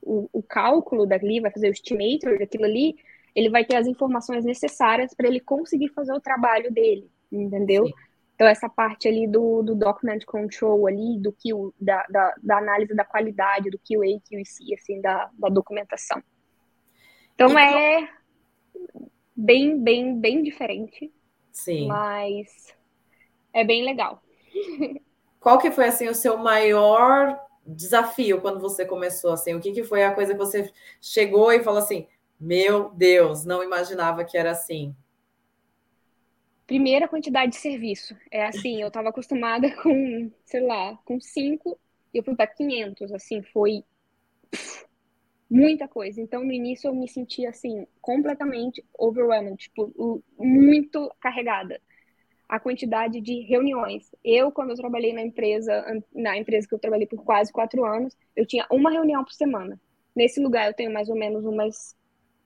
o, 0.00 0.28
o 0.32 0.42
cálculo 0.44 1.04
dali, 1.04 1.40
vai 1.40 1.50
fazer 1.50 1.68
o 1.68 1.72
estimator 1.72 2.38
daquilo 2.38 2.64
ali, 2.64 2.94
ele 3.34 3.50
vai 3.50 3.64
ter 3.64 3.76
as 3.76 3.88
informações 3.88 4.44
necessárias 4.44 5.12
para 5.12 5.26
ele 5.26 5.40
conseguir 5.40 5.88
fazer 5.88 6.12
o 6.12 6.20
trabalho 6.20 6.72
dele, 6.72 7.10
entendeu? 7.32 7.84
Sim. 7.84 7.92
Então, 8.38 8.46
essa 8.46 8.68
parte 8.68 9.08
ali 9.08 9.26
do, 9.26 9.64
do 9.64 9.74
document 9.74 10.20
control 10.24 10.86
ali, 10.86 11.18
do 11.18 11.32
que 11.32 11.50
da, 11.80 12.06
da, 12.08 12.34
da, 12.40 12.58
análise 12.58 12.94
da 12.94 13.04
qualidade, 13.04 13.68
do 13.68 13.78
QA, 13.78 14.20
QC, 14.20 14.74
assim, 14.74 15.00
da, 15.00 15.28
da 15.32 15.48
documentação. 15.48 16.22
Então 17.34 17.50
e 17.50 17.56
é 17.56 18.08
bem, 19.34 19.82
bem, 19.82 20.20
bem 20.20 20.40
diferente. 20.44 21.12
Sim. 21.50 21.88
Mas 21.88 22.72
é 23.52 23.64
bem 23.64 23.84
legal. 23.84 24.22
Qual 25.40 25.58
que 25.58 25.72
foi 25.72 25.86
assim 25.86 26.06
o 26.06 26.14
seu 26.14 26.38
maior 26.38 27.36
desafio 27.66 28.40
quando 28.40 28.60
você 28.60 28.86
começou 28.86 29.32
assim? 29.32 29.52
O 29.52 29.60
que, 29.60 29.72
que 29.72 29.82
foi 29.82 30.04
a 30.04 30.14
coisa 30.14 30.32
que 30.32 30.38
você 30.38 30.72
chegou 31.00 31.52
e 31.52 31.64
falou 31.64 31.80
assim: 31.80 32.06
"Meu 32.38 32.90
Deus, 32.90 33.44
não 33.44 33.64
imaginava 33.64 34.24
que 34.24 34.38
era 34.38 34.52
assim"? 34.52 34.94
Primeira 36.68 37.08
quantidade 37.08 37.52
de 37.52 37.56
serviço. 37.56 38.14
É 38.30 38.44
assim, 38.44 38.80
eu 38.80 38.88
estava 38.88 39.08
acostumada 39.08 39.68
com, 39.82 40.30
sei 40.44 40.60
lá, 40.60 40.96
com 41.04 41.18
cinco, 41.18 41.80
e 42.14 42.18
eu 42.18 42.22
fui 42.22 42.36
para 42.36 42.46
500, 42.46 43.10
assim, 43.12 43.42
foi 43.42 43.82
muita 45.50 45.88
coisa. 45.88 46.20
Então, 46.20 46.44
no 46.44 46.52
início, 46.52 46.88
eu 46.88 46.94
me 46.94 47.08
sentia, 47.08 47.48
assim, 47.48 47.86
completamente 48.02 48.84
overwhelmed, 48.98 49.56
tipo, 49.56 50.22
muito 50.38 51.10
carregada. 51.20 51.80
A 52.48 52.60
quantidade 52.60 53.20
de 53.20 53.40
reuniões. 53.42 54.10
Eu, 54.24 54.52
quando 54.52 54.70
eu 54.70 54.76
trabalhei 54.76 55.14
na 55.14 55.22
empresa, 55.22 55.84
na 56.14 56.36
empresa 56.36 56.68
que 56.68 56.74
eu 56.74 56.78
trabalhei 56.78 57.06
por 57.06 57.24
quase 57.24 57.52
quatro 57.52 57.84
anos, 57.86 58.16
eu 58.36 58.46
tinha 58.46 58.66
uma 58.70 58.90
reunião 58.90 59.24
por 59.24 59.32
semana. 59.32 59.80
Nesse 60.14 60.40
lugar, 60.40 60.68
eu 60.68 60.74
tenho 60.74 60.92
mais 60.92 61.08
ou 61.08 61.16
menos 61.16 61.46
umas. 61.46 61.96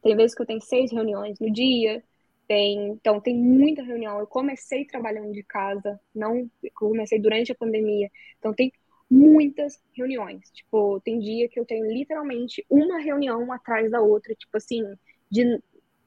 Tem 0.03 0.17
vezes 0.17 0.35
que 0.35 0.43
eu 0.43 0.47
tenho 0.47 0.61
seis 0.63 0.93
reuniões 0.93 1.41
no 1.41 1.53
dia. 1.53 2.03
Tem, 2.49 2.89
então, 2.91 3.21
tem 3.21 3.37
muita 3.37 3.83
reunião. 3.83 4.19
Eu 4.19 4.27
comecei 4.27 4.85
trabalhando 4.85 5.33
de 5.33 5.43
casa, 5.43 5.99
não 6.15 6.51
comecei 6.75 7.19
durante 7.21 7.53
a 7.53 7.55
pandemia. 7.55 8.11
Então, 8.39 8.53
tem 8.53 8.73
muitas 9.11 9.81
reuniões. 9.97 10.51
Tipo, 10.51 11.01
tem 11.01 11.19
dia 11.19 11.49
que 11.49 11.59
eu 11.59 11.65
tenho 11.65 11.87
literalmente 11.87 12.65
uma 12.69 12.99
reunião 12.99 13.51
atrás 13.53 13.91
da 13.91 14.01
outra, 14.01 14.35
tipo 14.35 14.57
assim, 14.57 14.83
de 15.31 15.61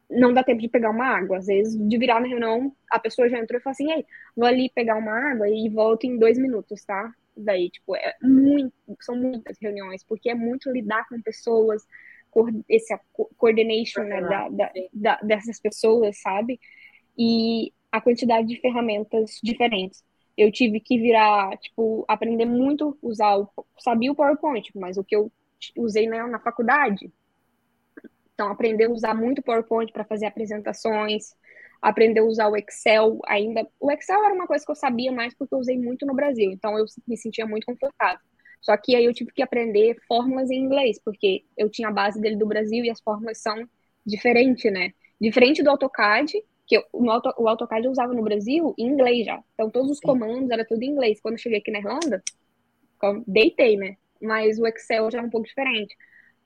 não 0.09 0.33
dá 0.33 0.43
tempo 0.43 0.61
de 0.61 0.69
pegar 0.69 0.91
uma 0.91 1.05
água. 1.07 1.37
Às 1.37 1.47
vezes, 1.47 1.75
de 1.77 1.97
virar 1.97 2.19
na 2.19 2.27
reunião, 2.27 2.75
a 2.91 2.99
pessoa 2.99 3.29
já 3.29 3.39
entrou 3.39 3.59
e 3.59 3.63
fala 3.63 3.71
assim, 3.73 3.91
ei, 3.91 4.05
vou 4.35 4.45
ali 4.47 4.69
pegar 4.73 4.97
uma 4.97 5.11
água 5.11 5.49
e 5.49 5.69
volto 5.69 6.05
em 6.05 6.17
dois 6.17 6.37
minutos, 6.37 6.83
tá? 6.85 7.13
Daí, 7.35 7.69
tipo, 7.69 7.95
é 7.95 8.13
muito, 8.21 8.73
são 9.01 9.15
muitas 9.15 9.57
reuniões, 9.61 10.03
porque 10.03 10.29
é 10.29 10.35
muito 10.35 10.71
lidar 10.71 11.07
com 11.09 11.21
pessoas, 11.21 11.85
esse 12.67 12.97
coordination 13.37 14.03
né, 14.03 14.21
da, 14.21 14.49
da, 14.49 14.71
da, 14.93 15.15
dessas 15.21 15.59
pessoas, 15.59 16.19
sabe? 16.21 16.59
E 17.17 17.71
a 17.91 18.01
quantidade 18.01 18.47
de 18.47 18.59
ferramentas 18.59 19.39
diferentes 19.41 20.03
eu 20.37 20.51
tive 20.51 20.79
que 20.79 20.99
virar, 20.99 21.57
tipo, 21.57 22.03
aprender 22.07 22.45
muito 22.45 22.97
usar 23.01 23.37
o, 23.37 23.49
sabia 23.79 24.11
o 24.11 24.15
PowerPoint, 24.15 24.69
mas 24.75 24.97
o 24.97 25.03
que 25.03 25.15
eu 25.15 25.31
usei 25.77 26.07
na, 26.07 26.27
na 26.27 26.39
faculdade. 26.39 27.11
Então, 28.33 28.49
aprender 28.49 28.85
a 28.85 28.91
usar 28.91 29.13
muito 29.13 29.39
o 29.39 29.43
PowerPoint 29.43 29.93
para 29.93 30.03
fazer 30.03 30.25
apresentações, 30.25 31.33
aprender 31.81 32.19
a 32.19 32.25
usar 32.25 32.49
o 32.49 32.57
Excel 32.57 33.19
ainda. 33.25 33.65
O 33.79 33.89
Excel 33.89 34.23
era 34.25 34.33
uma 34.33 34.45
coisa 34.45 34.65
que 34.65 34.71
eu 34.71 34.75
sabia 34.75 35.11
mais 35.11 35.33
porque 35.33 35.55
eu 35.55 35.59
usei 35.59 35.77
muito 35.77 36.05
no 36.05 36.13
Brasil, 36.13 36.51
então 36.51 36.77
eu 36.77 36.85
me 37.07 37.15
sentia 37.15 37.45
muito 37.45 37.65
confortável. 37.65 38.19
Só 38.65 38.75
que 38.75 38.95
aí 38.95 39.05
eu 39.05 39.13
tive 39.13 39.31
que 39.31 39.43
aprender 39.43 39.95
fórmulas 40.07 40.49
em 40.49 40.57
inglês, 40.57 40.99
porque 40.99 41.43
eu 41.55 41.69
tinha 41.69 41.89
a 41.89 41.91
base 41.91 42.19
dele 42.19 42.35
do 42.35 42.47
Brasil 42.47 42.83
e 42.83 42.89
as 42.89 42.99
fórmulas 42.99 43.37
são 43.37 43.55
diferentes, 44.03 44.73
né? 44.73 44.91
Diferente 45.21 45.61
do 45.61 45.69
AutoCAD, 45.69 46.33
que 46.65 46.75
eu, 46.75 46.83
Auto, 47.11 47.31
o 47.37 47.47
AutoCAD 47.47 47.85
eu 47.85 47.91
usava 47.91 48.11
no 48.11 48.23
Brasil 48.23 48.73
em 48.75 48.87
inglês 48.87 49.23
já. 49.23 49.39
Então, 49.53 49.69
todos 49.69 49.91
os 49.91 49.99
comandos 49.99 50.49
era 50.49 50.65
tudo 50.65 50.81
em 50.81 50.89
inglês. 50.89 51.21
Quando 51.21 51.35
eu 51.35 51.39
cheguei 51.39 51.59
aqui 51.59 51.69
na 51.69 51.77
Irlanda, 51.77 52.23
deitei, 53.27 53.77
né? 53.77 53.97
Mas 54.19 54.57
o 54.57 54.65
Excel 54.65 55.11
já 55.11 55.19
é 55.19 55.21
um 55.21 55.29
pouco 55.29 55.45
diferente. 55.45 55.95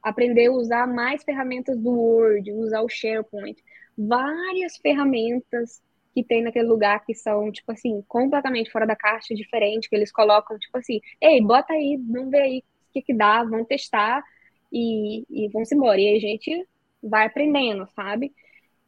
Aprender 0.04 0.48
a 0.48 0.52
usar 0.52 0.88
mais 0.88 1.24
ferramentas 1.24 1.80
do 1.80 1.90
Word, 1.90 2.52
usar 2.52 2.82
o 2.82 2.90
SharePoint. 2.90 3.64
Várias 3.98 4.76
ferramentas 4.76 5.82
que 6.14 6.24
tem 6.24 6.42
naquele 6.44 6.68
lugar 6.68 7.04
que 7.06 7.14
são, 7.14 7.52
tipo 7.52 7.72
assim, 7.72 8.04
completamente 8.08 8.72
fora 8.72 8.86
da 8.88 8.96
caixa, 8.96 9.36
diferente, 9.36 9.90
que 9.90 9.96
eles 9.96 10.12
colocam, 10.12 10.58
tipo 10.58 10.78
assim, 10.78 11.00
ei, 11.22 11.42
bota 11.42 11.74
aí, 11.74 11.98
vamos 11.98 12.32
ver 12.32 12.42
aí 12.42 12.60
o 12.60 12.94
que, 12.94 13.02
que 13.02 13.14
dá, 13.14 13.44
vamos 13.44 13.68
testar 13.68 14.24
e, 14.72 15.26
e 15.30 15.48
vamos 15.50 15.72
embora. 15.72 16.00
E 16.00 16.16
a 16.16 16.20
gente 16.20 16.68
vai 17.02 17.26
aprendendo, 17.28 17.88
sabe? 17.96 18.34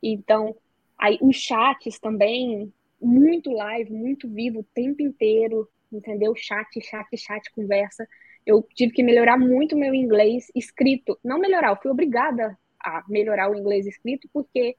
Então, 0.01 0.55
Aí 1.01 1.17
os 1.19 1.35
chats 1.35 1.99
também, 1.99 2.71
muito 3.01 3.49
live, 3.51 3.91
muito 3.91 4.29
vivo 4.29 4.59
o 4.59 4.67
tempo 4.71 5.01
inteiro, 5.01 5.67
entendeu? 5.91 6.35
Chat, 6.35 6.79
chat, 6.79 7.17
chat, 7.17 7.51
conversa. 7.55 8.07
Eu 8.45 8.61
tive 8.75 8.93
que 8.93 9.01
melhorar 9.01 9.35
muito 9.35 9.75
meu 9.75 9.95
inglês 9.95 10.51
escrito. 10.55 11.17
Não 11.23 11.39
melhorar, 11.39 11.71
eu 11.71 11.75
fui 11.81 11.89
obrigada 11.89 12.55
a 12.79 13.03
melhorar 13.09 13.49
o 13.49 13.55
inglês 13.55 13.87
escrito, 13.87 14.29
porque 14.31 14.75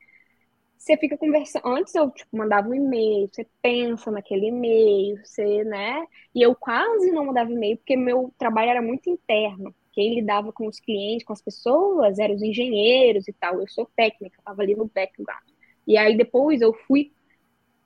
você 0.83 0.97
fica 0.97 1.17
conversando. 1.17 1.67
Antes 1.67 1.95
eu 1.95 2.11
tipo, 2.11 2.37
mandava 2.37 2.69
um 2.69 2.75
e-mail, 2.75 3.29
você 3.33 3.47
pensa 3.63 4.11
naquele 4.11 4.47
e-mail, 4.49 5.17
você, 5.25 5.63
né? 5.65 6.05
E 6.35 6.43
eu 6.43 6.57
quase 6.57 7.13
não 7.13 7.27
mandava 7.27 7.53
e-mail, 7.53 7.77
porque 7.77 7.97
meu 7.97 8.35
trabalho 8.37 8.71
era 8.71 8.83
muito 8.83 9.09
interno. 9.09 9.73
Quem 9.93 10.15
lidava 10.15 10.53
com 10.53 10.67
os 10.67 10.81
clientes, 10.81 11.25
com 11.25 11.33
as 11.33 11.43
pessoas, 11.43 12.19
eram 12.19 12.35
os 12.35 12.43
engenheiros 12.43 13.29
e 13.29 13.33
tal. 13.33 13.61
Eu 13.61 13.69
sou 13.69 13.89
técnica, 13.95 14.39
estava 14.39 14.63
ali 14.63 14.75
no 14.75 14.91
background. 14.93 15.45
E 15.87 15.97
aí 15.97 16.17
depois 16.17 16.61
eu 16.61 16.73
fui 16.75 17.13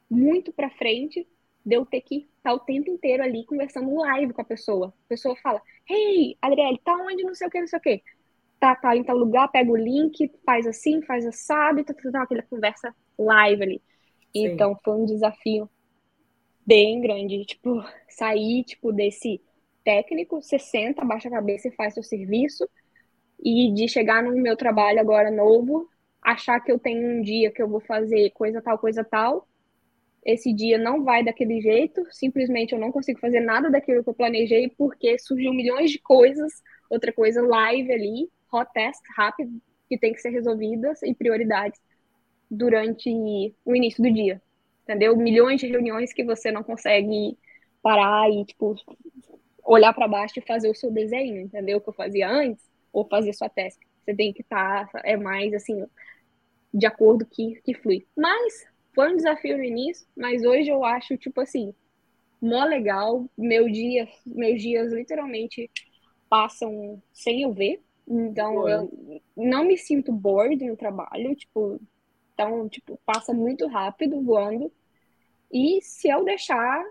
muito 0.09 0.53
para 0.53 0.71
frente 0.71 1.27
de 1.65 1.75
eu 1.77 1.85
ter 1.85 2.01
que 2.01 2.29
estar 2.39 2.55
o 2.55 2.61
tempo 2.61 2.91
inteiro 2.91 3.23
ali 3.23 3.45
conversando 3.45 3.95
live 3.95 4.33
com 4.33 4.41
a 4.41 4.45
pessoa. 4.45 4.89
A 4.89 5.09
pessoa 5.09 5.37
fala: 5.37 5.61
Hey, 5.91 6.37
Adriele, 6.41 6.81
tá 6.83 6.95
onde? 6.97 7.25
Não 7.25 7.35
sei 7.35 7.49
o 7.49 7.51
que, 7.51 7.61
não 7.61 7.67
sei 7.67 7.79
o 7.79 7.83
que. 7.83 8.03
Tá, 8.59 8.75
tá 8.75 8.97
em 8.97 9.05
tal 9.05 9.17
lugar, 9.17 9.49
pega 9.49 9.71
o 9.71 9.77
link, 9.77 10.33
faz 10.45 10.67
assim, 10.67 11.03
faz 11.03 11.27
assado, 11.27 11.81
e 11.81 11.85
tá 11.85 11.95
fazendo 11.95 12.17
aquela 12.17 12.43
conversa 12.43 12.95
live 13.19 13.63
ali. 13.63 13.83
Sim. 14.33 14.47
Então 14.47 14.79
foi 14.83 14.95
um 14.95 15.05
desafio 15.05 15.69
bem 16.67 17.01
grande, 17.01 17.45
tipo, 17.45 17.85
sair, 18.09 18.65
tipo, 18.65 18.93
desse 18.93 19.41
técnico, 19.85 20.43
você 20.43 20.59
senta, 20.59 21.03
abaixa 21.03 21.29
a 21.29 21.33
cabeça 21.33 21.69
e 21.69 21.73
faz 21.73 21.95
seu 21.95 22.03
serviço, 22.03 22.69
e 23.43 23.73
de 23.73 23.87
chegar 23.89 24.23
no 24.23 24.33
meu 24.33 24.57
trabalho 24.57 24.99
agora 24.99 25.31
novo, 25.31 25.89
achar 26.21 26.59
que 26.61 26.73
eu 26.73 26.79
tenho 26.79 27.19
um 27.19 27.23
dia 27.23 27.53
que 27.53 27.63
eu 27.63 27.69
vou 27.69 27.81
fazer 27.81 28.31
coisa 28.31 28.61
tal, 28.61 28.79
coisa 28.79 29.05
tal. 29.05 29.47
Esse 30.25 30.53
dia 30.53 30.77
não 30.77 31.05
vai 31.05 31.23
daquele 31.23 31.61
jeito, 31.61 32.05
simplesmente 32.11 32.73
eu 32.73 32.81
não 32.81 32.91
consigo 32.91 33.21
fazer 33.21 33.39
nada 33.39 33.71
daquilo 33.71 34.03
que 34.03 34.11
eu 34.11 34.15
planejei 34.15 34.69
porque 34.77 35.17
surgiu 35.21 35.55
milhões 35.55 35.91
de 35.93 36.01
coisas, 36.01 36.53
outra 36.91 37.13
coisa 37.13 37.41
live 37.47 37.93
ali, 37.93 38.29
hot 38.53 38.71
test 38.73 39.01
rápido, 39.17 39.61
que 39.89 39.99
tem 39.99 40.13
que 40.13 40.21
ser 40.21 40.31
resolvidas 40.31 41.03
e 41.03 41.15
prioridades 41.15 41.81
durante 42.51 43.11
o 43.65 43.75
início 43.77 44.03
do 44.03 44.13
dia. 44.13 44.41
Entendeu? 44.83 45.17
Milhões 45.17 45.61
de 45.61 45.67
reuniões 45.67 46.13
que 46.13 46.25
você 46.25 46.51
não 46.53 46.63
consegue 46.63 47.37
parar 47.83 48.31
e, 48.31 48.45
tipo, 48.45 48.77
olhar 49.65 49.93
para 49.93 50.09
baixo 50.09 50.39
e 50.39 50.43
fazer 50.43 50.69
o 50.69 50.75
seu 50.75 50.91
desenho, 50.91 51.41
entendeu? 51.41 51.79
O 51.79 51.81
que 51.81 51.89
eu 51.89 51.93
fazia 51.93 52.29
antes, 52.29 52.65
ou 52.93 53.07
fazer 53.07 53.33
sua 53.33 53.49
task. 53.49 53.81
Você 54.05 54.15
tem 54.15 54.33
que 54.33 54.43
estar, 54.43 54.89
tá, 54.91 55.03
é 55.05 55.17
mais 55.17 55.53
assim, 55.53 55.85
de 56.73 56.87
acordo 56.87 57.27
que, 57.27 57.61
que 57.63 57.75
flui. 57.75 58.07
Mas 58.17 58.67
foi 58.95 59.13
um 59.13 59.17
desafio 59.17 59.59
no 59.59 59.65
início, 59.65 60.07
mas 60.17 60.45
hoje 60.45 60.71
eu 60.71 60.85
acho, 60.85 61.17
tipo 61.17 61.41
assim, 61.41 61.75
mó 62.41 62.65
legal. 62.65 63.29
Meu 63.37 63.69
dia, 63.71 64.09
meus 64.25 64.63
dias 64.63 64.93
literalmente 64.93 65.71
passam 66.29 67.03
sem 67.13 67.43
eu 67.43 67.53
ver. 67.53 67.83
Então 68.09 68.69
eu 68.69 68.91
não 69.37 69.65
me 69.65 69.77
sinto 69.77 70.13
bored 70.13 70.65
no 70.65 70.77
trabalho, 70.77 71.35
tipo, 71.35 71.81
então, 72.33 72.69
tipo, 72.69 73.01
passa 73.05 73.33
muito 73.33 73.67
rápido 73.67 74.23
voando. 74.23 74.73
E 75.53 75.81
se 75.83 76.09
eu 76.09 76.25
deixar, 76.25 76.85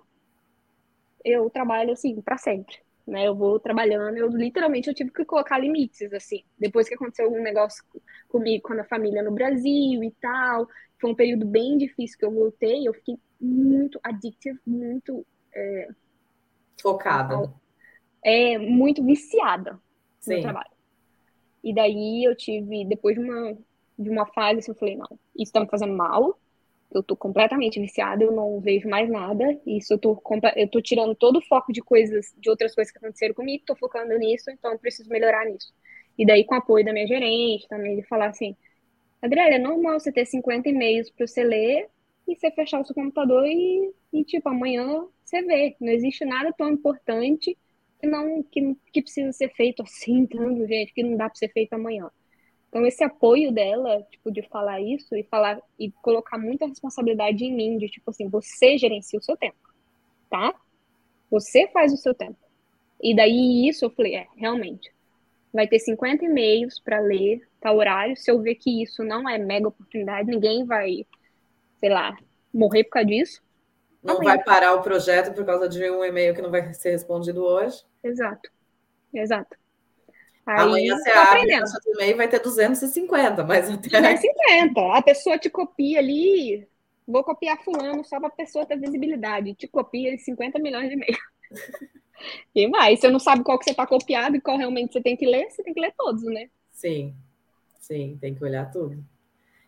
eu 1.23 1.49
trabalho 1.49 1.93
assim 1.93 2.21
para 2.21 2.37
sempre 2.37 2.85
né? 3.05 3.27
Eu 3.27 3.35
vou 3.35 3.59
trabalhando, 3.59 4.17
eu 4.17 4.27
literalmente 4.29 4.87
eu 4.87 4.93
tive 4.93 5.11
que 5.11 5.23
colocar 5.25 5.59
limites, 5.59 6.11
assim. 6.11 6.43
Depois 6.57 6.87
que 6.87 6.95
aconteceu 6.95 7.25
algum 7.25 7.41
negócio 7.41 7.83
comigo, 8.27 8.63
com 8.63 8.73
a 8.73 8.83
família 8.83 9.21
no 9.21 9.31
Brasil 9.31 10.03
e 10.03 10.11
tal, 10.19 10.67
foi 10.99 11.11
um 11.11 11.15
período 11.15 11.45
bem 11.45 11.77
difícil 11.77 12.17
que 12.17 12.25
eu 12.25 12.31
voltei, 12.31 12.87
eu 12.87 12.93
fiquei 12.93 13.17
muito 13.39 13.99
addictive, 14.03 14.59
muito... 14.65 15.25
É, 15.53 15.87
Focada. 16.81 17.53
É, 18.23 18.57
muito 18.57 19.03
viciada 19.03 19.79
Sim. 20.19 20.37
no 20.37 20.41
trabalho. 20.41 20.74
E 21.65 21.73
daí 21.73 22.23
eu 22.23 22.35
tive, 22.35 22.85
depois 22.85 23.15
de 23.15 23.21
uma, 23.21 23.57
de 23.97 24.09
uma 24.09 24.27
fase, 24.27 24.59
assim, 24.59 24.71
eu 24.71 24.75
falei, 24.75 24.95
não, 24.95 25.19
isso 25.35 25.51
tá 25.51 25.59
me 25.59 25.67
fazendo 25.67 25.93
mal, 25.93 26.39
eu 26.93 27.03
tô 27.03 27.15
completamente 27.15 27.79
viciada, 27.79 28.23
eu 28.23 28.31
não 28.31 28.59
vejo 28.61 28.87
mais 28.87 29.09
nada. 29.09 29.59
Isso 29.65 29.93
eu 29.93 29.97
tô, 29.97 30.21
eu 30.55 30.69
tô 30.69 30.81
tirando 30.81 31.15
todo 31.15 31.37
o 31.37 31.41
foco 31.41 31.73
de 31.73 31.81
coisas, 31.81 32.33
de 32.37 32.49
outras 32.49 32.73
coisas 32.75 32.91
que 32.91 32.99
aconteceram 32.99 33.33
comigo, 33.33 33.63
tô 33.65 33.75
focando 33.75 34.17
nisso, 34.17 34.49
então 34.51 34.71
eu 34.71 34.79
preciso 34.79 35.09
melhorar 35.09 35.45
nisso. 35.45 35.73
E 36.17 36.25
daí, 36.25 36.45
com 36.45 36.55
o 36.55 36.57
apoio 36.57 36.85
da 36.85 36.93
minha 36.93 37.07
gerente 37.07 37.67
também, 37.67 37.97
de 37.97 38.03
falar 38.03 38.27
assim: 38.27 38.55
Adriana, 39.21 39.55
é 39.55 39.59
normal 39.59 39.99
você 39.99 40.11
ter 40.11 40.25
50 40.25 40.69
e-mails 40.69 41.09
para 41.09 41.27
você 41.27 41.43
ler 41.43 41.89
e 42.27 42.35
você 42.35 42.51
fechar 42.51 42.79
o 42.79 42.85
seu 42.85 42.95
computador 42.95 43.45
e, 43.45 43.91
e, 44.13 44.23
tipo, 44.23 44.47
amanhã 44.47 45.05
você 45.23 45.41
vê. 45.41 45.75
Não 45.81 45.91
existe 45.91 46.23
nada 46.23 46.53
tão 46.53 46.69
importante 46.69 47.57
que 47.99 48.07
não 48.07 48.43
que, 48.43 48.75
que 48.91 49.01
precisa 49.01 49.31
ser 49.31 49.49
feito 49.49 49.81
assim, 49.83 50.25
tanto, 50.25 50.67
gente, 50.67 50.93
que 50.93 51.03
não 51.03 51.17
dá 51.17 51.29
para 51.29 51.37
ser 51.37 51.49
feito 51.49 51.73
amanhã. 51.73 52.09
Então, 52.69 52.85
esse 52.85 53.03
apoio 53.03 53.53
dela, 53.53 54.05
tipo, 54.11 54.29
de 54.29 54.41
falar 54.41 54.81
isso 54.81 55.15
e 55.15 55.23
falar 55.23 55.61
e 55.79 55.91
colocar 56.01 56.37
muita 56.37 56.67
responsabilidade 56.67 57.45
em 57.45 57.55
mim, 57.55 57.77
de 57.77 57.87
tipo 57.87 58.09
assim, 58.09 58.27
você 58.27 58.77
gerencia 58.77 59.17
o 59.17 59.23
seu 59.23 59.37
tempo, 59.37 59.55
tá? 60.29 60.53
Você 61.31 61.67
faz 61.69 61.93
o 61.93 61.97
seu 61.97 62.13
tempo. 62.13 62.37
E 63.01 63.15
daí 63.15 63.67
isso 63.67 63.85
eu 63.85 63.89
falei, 63.89 64.15
é, 64.15 64.27
realmente. 64.35 64.93
Vai 65.53 65.67
ter 65.67 65.79
50 65.79 66.25
e-mails 66.25 66.79
para 66.79 66.99
ler, 66.99 67.47
tá 67.61 67.71
horário. 67.71 68.17
Se 68.17 68.29
eu 68.29 68.41
ver 68.41 68.55
que 68.55 68.83
isso 68.83 69.03
não 69.03 69.29
é 69.29 69.37
mega 69.37 69.69
oportunidade, 69.69 70.29
ninguém 70.29 70.65
vai, 70.65 71.05
sei 71.77 71.89
lá, 71.89 72.17
morrer 72.53 72.83
por 72.83 72.91
causa 72.91 73.07
disso. 73.07 73.41
Não 74.05 74.19
vai 74.21 74.41
parar 74.43 74.75
o 74.75 74.81
projeto 74.81 75.33
por 75.33 75.43
causa 75.43 75.67
de 75.67 75.89
um 75.89 76.03
e-mail 76.03 76.35
que 76.35 76.41
não 76.41 76.51
vai 76.51 76.73
ser 76.73 76.91
respondido 76.91 77.43
hoje. 77.43 77.83
Exato. 78.03 78.49
Exato. 79.13 79.57
Aí, 80.45 80.61
Amanhã 80.61 80.95
você 80.95 81.09
abre 81.09 81.41
o 81.41 81.93
e-mail 81.93 82.17
vai 82.17 82.27
ter 82.27 82.39
250, 82.39 83.43
mas 83.43 83.67
até... 83.67 83.89
250. 83.89 84.97
A 84.97 85.01
pessoa 85.01 85.39
te 85.39 85.49
copia 85.49 85.97
ali, 85.97 86.67
vou 87.07 87.23
copiar 87.23 87.57
fulano 87.63 88.05
só 88.05 88.19
para 88.19 88.27
a 88.27 88.31
pessoa 88.31 88.65
ter 88.65 88.77
visibilidade. 88.77 89.55
Te 89.55 89.67
copia 89.67 90.13
em 90.13 90.17
50 90.19 90.59
milhões 90.59 90.87
de 90.87 90.93
e-mails. 90.93 91.17
E 92.55 92.65
mais, 92.67 93.01
você 93.01 93.09
não 93.09 93.19
sabe 93.19 93.43
qual 93.43 93.59
que 93.59 93.65
você 93.65 93.71
está 93.71 93.85
copiado 93.85 94.37
e 94.37 94.41
qual 94.41 94.57
realmente 94.57 94.93
você 94.93 95.01
tem 95.01 95.17
que 95.17 95.25
ler, 95.25 95.51
você 95.51 95.61
tem 95.61 95.73
que 95.73 95.81
ler 95.81 95.93
todos, 95.97 96.23
né? 96.23 96.49
Sim, 96.71 97.13
sim, 97.77 98.17
tem 98.19 98.33
que 98.33 98.43
olhar 98.43 98.71
tudo. 98.71 99.03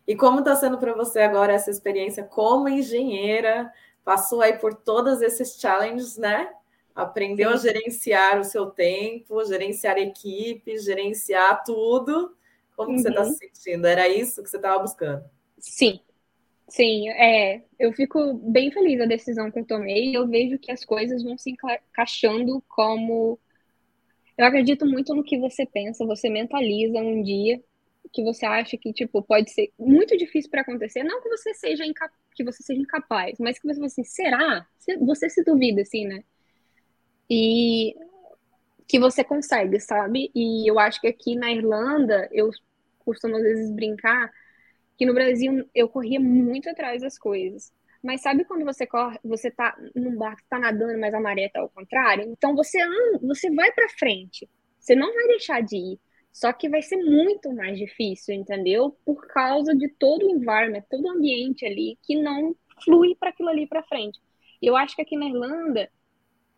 E 0.06 0.16
como 0.16 0.38
está 0.38 0.56
sendo 0.56 0.78
para 0.78 0.94
você 0.94 1.20
agora 1.20 1.52
essa 1.52 1.70
experiência 1.70 2.24
como 2.24 2.66
engenheira? 2.66 3.70
Passou 4.08 4.40
aí 4.40 4.54
por 4.54 4.72
todos 4.72 5.20
esses 5.20 5.60
challenges, 5.60 6.16
né? 6.16 6.50
Aprendeu 6.94 7.50
Sim. 7.50 7.54
a 7.54 7.58
gerenciar 7.58 8.40
o 8.40 8.44
seu 8.44 8.64
tempo, 8.70 9.44
gerenciar 9.44 9.98
equipe, 9.98 10.78
gerenciar 10.78 11.62
tudo. 11.62 12.34
Como 12.74 12.92
uhum. 12.92 12.98
você 12.98 13.10
está 13.10 13.24
se 13.26 13.34
sentindo? 13.34 13.86
Era 13.86 14.08
isso 14.08 14.42
que 14.42 14.48
você 14.48 14.56
estava 14.56 14.78
buscando? 14.78 15.22
Sim, 15.58 16.00
Sim, 16.68 17.10
é, 17.10 17.62
eu 17.78 17.92
fico 17.92 18.32
bem 18.32 18.70
feliz 18.70 18.98
da 18.98 19.04
decisão 19.04 19.50
que 19.50 19.58
eu 19.58 19.66
tomei. 19.66 20.16
Eu 20.16 20.26
vejo 20.26 20.58
que 20.58 20.72
as 20.72 20.86
coisas 20.86 21.22
vão 21.22 21.36
se 21.36 21.50
encaixando 21.50 22.64
como. 22.66 23.38
Eu 24.38 24.46
acredito 24.46 24.86
muito 24.86 25.14
no 25.14 25.22
que 25.22 25.38
você 25.38 25.66
pensa, 25.66 26.06
você 26.06 26.30
mentaliza 26.30 26.96
um 26.96 27.22
dia 27.22 27.62
que 28.12 28.22
você 28.22 28.46
acha 28.46 28.76
que 28.76 28.92
tipo 28.92 29.22
pode 29.22 29.50
ser 29.50 29.72
muito 29.78 30.16
difícil 30.16 30.50
para 30.50 30.62
acontecer, 30.62 31.02
não 31.02 31.22
que 31.22 31.28
você 31.28 31.54
seja 31.54 31.84
que 32.34 32.44
você 32.44 32.62
seja 32.62 32.80
incapaz, 32.80 33.38
mas 33.38 33.58
que 33.58 33.66
você 33.66 33.84
assim, 33.84 34.04
será? 34.04 34.66
Você 35.00 35.28
se 35.28 35.42
duvida 35.42 35.82
assim, 35.82 36.06
né? 36.06 36.22
E 37.30 37.94
que 38.86 38.98
você 38.98 39.22
consegue, 39.22 39.78
sabe? 39.80 40.30
E 40.34 40.68
eu 40.70 40.78
acho 40.78 41.00
que 41.00 41.08
aqui 41.08 41.36
na 41.36 41.52
Irlanda 41.52 42.28
eu 42.32 42.50
costumo 42.98 43.36
às 43.36 43.42
vezes 43.42 43.70
brincar 43.70 44.32
que 44.96 45.06
no 45.06 45.14
Brasil 45.14 45.68
eu 45.74 45.88
corria 45.88 46.18
muito 46.18 46.68
atrás 46.68 47.02
das 47.02 47.18
coisas. 47.18 47.72
Mas 48.02 48.22
sabe 48.22 48.44
quando 48.44 48.64
você 48.64 48.86
corre, 48.86 49.18
você 49.24 49.50
tá 49.50 49.76
num 49.94 50.16
barco, 50.16 50.42
tá 50.48 50.58
nadando, 50.58 50.98
mas 50.98 51.12
a 51.12 51.20
maré 51.20 51.48
tá 51.48 51.60
ao 51.60 51.68
contrário? 51.68 52.24
Então 52.28 52.54
você 52.54 52.78
você 53.20 53.50
vai 53.50 53.72
para 53.72 53.88
frente. 53.90 54.48
Você 54.78 54.94
não 54.94 55.12
vai 55.12 55.26
deixar 55.26 55.60
de 55.60 55.76
ir. 55.76 56.00
Só 56.32 56.52
que 56.52 56.68
vai 56.68 56.82
ser 56.82 56.96
muito 56.98 57.52
mais 57.52 57.78
difícil, 57.78 58.34
entendeu? 58.34 58.96
Por 59.04 59.26
causa 59.26 59.74
de 59.74 59.88
todo 59.88 60.26
o 60.26 60.30
environment, 60.30 60.82
todo 60.88 61.04
o 61.04 61.10
ambiente 61.10 61.66
ali 61.66 61.98
que 62.02 62.14
não 62.14 62.54
flui 62.84 63.14
para 63.16 63.30
aquilo 63.30 63.48
ali 63.48 63.66
para 63.66 63.82
frente. 63.82 64.20
E 64.62 64.66
eu 64.66 64.76
acho 64.76 64.94
que 64.94 65.02
aqui 65.02 65.16
na 65.16 65.26
Irlanda 65.26 65.90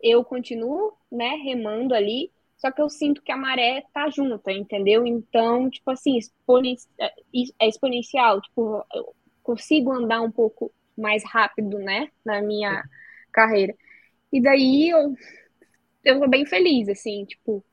eu 0.01 0.23
continuo, 0.23 0.93
né, 1.11 1.35
remando 1.43 1.93
ali, 1.93 2.31
só 2.57 2.71
que 2.71 2.81
eu 2.81 2.89
sinto 2.89 3.21
que 3.21 3.31
a 3.31 3.37
maré 3.37 3.83
tá 3.93 4.09
junta, 4.09 4.51
entendeu? 4.51 5.05
Então, 5.05 5.69
tipo 5.69 5.89
assim, 5.91 6.17
exponen 6.17 6.75
é, 6.99 7.11
é 7.59 7.67
exponencial, 7.67 8.41
tipo, 8.41 8.85
eu 8.93 9.15
consigo 9.43 9.91
andar 9.91 10.21
um 10.21 10.31
pouco 10.31 10.71
mais 10.97 11.23
rápido, 11.23 11.79
né, 11.79 12.09
na 12.25 12.41
minha 12.41 12.83
carreira. 13.31 13.75
E 14.31 14.41
daí 14.41 14.89
eu, 14.89 15.15
eu 16.03 16.19
tô 16.19 16.27
bem 16.27 16.45
feliz, 16.45 16.89
assim, 16.89 17.25
tipo, 17.25 17.63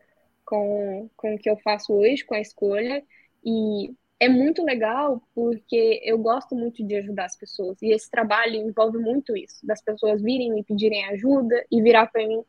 com, 0.49 1.11
com 1.17 1.35
o 1.35 1.39
que 1.39 1.51
eu 1.51 1.57
faço 1.59 1.93
hoje, 1.93 2.25
com 2.25 2.35
a 2.35 2.41
escolha. 2.41 3.03
E 3.45 3.93
é 4.21 4.29
muito 4.29 4.65
legal 4.65 5.23
porque 5.35 6.01
eu 6.03 6.19
gosto 6.19 6.55
muito 6.57 6.85
de 6.87 6.97
ajudar 6.97 7.27
as 7.27 7.37
pessoas. 7.37 7.81
E 7.83 7.93
esse 7.93 8.11
trabalho 8.11 8.57
envolve 8.57 8.99
muito 8.99 9.37
isso, 9.37 9.65
das 9.65 9.83
pessoas 9.83 10.23
virem 10.23 10.53
me 10.53 10.65
pedirem 10.65 11.05
ajuda 11.07 11.65
e 11.71 11.83
virar 11.83 12.07
para 12.07 12.27
mim, 12.27 12.43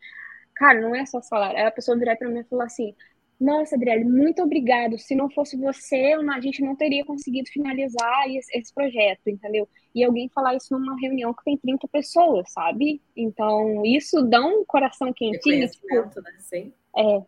Cara, 0.60 0.82
não 0.82 0.94
é 0.94 1.06
só 1.06 1.22
salário. 1.22 1.58
Aí 1.58 1.66
a 1.66 1.72
pessoa 1.72 1.98
virar 1.98 2.18
para 2.18 2.28
mim 2.28 2.40
e 2.40 2.44
falar 2.44 2.66
assim: 2.66 2.94
Nossa, 3.40 3.78
Adriele, 3.78 4.04
muito 4.04 4.44
obrigado. 4.44 5.00
Se 5.00 5.16
não 5.16 5.30
fosse 5.30 5.56
você, 5.56 6.18
a 6.30 6.42
gente 6.42 6.62
não 6.62 6.76
teria 6.76 7.06
conseguido 7.06 7.50
finalizar 7.50 8.28
esse, 8.28 8.58
esse 8.58 8.74
projeto, 8.74 9.30
entendeu? 9.30 9.70
E 9.96 10.04
alguém 10.04 10.28
falar 10.28 10.56
isso 10.56 10.78
numa 10.78 11.00
reunião 11.00 11.34
que 11.34 11.46
tem 11.46 11.58
30 11.58 11.88
pessoas, 11.88 12.52
sabe? 12.52 13.02
Então, 13.16 13.86
isso 13.86 14.22
dá 14.24 14.46
um 14.46 14.66
coração 14.66 15.14
quentinho. 15.14 15.66
Tipo, 15.70 16.22
né? 16.22 16.32
Sim. 16.40 16.74
É. 16.98 17.22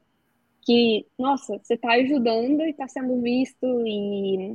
Que, 0.65 1.05
nossa, 1.17 1.57
você 1.57 1.73
está 1.73 1.93
ajudando 1.93 2.61
e 2.61 2.69
está 2.69 2.87
sendo 2.87 3.19
visto 3.21 3.65
e, 3.85 4.53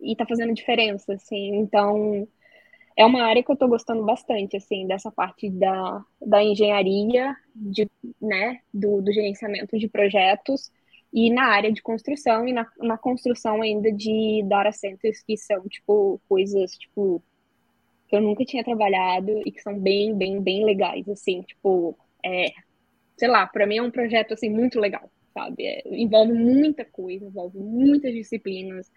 e 0.00 0.16
tá 0.16 0.26
fazendo 0.26 0.54
diferença, 0.54 1.14
assim. 1.14 1.56
Então, 1.56 2.28
é 2.96 3.04
uma 3.06 3.22
área 3.22 3.42
que 3.42 3.50
eu 3.50 3.54
estou 3.54 3.68
gostando 3.68 4.04
bastante, 4.04 4.56
assim, 4.56 4.86
dessa 4.86 5.10
parte 5.10 5.48
da, 5.48 6.04
da 6.20 6.42
engenharia, 6.42 7.34
de, 7.54 7.88
né, 8.20 8.60
do, 8.74 9.00
do 9.00 9.12
gerenciamento 9.12 9.78
de 9.78 9.88
projetos, 9.88 10.70
e 11.12 11.30
na 11.30 11.44
área 11.46 11.72
de 11.72 11.80
construção 11.80 12.46
e 12.46 12.52
na, 12.52 12.66
na 12.78 12.98
construção 12.98 13.62
ainda 13.62 13.90
de 13.92 14.42
data 14.46 14.72
centers, 14.72 15.22
que 15.22 15.36
são, 15.36 15.66
tipo, 15.68 16.20
coisas, 16.28 16.76
tipo, 16.76 17.22
que 18.08 18.16
eu 18.16 18.20
nunca 18.20 18.44
tinha 18.44 18.64
trabalhado 18.64 19.42
e 19.46 19.52
que 19.52 19.62
são 19.62 19.78
bem, 19.78 20.16
bem, 20.16 20.40
bem 20.42 20.64
legais, 20.64 21.08
assim, 21.08 21.42
tipo, 21.42 21.96
é, 22.24 22.48
sei 23.16 23.28
lá, 23.28 23.46
para 23.46 23.66
mim 23.66 23.78
é 23.78 23.82
um 23.82 23.90
projeto, 23.90 24.34
assim, 24.34 24.50
muito 24.50 24.80
legal, 24.80 25.10
sabe? 25.38 25.66
É, 25.66 25.82
envolve 25.86 26.32
muita 26.32 26.84
coisa, 26.84 27.24
envolve 27.24 27.58
muitas 27.58 28.12
disciplinas 28.12 28.90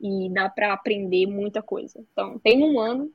e 0.00 0.30
dá 0.32 0.48
para 0.48 0.72
aprender 0.72 1.26
muita 1.26 1.60
coisa. 1.60 2.02
Então, 2.12 2.38
tem 2.38 2.62
um 2.62 2.78
ano 2.78 3.12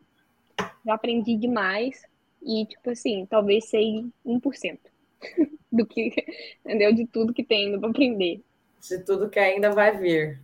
já 0.85 0.93
aprendi 0.93 1.35
demais 1.37 2.03
e, 2.43 2.65
tipo 2.65 2.91
assim, 2.91 3.25
talvez 3.25 3.65
sei 3.69 4.05
1% 4.25 4.77
do 5.71 5.85
que, 5.85 6.13
entendeu? 6.63 6.93
De 6.93 7.07
tudo 7.07 7.33
que 7.33 7.43
tem 7.43 7.65
ainda 7.65 7.79
para 7.79 7.89
aprender. 7.89 8.41
De 8.87 8.99
tudo 9.03 9.29
que 9.29 9.39
ainda 9.39 9.71
vai 9.71 9.97
vir. 9.97 10.39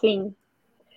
Sim. 0.00 0.34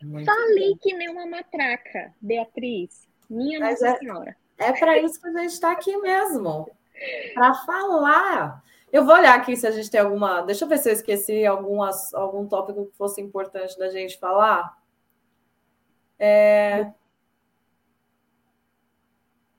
Muito 0.02 0.26
Falei 0.26 0.72
bom. 0.72 0.78
que 0.82 0.94
nem 0.94 1.10
uma 1.10 1.26
matraca, 1.26 2.14
Beatriz. 2.22 3.08
Minha 3.30 3.60
Mas 3.60 3.82
Nossa 3.82 3.96
é, 3.96 4.00
Senhora. 4.00 4.38
É 4.58 4.72
para 4.72 4.98
isso 5.00 5.20
que 5.20 5.28
a 5.28 5.32
gente 5.32 5.52
está 5.52 5.72
aqui 5.72 5.96
mesmo. 5.98 6.70
Para 7.34 7.54
falar. 7.66 8.64
Eu 8.94 9.04
vou 9.04 9.16
olhar 9.16 9.34
aqui 9.34 9.58
se 9.58 9.66
a 9.66 9.72
gente 9.72 9.90
tem 9.90 10.00
alguma. 10.00 10.44
Deixa 10.44 10.66
eu 10.66 10.70
ver 10.70 10.78
se 10.78 10.88
eu 10.88 10.94
esqueci 10.94 11.44
algumas, 11.48 12.14
algum 12.14 12.48
tópico 12.48 12.86
que 12.86 12.96
fosse 12.96 13.20
importante 13.20 13.76
da 13.76 13.90
gente 13.90 14.20
falar. 14.20 14.78
É... 16.20 16.92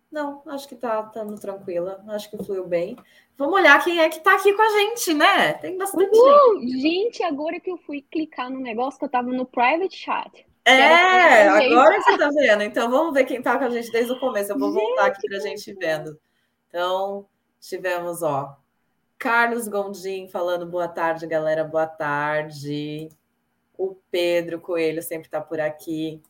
Não, 0.09 0.40
acho 0.47 0.69
que 0.69 0.77
tá 0.77 1.01
estando 1.01 1.35
tranquila. 1.36 2.05
Acho 2.11 2.31
que 2.31 2.44
fluiu 2.44 2.65
bem. 2.65 2.97
Vamos 3.36 3.55
olhar 3.55 3.82
quem 3.82 3.98
é 3.98 4.09
que 4.09 4.20
tá 4.20 4.36
aqui 4.36 4.52
com 4.52 4.62
a 4.62 4.69
gente, 4.69 5.12
né? 5.12 5.55
Tem 5.55 5.77
bastante 5.77 6.16
uh, 6.16 6.61
gente. 6.61 6.81
Gente, 6.81 7.23
agora 7.24 7.59
que 7.59 7.73
eu 7.73 7.77
fui 7.78 8.06
clicar 8.09 8.48
no 8.48 8.61
negócio 8.61 9.01
que 9.01 9.05
eu 9.05 9.11
tava 9.11 9.32
no 9.32 9.44
private 9.44 9.97
chat. 9.97 10.47
É, 10.65 11.48
agora 11.48 12.01
você 12.01 12.16
tá 12.16 12.31
vendo. 12.31 12.62
Então 12.62 12.89
vamos 12.89 13.12
ver 13.12 13.24
quem 13.24 13.43
tá 13.43 13.59
com 13.59 13.65
a 13.65 13.70
gente 13.70 13.90
desde 13.90 14.12
o 14.12 14.20
começo. 14.20 14.52
Eu 14.52 14.59
vou 14.61 14.73
gente, 14.73 14.81
voltar 14.81 15.06
aqui 15.06 15.28
pra 15.28 15.40
gente 15.40 15.74
vendo. 15.74 16.16
Então, 16.69 17.27
tivemos, 17.61 18.23
ó, 18.23 18.56
Carlos 19.18 19.68
Gondim 19.68 20.28
falando 20.28 20.66
boa 20.66 20.88
tarde, 20.88 21.26
galera. 21.26 21.64
Boa 21.64 21.86
tarde. 21.86 23.08
O 23.76 23.96
Pedro 24.10 24.60
Coelho 24.60 25.02
sempre 25.02 25.28
tá 25.28 25.40
por 25.40 25.60
aqui. 25.60 26.22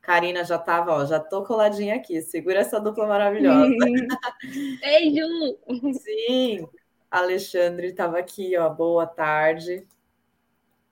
Karina 0.00 0.44
já 0.44 0.56
estava, 0.56 0.92
ó, 0.92 1.04
já 1.04 1.18
tô 1.18 1.42
coladinha 1.42 1.96
aqui. 1.96 2.22
Segura 2.22 2.60
essa 2.60 2.78
dupla 2.78 3.06
maravilhosa. 3.08 3.74
Beijo! 4.80 5.58
Sim, 5.98 6.68
Alexandre 7.10 7.88
estava 7.88 8.18
aqui, 8.18 8.56
ó. 8.56 8.68
Boa 8.68 9.06
tarde. 9.06 9.86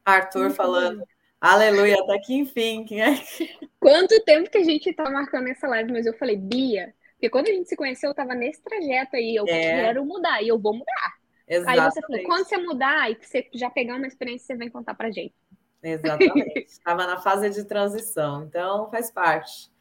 Arthur 0.04 0.44
Muito 0.44 0.56
falando. 0.56 1.04
Aleluia, 1.40 1.96
até 2.02 2.18
que 2.18 2.34
enfim. 2.34 2.86
Quanto 3.78 4.18
tempo 4.24 4.50
que 4.50 4.58
a 4.58 4.64
gente 4.64 4.92
tá 4.92 5.08
marcando 5.10 5.48
essa 5.48 5.68
live, 5.68 5.92
mas 5.92 6.06
eu 6.06 6.14
falei, 6.14 6.36
Bia, 6.36 6.94
porque 7.12 7.30
quando 7.30 7.48
a 7.48 7.52
gente 7.52 7.68
se 7.68 7.76
conheceu, 7.76 8.10
eu 8.10 8.14
tava 8.14 8.34
nesse 8.34 8.62
trajeto 8.62 9.16
aí, 9.16 9.36
eu 9.36 9.44
é. 9.46 9.84
quero 9.84 10.04
mudar, 10.04 10.42
e 10.42 10.48
eu 10.48 10.58
vou 10.58 10.72
mudar. 10.72 11.23
Exatamente. 11.46 11.80
Aí 11.80 11.90
você 11.90 12.00
falou, 12.00 12.22
quando 12.24 12.44
você 12.46 12.56
mudar 12.56 13.10
e 13.10 13.18
você 13.20 13.48
já 13.52 13.70
pegar 13.70 13.96
uma 13.96 14.06
experiência, 14.06 14.46
você 14.46 14.56
vem 14.56 14.70
contar 14.70 14.94
pra 14.94 15.10
gente. 15.10 15.34
Exatamente. 15.82 16.60
Estava 16.66 17.06
na 17.06 17.20
fase 17.20 17.50
de 17.50 17.64
transição, 17.64 18.44
então 18.44 18.90
faz 18.90 19.10
parte. 19.10 19.72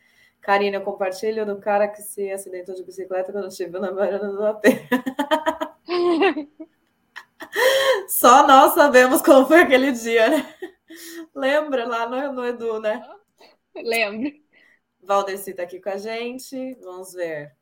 Karina, 0.42 0.78
eu 0.78 0.82
compartilho 0.82 1.46
do 1.46 1.58
cara 1.58 1.88
que 1.88 2.02
se 2.02 2.30
acidentou 2.30 2.76
de 2.76 2.84
bicicleta 2.84 3.32
quando 3.32 3.48
estive 3.48 3.80
na 3.80 3.92
varanda 3.92 4.28
do 4.30 4.46
AP. 4.46 4.66
Só 8.10 8.46
nós 8.46 8.74
sabemos 8.74 9.22
como 9.22 9.46
foi 9.46 9.62
aquele 9.62 9.94
dia, 9.94 10.30
né? 10.30 10.56
Lembra 11.34 11.88
lá 11.88 12.10
no, 12.10 12.34
no 12.34 12.46
Edu, 12.46 12.80
né? 12.82 13.02
Lembro. 13.74 14.34
Valdeci 15.02 15.52
está 15.52 15.64
aqui 15.64 15.80
com 15.80 15.90
a 15.90 15.98
gente. 15.98 16.74
Vamos 16.82 17.14
ver. 17.14 17.56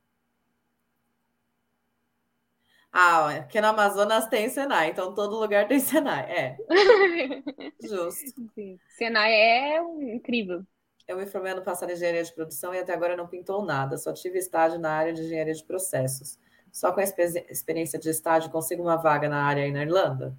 Ah, 2.92 3.30
aqui 3.30 3.62
no 3.62 3.68
Amazonas 3.68 4.28
tem 4.28 4.50
Senai, 4.50 4.90
então 4.90 5.14
todo 5.14 5.40
lugar 5.40 5.68
tem 5.68 5.80
Senai. 5.80 6.30
É. 6.30 6.58
Justo. 7.82 8.50
Sim. 8.54 8.78
Senai 8.98 9.32
é 9.34 9.82
incrível. 10.14 10.64
Eu 11.08 11.18
me 11.18 11.26
formei 11.26 11.54
ano 11.54 11.62
passado 11.62 11.90
em 11.90 11.94
engenharia 11.94 12.24
de 12.24 12.34
produção 12.34 12.74
e 12.74 12.80
até 12.80 12.94
agora 12.94 13.16
não 13.16 13.28
pintou 13.28 13.64
nada. 13.66 13.98
Só 13.98 14.14
tive 14.14 14.40
estágio 14.40 14.78
na 14.78 14.92
área 14.92 15.14
de 15.14 15.22
engenharia 15.22 15.54
de 15.54 15.64
processos. 15.64 16.38
Só 16.72 16.92
com 16.92 17.00
a 17.00 17.04
experiência 17.04 17.98
de 17.98 18.10
estágio 18.10 18.52
consigo 18.52 18.84
uma 18.84 18.98
vaga 18.98 19.28
na 19.28 19.44
área 19.44 19.64
aí 19.64 19.72
na 19.72 19.84
Irlanda? 19.84 20.38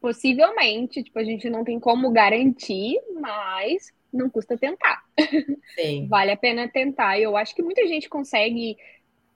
Possivelmente, 0.00 1.02
tipo, 1.02 1.18
a 1.18 1.24
gente 1.24 1.48
não 1.48 1.64
tem 1.64 1.80
como 1.80 2.10
garantir, 2.12 2.98
mas 3.18 3.92
não 4.12 4.28
custa 4.28 4.56
tentar. 4.56 5.02
Sim. 5.74 6.06
vale 6.08 6.32
a 6.32 6.36
pena 6.36 6.68
tentar. 6.68 7.18
Eu 7.18 7.36
acho 7.36 7.54
que 7.54 7.62
muita 7.62 7.86
gente 7.86 8.08
consegue 8.08 8.76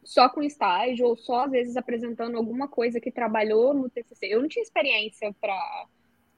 só 0.04 0.28
com 0.28 0.42
estágio 0.42 1.06
ou 1.06 1.16
só 1.16 1.44
às 1.44 1.50
vezes 1.50 1.76
apresentando 1.76 2.36
alguma 2.36 2.68
coisa 2.68 3.00
que 3.00 3.10
trabalhou 3.10 3.74
no 3.74 3.88
TCC. 3.90 4.26
Eu 4.26 4.40
não 4.40 4.48
tinha 4.48 4.62
experiência 4.62 5.34
para 5.40 5.86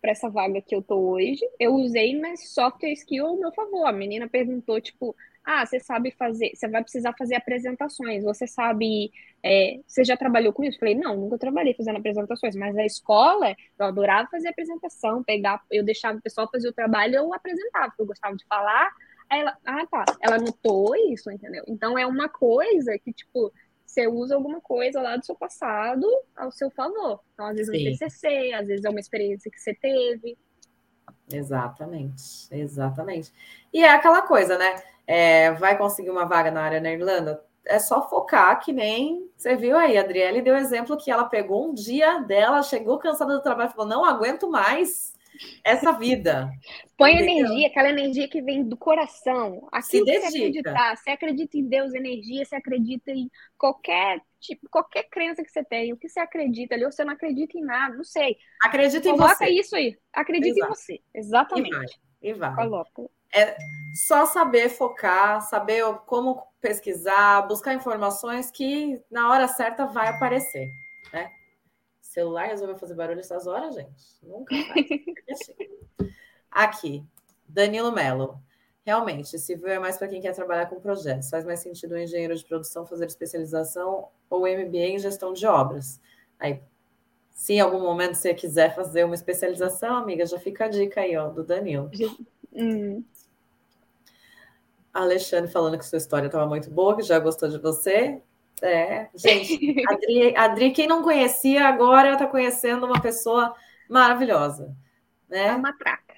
para 0.01 0.10
essa 0.10 0.28
vaga 0.28 0.60
que 0.60 0.74
eu 0.74 0.82
tô 0.82 0.97
hoje. 0.97 1.40
Eu 1.60 1.74
usei 1.74 2.18
mas 2.18 2.52
software 2.52 2.93
skill 2.93 3.24
ao 3.24 3.36
meu 3.36 3.52
favor. 3.52 3.86
A 3.86 3.93
menina 3.93 4.28
perguntou 4.28 4.80
tipo, 4.80 5.14
ah, 5.44 5.64
você 5.64 5.78
sabe 5.78 6.10
fazer, 6.12 6.51
você 6.55 6.68
vai 6.68 6.82
precisar 6.82 7.14
fazer 7.16 7.36
apresentações. 7.36 8.24
Você 8.24 8.47
sabe, 8.47 9.12
é, 9.43 9.80
você 9.86 10.05
já 10.05 10.16
trabalhou 10.16 10.52
com 10.52 10.64
isso? 10.64 10.76
Eu 10.76 10.80
falei, 10.80 10.94
não, 10.97 11.16
nunca 11.16 11.39
trabalhei 11.39 11.74
fazendo 11.74 11.98
apresentações, 11.98 12.56
mas 12.56 12.76
a 12.76 12.84
escola, 12.84 13.55
eu 13.78 13.86
adorava 13.86 14.28
fazer 14.28 14.48
apresentação, 14.48 15.22
pegar, 15.22 15.62
eu 15.70 15.84
deixava 15.84 16.18
o 16.18 16.22
pessoal 16.22 16.48
fazer 16.51 16.68
o 16.68 16.72
trabalho, 16.72 17.14
eu 17.16 17.32
apresentava, 17.32 17.89
porque 17.89 18.02
eu 18.02 18.06
gostava 18.06 18.36
de 18.36 18.44
falar 18.47 18.90
ela, 19.36 19.56
ah, 19.64 19.86
tá, 19.86 20.04
ela 20.20 20.38
notou 20.38 20.94
isso, 20.96 21.30
entendeu? 21.30 21.64
Então 21.66 21.98
é 21.98 22.06
uma 22.06 22.28
coisa 22.28 22.98
que, 22.98 23.12
tipo, 23.12 23.52
você 23.92 24.06
usa 24.06 24.34
alguma 24.34 24.60
coisa 24.60 25.00
lá 25.00 25.16
do 25.16 25.24
seu 25.24 25.34
passado 25.34 26.06
ao 26.34 26.50
seu 26.50 26.70
favor. 26.70 27.20
Então, 27.34 27.46
às 27.46 27.56
vezes 27.56 27.72
é 27.72 27.76
um 27.76 27.92
TCC, 27.92 28.52
às 28.54 28.66
vezes 28.66 28.84
é 28.84 28.90
uma 28.90 29.00
experiência 29.00 29.50
que 29.50 29.60
você 29.60 29.74
teve. 29.74 30.38
Exatamente, 31.30 32.48
exatamente. 32.50 33.32
E 33.72 33.84
é 33.84 33.90
aquela 33.90 34.22
coisa, 34.22 34.56
né? 34.56 34.82
É, 35.06 35.52
vai 35.52 35.76
conseguir 35.76 36.10
uma 36.10 36.24
vaga 36.24 36.50
na 36.50 36.62
área 36.62 36.80
na 36.80 36.90
Irlanda? 36.92 37.44
É 37.64 37.78
só 37.78 38.09
focar, 38.09 38.59
que 38.60 38.72
nem 38.72 39.30
você 39.36 39.54
viu 39.56 39.76
aí, 39.76 39.96
a 39.96 40.00
Adriele 40.00 40.42
deu 40.42 40.56
exemplo 40.56 40.96
que 40.96 41.10
ela 41.10 41.24
pegou 41.24 41.68
um 41.68 41.74
dia 41.74 42.18
dela, 42.20 42.62
chegou 42.62 42.98
cansada 42.98 43.34
do 43.34 43.42
trabalho 43.42 43.70
e 43.70 43.72
falou: 43.72 43.88
não 43.88 44.04
aguento 44.04 44.50
mais 44.50 45.11
essa 45.64 45.92
vida. 45.92 46.50
Põe 46.96 47.14
entendeu? 47.14 47.46
energia, 47.46 47.66
aquela 47.68 47.90
energia 47.90 48.28
que 48.28 48.42
vem 48.42 48.62
do 48.62 48.76
coração. 48.76 49.68
Aquilo 49.72 50.06
Se 50.06 50.12
que 50.12 50.20
você 50.20 50.38
acreditar, 50.38 50.96
você 50.96 51.10
acredita 51.10 51.56
em 51.56 51.68
Deus, 51.68 51.94
energia, 51.94 52.44
você 52.44 52.56
acredita 52.56 53.10
em 53.10 53.30
qualquer 53.56 54.20
tipo, 54.40 54.68
qualquer 54.68 55.04
crença 55.04 55.42
que 55.42 55.50
você 55.50 55.64
tem, 55.64 55.92
o 55.92 55.96
que 55.96 56.09
você 56.09 56.18
acredita 56.18 56.74
ali, 56.74 56.84
ou 56.84 56.90
você 56.90 57.04
não 57.04 57.12
acredita 57.12 57.56
em 57.56 57.62
nada, 57.62 57.94
não 57.94 58.04
sei. 58.04 58.36
Acredita 58.62 59.09
em 59.09 59.12
Coloca 59.12 59.34
você. 59.34 59.44
Coloca 59.44 59.60
isso 59.60 59.76
aí. 59.76 59.96
Acredita 60.12 60.48
Exato. 60.48 60.72
em 60.72 60.74
você. 60.74 61.00
Exatamente. 61.14 61.68
E 61.68 61.76
vai. 61.76 61.86
E 62.22 62.32
vai. 62.32 62.54
Coloca. 62.54 63.10
É 63.34 63.56
só 63.94 64.26
saber 64.26 64.68
focar, 64.68 65.40
saber 65.40 65.82
como 66.06 66.42
pesquisar, 66.60 67.42
buscar 67.42 67.72
informações 67.72 68.50
que 68.50 69.00
na 69.10 69.30
hora 69.30 69.48
certa 69.48 69.86
vai 69.86 70.09
aparecer? 70.09 70.68
Celular 72.12 72.48
resolveu 72.48 72.76
fazer 72.76 72.94
barulho 72.94 73.20
essas 73.20 73.47
horas, 73.47 73.74
gente? 73.74 74.18
Nunca 74.22 74.55
faz. 74.55 75.52
Aqui, 76.51 77.05
Danilo 77.48 77.90
Melo. 77.90 78.40
Realmente, 78.84 79.39
civil 79.39 79.68
é 79.68 79.78
mais 79.78 79.97
para 79.97 80.09
quem 80.09 80.20
quer 80.20 80.34
trabalhar 80.34 80.66
com 80.66 80.80
projetos. 80.80 81.30
Faz 81.30 81.44
mais 81.44 81.60
sentido 81.60 81.93
o 81.93 81.98
engenheiro 81.98 82.34
de 82.34 82.44
produção 82.44 82.84
fazer 82.84 83.06
especialização 83.06 84.09
ou 84.28 84.40
MBA 84.40 84.78
em 84.78 84.98
gestão 84.98 85.32
de 85.32 85.47
obras. 85.47 86.01
Aí, 86.39 86.60
se 87.32 87.55
em 87.55 87.60
algum 87.60 87.80
momento 87.80 88.16
você 88.16 88.34
quiser 88.34 88.74
fazer 88.74 89.05
uma 89.05 89.14
especialização, 89.14 89.97
amiga, 89.97 90.26
já 90.26 90.39
fica 90.39 90.64
a 90.64 90.68
dica 90.68 91.01
aí, 91.01 91.16
ó, 91.16 91.28
do 91.28 91.44
Danilo. 91.44 91.90
Hum. 92.52 93.05
Alexandre 94.93 95.51
falando 95.51 95.78
que 95.78 95.86
sua 95.86 95.98
história 95.98 96.26
estava 96.26 96.47
muito 96.47 96.70
boa, 96.70 96.97
que 96.97 97.02
já 97.02 97.18
gostou 97.18 97.48
de 97.48 97.59
você. 97.59 98.20
É, 98.62 99.09
gente, 99.14 99.84
Adri, 99.89 100.36
Adri, 100.36 100.70
quem 100.70 100.86
não 100.86 101.02
conhecia, 101.02 101.66
agora 101.66 102.12
está 102.12 102.26
conhecendo 102.26 102.86
uma 102.86 103.01
pessoa 103.01 103.55
maravilhosa. 103.89 104.74
Né? 105.28 105.48
É 105.48 105.55
uma 105.56 105.72
traca. 105.76 106.14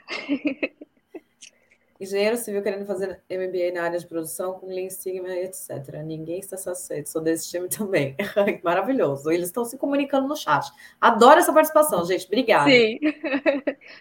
Engenheiro 1.99 2.37
civil 2.37 2.63
querendo 2.63 2.85
fazer 2.85 3.23
MBA 3.31 3.73
na 3.73 3.85
área 3.85 3.99
de 3.99 4.07
produção 4.07 4.55
com 4.55 4.67
Lean 4.67 4.91
Sigma, 4.91 5.31
etc. 5.37 6.03
Ninguém 6.05 6.39
está 6.39 6.57
satisfeito, 6.57 7.09
sou 7.09 7.23
desse 7.23 7.49
time 7.49 7.69
também. 7.69 8.15
Maravilhoso. 8.63 9.31
Eles 9.31 9.47
estão 9.47 9.65
se 9.65 9.79
comunicando 9.79 10.29
no 10.29 10.37
chat. 10.37 10.71
Adoro 11.01 11.39
essa 11.39 11.53
participação, 11.53 12.05
gente. 12.05 12.27
Obrigada. 12.27 12.69
Sim. 12.69 12.99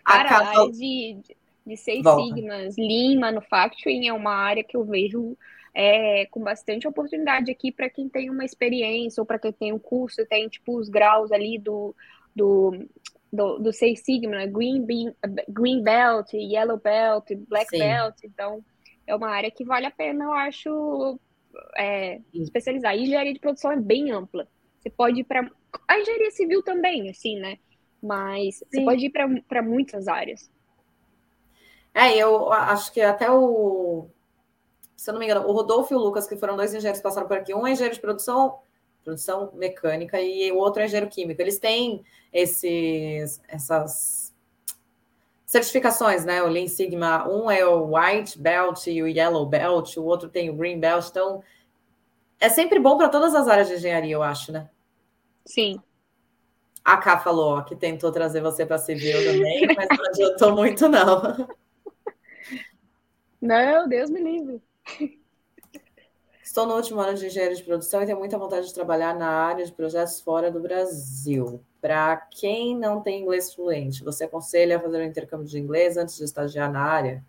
A 0.04 0.18
área 0.18 0.72
de, 0.72 1.18
de 1.66 1.78
Seis 1.78 2.04
Volta. 2.04 2.36
Sigmas, 2.36 2.76
Lean 2.78 3.20
Manufacturing 3.20 4.08
é 4.08 4.14
uma 4.14 4.34
área 4.34 4.64
que 4.64 4.76
eu 4.76 4.84
vejo 4.84 5.38
é, 5.74 6.26
com 6.28 6.42
bastante 6.42 6.88
oportunidade 6.88 7.50
aqui 7.52 7.72
para 7.72 7.90
quem 7.90 8.08
tem 8.08 8.30
uma 8.30 8.46
experiência 8.46 9.22
ou 9.22 9.26
para 9.26 9.40
quem 9.40 9.52
tem 9.52 9.74
um 9.74 9.80
curso, 9.80 10.26
tem 10.28 10.48
tipo 10.48 10.78
os 10.78 10.88
graus 10.88 11.32
ali 11.32 11.58
do, 11.58 11.96
do, 12.36 12.86
do, 13.32 13.58
do 13.58 13.74
Seis 13.74 14.02
Sigma, 14.02 14.36
né? 14.36 14.48
Green, 14.48 14.86
Bean, 14.86 15.14
Green 15.50 15.82
Belt, 15.82 16.34
Yellow 16.34 16.78
Belt, 16.78 17.26
Black 17.48 17.70
Sim. 17.70 17.80
Belt, 17.80 18.16
então 18.24 18.64
é 19.08 19.16
uma 19.16 19.30
área 19.30 19.50
que 19.50 19.66
vale 19.66 19.86
a 19.86 19.92
pena, 19.92 20.26
eu 20.26 20.32
acho, 20.32 21.20
é, 21.76 22.22
especializar. 22.34 22.96
E 22.96 23.04
engenharia 23.04 23.34
de 23.34 23.40
produção 23.40 23.72
é 23.72 23.80
bem 23.80 24.12
ampla. 24.12 24.48
Você 24.80 24.90
pode 24.90 25.22
ir 25.22 25.24
para. 25.24 25.50
A 25.88 26.00
engenharia 26.00 26.32
civil 26.32 26.62
também, 26.62 27.10
assim, 27.10 27.40
né? 27.40 27.58
Mas 28.02 28.58
Sim. 28.58 28.66
você 28.70 28.82
pode 28.82 29.06
ir 29.06 29.44
para 29.48 29.62
muitas 29.62 30.08
áreas. 30.08 30.52
É, 31.94 32.18
eu 32.18 32.52
acho 32.52 32.92
que 32.92 33.02
até 33.02 33.30
o 33.30 34.10
se 35.04 35.10
eu 35.10 35.14
não 35.14 35.20
me 35.20 35.26
engano, 35.26 35.46
o 35.46 35.52
Rodolfo 35.52 35.94
e 35.94 35.98
o 35.98 36.00
Lucas, 36.00 36.26
que 36.26 36.38
foram 36.38 36.56
dois 36.56 36.74
engenheiros 36.74 37.00
que 37.00 37.04
passaram 37.04 37.28
por 37.28 37.36
aqui, 37.36 37.54
um 37.54 37.68
é 37.68 37.74
engenheiro 37.74 37.94
de 37.94 38.00
produção, 38.00 38.60
produção 39.04 39.52
mecânica, 39.54 40.18
e 40.22 40.50
o 40.50 40.56
outro 40.56 40.82
é 40.82 40.86
engenheiro 40.86 41.10
químico. 41.10 41.42
Eles 41.42 41.60
têm 41.60 42.06
esses, 42.32 43.42
essas 43.50 44.34
certificações, 45.46 46.24
né? 46.24 46.42
O 46.42 46.48
Lean 46.48 46.70
Sigma, 46.70 47.28
um 47.28 47.52
é 47.52 47.66
o 47.66 47.94
White 47.94 48.40
Belt 48.40 48.88
e 48.88 49.04
o 49.04 49.08
Yellow 49.10 49.46
Belt, 49.46 49.98
o 49.98 50.06
outro 50.06 50.30
tem 50.30 50.50
o 50.50 50.56
Green 50.56 50.80
Belt. 50.80 51.10
Então, 51.10 51.44
é 52.40 52.48
sempre 52.48 52.80
bom 52.80 52.98
para 52.98 53.10
todas 53.10 53.36
as 53.36 53.50
áreas 53.50 53.68
de 53.68 53.74
engenharia, 53.74 54.14
eu 54.14 54.24
acho, 54.24 54.54
né? 54.54 54.70
Sim. 55.46 55.82
A 56.82 56.96
Ká 56.96 57.20
falou 57.20 57.58
ó, 57.58 57.62
que 57.62 57.76
tentou 57.76 58.10
trazer 58.10 58.40
você 58.40 58.66
para 58.66 58.78
civil 58.78 59.22
também, 59.22 59.68
mas 59.76 59.98
não 59.98 60.06
adiantou 60.06 60.56
muito, 60.56 60.88
não. 60.88 61.46
Não, 63.42 63.90
Deus 63.90 64.10
me 64.10 64.22
livre. 64.22 64.62
Estou 66.54 66.68
no 66.68 66.76
último 66.76 67.00
ano 67.00 67.18
de 67.18 67.26
engenharia 67.26 67.56
de 67.56 67.64
produção 67.64 68.04
e 68.04 68.06
tenho 68.06 68.20
muita 68.20 68.38
vontade 68.38 68.68
de 68.68 68.74
trabalhar 68.76 69.16
na 69.16 69.28
área 69.28 69.66
de 69.66 69.72
projetos 69.72 70.22
fora 70.22 70.52
do 70.52 70.60
Brasil. 70.60 71.60
Para 71.82 72.16
quem 72.18 72.78
não 72.78 73.02
tem 73.02 73.22
inglês 73.22 73.54
fluente, 73.54 74.04
você 74.04 74.26
aconselha 74.26 74.78
a 74.78 74.80
fazer 74.80 74.98
um 74.98 75.08
intercâmbio 75.08 75.48
de 75.48 75.58
inglês 75.58 75.98
antes 75.98 76.16
de 76.16 76.24
estagiar 76.26 76.72
na 76.72 76.82
área? 76.84 77.24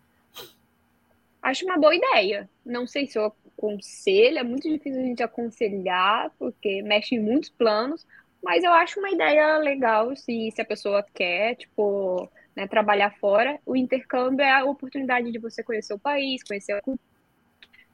Acho 1.41 1.65
uma 1.65 1.75
boa 1.75 1.95
ideia. 1.95 2.47
Não 2.63 2.85
sei 2.85 3.07
se 3.07 3.17
eu 3.17 3.33
aconselho, 3.57 4.37
é 4.37 4.43
muito 4.43 4.69
difícil 4.69 5.01
a 5.01 5.05
gente 5.05 5.23
aconselhar, 5.23 6.31
porque 6.37 6.83
mexe 6.83 7.15
em 7.15 7.19
muitos 7.19 7.49
planos, 7.49 8.05
mas 8.43 8.63
eu 8.63 8.73
acho 8.73 8.99
uma 8.99 9.09
ideia 9.09 9.57
legal 9.57 10.15
se, 10.15 10.51
se 10.51 10.61
a 10.61 10.65
pessoa 10.65 11.03
quer, 11.13 11.55
tipo, 11.55 12.29
né, 12.55 12.67
trabalhar 12.67 13.17
fora. 13.17 13.59
O 13.65 13.75
intercâmbio 13.75 14.43
é 14.43 14.51
a 14.51 14.65
oportunidade 14.65 15.31
de 15.31 15.39
você 15.39 15.63
conhecer 15.63 15.95
o 15.95 15.99
país, 15.99 16.43
conhecer 16.43 16.73
a 16.73 16.81
cultura 16.81 17.14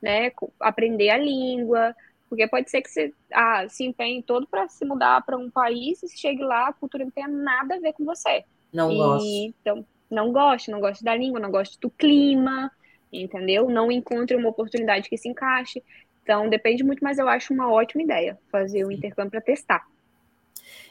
né, 0.02 0.32
aprender 0.60 1.10
a 1.10 1.18
língua, 1.18 1.96
porque 2.30 2.48
pode 2.48 2.70
ser 2.70 2.82
que 2.82 2.90
você 2.90 3.14
ah, 3.34 3.68
se 3.68 3.84
empenhe 3.84 4.24
todo 4.24 4.48
para 4.48 4.68
se 4.70 4.86
mudar 4.86 5.22
para 5.26 5.38
um 5.38 5.50
país 5.50 6.02
e 6.02 6.10
chegue 6.10 6.42
lá, 6.42 6.70
a 6.70 6.74
cultura 6.74 7.04
não 7.04 7.12
tenha 7.12 7.28
nada 7.28 7.76
a 7.76 7.80
ver 7.80 7.94
com 7.94 8.06
você. 8.06 8.46
Não 8.72 8.92
e, 8.92 8.96
gosto. 8.96 9.28
Então, 9.28 9.86
não 10.10 10.32
gosto, 10.32 10.72
não 10.72 10.80
gosto 10.80 11.04
da 11.04 11.16
língua, 11.16 11.40
não 11.40 11.52
gosto 11.52 11.80
do 11.80 11.90
clima, 11.90 12.72
entendeu? 13.12 13.70
Não 13.70 13.92
encontre 13.92 14.36
uma 14.36 14.50
oportunidade 14.50 15.10
que 15.10 15.18
se 15.18 15.28
encaixe. 15.28 15.84
Então, 16.24 16.48
depende 16.48 16.84
muito, 16.84 17.04
mas 17.04 17.18
eu 17.18 17.28
acho 17.28 17.54
uma 17.54 17.72
ótima 17.72 18.04
ideia 18.04 18.38
fazer 18.52 18.86
o 18.86 18.88
um 18.88 18.92
intercâmbio 18.92 19.32
para 19.32 19.42
testar. 19.42 19.86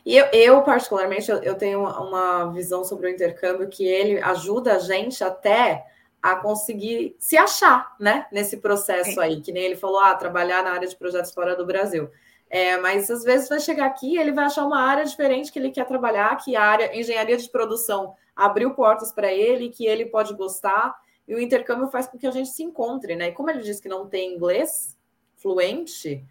E 0.05 0.17
eu, 0.17 0.27
eu 0.33 0.63
particularmente, 0.63 1.31
eu, 1.31 1.39
eu 1.39 1.55
tenho 1.55 1.83
uma 1.85 2.53
visão 2.53 2.85
sobre 2.85 3.07
o 3.07 3.11
intercâmbio 3.11 3.69
que 3.69 3.85
ele 3.85 4.19
ajuda 4.21 4.77
a 4.77 4.79
gente 4.79 5.23
até 5.23 5.87
a 6.23 6.37
conseguir 6.37 7.17
se 7.19 7.37
achar, 7.37 7.95
né, 7.99 8.27
nesse 8.31 8.59
processo 8.59 9.21
aí, 9.21 9.41
que 9.41 9.53
nem 9.53 9.65
ele 9.65 9.77
falou, 9.77 10.01
ah, 10.01 10.15
trabalhar 10.15 10.63
na 10.63 10.73
área 10.73 10.87
de 10.87 10.97
projetos 10.97 11.33
fora 11.33 11.57
do 11.57 11.65
Brasil. 11.65 12.11
É, 12.51 12.77
mas 12.79 13.09
às 13.11 13.23
vezes 13.23 13.49
vai 13.49 13.61
chegar 13.61 13.87
aqui 13.87 14.19
ele 14.19 14.33
vai 14.33 14.47
achar 14.47 14.67
uma 14.67 14.81
área 14.81 15.05
diferente 15.05 15.53
que 15.53 15.59
ele 15.59 15.71
quer 15.71 15.87
trabalhar, 15.87 16.37
que 16.37 16.57
a 16.57 16.63
área 16.63 16.99
engenharia 16.99 17.37
de 17.37 17.49
produção 17.49 18.15
abriu 18.35 18.75
portas 18.75 19.13
para 19.13 19.33
ele, 19.33 19.69
que 19.69 19.87
ele 19.87 20.07
pode 20.07 20.35
gostar, 20.35 20.97
e 21.29 21.35
o 21.35 21.41
intercâmbio 21.41 21.89
faz 21.89 22.09
com 22.09 22.19
que 22.19 22.27
a 22.27 22.31
gente 22.33 22.49
se 22.49 22.63
encontre, 22.63 23.15
né? 23.15 23.29
E 23.29 23.33
como 23.33 23.51
ele 23.51 23.61
disse 23.61 23.81
que 23.81 23.89
não 23.89 24.09
tem 24.09 24.35
inglês 24.35 24.99
fluente, 25.37 26.25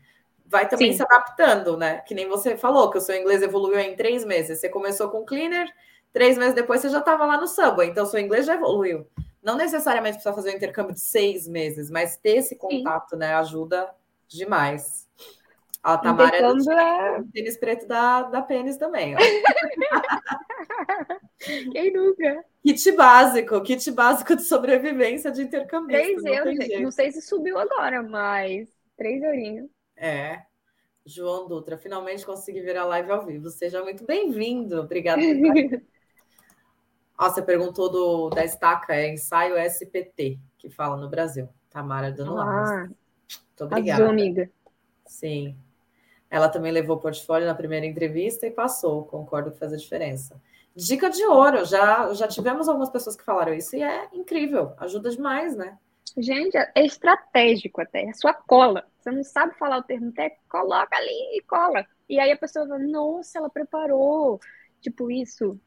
vai 0.46 0.68
também 0.68 0.92
Sim. 0.92 0.98
se 0.98 1.04
adaptando, 1.04 1.78
né? 1.78 2.00
Que 2.02 2.14
nem 2.14 2.28
você 2.28 2.58
falou, 2.58 2.90
que 2.90 2.98
o 2.98 3.02
seu 3.02 3.16
inglês 3.16 3.42
evoluiu 3.42 3.80
em 3.80 3.96
três 3.96 4.26
meses. 4.26 4.60
Você 4.60 4.68
começou 4.68 5.10
com 5.10 5.24
cleaner, 5.24 5.72
três 6.12 6.38
meses 6.38 6.54
depois 6.54 6.82
você 6.82 6.90
já 6.90 7.00
estava 7.00 7.26
lá 7.26 7.40
no 7.40 7.48
Subway, 7.48 7.90
então 7.90 8.06
seu 8.06 8.20
inglês 8.20 8.46
já 8.46 8.56
evoluiu. 8.56 9.08
Não 9.42 9.56
necessariamente 9.56 10.16
precisa 10.16 10.36
fazer 10.36 10.52
um 10.52 10.58
intercâmbio 10.58 10.94
de 10.94 11.00
seis 11.00 11.48
meses, 11.48 11.90
mas 11.90 12.18
ter 12.18 12.38
esse 12.38 12.56
contato, 12.56 13.12
Sim. 13.12 13.18
né, 13.18 13.34
ajuda 13.36 13.90
demais. 14.28 15.08
A 15.82 15.98
Tamara 15.98 16.36
é 16.36 16.42
do 16.42 16.72
é... 16.72 17.24
tênis 17.34 17.58
preto 17.58 17.88
da, 17.88 18.24
da 18.24 18.42
pênis 18.42 18.76
também. 18.76 19.16
Ó. 19.16 19.20
Quem 21.72 21.94
nunca? 21.94 22.44
Kit 22.62 22.92
básico, 22.92 23.62
kit 23.62 23.90
básico 23.92 24.36
de 24.36 24.44
sobrevivência 24.44 25.32
de 25.32 25.44
intercâmbio. 25.44 25.98
Três 25.98 26.26
euros, 26.26 26.58
não, 26.58 26.82
não 26.82 26.92
sei 26.92 27.10
se 27.12 27.22
subiu 27.22 27.58
agora, 27.58 28.04
mas 28.04 28.68
três 28.98 29.24
eurinhos. 29.24 29.70
É. 29.96 30.42
João 31.06 31.48
Dutra, 31.48 31.78
finalmente 31.78 32.26
consegui 32.26 32.60
ver 32.62 32.76
a 32.76 32.84
live 32.86 33.12
ao 33.12 33.26
vivo. 33.26 33.50
Seja 33.50 33.82
muito 33.82 34.06
bem-vindo. 34.06 34.82
Obrigada. 34.82 35.22
Ó, 37.20 37.30
você 37.30 37.42
perguntou 37.42 37.90
do, 37.90 38.30
da 38.30 38.46
estaca, 38.46 38.96
é 38.96 39.12
ensaio 39.12 39.58
SPT, 39.58 40.40
que 40.58 40.70
fala 40.70 40.96
no 40.96 41.10
Brasil. 41.10 41.50
Tamara 41.70 42.14
dando 42.14 42.40
ah, 42.40 42.88
Muito 42.88 43.66
obrigada. 43.66 44.04
Azul, 44.04 44.14
amiga. 44.14 44.50
Sim. 45.06 45.58
Ela 46.30 46.48
também 46.48 46.72
levou 46.72 46.96
o 46.96 47.00
portfólio 47.00 47.46
na 47.46 47.54
primeira 47.54 47.86
entrevista 47.86 48.48
e 48.48 48.52
passou, 48.52 49.04
concordo 49.04 49.52
que 49.52 49.60
faz 49.60 49.74
a 49.74 49.78
diferença. 49.78 50.42
Dica 50.74 51.10
de 51.10 51.26
ouro, 51.26 51.66
já, 51.66 52.14
já 52.14 52.26
tivemos 52.26 52.70
algumas 52.70 52.90
pessoas 52.90 53.18
que 53.18 53.26
falaram 53.26 53.54
isso 53.54 53.76
e 53.76 53.84
é 53.84 54.08
incrível, 54.14 54.74
ajuda 54.78 55.10
demais, 55.10 55.58
né? 55.58 55.78
Gente, 56.18 56.56
é 56.58 56.86
estratégico 56.86 57.82
até, 57.82 58.04
é 58.04 58.14
sua 58.14 58.34
cola. 58.34 58.86
Você 58.98 59.12
não 59.12 59.24
sabe 59.24 59.58
falar 59.58 59.80
o 59.80 59.84
termo 59.84 60.12
técnico, 60.14 60.46
coloca 60.48 60.96
ali 60.96 61.38
e 61.38 61.42
cola. 61.42 61.86
E 62.08 62.18
aí 62.18 62.32
a 62.32 62.38
pessoa 62.38 62.66
fala, 62.66 62.80
nossa, 62.80 63.40
ela 63.40 63.50
preparou, 63.50 64.40
tipo 64.80 65.12
isso. 65.12 65.60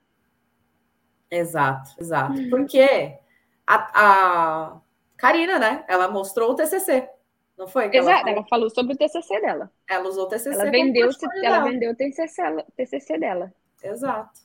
Exato, 1.32 1.90
exato. 1.98 2.38
Uhum. 2.38 2.50
Porque 2.50 3.18
a, 3.66 3.90
a 3.94 4.80
Karina, 5.16 5.58
né, 5.58 5.82
ela 5.88 6.06
mostrou 6.06 6.50
o 6.50 6.54
TCC. 6.54 7.08
Não 7.56 7.66
foi? 7.66 7.86
Exato, 7.86 8.10
ela 8.10 8.18
falou... 8.18 8.32
ela 8.32 8.46
falou... 8.48 8.70
sobre 8.70 8.92
o 8.92 8.96
TCC 8.98 9.40
dela. 9.40 9.72
Ela 9.88 10.08
usou 10.08 10.24
o 10.24 10.28
TCC. 10.28 10.60
Ela 10.60 10.70
vendeu, 10.70 11.08
ela 11.42 11.60
vendeu 11.60 11.92
o 11.92 11.96
TCC, 11.96 12.42
TCC 12.76 13.18
dela. 13.18 13.50
Exato. 13.82 14.40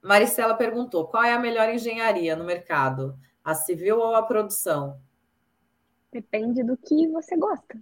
Maricela 0.00 0.54
perguntou: 0.54 1.08
qual 1.08 1.24
é 1.24 1.32
a 1.32 1.40
melhor 1.40 1.68
engenharia 1.68 2.36
no 2.36 2.44
mercado? 2.44 3.18
A 3.44 3.54
civil 3.54 3.98
ou 3.98 4.14
a 4.14 4.22
produção? 4.22 5.00
Depende 6.12 6.62
do 6.62 6.76
que 6.76 7.08
você 7.08 7.36
gosta. 7.36 7.76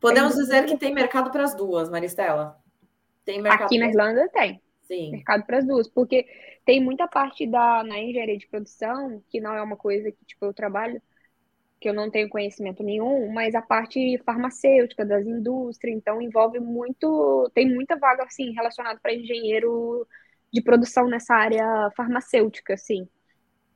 Podemos 0.00 0.34
dizer 0.34 0.64
que 0.64 0.78
tem 0.78 0.94
mercado 0.94 1.30
para 1.30 1.44
as 1.44 1.54
duas, 1.54 1.90
Maristela? 1.90 2.58
Tem 3.22 3.42
mercado 3.42 3.66
Aqui 3.66 3.78
na 3.78 3.88
Irlanda 3.88 4.26
tem. 4.30 4.62
Sim. 4.90 5.12
Mercado 5.12 5.46
para 5.46 5.58
as 5.58 5.66
duas, 5.66 5.88
porque 5.88 6.26
tem 6.64 6.82
muita 6.82 7.06
parte 7.06 7.46
da 7.46 7.84
na 7.84 7.98
engenharia 8.00 8.36
de 8.36 8.48
produção 8.48 9.22
que 9.28 9.40
não 9.40 9.54
é 9.54 9.62
uma 9.62 9.76
coisa 9.76 10.10
que 10.10 10.24
tipo 10.24 10.44
eu 10.44 10.52
trabalho, 10.52 11.00
que 11.80 11.88
eu 11.88 11.94
não 11.94 12.10
tenho 12.10 12.28
conhecimento 12.28 12.82
nenhum, 12.82 13.32
mas 13.32 13.54
a 13.54 13.62
parte 13.62 14.18
farmacêutica 14.24 15.04
das 15.06 15.24
indústrias, 15.24 15.96
então 15.96 16.20
envolve 16.20 16.58
muito, 16.58 17.50
tem 17.54 17.72
muita 17.72 17.96
vaga 17.96 18.24
assim 18.24 18.52
relacionada 18.52 18.98
para 19.00 19.14
engenheiro 19.14 20.06
de 20.52 20.60
produção 20.60 21.08
nessa 21.08 21.34
área 21.34 21.90
farmacêutica, 21.96 22.74
assim. 22.74 23.08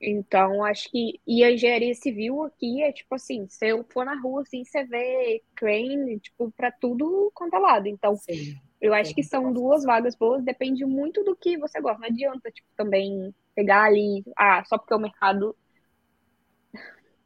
Então, 0.01 0.65
acho 0.65 0.91
que 0.91 1.20
e 1.27 1.45
a 1.45 1.51
engenharia 1.53 1.95
civil 1.95 2.43
aqui 2.43 2.82
é 2.82 2.93
tipo 2.93 3.15
assim, 3.15 3.47
se 3.49 3.69
eu 3.69 3.85
for 3.91 4.05
na 4.05 4.20
rua 4.20 4.43
assim, 4.43 4.65
você 4.65 4.85
vê 4.85 5.43
crane, 5.55 6.19
tipo, 6.19 6.53
para 6.53 6.73
tudo 6.73 7.31
quanto 7.32 7.55
é 7.55 7.59
lado. 7.59 7.86
Então, 7.86 8.16
Sim. 8.16 8.57
Eu 8.85 8.93
acho 8.93 9.15
que 9.15 9.23
são 9.23 9.51
duas 9.51 9.82
vagas 9.82 10.15
boas, 10.15 10.44
depende 10.44 10.85
muito 10.85 11.24
do 11.24 11.35
que 11.35 11.56
você 11.56 11.81
gosta. 11.81 12.01
Não 12.01 12.09
adianta, 12.09 12.51
tipo, 12.51 12.69
também 12.77 13.35
pegar 13.55 13.85
ali, 13.85 14.23
ah, 14.36 14.62
só 14.66 14.77
porque 14.77 14.93
o 14.93 14.98
mercado 14.98 15.56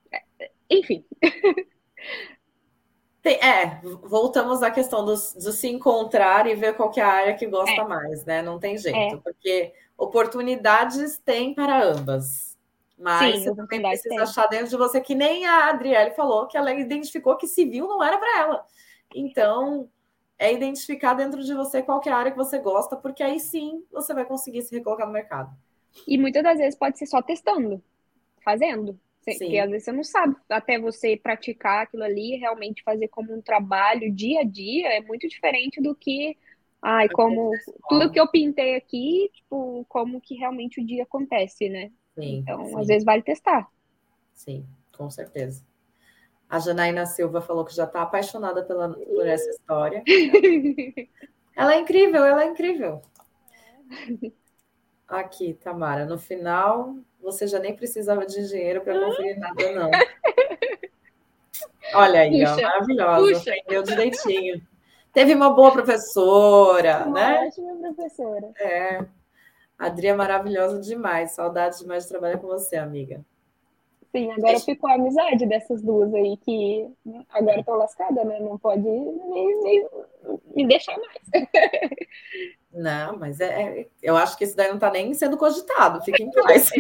enfim. 0.71 1.05
É, 3.25 3.81
voltamos 4.05 4.63
à 4.63 4.71
questão 4.71 5.05
do, 5.05 5.13
do, 5.13 5.53
se 5.53 5.69
encontrar 5.69 6.47
e 6.47 6.55
ver 6.55 6.77
qual 6.77 6.93
é 6.97 7.01
a 7.01 7.09
área 7.09 7.35
que 7.35 7.47
gosta 7.47 7.83
é. 7.83 7.85
mais, 7.85 8.25
né? 8.25 8.41
Não 8.41 8.59
tem 8.59 8.79
jeito, 8.79 9.17
é. 9.17 9.17
porque 9.17 9.75
oportunidades 9.99 11.19
tem 11.19 11.53
para 11.53 11.83
ambas. 11.83 12.57
Mas 12.97 13.35
Sim, 13.35 13.45
você 13.45 13.55
também 13.57 13.83
precisa 13.83 14.09
tem. 14.09 14.21
achar 14.21 14.47
dentro 14.47 14.69
de 14.69 14.77
você, 14.77 15.01
que 15.01 15.15
nem 15.15 15.45
a 15.45 15.69
Adriele 15.69 16.13
falou, 16.13 16.47
que 16.47 16.57
ela 16.57 16.73
identificou 16.73 17.37
que 17.37 17.49
civil 17.49 17.89
não 17.89 18.03
era 18.03 18.17
para 18.17 18.39
ela. 18.39 18.65
Então, 19.15 19.91
é 20.39 20.53
identificar 20.53 21.15
dentro 21.15 21.43
de 21.43 21.53
você 21.55 21.83
qual 21.83 22.01
é 22.07 22.11
a 22.11 22.17
área 22.17 22.31
que 22.31 22.39
você 22.39 22.59
gosta, 22.59 22.97
porque 22.97 23.23
aí 23.23 23.41
sim 23.41 23.85
você 23.91 24.15
vai 24.15 24.25
conseguir 24.25 24.63
se 24.63 24.75
recolocar 24.75 25.07
no 25.07 25.13
mercado. 25.13 25.51
E 26.07 26.17
muitas 26.17 26.43
das 26.43 26.59
vezes 26.59 26.79
pode 26.79 26.99
ser 26.99 27.07
só 27.07 27.21
testando, 27.21 27.83
fazendo. 28.45 28.99
Porque 29.25 29.59
às 29.59 29.71
vezes 29.71 29.85
você 29.85 29.93
não 29.93 30.05
sabe, 30.05 30.37
até 30.49 30.79
você 30.79 31.17
praticar 31.17 31.83
aquilo 31.83 32.03
ali, 32.03 32.37
realmente 32.37 32.83
fazer 32.83 33.09
como 33.09 33.35
um 33.35 33.43
trabalho 33.43 34.11
dia 34.11 34.41
a 34.41 34.45
dia, 34.45 34.89
é 34.89 35.03
muito 35.03 35.29
diferente 35.29 35.83
do 35.83 35.95
que, 35.95 36.35
ai, 36.81 37.09
como 37.11 37.51
tudo 37.91 38.11
que 38.11 38.19
eu 38.19 38.27
pintei 38.31 38.77
aqui, 38.77 39.31
tipo, 39.35 39.85
como 39.87 40.19
que 40.19 40.35
realmente 40.35 40.81
o 40.81 40.87
dia 40.87 41.03
acontece, 41.03 41.69
né? 41.69 41.91
Sim, 42.15 42.39
então, 42.39 42.65
sim. 42.65 42.81
às 42.81 42.87
vezes 42.87 43.05
vale 43.05 43.23
testar. 43.23 43.69
Sim, 44.33 44.65
com 44.97 45.11
certeza. 45.11 45.68
A 46.49 46.59
Janaína 46.59 47.05
Silva 47.07 47.41
falou 47.41 47.65
que 47.65 47.75
já 47.75 47.85
está 47.85 48.03
apaixonada 48.03 48.63
pela, 48.63 48.95
por 48.95 49.27
essa 49.27 49.51
história. 49.51 50.03
ela 51.55 51.75
é 51.75 51.81
incrível, 51.81 52.25
ela 52.25 52.45
é 52.45 52.47
incrível. 52.47 53.03
Aqui, 55.07 55.55
Tamara, 55.55 56.07
no 56.07 56.19
final 56.19 56.97
você 57.21 57.47
já 57.47 57.59
nem 57.59 57.75
precisava 57.75 58.25
de 58.25 58.41
engenheiro 58.41 58.81
para 58.81 58.99
conferir 58.99 59.39
nada, 59.39 59.73
não. 59.73 59.91
Olha 61.95 62.21
aí, 62.21 62.41
puxa, 62.41 62.55
ó, 62.55 62.63
maravilhosa, 62.63 63.39
aprendeu 63.39 63.83
direitinho. 63.83 64.63
Teve 65.13 65.35
uma 65.35 65.51
boa 65.51 65.73
professora, 65.73 67.05
uma 67.07 67.15
né? 67.15 67.47
Ótima 67.47 67.93
professora. 67.93 68.53
É. 68.61 68.99
A 69.79 69.87
Adri 69.87 70.09
é 70.09 70.15
maravilhosa 70.15 70.81
demais. 70.81 71.33
Saudades 71.33 71.79
demais 71.81 72.05
de 72.05 72.11
trabalhar 72.11 72.39
com 72.39 72.47
você, 72.47 72.77
amiga. 72.77 73.25
Sim, 74.11 74.33
agora 74.33 74.59
ficou 74.61 74.89
a 74.89 74.95
amizade 74.95 75.45
dessas 75.47 75.83
duas 75.83 76.13
aí 76.15 76.37
que 76.39 76.91
agora 77.29 77.61
estão 77.61 77.77
lascadas, 77.77 78.25
né? 78.25 78.41
Não 78.41 78.57
pode 78.59 78.81
me, 78.81 79.55
me, 79.63 79.87
me 80.55 80.67
deixar 80.67 80.97
mais. 80.97 81.21
Não, 82.73 83.19
mas 83.19 83.41
é, 83.41 83.81
é, 83.81 83.89
eu 84.03 84.17
acho 84.17 84.37
que 84.37 84.45
isso 84.45 84.55
daí 84.55 84.69
não 84.69 84.77
está 84.77 84.91
nem 84.91 85.13
sendo 85.15 85.37
cogitado, 85.39 86.03
fique 86.05 86.23
em 86.23 86.31
paz. 86.31 86.71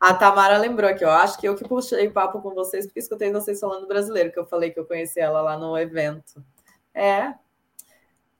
A 0.00 0.12
Tamara 0.12 0.58
lembrou 0.58 0.90
aqui, 0.90 1.04
eu 1.04 1.10
acho 1.10 1.38
que 1.38 1.48
eu 1.48 1.54
que 1.54 1.66
puxei 1.66 2.10
papo 2.10 2.42
com 2.42 2.50
vocês, 2.54 2.86
porque 2.86 2.98
escutei 2.98 3.30
vocês 3.32 3.60
falando 3.60 3.86
brasileiro, 3.86 4.32
que 4.32 4.38
eu 4.38 4.44
falei 4.44 4.70
que 4.70 4.78
eu 4.78 4.84
conheci 4.84 5.20
ela 5.20 5.40
lá 5.40 5.56
no 5.56 5.78
evento. 5.78 6.44
É, 6.92 7.34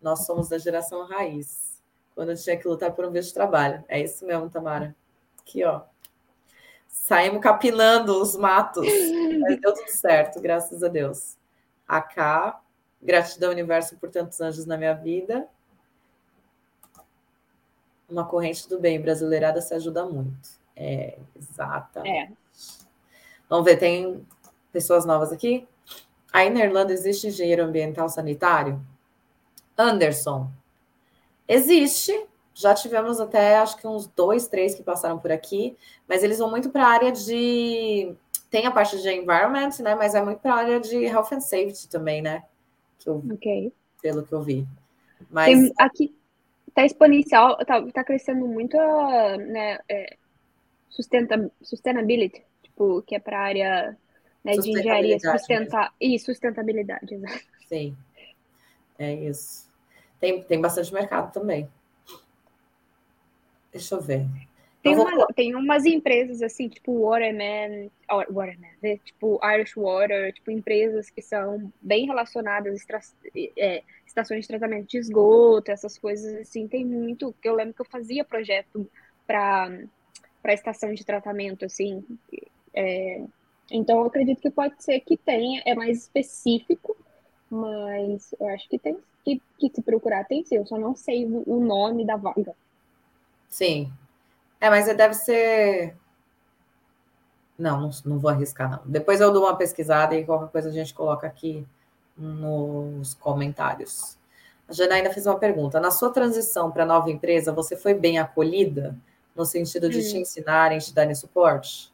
nós 0.00 0.26
somos 0.26 0.48
da 0.48 0.58
geração 0.58 1.06
raiz, 1.06 1.82
quando 2.14 2.32
eu 2.32 2.36
tinha 2.36 2.56
que 2.56 2.68
lutar 2.68 2.92
por 2.92 3.04
um 3.04 3.10
visto 3.10 3.28
de 3.28 3.34
trabalho. 3.34 3.82
É 3.88 4.00
isso 4.00 4.26
mesmo, 4.26 4.50
Tamara. 4.50 4.94
Aqui, 5.40 5.64
ó. 5.64 5.82
Saímos 6.94 7.42
capinando 7.42 8.22
os 8.22 8.36
matos, 8.36 8.86
mas 9.42 9.60
deu 9.60 9.74
tudo 9.74 9.90
certo, 9.90 10.40
graças 10.40 10.82
a 10.82 10.88
Deus. 10.88 11.36
A 11.86 12.00
K 12.00 12.60
Gratidão, 13.04 13.50
universo, 13.50 13.98
por 13.98 14.08
tantos 14.08 14.40
anjos 14.40 14.64
na 14.64 14.78
minha 14.78 14.94
vida. 14.94 15.46
Uma 18.08 18.24
corrente 18.24 18.66
do 18.66 18.80
bem 18.80 18.98
brasileirada 18.98 19.60
se 19.60 19.74
ajuda 19.74 20.06
muito. 20.06 20.48
É, 20.74 21.18
exatamente. 21.36 22.32
É. 22.32 22.36
Vamos 23.46 23.66
ver, 23.66 23.76
tem 23.76 24.26
pessoas 24.72 25.04
novas 25.04 25.32
aqui? 25.32 25.68
Aí 26.32 26.48
na 26.48 26.64
Irlanda 26.64 26.94
existe 26.94 27.26
engenheiro 27.26 27.62
ambiental 27.62 28.08
sanitário? 28.08 28.80
Anderson. 29.76 30.50
Existe. 31.46 32.26
Já 32.54 32.74
tivemos 32.74 33.20
até 33.20 33.56
acho 33.56 33.76
que 33.76 33.86
uns 33.86 34.06
dois, 34.06 34.46
três 34.46 34.74
que 34.74 34.82
passaram 34.82 35.18
por 35.18 35.32
aqui, 35.32 35.76
mas 36.08 36.22
eles 36.22 36.38
vão 36.38 36.50
muito 36.50 36.70
para 36.70 36.84
a 36.86 36.88
área 36.88 37.12
de. 37.12 38.14
Tem 38.48 38.66
a 38.66 38.70
parte 38.70 39.02
de 39.02 39.10
environment, 39.10 39.70
né? 39.80 39.94
Mas 39.96 40.14
é 40.14 40.22
muito 40.22 40.38
para 40.38 40.54
a 40.54 40.58
área 40.58 40.80
de 40.80 40.96
health 41.04 41.32
and 41.32 41.40
safety 41.40 41.88
também, 41.88 42.22
né? 42.22 42.44
que 43.04 43.10
eu, 43.10 43.22
okay. 43.32 43.72
pelo 44.00 44.24
que 44.24 44.32
eu 44.32 44.42
vi. 44.42 44.66
Mas 45.30 45.46
Tem, 45.46 45.72
aqui 45.78 46.14
está 46.68 46.84
exponencial, 46.84 47.58
está 47.60 47.80
tá 47.92 48.02
crescendo 48.02 48.46
muito 48.48 48.76
né, 48.76 49.78
é, 49.88 50.16
sustenta, 50.88 51.50
sustainability, 51.62 52.42
tipo, 52.62 53.02
que 53.02 53.14
é 53.14 53.20
para 53.20 53.38
a 53.38 53.42
área 53.42 53.98
né, 54.42 54.52
de 54.52 54.70
engenharia 54.70 55.18
sustentar 55.20 55.94
e 56.00 56.18
sustentabilidade, 56.18 57.14
exato. 57.14 57.44
Sim, 57.68 57.96
é 58.98 59.14
isso. 59.14 59.68
Tem, 60.18 60.42
tem 60.42 60.60
bastante 60.60 60.92
mercado 60.92 61.32
também. 61.32 61.68
Deixa 63.74 63.96
eu 63.96 64.00
ver. 64.00 64.24
Tem, 64.82 64.94
vou... 64.94 65.06
uma, 65.06 65.26
tem 65.28 65.54
umas 65.54 65.84
empresas 65.84 66.42
assim, 66.42 66.68
tipo 66.68 67.08
Waterman, 67.08 67.90
Waterman, 68.08 68.70
né? 68.82 68.98
tipo 68.98 69.40
Irish 69.42 69.74
Water, 69.74 70.32
tipo 70.32 70.50
empresas 70.50 71.10
que 71.10 71.20
são 71.20 71.72
bem 71.82 72.06
relacionadas 72.06 72.86
a 72.88 73.00
é, 73.56 73.82
estações 74.06 74.42
de 74.42 74.48
tratamento 74.48 74.86
de 74.86 74.98
esgoto, 74.98 75.72
essas 75.72 75.98
coisas 75.98 76.34
assim, 76.36 76.68
tem 76.68 76.84
muito. 76.84 77.34
Eu 77.42 77.54
lembro 77.54 77.74
que 77.74 77.80
eu 77.80 77.86
fazia 77.86 78.24
projeto 78.24 78.88
para 79.26 79.70
para 80.40 80.52
estação 80.52 80.92
de 80.92 81.02
tratamento, 81.06 81.64
assim. 81.64 82.04
É, 82.74 83.24
então, 83.70 84.00
eu 84.00 84.04
acredito 84.04 84.42
que 84.42 84.50
pode 84.50 84.84
ser 84.84 85.00
que 85.00 85.16
tenha, 85.16 85.62
é 85.64 85.74
mais 85.74 86.02
específico, 86.02 86.94
mas 87.50 88.34
eu 88.38 88.48
acho 88.48 88.68
que 88.68 88.78
tem 88.78 88.98
que, 89.24 89.40
que 89.58 89.70
se 89.74 89.80
procurar 89.80 90.24
tem 90.24 90.44
sim, 90.44 90.56
eu 90.56 90.66
só 90.66 90.76
não 90.76 90.94
sei 90.94 91.24
o 91.24 91.60
nome 91.60 92.04
da 92.04 92.16
vaga. 92.16 92.54
Sim. 93.54 93.92
É, 94.60 94.68
mas 94.68 94.84
deve 94.96 95.14
ser. 95.14 95.94
Não, 97.56 97.82
não, 97.82 97.90
não 98.04 98.18
vou 98.18 98.28
arriscar, 98.28 98.68
não. 98.68 98.80
Depois 98.84 99.20
eu 99.20 99.32
dou 99.32 99.44
uma 99.44 99.56
pesquisada 99.56 100.16
e 100.16 100.24
qualquer 100.24 100.50
coisa 100.50 100.70
a 100.70 100.72
gente 100.72 100.92
coloca 100.92 101.24
aqui 101.24 101.64
nos 102.16 103.14
comentários. 103.14 104.18
A 104.68 104.72
Janaína 104.72 105.10
fez 105.10 105.24
uma 105.24 105.38
pergunta. 105.38 105.78
Na 105.78 105.92
sua 105.92 106.10
transição 106.10 106.72
para 106.72 106.82
a 106.82 106.86
nova 106.86 107.12
empresa, 107.12 107.52
você 107.52 107.76
foi 107.76 107.94
bem 107.94 108.18
acolhida? 108.18 108.96
No 109.36 109.44
sentido 109.44 109.88
de 109.88 109.98
hum. 109.98 110.00
te 110.00 110.16
ensinarem, 110.18 110.80
te 110.80 110.92
darem 110.92 111.14
suporte? 111.14 111.92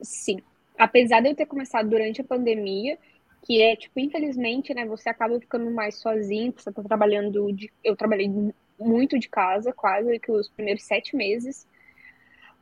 Sim. 0.00 0.40
Apesar 0.78 1.20
de 1.20 1.28
eu 1.28 1.36
ter 1.36 1.44
começado 1.44 1.90
durante 1.90 2.22
a 2.22 2.24
pandemia, 2.24 2.96
que 3.42 3.60
é, 3.60 3.76
tipo, 3.76 4.00
infelizmente, 4.00 4.72
né, 4.72 4.86
você 4.86 5.10
acaba 5.10 5.38
ficando 5.38 5.70
mais 5.70 5.96
sozinho, 5.96 6.54
você 6.56 6.72
tá 6.72 6.82
trabalhando, 6.82 7.52
de, 7.52 7.70
eu 7.84 7.94
trabalhei 7.94 8.54
muito 8.80 9.18
de 9.18 9.28
casa, 9.28 9.72
quase 9.72 10.18
que 10.18 10.32
os 10.32 10.48
primeiros 10.48 10.82
sete 10.84 11.14
meses, 11.14 11.66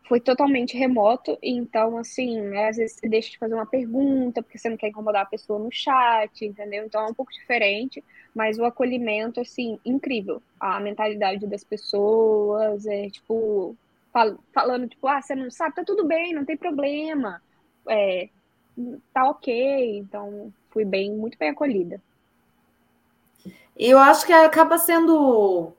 foi 0.09 0.19
totalmente 0.19 0.77
remoto, 0.77 1.39
então, 1.43 1.99
assim, 1.99 2.41
né, 2.41 2.69
às 2.69 2.79
vezes 2.79 2.97
você 2.97 3.09
deixa 3.09 3.31
de 3.31 3.39
fazer 3.39 3.55
uma 3.55 3.67
pergunta, 3.67 4.43
porque 4.43 4.57
você 4.57 4.71
não 4.71 4.77
quer 4.77 4.89
incomodar 4.89 5.23
a 5.23 5.27
pessoa 5.27 5.59
no 5.59 5.71
chat, 5.71 6.47
entendeu? 6.47 6.87
Então 6.87 7.03
é 7.03 7.11
um 7.11 7.15
pouco 7.15 7.31
diferente, 7.31 8.03
mas 8.35 8.59
o 8.59 8.65
acolhimento, 8.65 9.39
assim, 9.39 9.79
incrível. 9.85 10.43
A 10.59 10.81
mentalidade 10.81 11.47
das 11.47 11.63
pessoas, 11.63 12.87
é, 12.87 13.11
tipo, 13.11 13.77
fal 14.11 14.39
falando, 14.53 14.89
tipo, 14.89 15.07
ah, 15.07 15.21
você 15.21 15.35
não 15.35 15.51
sabe, 15.51 15.77
tá 15.77 15.85
tudo 15.85 16.07
bem, 16.07 16.33
não 16.33 16.45
tem 16.45 16.57
problema, 16.57 17.43
é, 17.87 18.31
tá 19.13 19.29
ok, 19.29 19.99
então 19.99 20.51
fui 20.71 20.87
bem, 20.87 21.13
muito 21.15 21.37
bem 21.37 21.51
acolhida. 21.51 22.01
Eu 23.77 23.99
acho 23.99 24.27
que 24.27 24.33
acaba 24.33 24.79
sendo 24.79 25.73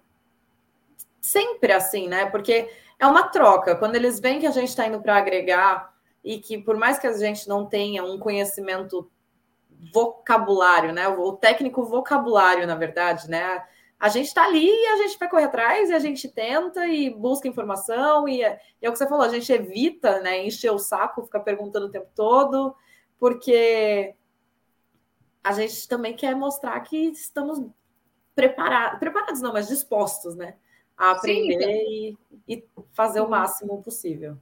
sempre 1.29 1.71
assim, 1.71 2.07
né? 2.07 2.25
Porque 2.25 2.69
é 2.97 3.07
uma 3.07 3.27
troca. 3.29 3.75
Quando 3.75 3.95
eles 3.95 4.19
veem 4.19 4.39
que 4.39 4.47
a 4.47 4.51
gente 4.51 4.69
está 4.69 4.87
indo 4.87 5.01
para 5.01 5.17
agregar 5.17 5.93
e 6.23 6.39
que, 6.39 6.57
por 6.57 6.77
mais 6.77 6.99
que 6.99 7.07
a 7.07 7.13
gente 7.13 7.47
não 7.47 7.65
tenha 7.65 8.03
um 8.03 8.19
conhecimento 8.19 9.09
vocabulário, 9.93 10.91
né? 10.91 11.07
O 11.07 11.33
técnico 11.33 11.83
vocabulário, 11.83 12.67
na 12.67 12.75
verdade, 12.75 13.29
né? 13.29 13.63
A 13.99 14.09
gente 14.09 14.27
está 14.27 14.45
ali 14.45 14.67
e 14.67 14.87
a 14.87 14.97
gente 14.97 15.17
vai 15.17 15.29
correr 15.29 15.45
atrás 15.45 15.89
e 15.89 15.93
a 15.93 15.99
gente 15.99 16.27
tenta 16.29 16.87
e 16.87 17.09
busca 17.09 17.47
informação 17.47 18.27
e 18.27 18.41
é, 18.41 18.59
e 18.81 18.85
é 18.85 18.89
o 18.89 18.93
que 18.93 18.97
você 18.97 19.07
falou, 19.07 19.25
a 19.25 19.29
gente 19.29 19.51
evita, 19.51 20.19
né? 20.21 20.45
Encher 20.45 20.71
o 20.71 20.79
saco, 20.79 21.23
ficar 21.23 21.41
perguntando 21.41 21.87
o 21.87 21.91
tempo 21.91 22.09
todo, 22.15 22.75
porque 23.17 24.15
a 25.43 25.53
gente 25.53 25.87
também 25.87 26.15
quer 26.15 26.35
mostrar 26.35 26.79
que 26.81 26.97
estamos 27.09 27.61
preparados, 28.35 28.99
preparados 28.99 29.41
não, 29.41 29.51
mas 29.51 29.67
dispostos, 29.67 30.35
né? 30.35 30.55
A 30.99 31.11
aprender 31.11 31.63
Sim. 31.63 32.17
e, 32.47 32.55
e 32.55 32.63
fazer 32.93 33.21
o 33.21 33.29
máximo 33.29 33.81
possível. 33.81 34.37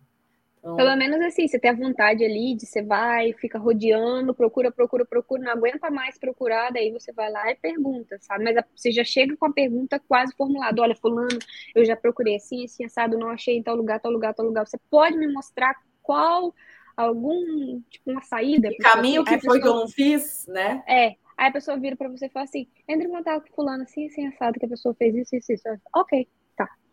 Então... 0.60 0.76
Pelo 0.76 0.96
menos 0.98 1.22
assim, 1.22 1.48
você 1.48 1.58
tem 1.58 1.72
a 1.72 1.76
vontade 1.76 2.26
ali 2.26 2.56
de 2.56 2.66
você 2.66 2.82
vai, 2.82 3.32
fica 3.34 3.58
rodeando, 3.58 4.34
procura, 4.34 4.70
procura, 4.70 5.06
procura, 5.06 5.44
não 5.44 5.52
aguenta 5.52 5.90
mais 5.90 6.18
procurar, 6.18 6.72
daí 6.72 6.92
você 6.92 7.14
vai 7.14 7.32
lá 7.32 7.50
e 7.52 7.56
pergunta, 7.56 8.18
sabe? 8.20 8.44
Mas 8.44 8.56
você 8.76 8.92
já 8.92 9.04
chega 9.04 9.38
com 9.38 9.46
a 9.46 9.54
pergunta 9.54 10.02
quase 10.08 10.36
formulada. 10.36 10.82
Olha, 10.82 10.96
fulano, 10.96 11.40
eu 11.74 11.86
já 11.86 11.96
procurei 11.96 12.36
assim, 12.36 12.66
assim, 12.66 12.84
assado, 12.84 13.18
não 13.18 13.30
achei 13.30 13.56
em 13.56 13.64
tal 13.64 13.76
lugar, 13.76 14.02
tal 14.02 14.12
lugar, 14.12 14.34
tal 14.34 14.46
lugar. 14.46 14.68
Você 14.68 14.78
pode 14.90 15.16
me 15.16 15.32
mostrar 15.32 15.74
qual 16.02 16.54
algum, 16.98 17.80
tipo, 17.90 18.12
uma 18.12 18.22
saída. 18.24 18.70
Que 18.70 18.78
caminho 18.78 19.24
que 19.24 19.40
foi 19.40 19.40
pessoa... 19.40 19.62
que 19.62 19.68
eu 19.68 19.76
não 19.76 19.88
fiz, 19.88 20.48
né? 20.48 20.84
É. 20.88 21.16
Aí 21.38 21.50
a 21.50 21.52
pessoa 21.52 21.78
vira 21.78 21.96
para 21.96 22.10
você 22.10 22.26
e 22.26 22.30
fala 22.30 22.46
assim: 22.46 22.68
entre 22.88 23.08
em 23.08 23.12
contato 23.12 23.48
com 23.48 23.56
fulano 23.56 23.84
assim, 23.84 24.08
assim, 24.08 24.26
assado, 24.26 24.60
que 24.60 24.66
a 24.66 24.70
pessoa 24.70 24.96
fez 24.96 25.16
isso, 25.16 25.36
isso, 25.36 25.54
isso. 25.54 25.64
Ok. 25.96 26.28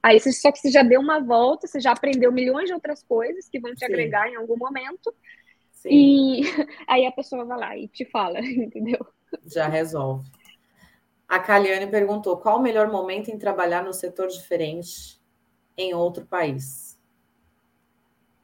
Aí 0.05 0.20
você, 0.20 0.31
só 0.32 0.52
que 0.52 0.59
você 0.59 0.70
já 0.70 0.82
deu 0.82 1.01
uma 1.01 1.18
volta, 1.18 1.66
você 1.66 1.81
já 1.81 1.93
aprendeu 1.93 2.31
milhões 2.31 2.66
de 2.66 2.74
outras 2.74 3.02
coisas 3.02 3.48
que 3.48 3.59
vão 3.59 3.74
te 3.74 3.78
Sim. 3.78 3.86
agregar 3.86 4.28
em 4.28 4.36
algum 4.36 4.55
momento. 4.55 5.14
Sim. 5.72 5.89
E 5.90 6.43
aí 6.86 7.06
a 7.06 7.10
pessoa 7.10 7.43
vai 7.47 7.59
lá 7.59 7.78
e 7.78 7.89
te 7.89 8.05
fala, 8.05 8.39
entendeu? 8.44 8.98
Já 9.47 9.66
resolve. 9.66 10.31
A 11.26 11.39
Caliane 11.39 11.86
perguntou: 11.86 12.36
qual 12.36 12.59
o 12.59 12.62
melhor 12.62 12.93
momento 12.93 13.31
em 13.31 13.39
trabalhar 13.39 13.82
no 13.82 13.94
setor 13.94 14.28
diferente 14.28 15.18
em 15.74 15.94
outro 15.94 16.26
país? 16.26 17.01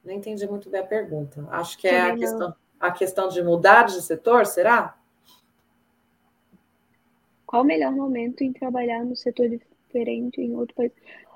Não 0.03 0.15
entendi 0.15 0.47
muito 0.47 0.67
bem 0.67 0.81
a 0.81 0.87
pergunta. 0.87 1.47
Acho 1.51 1.77
que 1.77 1.87
é 1.87 2.01
a 2.01 2.17
questão, 2.17 2.55
a 2.79 2.91
questão 2.91 3.27
de 3.27 3.43
mudar 3.43 3.83
de 3.83 4.01
setor, 4.01 4.47
será? 4.47 4.97
Qual 7.45 7.61
o 7.61 7.65
melhor 7.65 7.91
momento 7.91 8.43
em 8.43 8.51
trabalhar 8.51 9.05
no 9.05 9.15
setor 9.15 9.47
diferente 9.47 10.41
em 10.41 10.55
outro 10.55 10.73
país? 10.73 10.91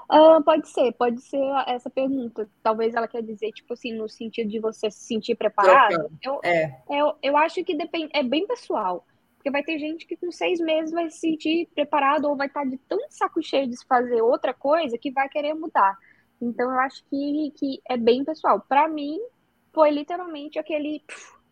Uh, 0.10 0.44
pode 0.44 0.70
ser, 0.70 0.92
pode 0.94 1.22
ser 1.22 1.42
essa 1.68 1.90
pergunta. 1.90 2.50
Talvez 2.62 2.94
ela 2.94 3.08
quer 3.08 3.24
dizer, 3.24 3.52
tipo 3.52 3.74
assim, 3.74 3.94
no 3.94 4.08
sentido 4.08 4.50
de 4.50 4.60
você 4.60 4.92
se 4.92 5.06
sentir 5.06 5.36
preparado. 5.36 6.10
Eu, 6.24 6.40
é. 6.44 6.82
eu, 6.90 7.16
eu 7.22 7.38
acho 7.38 7.64
que 7.64 7.76
depende, 7.76 8.12
é 8.14 8.24
bem 8.24 8.46
pessoal. 8.46 9.06
Porque 9.36 9.52
vai 9.52 9.64
ter 9.64 9.78
gente 9.78 10.08
que 10.08 10.18
com 10.18 10.32
seis 10.32 10.60
meses 10.60 10.92
vai 10.92 11.10
se 11.10 11.20
sentir 11.20 11.70
preparado 11.74 12.26
ou 12.26 12.36
vai 12.36 12.48
estar 12.48 12.66
de 12.66 12.78
tão 12.88 13.00
saco 13.10 13.42
cheio 13.44 13.68
de 13.68 13.76
fazer 13.88 14.22
outra 14.22 14.54
coisa 14.54 14.98
que 14.98 15.12
vai 15.12 15.30
querer 15.30 15.54
mudar. 15.54 15.98
Então 16.42 16.72
eu 16.72 16.80
acho 16.80 17.04
que, 17.10 17.52
que 17.56 17.82
é 17.90 17.98
bem 17.98 18.24
pessoal. 18.24 18.60
Para 18.68 18.88
mim, 18.88 19.20
foi 19.74 19.92
literalmente 19.92 20.60
aquele. 20.60 21.04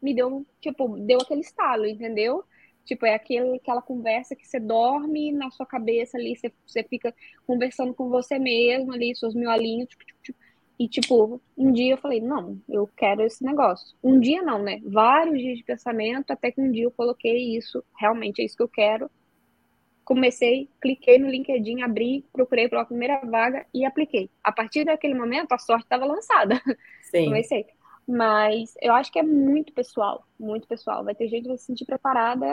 Me 0.01 0.13
deu, 0.13 0.45
tipo, 0.59 0.97
deu 0.99 1.19
aquele 1.21 1.41
estalo, 1.41 1.85
entendeu? 1.85 2.43
Tipo, 2.85 3.05
é 3.05 3.15
aquele, 3.15 3.55
aquela 3.55 3.81
conversa 3.81 4.35
que 4.35 4.47
você 4.47 4.60
dorme 4.60 5.31
na 5.31 5.49
sua 5.51 5.65
cabeça 5.65 6.18
ali, 6.18 6.35
você, 6.35 6.51
você 6.65 6.84
fica 6.84 7.14
conversando 7.47 7.93
com 7.93 8.10
você 8.10 8.38
mesmo 8.38 8.93
ali, 8.93 9.15
seus 9.15 9.34
miolinhos. 9.34 9.88
Tipo, 9.89 10.05
tipo, 10.05 10.19
tipo. 10.22 10.39
E, 10.80 10.88
tipo, 10.88 11.41
um 11.57 11.72
dia 11.72 11.93
eu 11.93 11.97
falei, 11.97 12.19
não, 12.19 12.60
eu 12.68 12.89
quero 12.97 13.22
esse 13.22 13.43
negócio. 13.43 13.95
Um 14.03 14.19
dia 14.19 14.41
não, 14.41 14.61
né? 14.61 14.81
Vários 14.84 15.38
dias 15.38 15.57
de 15.60 15.64
pensamento, 15.64 16.31
até 16.31 16.51
que 16.51 16.60
um 16.60 16.72
dia 16.72 16.84
eu 16.84 16.91
coloquei 16.91 17.55
isso, 17.55 17.84
realmente 17.95 18.41
é 18.41 18.45
isso 18.45 18.57
que 18.57 18.64
eu 18.64 18.68
quero 18.68 19.10
comecei, 20.03 20.69
cliquei 20.81 21.18
no 21.18 21.30
LinkedIn, 21.30 21.81
abri, 21.81 22.26
procurei 22.31 22.68
pela 22.68 22.85
primeira 22.85 23.19
vaga 23.26 23.65
e 23.73 23.85
apliquei. 23.85 24.30
A 24.43 24.51
partir 24.51 24.85
daquele 24.85 25.14
momento, 25.14 25.53
a 25.53 25.57
sorte 25.57 25.84
estava 25.84 26.05
lançada. 26.05 26.61
Sim. 27.03 27.26
Comecei. 27.26 27.65
Mas 28.07 28.73
eu 28.81 28.93
acho 28.93 29.11
que 29.11 29.19
é 29.19 29.23
muito 29.23 29.73
pessoal, 29.73 30.25
muito 30.39 30.67
pessoal. 30.67 31.03
Vai 31.03 31.15
ter 31.15 31.27
gente 31.27 31.43
que 31.43 31.49
vai 31.49 31.57
se 31.57 31.65
sentir 31.65 31.85
preparada, 31.85 32.45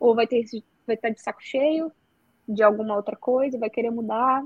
ou 0.00 0.14
vai 0.14 0.26
ter 0.26 0.44
vai 0.86 0.96
estar 0.96 1.10
de 1.10 1.20
saco 1.20 1.42
cheio 1.42 1.92
de 2.48 2.62
alguma 2.62 2.96
outra 2.96 3.14
coisa, 3.14 3.58
vai 3.58 3.68
querer 3.68 3.90
mudar. 3.90 4.42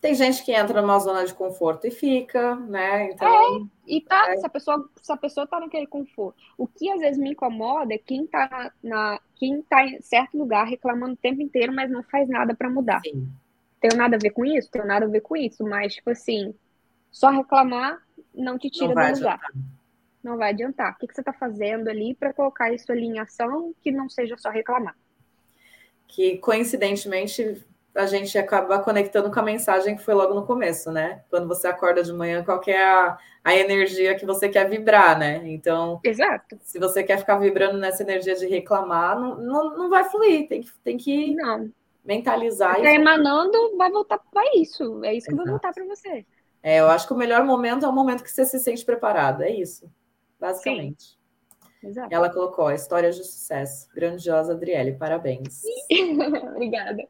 Tem 0.00 0.14
gente 0.14 0.42
que 0.42 0.52
entra 0.52 0.80
numa 0.80 0.98
zona 0.98 1.26
de 1.26 1.34
conforto 1.34 1.86
e 1.86 1.90
fica, 1.90 2.56
né? 2.56 3.10
Então, 3.10 3.28
é, 3.28 3.66
e 3.86 4.00
tá, 4.00 4.32
é. 4.32 4.36
se 4.38 4.46
a 4.46 4.48
pessoa, 4.48 4.88
se 5.02 5.12
a 5.12 5.16
pessoa 5.16 5.46
tá 5.46 5.60
naquele 5.60 5.86
conforto. 5.86 6.40
O 6.56 6.66
que 6.66 6.90
às 6.90 7.00
vezes 7.00 7.18
me 7.18 7.32
incomoda 7.32 7.92
é 7.92 7.98
quem 7.98 8.26
tá 8.26 8.72
na, 8.82 9.20
quem 9.36 9.60
tá 9.60 9.84
em 9.84 10.00
certo 10.00 10.38
lugar 10.38 10.66
reclamando 10.66 11.12
o 11.12 11.18
tempo 11.18 11.42
inteiro, 11.42 11.74
mas 11.74 11.90
não 11.90 12.02
faz 12.04 12.26
nada 12.30 12.54
para 12.54 12.70
mudar. 12.70 13.02
Sim. 13.04 13.28
Tenho 13.78 13.96
nada 13.96 14.16
a 14.16 14.18
ver 14.18 14.30
com 14.30 14.44
isso? 14.46 14.70
Tenho 14.70 14.86
nada 14.86 15.04
a 15.04 15.08
ver 15.08 15.20
com 15.20 15.36
isso, 15.36 15.62
mas 15.64 15.94
tipo 15.94 16.08
assim, 16.08 16.54
só 17.10 17.28
reclamar 17.28 18.02
não 18.34 18.58
te 18.58 18.70
tira 18.70 18.94
não 18.94 18.94
do 18.94 19.18
lugar. 19.18 19.34
Adiantar. 19.34 19.52
Não 20.22 20.36
vai 20.36 20.50
adiantar. 20.50 20.92
O 20.92 20.98
que, 20.98 21.06
que 21.06 21.14
você 21.14 21.22
tá 21.22 21.32
fazendo 21.32 21.88
ali 21.88 22.14
para 22.14 22.32
colocar 22.32 22.72
isso 22.72 22.90
ali 22.92 23.06
em 23.06 23.18
ação 23.18 23.74
que 23.82 23.90
não 23.90 24.08
seja 24.08 24.36
só 24.36 24.50
reclamar? 24.50 24.94
Que 26.06 26.36
coincidentemente 26.38 27.64
a 27.94 28.06
gente 28.06 28.36
acaba 28.38 28.78
conectando 28.78 29.30
com 29.30 29.40
a 29.40 29.42
mensagem 29.42 29.96
que 29.96 30.02
foi 30.02 30.14
logo 30.14 30.34
no 30.34 30.46
começo, 30.46 30.92
né? 30.92 31.22
Quando 31.28 31.48
você 31.48 31.66
acorda 31.66 32.02
de 32.02 32.12
manhã, 32.12 32.44
qual 32.44 32.60
é 32.66 32.82
a, 32.82 33.18
a 33.42 33.54
energia 33.54 34.14
que 34.14 34.24
você 34.24 34.48
quer 34.48 34.68
vibrar, 34.68 35.18
né? 35.18 35.42
Então, 35.44 36.00
Exato. 36.04 36.58
se 36.62 36.78
você 36.78 37.02
quer 37.02 37.18
ficar 37.18 37.38
vibrando 37.38 37.78
nessa 37.78 38.02
energia 38.02 38.34
de 38.36 38.46
reclamar, 38.46 39.18
não, 39.18 39.36
não, 39.36 39.76
não 39.76 39.90
vai 39.90 40.04
fluir, 40.04 40.48
tem 40.48 40.62
que, 40.62 40.70
tem 40.84 40.96
que 40.96 41.34
não. 41.34 41.70
mentalizar. 42.04 42.76
Está 42.76 42.92
emanando, 42.92 43.76
vai 43.76 43.90
voltar 43.90 44.18
para 44.18 44.56
isso. 44.56 45.04
É 45.04 45.14
isso 45.14 45.26
que 45.26 45.32
Exato. 45.32 45.44
vai 45.44 45.50
voltar 45.50 45.72
para 45.72 45.84
você. 45.84 46.24
É, 46.62 46.80
eu 46.80 46.88
acho 46.88 47.06
que 47.06 47.12
o 47.12 47.16
melhor 47.16 47.44
momento 47.44 47.86
é 47.86 47.88
o 47.88 47.92
momento 47.92 48.22
que 48.22 48.30
você 48.30 48.44
se 48.44 48.58
sente 48.58 48.84
preparado, 48.84 49.42
é 49.42 49.50
isso, 49.50 49.90
basicamente. 50.38 51.02
Sim. 51.02 51.20
Exato. 51.82 52.14
Ela 52.14 52.28
colocou 52.28 52.66
a 52.66 52.74
história 52.74 53.10
de 53.10 53.24
sucesso. 53.24 53.88
Grandiosa, 53.94 54.52
Adriele, 54.52 54.92
parabéns. 54.92 55.62
Obrigada. 56.54 57.08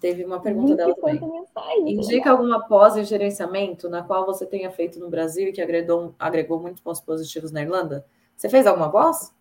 Teve 0.00 0.24
uma 0.24 0.40
pergunta 0.40 0.74
dela 0.74 0.94
também. 0.94 1.20
Mensagem, 1.20 1.94
Indica 1.94 2.30
alguma 2.30 2.66
pós 2.66 2.96
em 2.96 3.04
gerenciamento 3.04 3.88
na 3.88 4.02
qual 4.02 4.26
você 4.26 4.44
tenha 4.44 4.70
feito 4.70 4.98
no 4.98 5.08
Brasil 5.08 5.48
e 5.48 5.52
que 5.52 5.62
agregou, 5.62 6.14
agregou 6.18 6.60
muitos 6.60 6.80
pontos 6.80 7.00
positivos 7.00 7.52
na 7.52 7.62
Irlanda? 7.62 8.04
Você 8.36 8.48
fez 8.48 8.66
alguma 8.66 8.90
pós? 8.90 9.32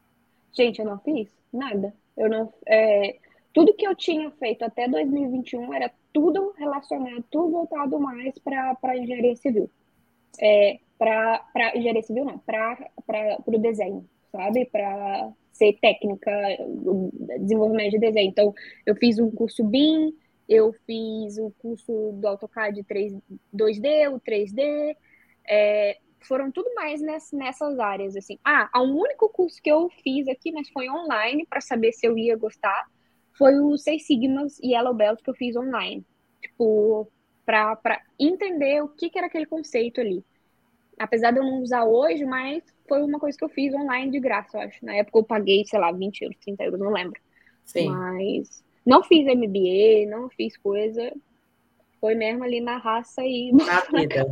Gente, 0.51 0.79
eu 0.79 0.85
não 0.85 0.99
fiz 0.99 1.29
nada. 1.51 1.93
Eu 2.15 2.29
não. 2.29 2.53
É, 2.67 3.17
tudo 3.53 3.73
que 3.73 3.85
eu 3.85 3.95
tinha 3.95 4.31
feito 4.31 4.63
até 4.63 4.87
2021 4.87 5.73
era 5.73 5.91
tudo 6.13 6.53
relacionado, 6.57 7.23
tudo 7.29 7.51
voltado 7.51 7.99
mais 7.99 8.37
para 8.39 8.97
engenharia 8.97 9.35
civil. 9.35 9.69
É, 10.39 10.79
para 10.97 11.43
engenharia 11.75 12.03
civil, 12.03 12.25
não, 12.25 12.37
para 12.39 12.77
o 13.45 13.57
desenho, 13.57 14.07
sabe? 14.31 14.65
Para 14.65 15.31
ser 15.51 15.73
técnica, 15.81 16.31
desenvolvimento 17.39 17.91
de 17.91 17.99
desenho. 17.99 18.29
Então, 18.29 18.53
eu 18.85 18.95
fiz 18.95 19.19
um 19.19 19.29
curso 19.31 19.63
BIM, 19.63 20.13
eu 20.47 20.73
fiz 20.85 21.37
o 21.37 21.51
curso 21.59 22.11
do 22.13 22.27
AutoCAD 22.27 22.83
3, 22.83 23.13
2D, 23.53 24.13
o 24.13 24.19
3D, 24.19 24.95
é, 25.47 25.97
foram 26.21 26.51
tudo 26.51 26.73
mais 26.75 27.01
ness, 27.01 27.31
nessas 27.31 27.79
áreas, 27.79 28.15
assim. 28.15 28.37
Ah, 28.43 28.69
o 28.75 28.83
único 28.83 29.29
curso 29.29 29.61
que 29.61 29.71
eu 29.71 29.89
fiz 30.03 30.27
aqui, 30.27 30.51
mas 30.51 30.69
foi 30.69 30.89
online, 30.89 31.45
para 31.45 31.61
saber 31.61 31.91
se 31.93 32.05
eu 32.05 32.17
ia 32.17 32.35
gostar, 32.35 32.87
foi 33.41 33.59
o 33.59 33.75
Seis 33.75 34.05
Sigmas 34.05 34.59
e 34.59 34.75
Yellow 34.75 34.93
Belt 34.93 35.19
que 35.23 35.29
eu 35.31 35.33
fiz 35.33 35.55
online. 35.55 36.05
Tipo, 36.39 37.11
para 37.43 37.99
entender 38.19 38.83
o 38.83 38.87
que, 38.87 39.09
que 39.09 39.17
era 39.17 39.25
aquele 39.25 39.47
conceito 39.47 39.99
ali. 39.99 40.23
Apesar 40.99 41.31
de 41.31 41.39
eu 41.39 41.43
não 41.43 41.63
usar 41.63 41.83
hoje, 41.85 42.23
mas 42.23 42.63
foi 42.87 43.01
uma 43.01 43.19
coisa 43.19 43.35
que 43.35 43.43
eu 43.43 43.49
fiz 43.49 43.73
online 43.73 44.11
de 44.11 44.19
graça, 44.19 44.57
eu 44.57 44.61
acho. 44.61 44.85
Na 44.85 44.93
época 44.93 45.17
eu 45.17 45.23
paguei, 45.23 45.65
sei 45.65 45.79
lá, 45.79 45.91
20 45.91 46.21
euros, 46.21 46.37
30 46.37 46.63
euros, 46.65 46.79
não 46.79 46.91
lembro. 46.91 47.19
Sim. 47.65 47.89
Mas 47.89 48.63
não 48.85 49.03
fiz 49.03 49.25
MBA, 49.25 50.07
não 50.07 50.29
fiz 50.29 50.55
coisa. 50.57 51.11
Foi 52.01 52.15
mesmo 52.15 52.43
ali 52.43 52.59
na 52.59 52.77
raça 52.77 53.21
e. 53.23 53.51
Na 53.53 53.79
vida. 53.93 54.25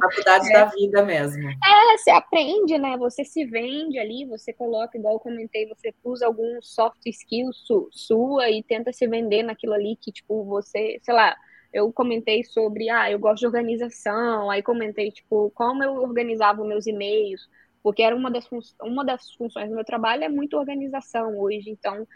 Faculdade 0.00 0.50
é. 0.50 0.52
da 0.52 0.64
vida 0.64 1.04
mesmo. 1.04 1.48
É, 1.48 1.96
você 1.96 2.10
aprende, 2.10 2.76
né? 2.76 2.96
Você 2.98 3.24
se 3.24 3.44
vende 3.44 4.00
ali, 4.00 4.26
você 4.26 4.52
coloca, 4.52 4.98
igual 4.98 5.14
eu 5.14 5.20
comentei, 5.20 5.68
você 5.68 5.94
usa 6.02 6.26
algum 6.26 6.60
soft 6.60 7.06
skill 7.06 7.52
su 7.52 7.88
sua 7.92 8.50
e 8.50 8.64
tenta 8.64 8.92
se 8.92 9.06
vender 9.06 9.44
naquilo 9.44 9.74
ali 9.74 9.96
que, 10.00 10.10
tipo, 10.10 10.44
você, 10.44 10.98
sei 11.02 11.14
lá, 11.14 11.36
eu 11.72 11.92
comentei 11.92 12.42
sobre, 12.42 12.90
ah, 12.90 13.08
eu 13.08 13.18
gosto 13.20 13.40
de 13.40 13.46
organização, 13.46 14.50
aí 14.50 14.60
comentei, 14.60 15.12
tipo, 15.12 15.52
como 15.54 15.84
eu 15.84 15.94
organizava 15.94 16.64
meus 16.64 16.84
e-mails, 16.84 17.48
porque 17.80 18.02
era 18.02 18.16
uma 18.16 18.30
das, 18.30 18.48
uma 18.82 19.04
das 19.04 19.32
funções 19.34 19.68
do 19.68 19.74
meu 19.76 19.84
trabalho 19.84 20.24
é 20.24 20.28
muito 20.28 20.56
organização 20.56 21.38
hoje, 21.38 21.70
então, 21.70 22.06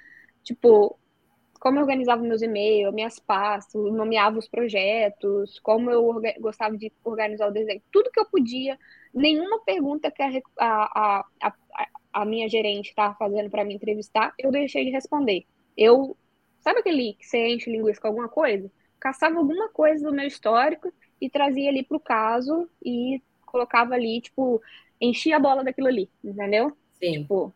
tipo, 0.43 0.99
como 1.59 1.78
eu 1.78 1.82
organizava 1.82 2.22
meus 2.22 2.43
e-mails, 2.43 2.94
minhas 2.94 3.18
pastas, 3.18 3.80
nomeava 3.93 4.39
os 4.39 4.48
projetos, 4.48 5.59
como 5.60 5.90
eu 5.90 6.20
gostava 6.40 6.76
de 6.76 6.93
organizar 7.05 7.48
o 7.48 7.52
desenho, 7.52 7.82
tudo 7.90 8.10
que 8.10 8.20
eu 8.20 8.26
podia, 8.26 8.78
nenhuma 9.12 9.60
pergunta 9.60 10.10
que 10.10 10.22
a, 10.22 10.30
a, 10.59 11.24
a, 11.43 11.52
a 12.12 12.24
minha 12.24 12.48
gerente 12.48 12.90
estava 12.90 13.14
fazendo 13.14 13.51
para 13.51 13.64
me 13.64 13.74
entrevistar, 13.74 14.32
eu 14.39 14.51
deixei 14.51 14.85
de 14.85 14.90
responder. 14.90 15.44
Eu, 15.76 16.16
sabe 16.60 16.80
aquele 16.80 17.14
que 17.14 17.26
você 17.26 17.48
enche 17.48 17.70
linguiça 17.70 18.01
com 18.01 18.09
alguma 18.09 18.28
coisa? 18.28 18.70
Caçava 19.01 19.39
alguma 19.39 19.68
coisa 19.68 20.09
do 20.09 20.14
meu 20.14 20.26
histórico 20.26 20.93
e 21.20 21.28
trazia 21.28 21.70
ali 21.70 21.85
para 21.85 21.97
o 21.97 22.01
caso 22.01 22.68
e 22.85 23.22
colocava 23.47 23.94
ali, 23.94 24.20
tipo, 24.20 24.60
enchia 25.01 25.36
a 25.36 25.40
bola 25.40 25.64
daquilo 25.64 25.89
ali, 25.89 26.10
entendeu? 26.22 26.76
Sim. 27.01 27.22
Tipo, 27.22 27.52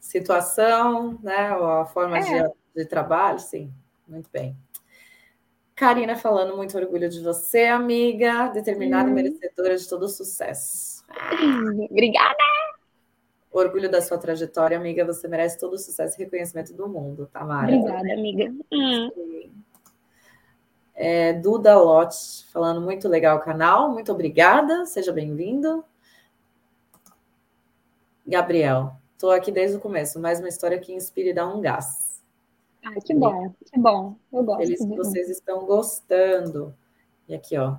Situação, 0.00 1.18
né? 1.22 1.50
A 1.50 1.84
forma 1.86 2.18
é. 2.18 2.22
de 2.22 2.57
de 2.78 2.86
trabalho, 2.86 3.38
sim, 3.40 3.72
muito 4.06 4.30
bem. 4.32 4.56
Karina 5.74 6.16
falando, 6.16 6.56
muito 6.56 6.76
orgulho 6.76 7.08
de 7.08 7.20
você, 7.20 7.66
amiga, 7.66 8.48
determinada 8.48 9.08
hum. 9.08 9.12
e 9.12 9.14
merecedora 9.14 9.76
de 9.76 9.88
todo 9.88 10.08
sucesso. 10.08 11.04
Obrigada! 11.90 12.36
Orgulho 13.50 13.90
da 13.90 14.00
sua 14.02 14.18
trajetória, 14.18 14.76
amiga. 14.76 15.04
Você 15.04 15.26
merece 15.26 15.58
todo 15.58 15.74
o 15.74 15.78
sucesso 15.78 16.20
e 16.20 16.24
reconhecimento 16.24 16.72
do 16.74 16.88
mundo, 16.88 17.28
Tamara. 17.32 17.74
Obrigada, 17.74 18.12
amiga. 18.12 18.52
Hum. 18.72 19.50
É, 20.94 21.32
Duda 21.32 21.78
Lotte 21.78 22.44
falando 22.52 22.80
muito 22.80 23.08
legal 23.08 23.38
o 23.38 23.40
canal. 23.40 23.90
Muito 23.90 24.12
obrigada. 24.12 24.84
Seja 24.84 25.12
bem-vindo. 25.12 25.84
Gabriel, 28.26 28.92
estou 29.14 29.30
aqui 29.30 29.50
desde 29.50 29.76
o 29.76 29.80
começo. 29.80 30.20
Mais 30.20 30.40
uma 30.40 30.48
história 30.48 30.78
que 30.78 30.92
inspira 30.92 31.30
e 31.30 31.32
dá 31.32 31.46
um 31.46 31.60
gás. 31.60 32.07
Ah, 32.88 33.00
que 33.04 33.14
bom, 33.14 33.54
que 33.70 33.78
bom. 33.78 34.16
Eu 34.32 34.42
gosto. 34.44 34.62
Feliz 34.62 34.78
que 34.78 34.96
vocês 34.96 35.28
estão 35.28 35.66
gostando. 35.66 36.74
E 37.28 37.34
aqui, 37.34 37.58
ó. 37.58 37.76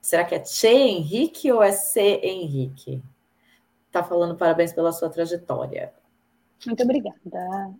Será 0.00 0.24
que 0.24 0.34
é 0.34 0.44
Che 0.44 0.68
Henrique 0.68 1.50
ou 1.50 1.62
é 1.62 1.72
C 1.72 2.20
Henrique? 2.22 3.02
Tá 3.90 4.02
falando 4.02 4.36
parabéns 4.36 4.72
pela 4.72 4.92
sua 4.92 5.08
trajetória. 5.08 5.92
Muito 6.66 6.82
obrigada. 6.82 7.74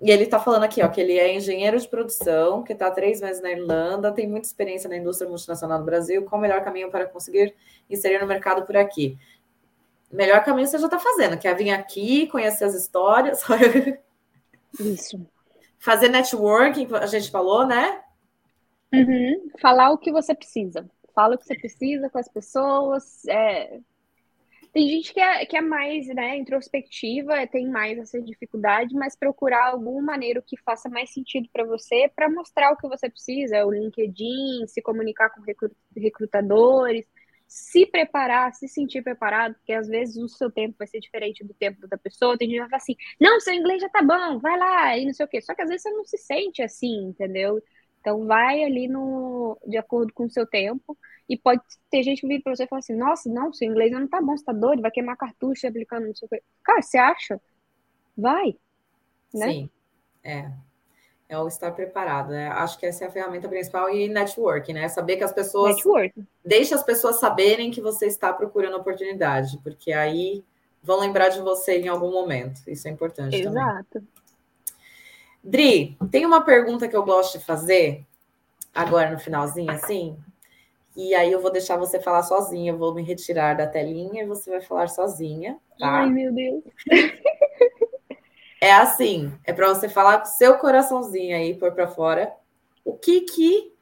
E 0.00 0.10
ele 0.10 0.26
tá 0.26 0.38
falando 0.38 0.64
aqui, 0.64 0.82
ó, 0.82 0.88
que 0.88 1.00
ele 1.00 1.18
é 1.18 1.34
engenheiro 1.34 1.78
de 1.80 1.88
produção, 1.88 2.62
que 2.62 2.72
está 2.72 2.88
há 2.88 2.90
três 2.90 3.20
meses 3.20 3.42
na 3.42 3.50
Irlanda, 3.50 4.12
tem 4.12 4.28
muita 4.28 4.46
experiência 4.46 4.88
na 4.88 4.96
indústria 4.96 5.28
multinacional 5.28 5.78
no 5.78 5.84
Brasil. 5.84 6.24
Qual 6.24 6.38
o 6.38 6.42
melhor 6.42 6.62
caminho 6.62 6.90
para 6.90 7.06
conseguir 7.06 7.54
inserir 7.88 8.20
no 8.20 8.26
mercado 8.26 8.64
por 8.66 8.76
aqui? 8.76 9.18
Melhor 10.16 10.42
caminho 10.42 10.66
você 10.66 10.78
já 10.78 10.86
está 10.86 10.98
fazendo, 10.98 11.38
que 11.38 11.46
é 11.46 11.54
vir 11.54 11.70
aqui, 11.70 12.26
conhecer 12.28 12.64
as 12.64 12.74
histórias. 12.74 13.42
Isso. 14.80 15.24
Fazer 15.78 16.08
networking, 16.08 16.88
a 16.94 17.06
gente 17.06 17.30
falou, 17.30 17.66
né? 17.66 18.02
Uhum. 18.92 19.50
Falar 19.60 19.90
o 19.90 19.98
que 19.98 20.10
você 20.10 20.34
precisa. 20.34 20.88
Fala 21.14 21.34
o 21.34 21.38
que 21.38 21.44
você 21.44 21.54
precisa 21.54 22.08
com 22.08 22.18
as 22.18 22.28
pessoas. 22.28 23.24
É... 23.26 23.78
Tem 24.72 24.88
gente 24.88 25.14
que 25.14 25.20
é, 25.20 25.46
que 25.46 25.56
é 25.56 25.60
mais 25.62 26.06
né, 26.08 26.36
introspectiva, 26.36 27.46
tem 27.46 27.66
mais 27.66 27.98
essa 27.98 28.20
dificuldade, 28.20 28.94
mas 28.94 29.16
procurar 29.16 29.70
alguma 29.70 30.02
maneira 30.02 30.42
que 30.46 30.54
faça 30.62 30.86
mais 30.90 31.10
sentido 31.10 31.48
para 31.50 31.64
você, 31.64 32.10
para 32.14 32.28
mostrar 32.28 32.72
o 32.72 32.76
que 32.76 32.86
você 32.86 33.08
precisa, 33.08 33.64
o 33.64 33.72
LinkedIn, 33.72 34.66
se 34.66 34.82
comunicar 34.82 35.30
com 35.30 35.42
recrutadores, 35.96 37.06
se 37.46 37.86
preparar, 37.86 38.52
se 38.54 38.66
sentir 38.68 39.02
preparado, 39.02 39.54
porque 39.54 39.72
às 39.72 39.86
vezes 39.86 40.16
o 40.16 40.28
seu 40.28 40.50
tempo 40.50 40.76
vai 40.78 40.86
ser 40.86 41.00
diferente 41.00 41.44
do 41.44 41.54
tempo 41.54 41.86
da 41.86 41.96
pessoa. 41.96 42.36
Tem 42.36 42.48
gente 42.48 42.56
que 42.56 42.60
vai 42.60 42.70
falar 42.70 42.82
assim: 42.82 42.96
não, 43.20 43.40
seu 43.40 43.54
inglês 43.54 43.80
já 43.80 43.88
tá 43.88 44.02
bom, 44.02 44.38
vai 44.38 44.58
lá, 44.58 44.98
e 44.98 45.06
não 45.06 45.14
sei 45.14 45.24
o 45.26 45.28
quê. 45.28 45.40
Só 45.40 45.54
que 45.54 45.62
às 45.62 45.68
vezes 45.68 45.82
você 45.82 45.90
não 45.90 46.04
se 46.04 46.18
sente 46.18 46.62
assim, 46.62 47.08
entendeu? 47.08 47.62
Então 48.00 48.26
vai 48.26 48.62
ali 48.64 48.88
no 48.88 49.58
de 49.66 49.76
acordo 49.76 50.12
com 50.12 50.24
o 50.26 50.30
seu 50.30 50.46
tempo. 50.46 50.96
E 51.28 51.36
pode 51.36 51.60
ter 51.90 52.02
gente 52.04 52.20
que 52.20 52.28
vem 52.28 52.40
para 52.40 52.54
você 52.54 52.64
e 52.64 52.68
fala 52.68 52.80
assim: 52.80 52.96
nossa, 52.96 53.28
não, 53.28 53.52
seu 53.52 53.68
inglês 53.68 53.92
não 53.92 54.08
tá 54.08 54.20
bom, 54.20 54.36
você 54.36 54.44
tá 54.44 54.52
doido, 54.52 54.82
vai 54.82 54.90
queimar 54.90 55.16
cartucho 55.16 55.66
aplicando 55.66 56.06
não 56.06 56.14
sei 56.14 56.26
o 56.26 56.28
quê. 56.28 56.42
Cara, 56.62 56.82
você 56.82 56.98
acha? 56.98 57.40
Vai. 58.16 58.56
Né? 59.34 59.52
Sim, 59.52 59.70
é 60.24 60.50
é 61.28 61.38
o 61.38 61.48
estar 61.48 61.72
preparado. 61.72 62.30
Né? 62.30 62.48
Acho 62.48 62.78
que 62.78 62.86
essa 62.86 63.04
é 63.04 63.08
a 63.08 63.10
ferramenta 63.10 63.48
principal 63.48 63.90
e 63.90 64.08
network, 64.08 64.72
né? 64.72 64.88
Saber 64.88 65.16
que 65.16 65.24
as 65.24 65.32
pessoas. 65.32 65.76
Network. 65.76 66.24
Deixa 66.44 66.74
as 66.74 66.82
pessoas 66.82 67.18
saberem 67.18 67.70
que 67.70 67.80
você 67.80 68.06
está 68.06 68.32
procurando 68.32 68.76
oportunidade, 68.76 69.58
porque 69.62 69.92
aí 69.92 70.44
vão 70.82 71.00
lembrar 71.00 71.28
de 71.30 71.40
você 71.40 71.78
em 71.80 71.88
algum 71.88 72.12
momento. 72.12 72.60
Isso 72.66 72.86
é 72.86 72.90
importante 72.90 73.36
Exato. 73.36 73.86
também. 73.90 74.08
Dri, 75.42 75.96
tem 76.10 76.26
uma 76.26 76.44
pergunta 76.44 76.88
que 76.88 76.96
eu 76.96 77.04
gosto 77.04 77.38
de 77.38 77.44
fazer 77.44 78.04
agora 78.74 79.10
no 79.10 79.18
finalzinho, 79.18 79.70
assim. 79.70 80.16
E 80.96 81.14
aí 81.14 81.30
eu 81.30 81.40
vou 81.40 81.52
deixar 81.52 81.76
você 81.76 82.00
falar 82.00 82.22
sozinha, 82.22 82.72
eu 82.72 82.78
vou 82.78 82.94
me 82.94 83.02
retirar 83.02 83.54
da 83.54 83.66
telinha 83.66 84.22
e 84.22 84.26
você 84.26 84.50
vai 84.50 84.60
falar 84.60 84.88
sozinha. 84.88 85.58
Tá? 85.78 86.00
Ai, 86.00 86.10
meu 86.10 86.32
Deus. 86.32 86.64
É 88.60 88.72
assim, 88.72 89.32
é 89.44 89.52
para 89.52 89.68
você 89.68 89.88
falar 89.88 90.20
com 90.20 90.26
seu 90.26 90.58
coraçãozinho 90.58 91.36
aí, 91.36 91.54
pôr 91.54 91.72
para 91.72 91.88
fora, 91.88 92.34
o 92.84 92.96
que 92.96 93.22
que 93.22 93.74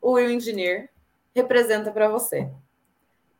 o 0.00 0.12
Will 0.12 0.30
Engineer 0.30 0.88
representa 1.34 1.90
para 1.90 2.08
você, 2.08 2.48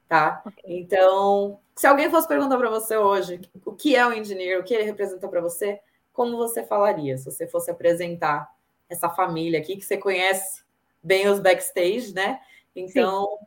tá? 0.09 0.43
Okay. 0.45 0.81
Então, 0.81 1.61
se 1.77 1.87
alguém 1.87 2.11
fosse 2.11 2.27
perguntar 2.27 2.59
para 2.59 2.71
você 2.71 2.97
hoje 2.97 3.41
o 3.65 3.73
que 3.73 3.95
é 3.95 4.07
o 4.07 4.12
Engineer, 4.12 4.61
o 4.61 4.65
que 4.65 4.75
ele 4.75 4.85
representa 4.85 5.29
para 5.29 5.41
você, 5.41 5.81
como 6.12 6.37
você 6.37 6.65
falaria 6.65 7.17
se 7.17 7.25
você 7.25 7.47
fosse 7.47 7.71
apresentar 7.71 8.51
essa 8.89 9.09
família 9.09 9.61
aqui 9.61 9.77
que 9.77 9.85
você 9.85 9.97
conhece 9.97 10.65
bem 11.03 11.29
os 11.29 11.39
backstage, 11.39 12.12
né? 12.12 12.41
Então, 12.75 13.27
Sim. 13.27 13.47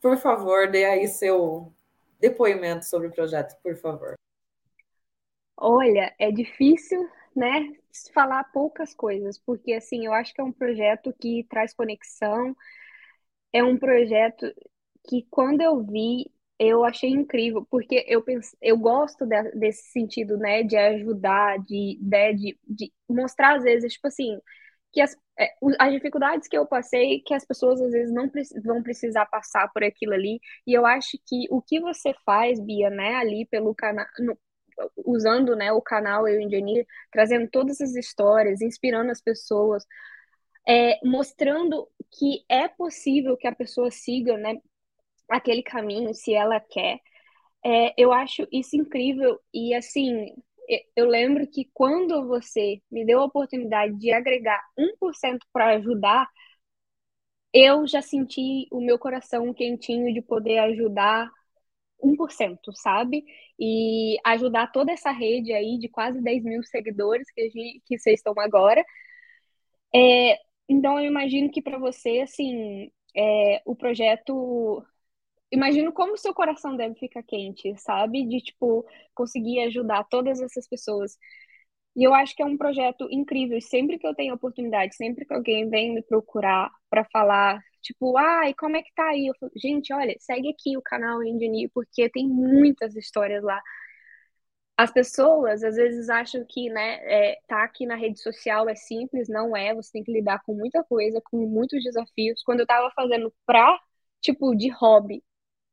por 0.00 0.16
favor, 0.18 0.70
dê 0.70 0.84
aí 0.84 1.08
seu 1.08 1.72
depoimento 2.20 2.84
sobre 2.84 3.08
o 3.08 3.12
projeto, 3.12 3.56
por 3.62 3.76
favor. 3.76 4.15
Olha, 5.58 6.14
é 6.18 6.30
difícil, 6.30 7.08
né, 7.34 7.72
falar 8.12 8.44
poucas 8.52 8.94
coisas, 8.94 9.38
porque 9.38 9.72
assim, 9.72 10.04
eu 10.06 10.12
acho 10.12 10.34
que 10.34 10.40
é 10.40 10.44
um 10.44 10.52
projeto 10.52 11.14
que 11.20 11.44
traz 11.48 11.72
conexão, 11.74 12.54
é 13.52 13.62
um 13.64 13.78
projeto 13.78 14.52
que 15.08 15.26
quando 15.30 15.60
eu 15.62 15.82
vi, 15.84 16.30
eu 16.58 16.84
achei 16.84 17.10
incrível, 17.10 17.66
porque 17.70 18.04
eu 18.08 18.22
penso, 18.22 18.56
eu 18.62 18.78
gosto 18.78 19.26
de, 19.26 19.42
desse 19.52 19.90
sentido, 19.92 20.36
né, 20.38 20.62
de 20.62 20.76
ajudar, 20.76 21.58
de, 21.60 21.98
de, 22.00 22.34
de, 22.34 22.58
de 22.68 22.92
mostrar 23.08 23.56
às 23.56 23.64
vezes, 23.64 23.94
tipo 23.94 24.08
assim, 24.08 24.38
que 24.92 25.00
as, 25.00 25.16
é, 25.38 25.54
as 25.78 25.92
dificuldades 25.92 26.48
que 26.48 26.56
eu 26.58 26.66
passei, 26.66 27.20
que 27.20 27.34
as 27.34 27.44
pessoas 27.46 27.80
às 27.80 27.92
vezes 27.92 28.12
não 28.14 28.30
vão 28.64 28.82
precisar 28.82 29.26
passar 29.26 29.68
por 29.72 29.84
aquilo 29.84 30.14
ali, 30.14 30.40
e 30.66 30.74
eu 30.74 30.86
acho 30.86 31.18
que 31.26 31.46
o 31.50 31.62
que 31.62 31.80
você 31.80 32.14
faz, 32.24 32.60
Bia, 32.60 32.90
né, 32.90 33.16
ali 33.16 33.46
pelo 33.46 33.74
canal, 33.74 34.06
usando, 35.04 35.56
né, 35.56 35.72
o 35.72 35.82
canal 35.82 36.28
Eu 36.28 36.40
Engineer, 36.40 36.86
trazendo 37.10 37.48
todas 37.50 37.80
as 37.80 37.94
histórias, 37.94 38.60
inspirando 38.60 39.10
as 39.10 39.20
pessoas, 39.20 39.84
é, 40.68 40.98
mostrando 41.04 41.88
que 42.10 42.44
é 42.48 42.68
possível 42.68 43.36
que 43.36 43.46
a 43.46 43.54
pessoa 43.54 43.90
siga, 43.90 44.36
né, 44.36 44.56
aquele 45.28 45.62
caminho, 45.62 46.14
se 46.14 46.34
ela 46.34 46.60
quer. 46.60 47.00
É, 47.64 47.94
eu 47.98 48.12
acho 48.12 48.46
isso 48.52 48.76
incrível 48.76 49.40
e 49.52 49.74
assim, 49.74 50.34
eu 50.94 51.06
lembro 51.06 51.46
que 51.46 51.68
quando 51.72 52.26
você 52.26 52.80
me 52.90 53.04
deu 53.04 53.20
a 53.20 53.24
oportunidade 53.24 53.94
de 53.98 54.12
agregar 54.12 54.62
1% 54.78 55.46
para 55.52 55.76
ajudar, 55.76 56.28
eu 57.52 57.86
já 57.86 58.02
senti 58.02 58.68
o 58.70 58.80
meu 58.80 58.98
coração 58.98 59.52
quentinho 59.54 60.12
de 60.12 60.20
poder 60.20 60.58
ajudar 60.58 61.30
1%, 62.02 62.72
sabe? 62.74 63.24
E 63.58 64.16
ajudar 64.24 64.72
toda 64.72 64.92
essa 64.92 65.10
rede 65.10 65.52
aí 65.52 65.78
de 65.78 65.88
quase 65.88 66.20
10 66.22 66.44
mil 66.44 66.62
seguidores 66.64 67.30
que, 67.30 67.48
gente, 67.50 67.82
que 67.86 67.98
vocês 67.98 68.20
estão 68.20 68.34
agora. 68.38 68.84
É, 69.94 70.38
então, 70.68 70.98
eu 70.98 71.06
imagino 71.06 71.50
que 71.50 71.62
para 71.62 71.78
você, 71.78 72.20
assim, 72.20 72.90
é, 73.16 73.62
o 73.64 73.74
projeto 73.74 74.84
imagino 75.50 75.92
como 75.92 76.14
o 76.14 76.18
seu 76.18 76.34
coração 76.34 76.76
deve 76.76 76.96
ficar 76.96 77.22
quente, 77.22 77.74
sabe? 77.78 78.26
De, 78.26 78.40
tipo, 78.40 78.84
conseguir 79.14 79.60
ajudar 79.62 80.04
todas 80.04 80.40
essas 80.40 80.68
pessoas. 80.68 81.16
E 81.96 82.04
eu 82.04 82.14
acho 82.14 82.34
que 82.36 82.42
é 82.42 82.46
um 82.46 82.58
projeto 82.58 83.08
incrível. 83.10 83.60
Sempre 83.60 83.98
que 83.98 84.06
eu 84.06 84.14
tenho 84.14 84.34
oportunidade, 84.34 84.96
sempre 84.96 85.24
que 85.26 85.34
alguém 85.34 85.68
vem 85.70 85.94
me 85.94 86.02
procurar 86.02 86.70
para 86.90 87.04
falar, 87.06 87.60
tipo, 87.86 88.16
ai, 88.18 88.52
como 88.54 88.76
é 88.76 88.82
que 88.82 88.92
tá 88.94 89.04
aí? 89.10 89.26
Eu 89.28 89.34
falo, 89.38 89.52
gente, 89.56 89.92
olha, 89.92 90.14
segue 90.18 90.50
aqui 90.50 90.76
o 90.76 90.82
canal 90.82 91.22
Engineer, 91.22 91.70
porque 91.72 92.08
tem 92.10 92.28
muitas 92.28 92.96
histórias 92.96 93.42
lá. 93.42 93.62
As 94.76 94.90
pessoas 94.92 95.62
às 95.64 95.76
vezes 95.76 96.08
acham 96.10 96.44
que, 96.48 96.68
né, 96.68 96.96
é, 97.04 97.40
tá 97.48 97.64
aqui 97.64 97.86
na 97.86 97.96
rede 97.96 98.20
social 98.20 98.68
é 98.68 98.74
simples, 98.74 99.28
não 99.28 99.56
é. 99.56 99.74
Você 99.74 99.92
tem 99.92 100.04
que 100.04 100.12
lidar 100.12 100.42
com 100.44 100.54
muita 100.54 100.84
coisa, 100.84 101.20
com 101.30 101.38
muitos 101.46 101.82
desafios. 101.82 102.42
Quando 102.44 102.60
eu 102.60 102.66
tava 102.66 102.90
fazendo 102.94 103.32
pra, 103.46 103.78
tipo, 104.20 104.54
de 104.54 104.68
hobby, 104.70 105.22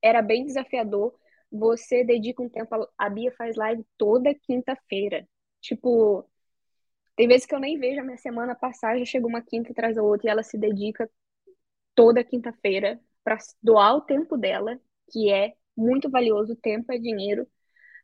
era 0.02 0.22
bem 0.22 0.46
desafiador. 0.46 1.14
Você 1.52 2.04
dedica 2.06 2.42
um 2.44 2.50
tempo. 2.50 2.88
A 2.98 3.10
Bia 3.10 3.32
faz 3.38 3.56
live 3.58 3.86
toda 3.98 4.34
quinta-feira. 4.36 5.28
Tipo, 5.62 6.26
tem 7.16 7.28
vezes 7.28 7.46
que 7.46 7.56
eu 7.56 7.60
nem 7.60 7.78
vejo 7.80 8.02
a 8.02 8.04
minha 8.04 8.18
semana 8.18 8.56
passar, 8.56 8.98
já 9.00 9.06
chega 9.06 9.28
uma 9.28 9.42
quinta 9.42 9.72
atrás 9.72 9.96
da 9.96 10.04
outra 10.04 10.28
e 10.28 10.32
ela 10.32 10.44
se 10.44 10.58
dedica 10.58 11.10
toda 11.96 12.24
quinta-feira 12.24 13.00
para 13.24 13.38
doar 13.62 13.96
o 13.96 14.02
tempo 14.02 14.38
dela, 14.38 14.80
que 15.12 15.32
é 15.32 15.56
muito 15.76 16.10
valioso, 16.10 16.56
tempo 16.56 16.92
é 16.92 16.98
dinheiro, 16.98 17.48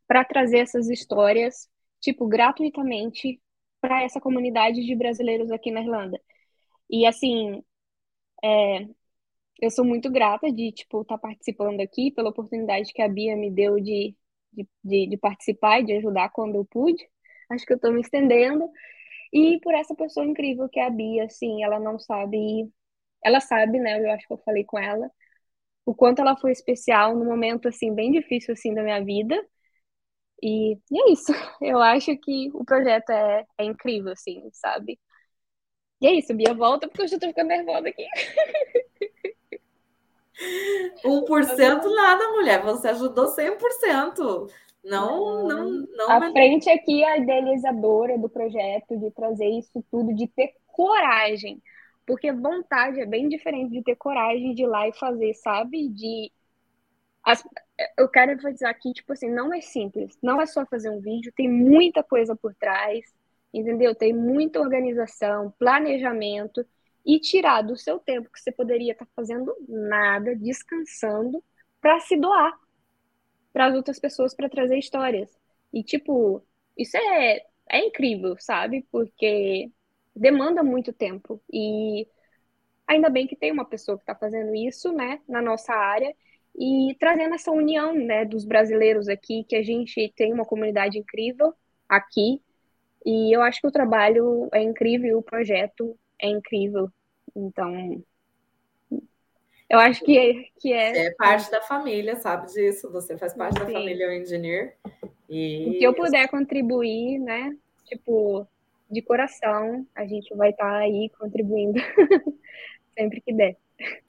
para 0.07 0.25
trazer 0.25 0.59
essas 0.59 0.89
histórias, 0.89 1.69
tipo, 2.01 2.27
gratuitamente 2.27 3.41
para 3.81 4.03
essa 4.03 4.19
comunidade 4.21 4.85
de 4.85 4.95
brasileiros 4.95 5.51
aqui 5.51 5.71
na 5.71 5.81
Irlanda. 5.81 6.19
E 6.89 7.05
assim, 7.05 7.63
é, 8.43 8.87
eu 9.61 9.71
sou 9.71 9.85
muito 9.85 10.09
grata 10.11 10.51
de, 10.51 10.71
tipo, 10.71 11.01
estar 11.01 11.15
tá 11.17 11.21
participando 11.21 11.81
aqui, 11.81 12.11
pela 12.11 12.29
oportunidade 12.29 12.93
que 12.93 13.01
a 13.01 13.09
Bia 13.09 13.35
me 13.35 13.51
deu 13.51 13.75
de, 13.79 14.15
de, 14.53 14.67
de, 14.83 15.07
de 15.07 15.17
participar 15.17 15.81
e 15.81 15.85
de 15.85 15.93
ajudar 15.93 16.29
quando 16.29 16.55
eu 16.55 16.65
pude. 16.65 17.07
Acho 17.49 17.65
que 17.65 17.73
eu 17.73 17.77
estou 17.77 17.91
me 17.91 18.01
estendendo. 18.01 18.69
E 19.33 19.59
por 19.61 19.73
essa 19.75 19.95
pessoa 19.95 20.25
incrível 20.25 20.69
que 20.69 20.79
é 20.79 20.87
a 20.87 20.89
Bia, 20.89 21.25
assim, 21.25 21.63
ela 21.63 21.79
não 21.79 21.99
sabe. 21.99 22.71
Ela 23.23 23.39
sabe, 23.39 23.79
né? 23.79 23.99
Eu 23.99 24.11
acho 24.11 24.27
que 24.27 24.33
eu 24.33 24.37
falei 24.39 24.63
com 24.63 24.77
ela. 24.79 25.09
O 25.85 25.93
quanto 25.95 26.19
ela 26.21 26.35
foi 26.37 26.51
especial 26.51 27.15
no 27.15 27.25
momento, 27.25 27.67
assim, 27.67 27.93
bem 27.93 28.11
difícil, 28.11 28.53
assim, 28.53 28.73
da 28.73 28.83
minha 28.83 29.03
vida. 29.03 29.35
E, 30.41 30.73
e 30.91 31.01
é 31.01 31.11
isso. 31.11 31.31
Eu 31.61 31.79
acho 31.81 32.15
que 32.17 32.49
o 32.53 32.63
projeto 32.65 33.09
é, 33.11 33.45
é 33.57 33.63
incrível, 33.65 34.13
assim, 34.13 34.49
sabe? 34.53 34.99
E 36.01 36.07
é 36.07 36.13
isso, 36.13 36.33
Bia, 36.33 36.53
volta, 36.53 36.87
porque 36.87 37.01
eu 37.01 37.07
já 37.09 37.19
tô 37.19 37.27
ficando 37.27 37.49
nervosa 37.49 37.89
aqui. 37.89 38.07
1% 41.03 41.93
nada, 41.93 42.29
mulher. 42.29 42.61
Você 42.63 42.87
ajudou 42.89 43.27
100%. 43.27 44.47
Não, 44.83 45.45
não, 45.45 45.69
não. 45.69 46.11
A 46.11 46.31
frente 46.31 46.69
aqui 46.69 47.03
é 47.03 47.11
a 47.11 47.17
idealizadora 47.17 48.17
do 48.17 48.29
projeto, 48.29 48.97
de 48.97 49.11
trazer 49.11 49.49
isso 49.49 49.83
tudo, 49.91 50.15
de 50.15 50.27
ter 50.27 50.53
coragem. 50.67 51.61
Porque 52.09 52.31
vontade 52.31 52.99
é 52.99 53.05
bem 53.05 53.29
diferente 53.29 53.69
de 53.69 53.83
ter 53.83 53.95
coragem 53.95 54.55
de 54.55 54.63
ir 54.63 54.65
lá 54.65 54.87
e 54.87 54.93
fazer, 54.93 55.31
sabe? 55.35 55.87
De. 55.89 56.31
As... 57.23 57.43
Eu 57.95 58.09
quero 58.09 58.31
enfatizar 58.31 58.71
aqui, 58.71 58.91
tipo 58.93 59.13
assim, 59.13 59.29
não 59.29 59.53
é 59.53 59.61
simples. 59.61 60.17
Não 60.19 60.41
é 60.41 60.47
só 60.47 60.65
fazer 60.65 60.89
um 60.89 60.99
vídeo, 60.99 61.31
tem 61.35 61.47
muita 61.47 62.01
coisa 62.01 62.35
por 62.35 62.55
trás, 62.55 63.05
entendeu? 63.53 63.93
Tem 63.93 64.11
muita 64.11 64.59
organização, 64.59 65.53
planejamento 65.59 66.65
e 67.05 67.19
tirar 67.19 67.61
do 67.61 67.77
seu 67.77 67.99
tempo 67.99 68.31
que 68.31 68.39
você 68.41 68.51
poderia 68.51 68.93
estar 68.93 69.07
fazendo 69.15 69.55
nada, 69.67 70.35
descansando, 70.35 71.43
para 71.79 71.99
se 71.99 72.17
doar 72.17 72.57
para 73.53 73.67
as 73.67 73.75
outras 73.75 73.99
pessoas 73.99 74.33
para 74.33 74.49
trazer 74.49 74.79
histórias. 74.79 75.29
E 75.71 75.83
tipo, 75.83 76.43
isso 76.75 76.97
é 76.97 77.45
é 77.69 77.85
incrível, 77.85 78.35
sabe? 78.39 78.87
Porque 78.91 79.71
demanda 80.15 80.63
muito 80.63 80.91
tempo 80.91 81.41
e 81.51 82.07
ainda 82.87 83.09
bem 83.09 83.27
que 83.27 83.35
tem 83.35 83.51
uma 83.51 83.65
pessoa 83.65 83.97
que 83.97 84.03
está 84.03 84.15
fazendo 84.15 84.53
isso, 84.55 84.91
né, 84.91 85.19
na 85.27 85.41
nossa 85.41 85.73
área 85.73 86.13
e 86.57 86.95
trazendo 86.99 87.35
essa 87.35 87.51
união, 87.51 87.93
né, 87.93 88.25
dos 88.25 88.43
brasileiros 88.43 89.07
aqui, 89.07 89.43
que 89.43 89.55
a 89.55 89.63
gente 89.63 90.11
tem 90.15 90.33
uma 90.33 90.45
comunidade 90.45 90.97
incrível 90.97 91.53
aqui 91.87 92.41
e 93.05 93.35
eu 93.35 93.41
acho 93.41 93.61
que 93.61 93.67
o 93.67 93.71
trabalho 93.71 94.49
é 94.53 94.61
incrível, 94.61 95.17
o 95.17 95.23
projeto 95.23 95.97
é 96.21 96.27
incrível. 96.27 96.89
Então, 97.35 98.03
eu 99.69 99.79
acho 99.79 100.03
que, 100.03 100.17
é, 100.17 100.33
que 100.59 100.73
é. 100.73 100.93
Você 100.93 101.07
é 101.07 101.11
parte 101.15 101.51
da 101.51 101.61
família, 101.61 102.15
sabe 102.17 102.51
disso? 102.51 102.91
Você 102.91 103.17
faz 103.17 103.33
parte 103.33 103.59
Sim. 103.59 103.65
da 103.65 103.71
família 103.71 104.15
Engineer. 104.15 104.75
E... 105.29 105.69
O 105.69 105.79
que 105.79 105.83
eu 105.83 105.93
puder 105.93 106.27
contribuir, 106.27 107.19
né? 107.19 107.55
Tipo, 107.85 108.47
de 108.89 109.01
coração, 109.01 109.85
a 109.95 110.05
gente 110.05 110.33
vai 110.35 110.49
estar 110.49 110.69
tá 110.69 110.77
aí 110.77 111.11
contribuindo 111.17 111.79
sempre 112.97 113.21
que 113.21 113.33
der. 113.33 113.57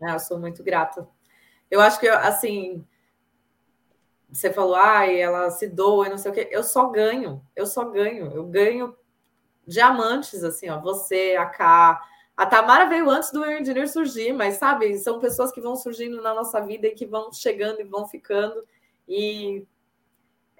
Ah, 0.02 0.14
eu 0.14 0.18
sou 0.18 0.38
muito 0.38 0.62
grata. 0.62 1.06
Eu 1.70 1.80
acho 1.80 2.00
que, 2.00 2.08
assim, 2.08 2.84
você 4.32 4.52
falou, 4.52 4.74
ai, 4.74 5.22
ah, 5.22 5.24
ela 5.24 5.50
se 5.50 5.68
doa 5.68 6.06
e 6.06 6.10
não 6.10 6.18
sei 6.18 6.30
o 6.30 6.34
quê. 6.34 6.48
Eu 6.50 6.62
só 6.62 6.88
ganho, 6.88 7.44
eu 7.54 7.66
só 7.66 7.84
ganho. 7.84 8.32
Eu 8.32 8.44
ganho 8.46 8.96
diamantes, 9.66 10.42
assim, 10.42 10.68
ó. 10.68 10.80
Você, 10.80 11.36
a 11.38 11.46
Ká, 11.46 12.02
a 12.36 12.46
Tamara 12.46 12.88
veio 12.88 13.08
antes 13.10 13.30
do 13.30 13.44
Engineer 13.44 13.88
surgir, 13.88 14.32
mas 14.32 14.54
sabe, 14.56 14.98
são 14.98 15.20
pessoas 15.20 15.52
que 15.52 15.60
vão 15.60 15.76
surgindo 15.76 16.22
na 16.22 16.34
nossa 16.34 16.60
vida 16.60 16.86
e 16.86 16.94
que 16.94 17.06
vão 17.06 17.32
chegando 17.32 17.80
e 17.80 17.84
vão 17.84 18.06
ficando. 18.08 18.64
E 19.06 19.64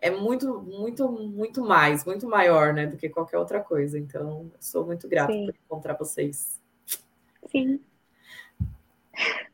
é 0.01 0.11
muito, 0.11 0.61
muito, 0.61 1.09
muito 1.11 1.63
mais, 1.63 2.05
muito 2.05 2.29
maior, 2.29 2.73
né, 2.73 2.87
do 2.87 2.97
que 2.97 3.09
qualquer 3.09 3.39
outra 3.39 3.61
coisa. 3.61 3.99
Então, 3.99 4.51
sou 4.59 4.85
muito 4.87 5.09
grata 5.09 5.33
Sim. 5.33 5.47
por 5.47 5.55
encontrar 5.55 5.95
vocês. 5.95 6.61
Sim. 7.51 7.81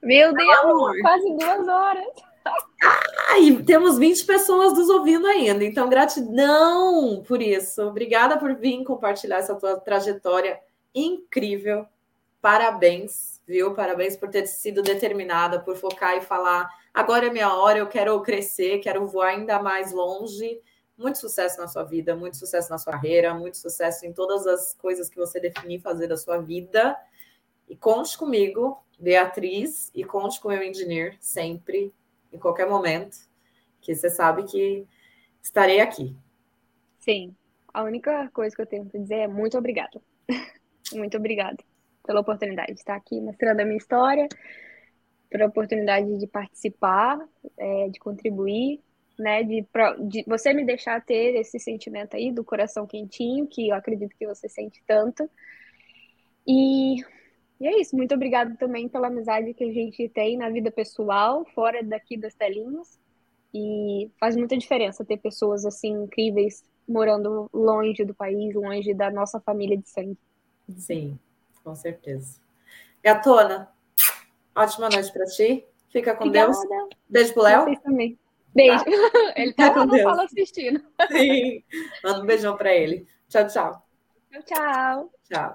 Meu 0.02 0.32
Deus, 0.32 1.01
quase 1.01 1.36
duas 1.36 1.68
horas. 1.68 2.05
Ai, 3.31 3.62
temos 3.66 3.98
20 3.98 4.24
pessoas 4.24 4.74
nos 4.74 4.89
ouvindo 4.89 5.27
ainda, 5.27 5.64
então 5.64 5.89
gratidão 5.89 7.24
por 7.27 7.43
isso. 7.43 7.82
Obrigada 7.82 8.39
por 8.39 8.55
vir 8.55 8.85
compartilhar 8.85 9.39
essa 9.39 9.56
tua 9.56 9.81
trajetória 9.81 10.60
incrível 10.94 11.86
parabéns, 12.47 13.43
viu? 13.44 13.74
Parabéns 13.74 14.16
por 14.16 14.28
ter 14.28 14.47
sido 14.47 14.81
determinada, 14.81 15.59
por 15.59 15.74
focar 15.74 16.16
e 16.16 16.20
falar: 16.20 16.70
agora 16.97 17.27
é 17.27 17.31
minha 17.31 17.52
hora, 17.55 17.78
eu 17.78 17.86
quero 17.86 18.18
crescer, 18.23 18.78
quero 18.78 19.06
voar 19.06 19.28
ainda 19.28 19.62
mais 19.62 19.93
longe. 19.93 20.59
Muito 20.97 21.18
sucesso 21.18 21.60
na 21.60 21.68
sua 21.68 21.85
vida, 21.85 22.16
muito 22.16 22.39
sucesso 22.39 22.70
na 22.70 22.78
sua 22.78 22.94
carreira, 22.94 23.35
muito 23.35 23.59
sucesso 23.59 24.06
em 24.06 24.14
todas 24.14 24.47
as 24.47 24.73
coisas 24.73 25.10
que 25.10 25.16
você 25.18 25.39
definir 25.39 25.78
fazer 25.81 26.06
da 26.06 26.16
sua 26.16 26.39
vida. 26.39 26.97
E 27.68 27.77
conte 27.77 28.16
comigo, 28.16 28.82
Beatriz, 28.98 29.90
e 29.94 30.02
conte 30.05 30.40
com 30.40 30.48
o 30.48 30.52
meu 30.52 30.62
engineer 30.62 31.18
sempre, 31.20 31.93
em 32.32 32.39
qualquer 32.39 32.66
momento, 32.66 33.18
que 33.82 33.94
você 33.94 34.09
sabe 34.09 34.44
que 34.44 34.86
estarei 35.43 35.81
aqui. 35.81 36.16
Sim. 36.98 37.36
A 37.74 37.82
única 37.82 38.31
coisa 38.32 38.56
que 38.56 38.62
eu 38.62 38.66
tenho 38.66 38.86
para 38.86 38.98
dizer 38.98 39.16
é 39.16 39.28
muito 39.28 39.59
obrigada. 39.59 40.01
muito 40.94 41.18
obrigada 41.18 41.59
pela 42.06 42.20
oportunidade 42.20 42.73
de 42.73 42.78
estar 42.78 42.97
aqui 42.97 43.20
mostrando 43.20 43.60
a 43.60 43.64
minha 43.66 43.77
história. 43.77 44.28
Pela 45.28 45.47
oportunidade 45.47 46.19
de 46.19 46.27
participar, 46.27 47.19
é, 47.57 47.89
de 47.89 47.98
contribuir, 47.98 48.81
né? 49.19 49.43
De, 49.43 49.66
de 50.09 50.24
você 50.27 50.53
me 50.53 50.65
deixar 50.65 51.05
ter 51.05 51.36
esse 51.36 51.59
sentimento 51.59 52.16
aí 52.16 52.31
do 52.31 52.44
coração 52.44 52.86
quentinho, 52.86 53.47
que 53.47 53.69
eu 53.69 53.74
acredito 53.74 54.16
que 54.16 54.27
você 54.27 54.48
sente 54.48 54.82
tanto. 54.86 55.28
E, 56.47 57.01
e 57.61 57.66
é 57.66 57.81
isso. 57.81 57.97
Muito 57.97 58.15
obrigada 58.15 58.55
também 58.57 58.89
pela 58.89 59.09
amizade 59.09 59.55
que 59.55 59.65
a 59.65 59.73
gente 59.73 60.09
tem 60.09 60.36
na 60.36 60.48
vida 60.51 60.70
pessoal, 60.70 61.44
fora 61.55 61.82
daqui 61.82 62.16
das 62.16 62.35
telinhas. 62.35 62.98
E 63.55 64.11
faz 64.20 64.36
muita 64.36 64.57
diferença 64.57 65.05
ter 65.05 65.16
pessoas 65.16 65.65
assim 65.65 65.93
incríveis 65.93 66.62
morando 66.86 67.48
longe 67.53 68.05
do 68.05 68.15
país, 68.15 68.55
longe 68.55 68.94
da 68.94 69.11
nossa 69.11 69.40
família 69.40 69.77
de 69.77 69.89
sangue. 69.89 70.19
Sim, 70.77 71.19
com 71.65 71.74
certeza. 71.74 72.39
Gatona, 73.03 73.69
ótima 74.57 74.89
noite 74.89 75.12
para 75.12 75.24
ti. 75.27 75.66
Fica 75.91 76.15
com 76.15 76.24
Obrigada. 76.24 76.53
Deus. 76.53 76.89
Beijo 77.09 77.33
pro 77.33 77.43
Léo. 77.43 77.65
Vocês 77.65 77.81
também. 77.81 78.19
Beijo. 78.55 78.85
Tá? 78.85 78.91
Ele 79.37 79.53
tá 79.53 79.74
com 79.74 79.87
Deus. 79.87 80.03
fala 80.03 80.24
assistindo. 80.24 80.83
Sim. 81.11 81.62
Manda 82.03 82.23
um 82.23 82.27
beijão 82.27 82.57
para 82.57 82.74
ele. 82.74 83.07
Tchau, 83.28 83.47
tchau. 83.47 83.83
Tchau, 84.31 84.43
tchau. 84.43 85.11
Tchau. 85.31 85.55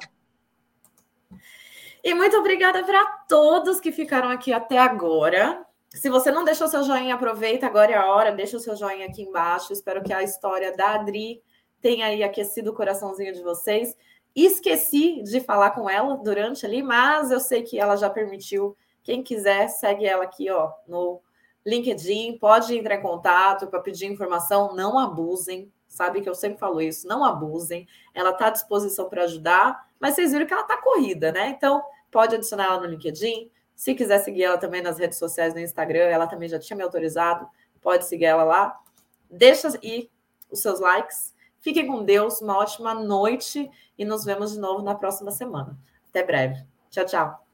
E 2.04 2.14
muito 2.14 2.36
obrigada 2.38 2.84
para 2.84 3.06
todos 3.28 3.80
que 3.80 3.92
ficaram 3.92 4.30
aqui 4.30 4.52
até 4.52 4.78
agora. 4.78 5.64
Se 5.90 6.10
você 6.10 6.32
não 6.32 6.44
deixou 6.44 6.68
seu 6.68 6.84
joinha, 6.84 7.16
aproveita 7.16 7.68
agora 7.68 7.92
é 7.92 7.96
a 7.96 8.06
hora, 8.08 8.32
deixa 8.32 8.58
o 8.58 8.60
seu 8.60 8.76
joinha 8.76 9.06
aqui 9.06 9.24
embaixo. 9.24 9.74
Espero 9.74 10.02
que 10.02 10.14
a 10.14 10.24
história 10.24 10.76
da 10.76 10.96
Adri 10.96 11.44
tenha 11.82 12.08
aí 12.08 12.24
aquecido 12.24 12.72
o 12.72 12.74
coraçãozinho 12.74 13.34
de 13.34 13.44
vocês. 13.44 13.96
Esqueci 14.36 15.22
de 15.24 15.42
falar 15.42 15.72
com 15.72 15.90
ela 15.90 16.18
durante 16.18 16.66
ali, 16.66 16.82
mas 16.82 17.30
eu 17.30 17.40
sei 17.40 17.62
que 17.62 17.78
ela 17.78 17.96
já 17.98 18.10
permitiu. 18.10 18.76
Quem 19.04 19.24
quiser, 19.24 19.68
segue 19.68 20.06
ela 20.06 20.24
aqui, 20.24 20.50
ó, 20.50 20.72
no 20.88 21.22
LinkedIn, 21.66 22.38
pode 22.38 22.78
entrar 22.78 22.96
em 22.96 23.02
contato 23.02 23.68
para 23.68 23.80
pedir 23.80 24.06
informação, 24.06 24.76
não 24.76 24.98
abusem, 24.98 25.72
sabe 25.88 26.22
que 26.22 26.30
eu 26.30 26.36
sempre 26.36 26.60
falo 26.60 26.82
isso, 26.82 27.08
não 27.08 27.24
abusem. 27.24 27.88
Ela 28.14 28.32
está 28.32 28.48
à 28.48 28.50
disposição 28.50 29.10
para 29.10 29.24
ajudar, 29.24 29.88
mas 30.00 30.16
vocês 30.16 30.32
viram 30.32 30.46
que 30.46 30.54
ela 30.54 30.64
está 30.64 30.78
corrida, 30.78 31.32
né? 31.32 31.50
Então, 31.50 31.84
pode 32.10 32.36
adicionar 32.36 32.66
ela 32.66 32.80
no 32.80 32.88
LinkedIn, 32.88 33.52
se 33.82 33.96
quiser 33.96 34.20
seguir 34.20 34.44
ela 34.44 34.60
também 34.60 34.80
nas 34.82 35.00
redes 35.00 35.18
sociais, 35.18 35.56
no 35.56 35.60
Instagram, 35.60 36.04
ela 36.04 36.28
também 36.28 36.48
já 36.48 36.60
tinha 36.60 36.78
me 36.78 36.84
autorizado, 36.84 37.48
pode 37.82 38.06
seguir 38.06 38.26
ela 38.26 38.44
lá. 38.44 38.80
Deixa 39.28 39.70
aí 39.70 40.08
os 40.52 40.62
seus 40.62 40.80
likes. 40.80 41.34
Fiquem 41.60 41.88
com 41.88 42.04
Deus, 42.04 42.42
uma 42.42 42.58
ótima 42.58 42.94
noite 42.94 43.72
e 43.98 44.06
nos 44.06 44.24
vemos 44.24 44.52
de 44.52 44.60
novo 44.60 44.84
na 44.84 44.94
próxima 44.94 45.32
semana. 45.32 45.76
Até 46.10 46.24
breve. 46.24 46.64
Tchau, 46.92 47.06
tchau. 47.06 47.51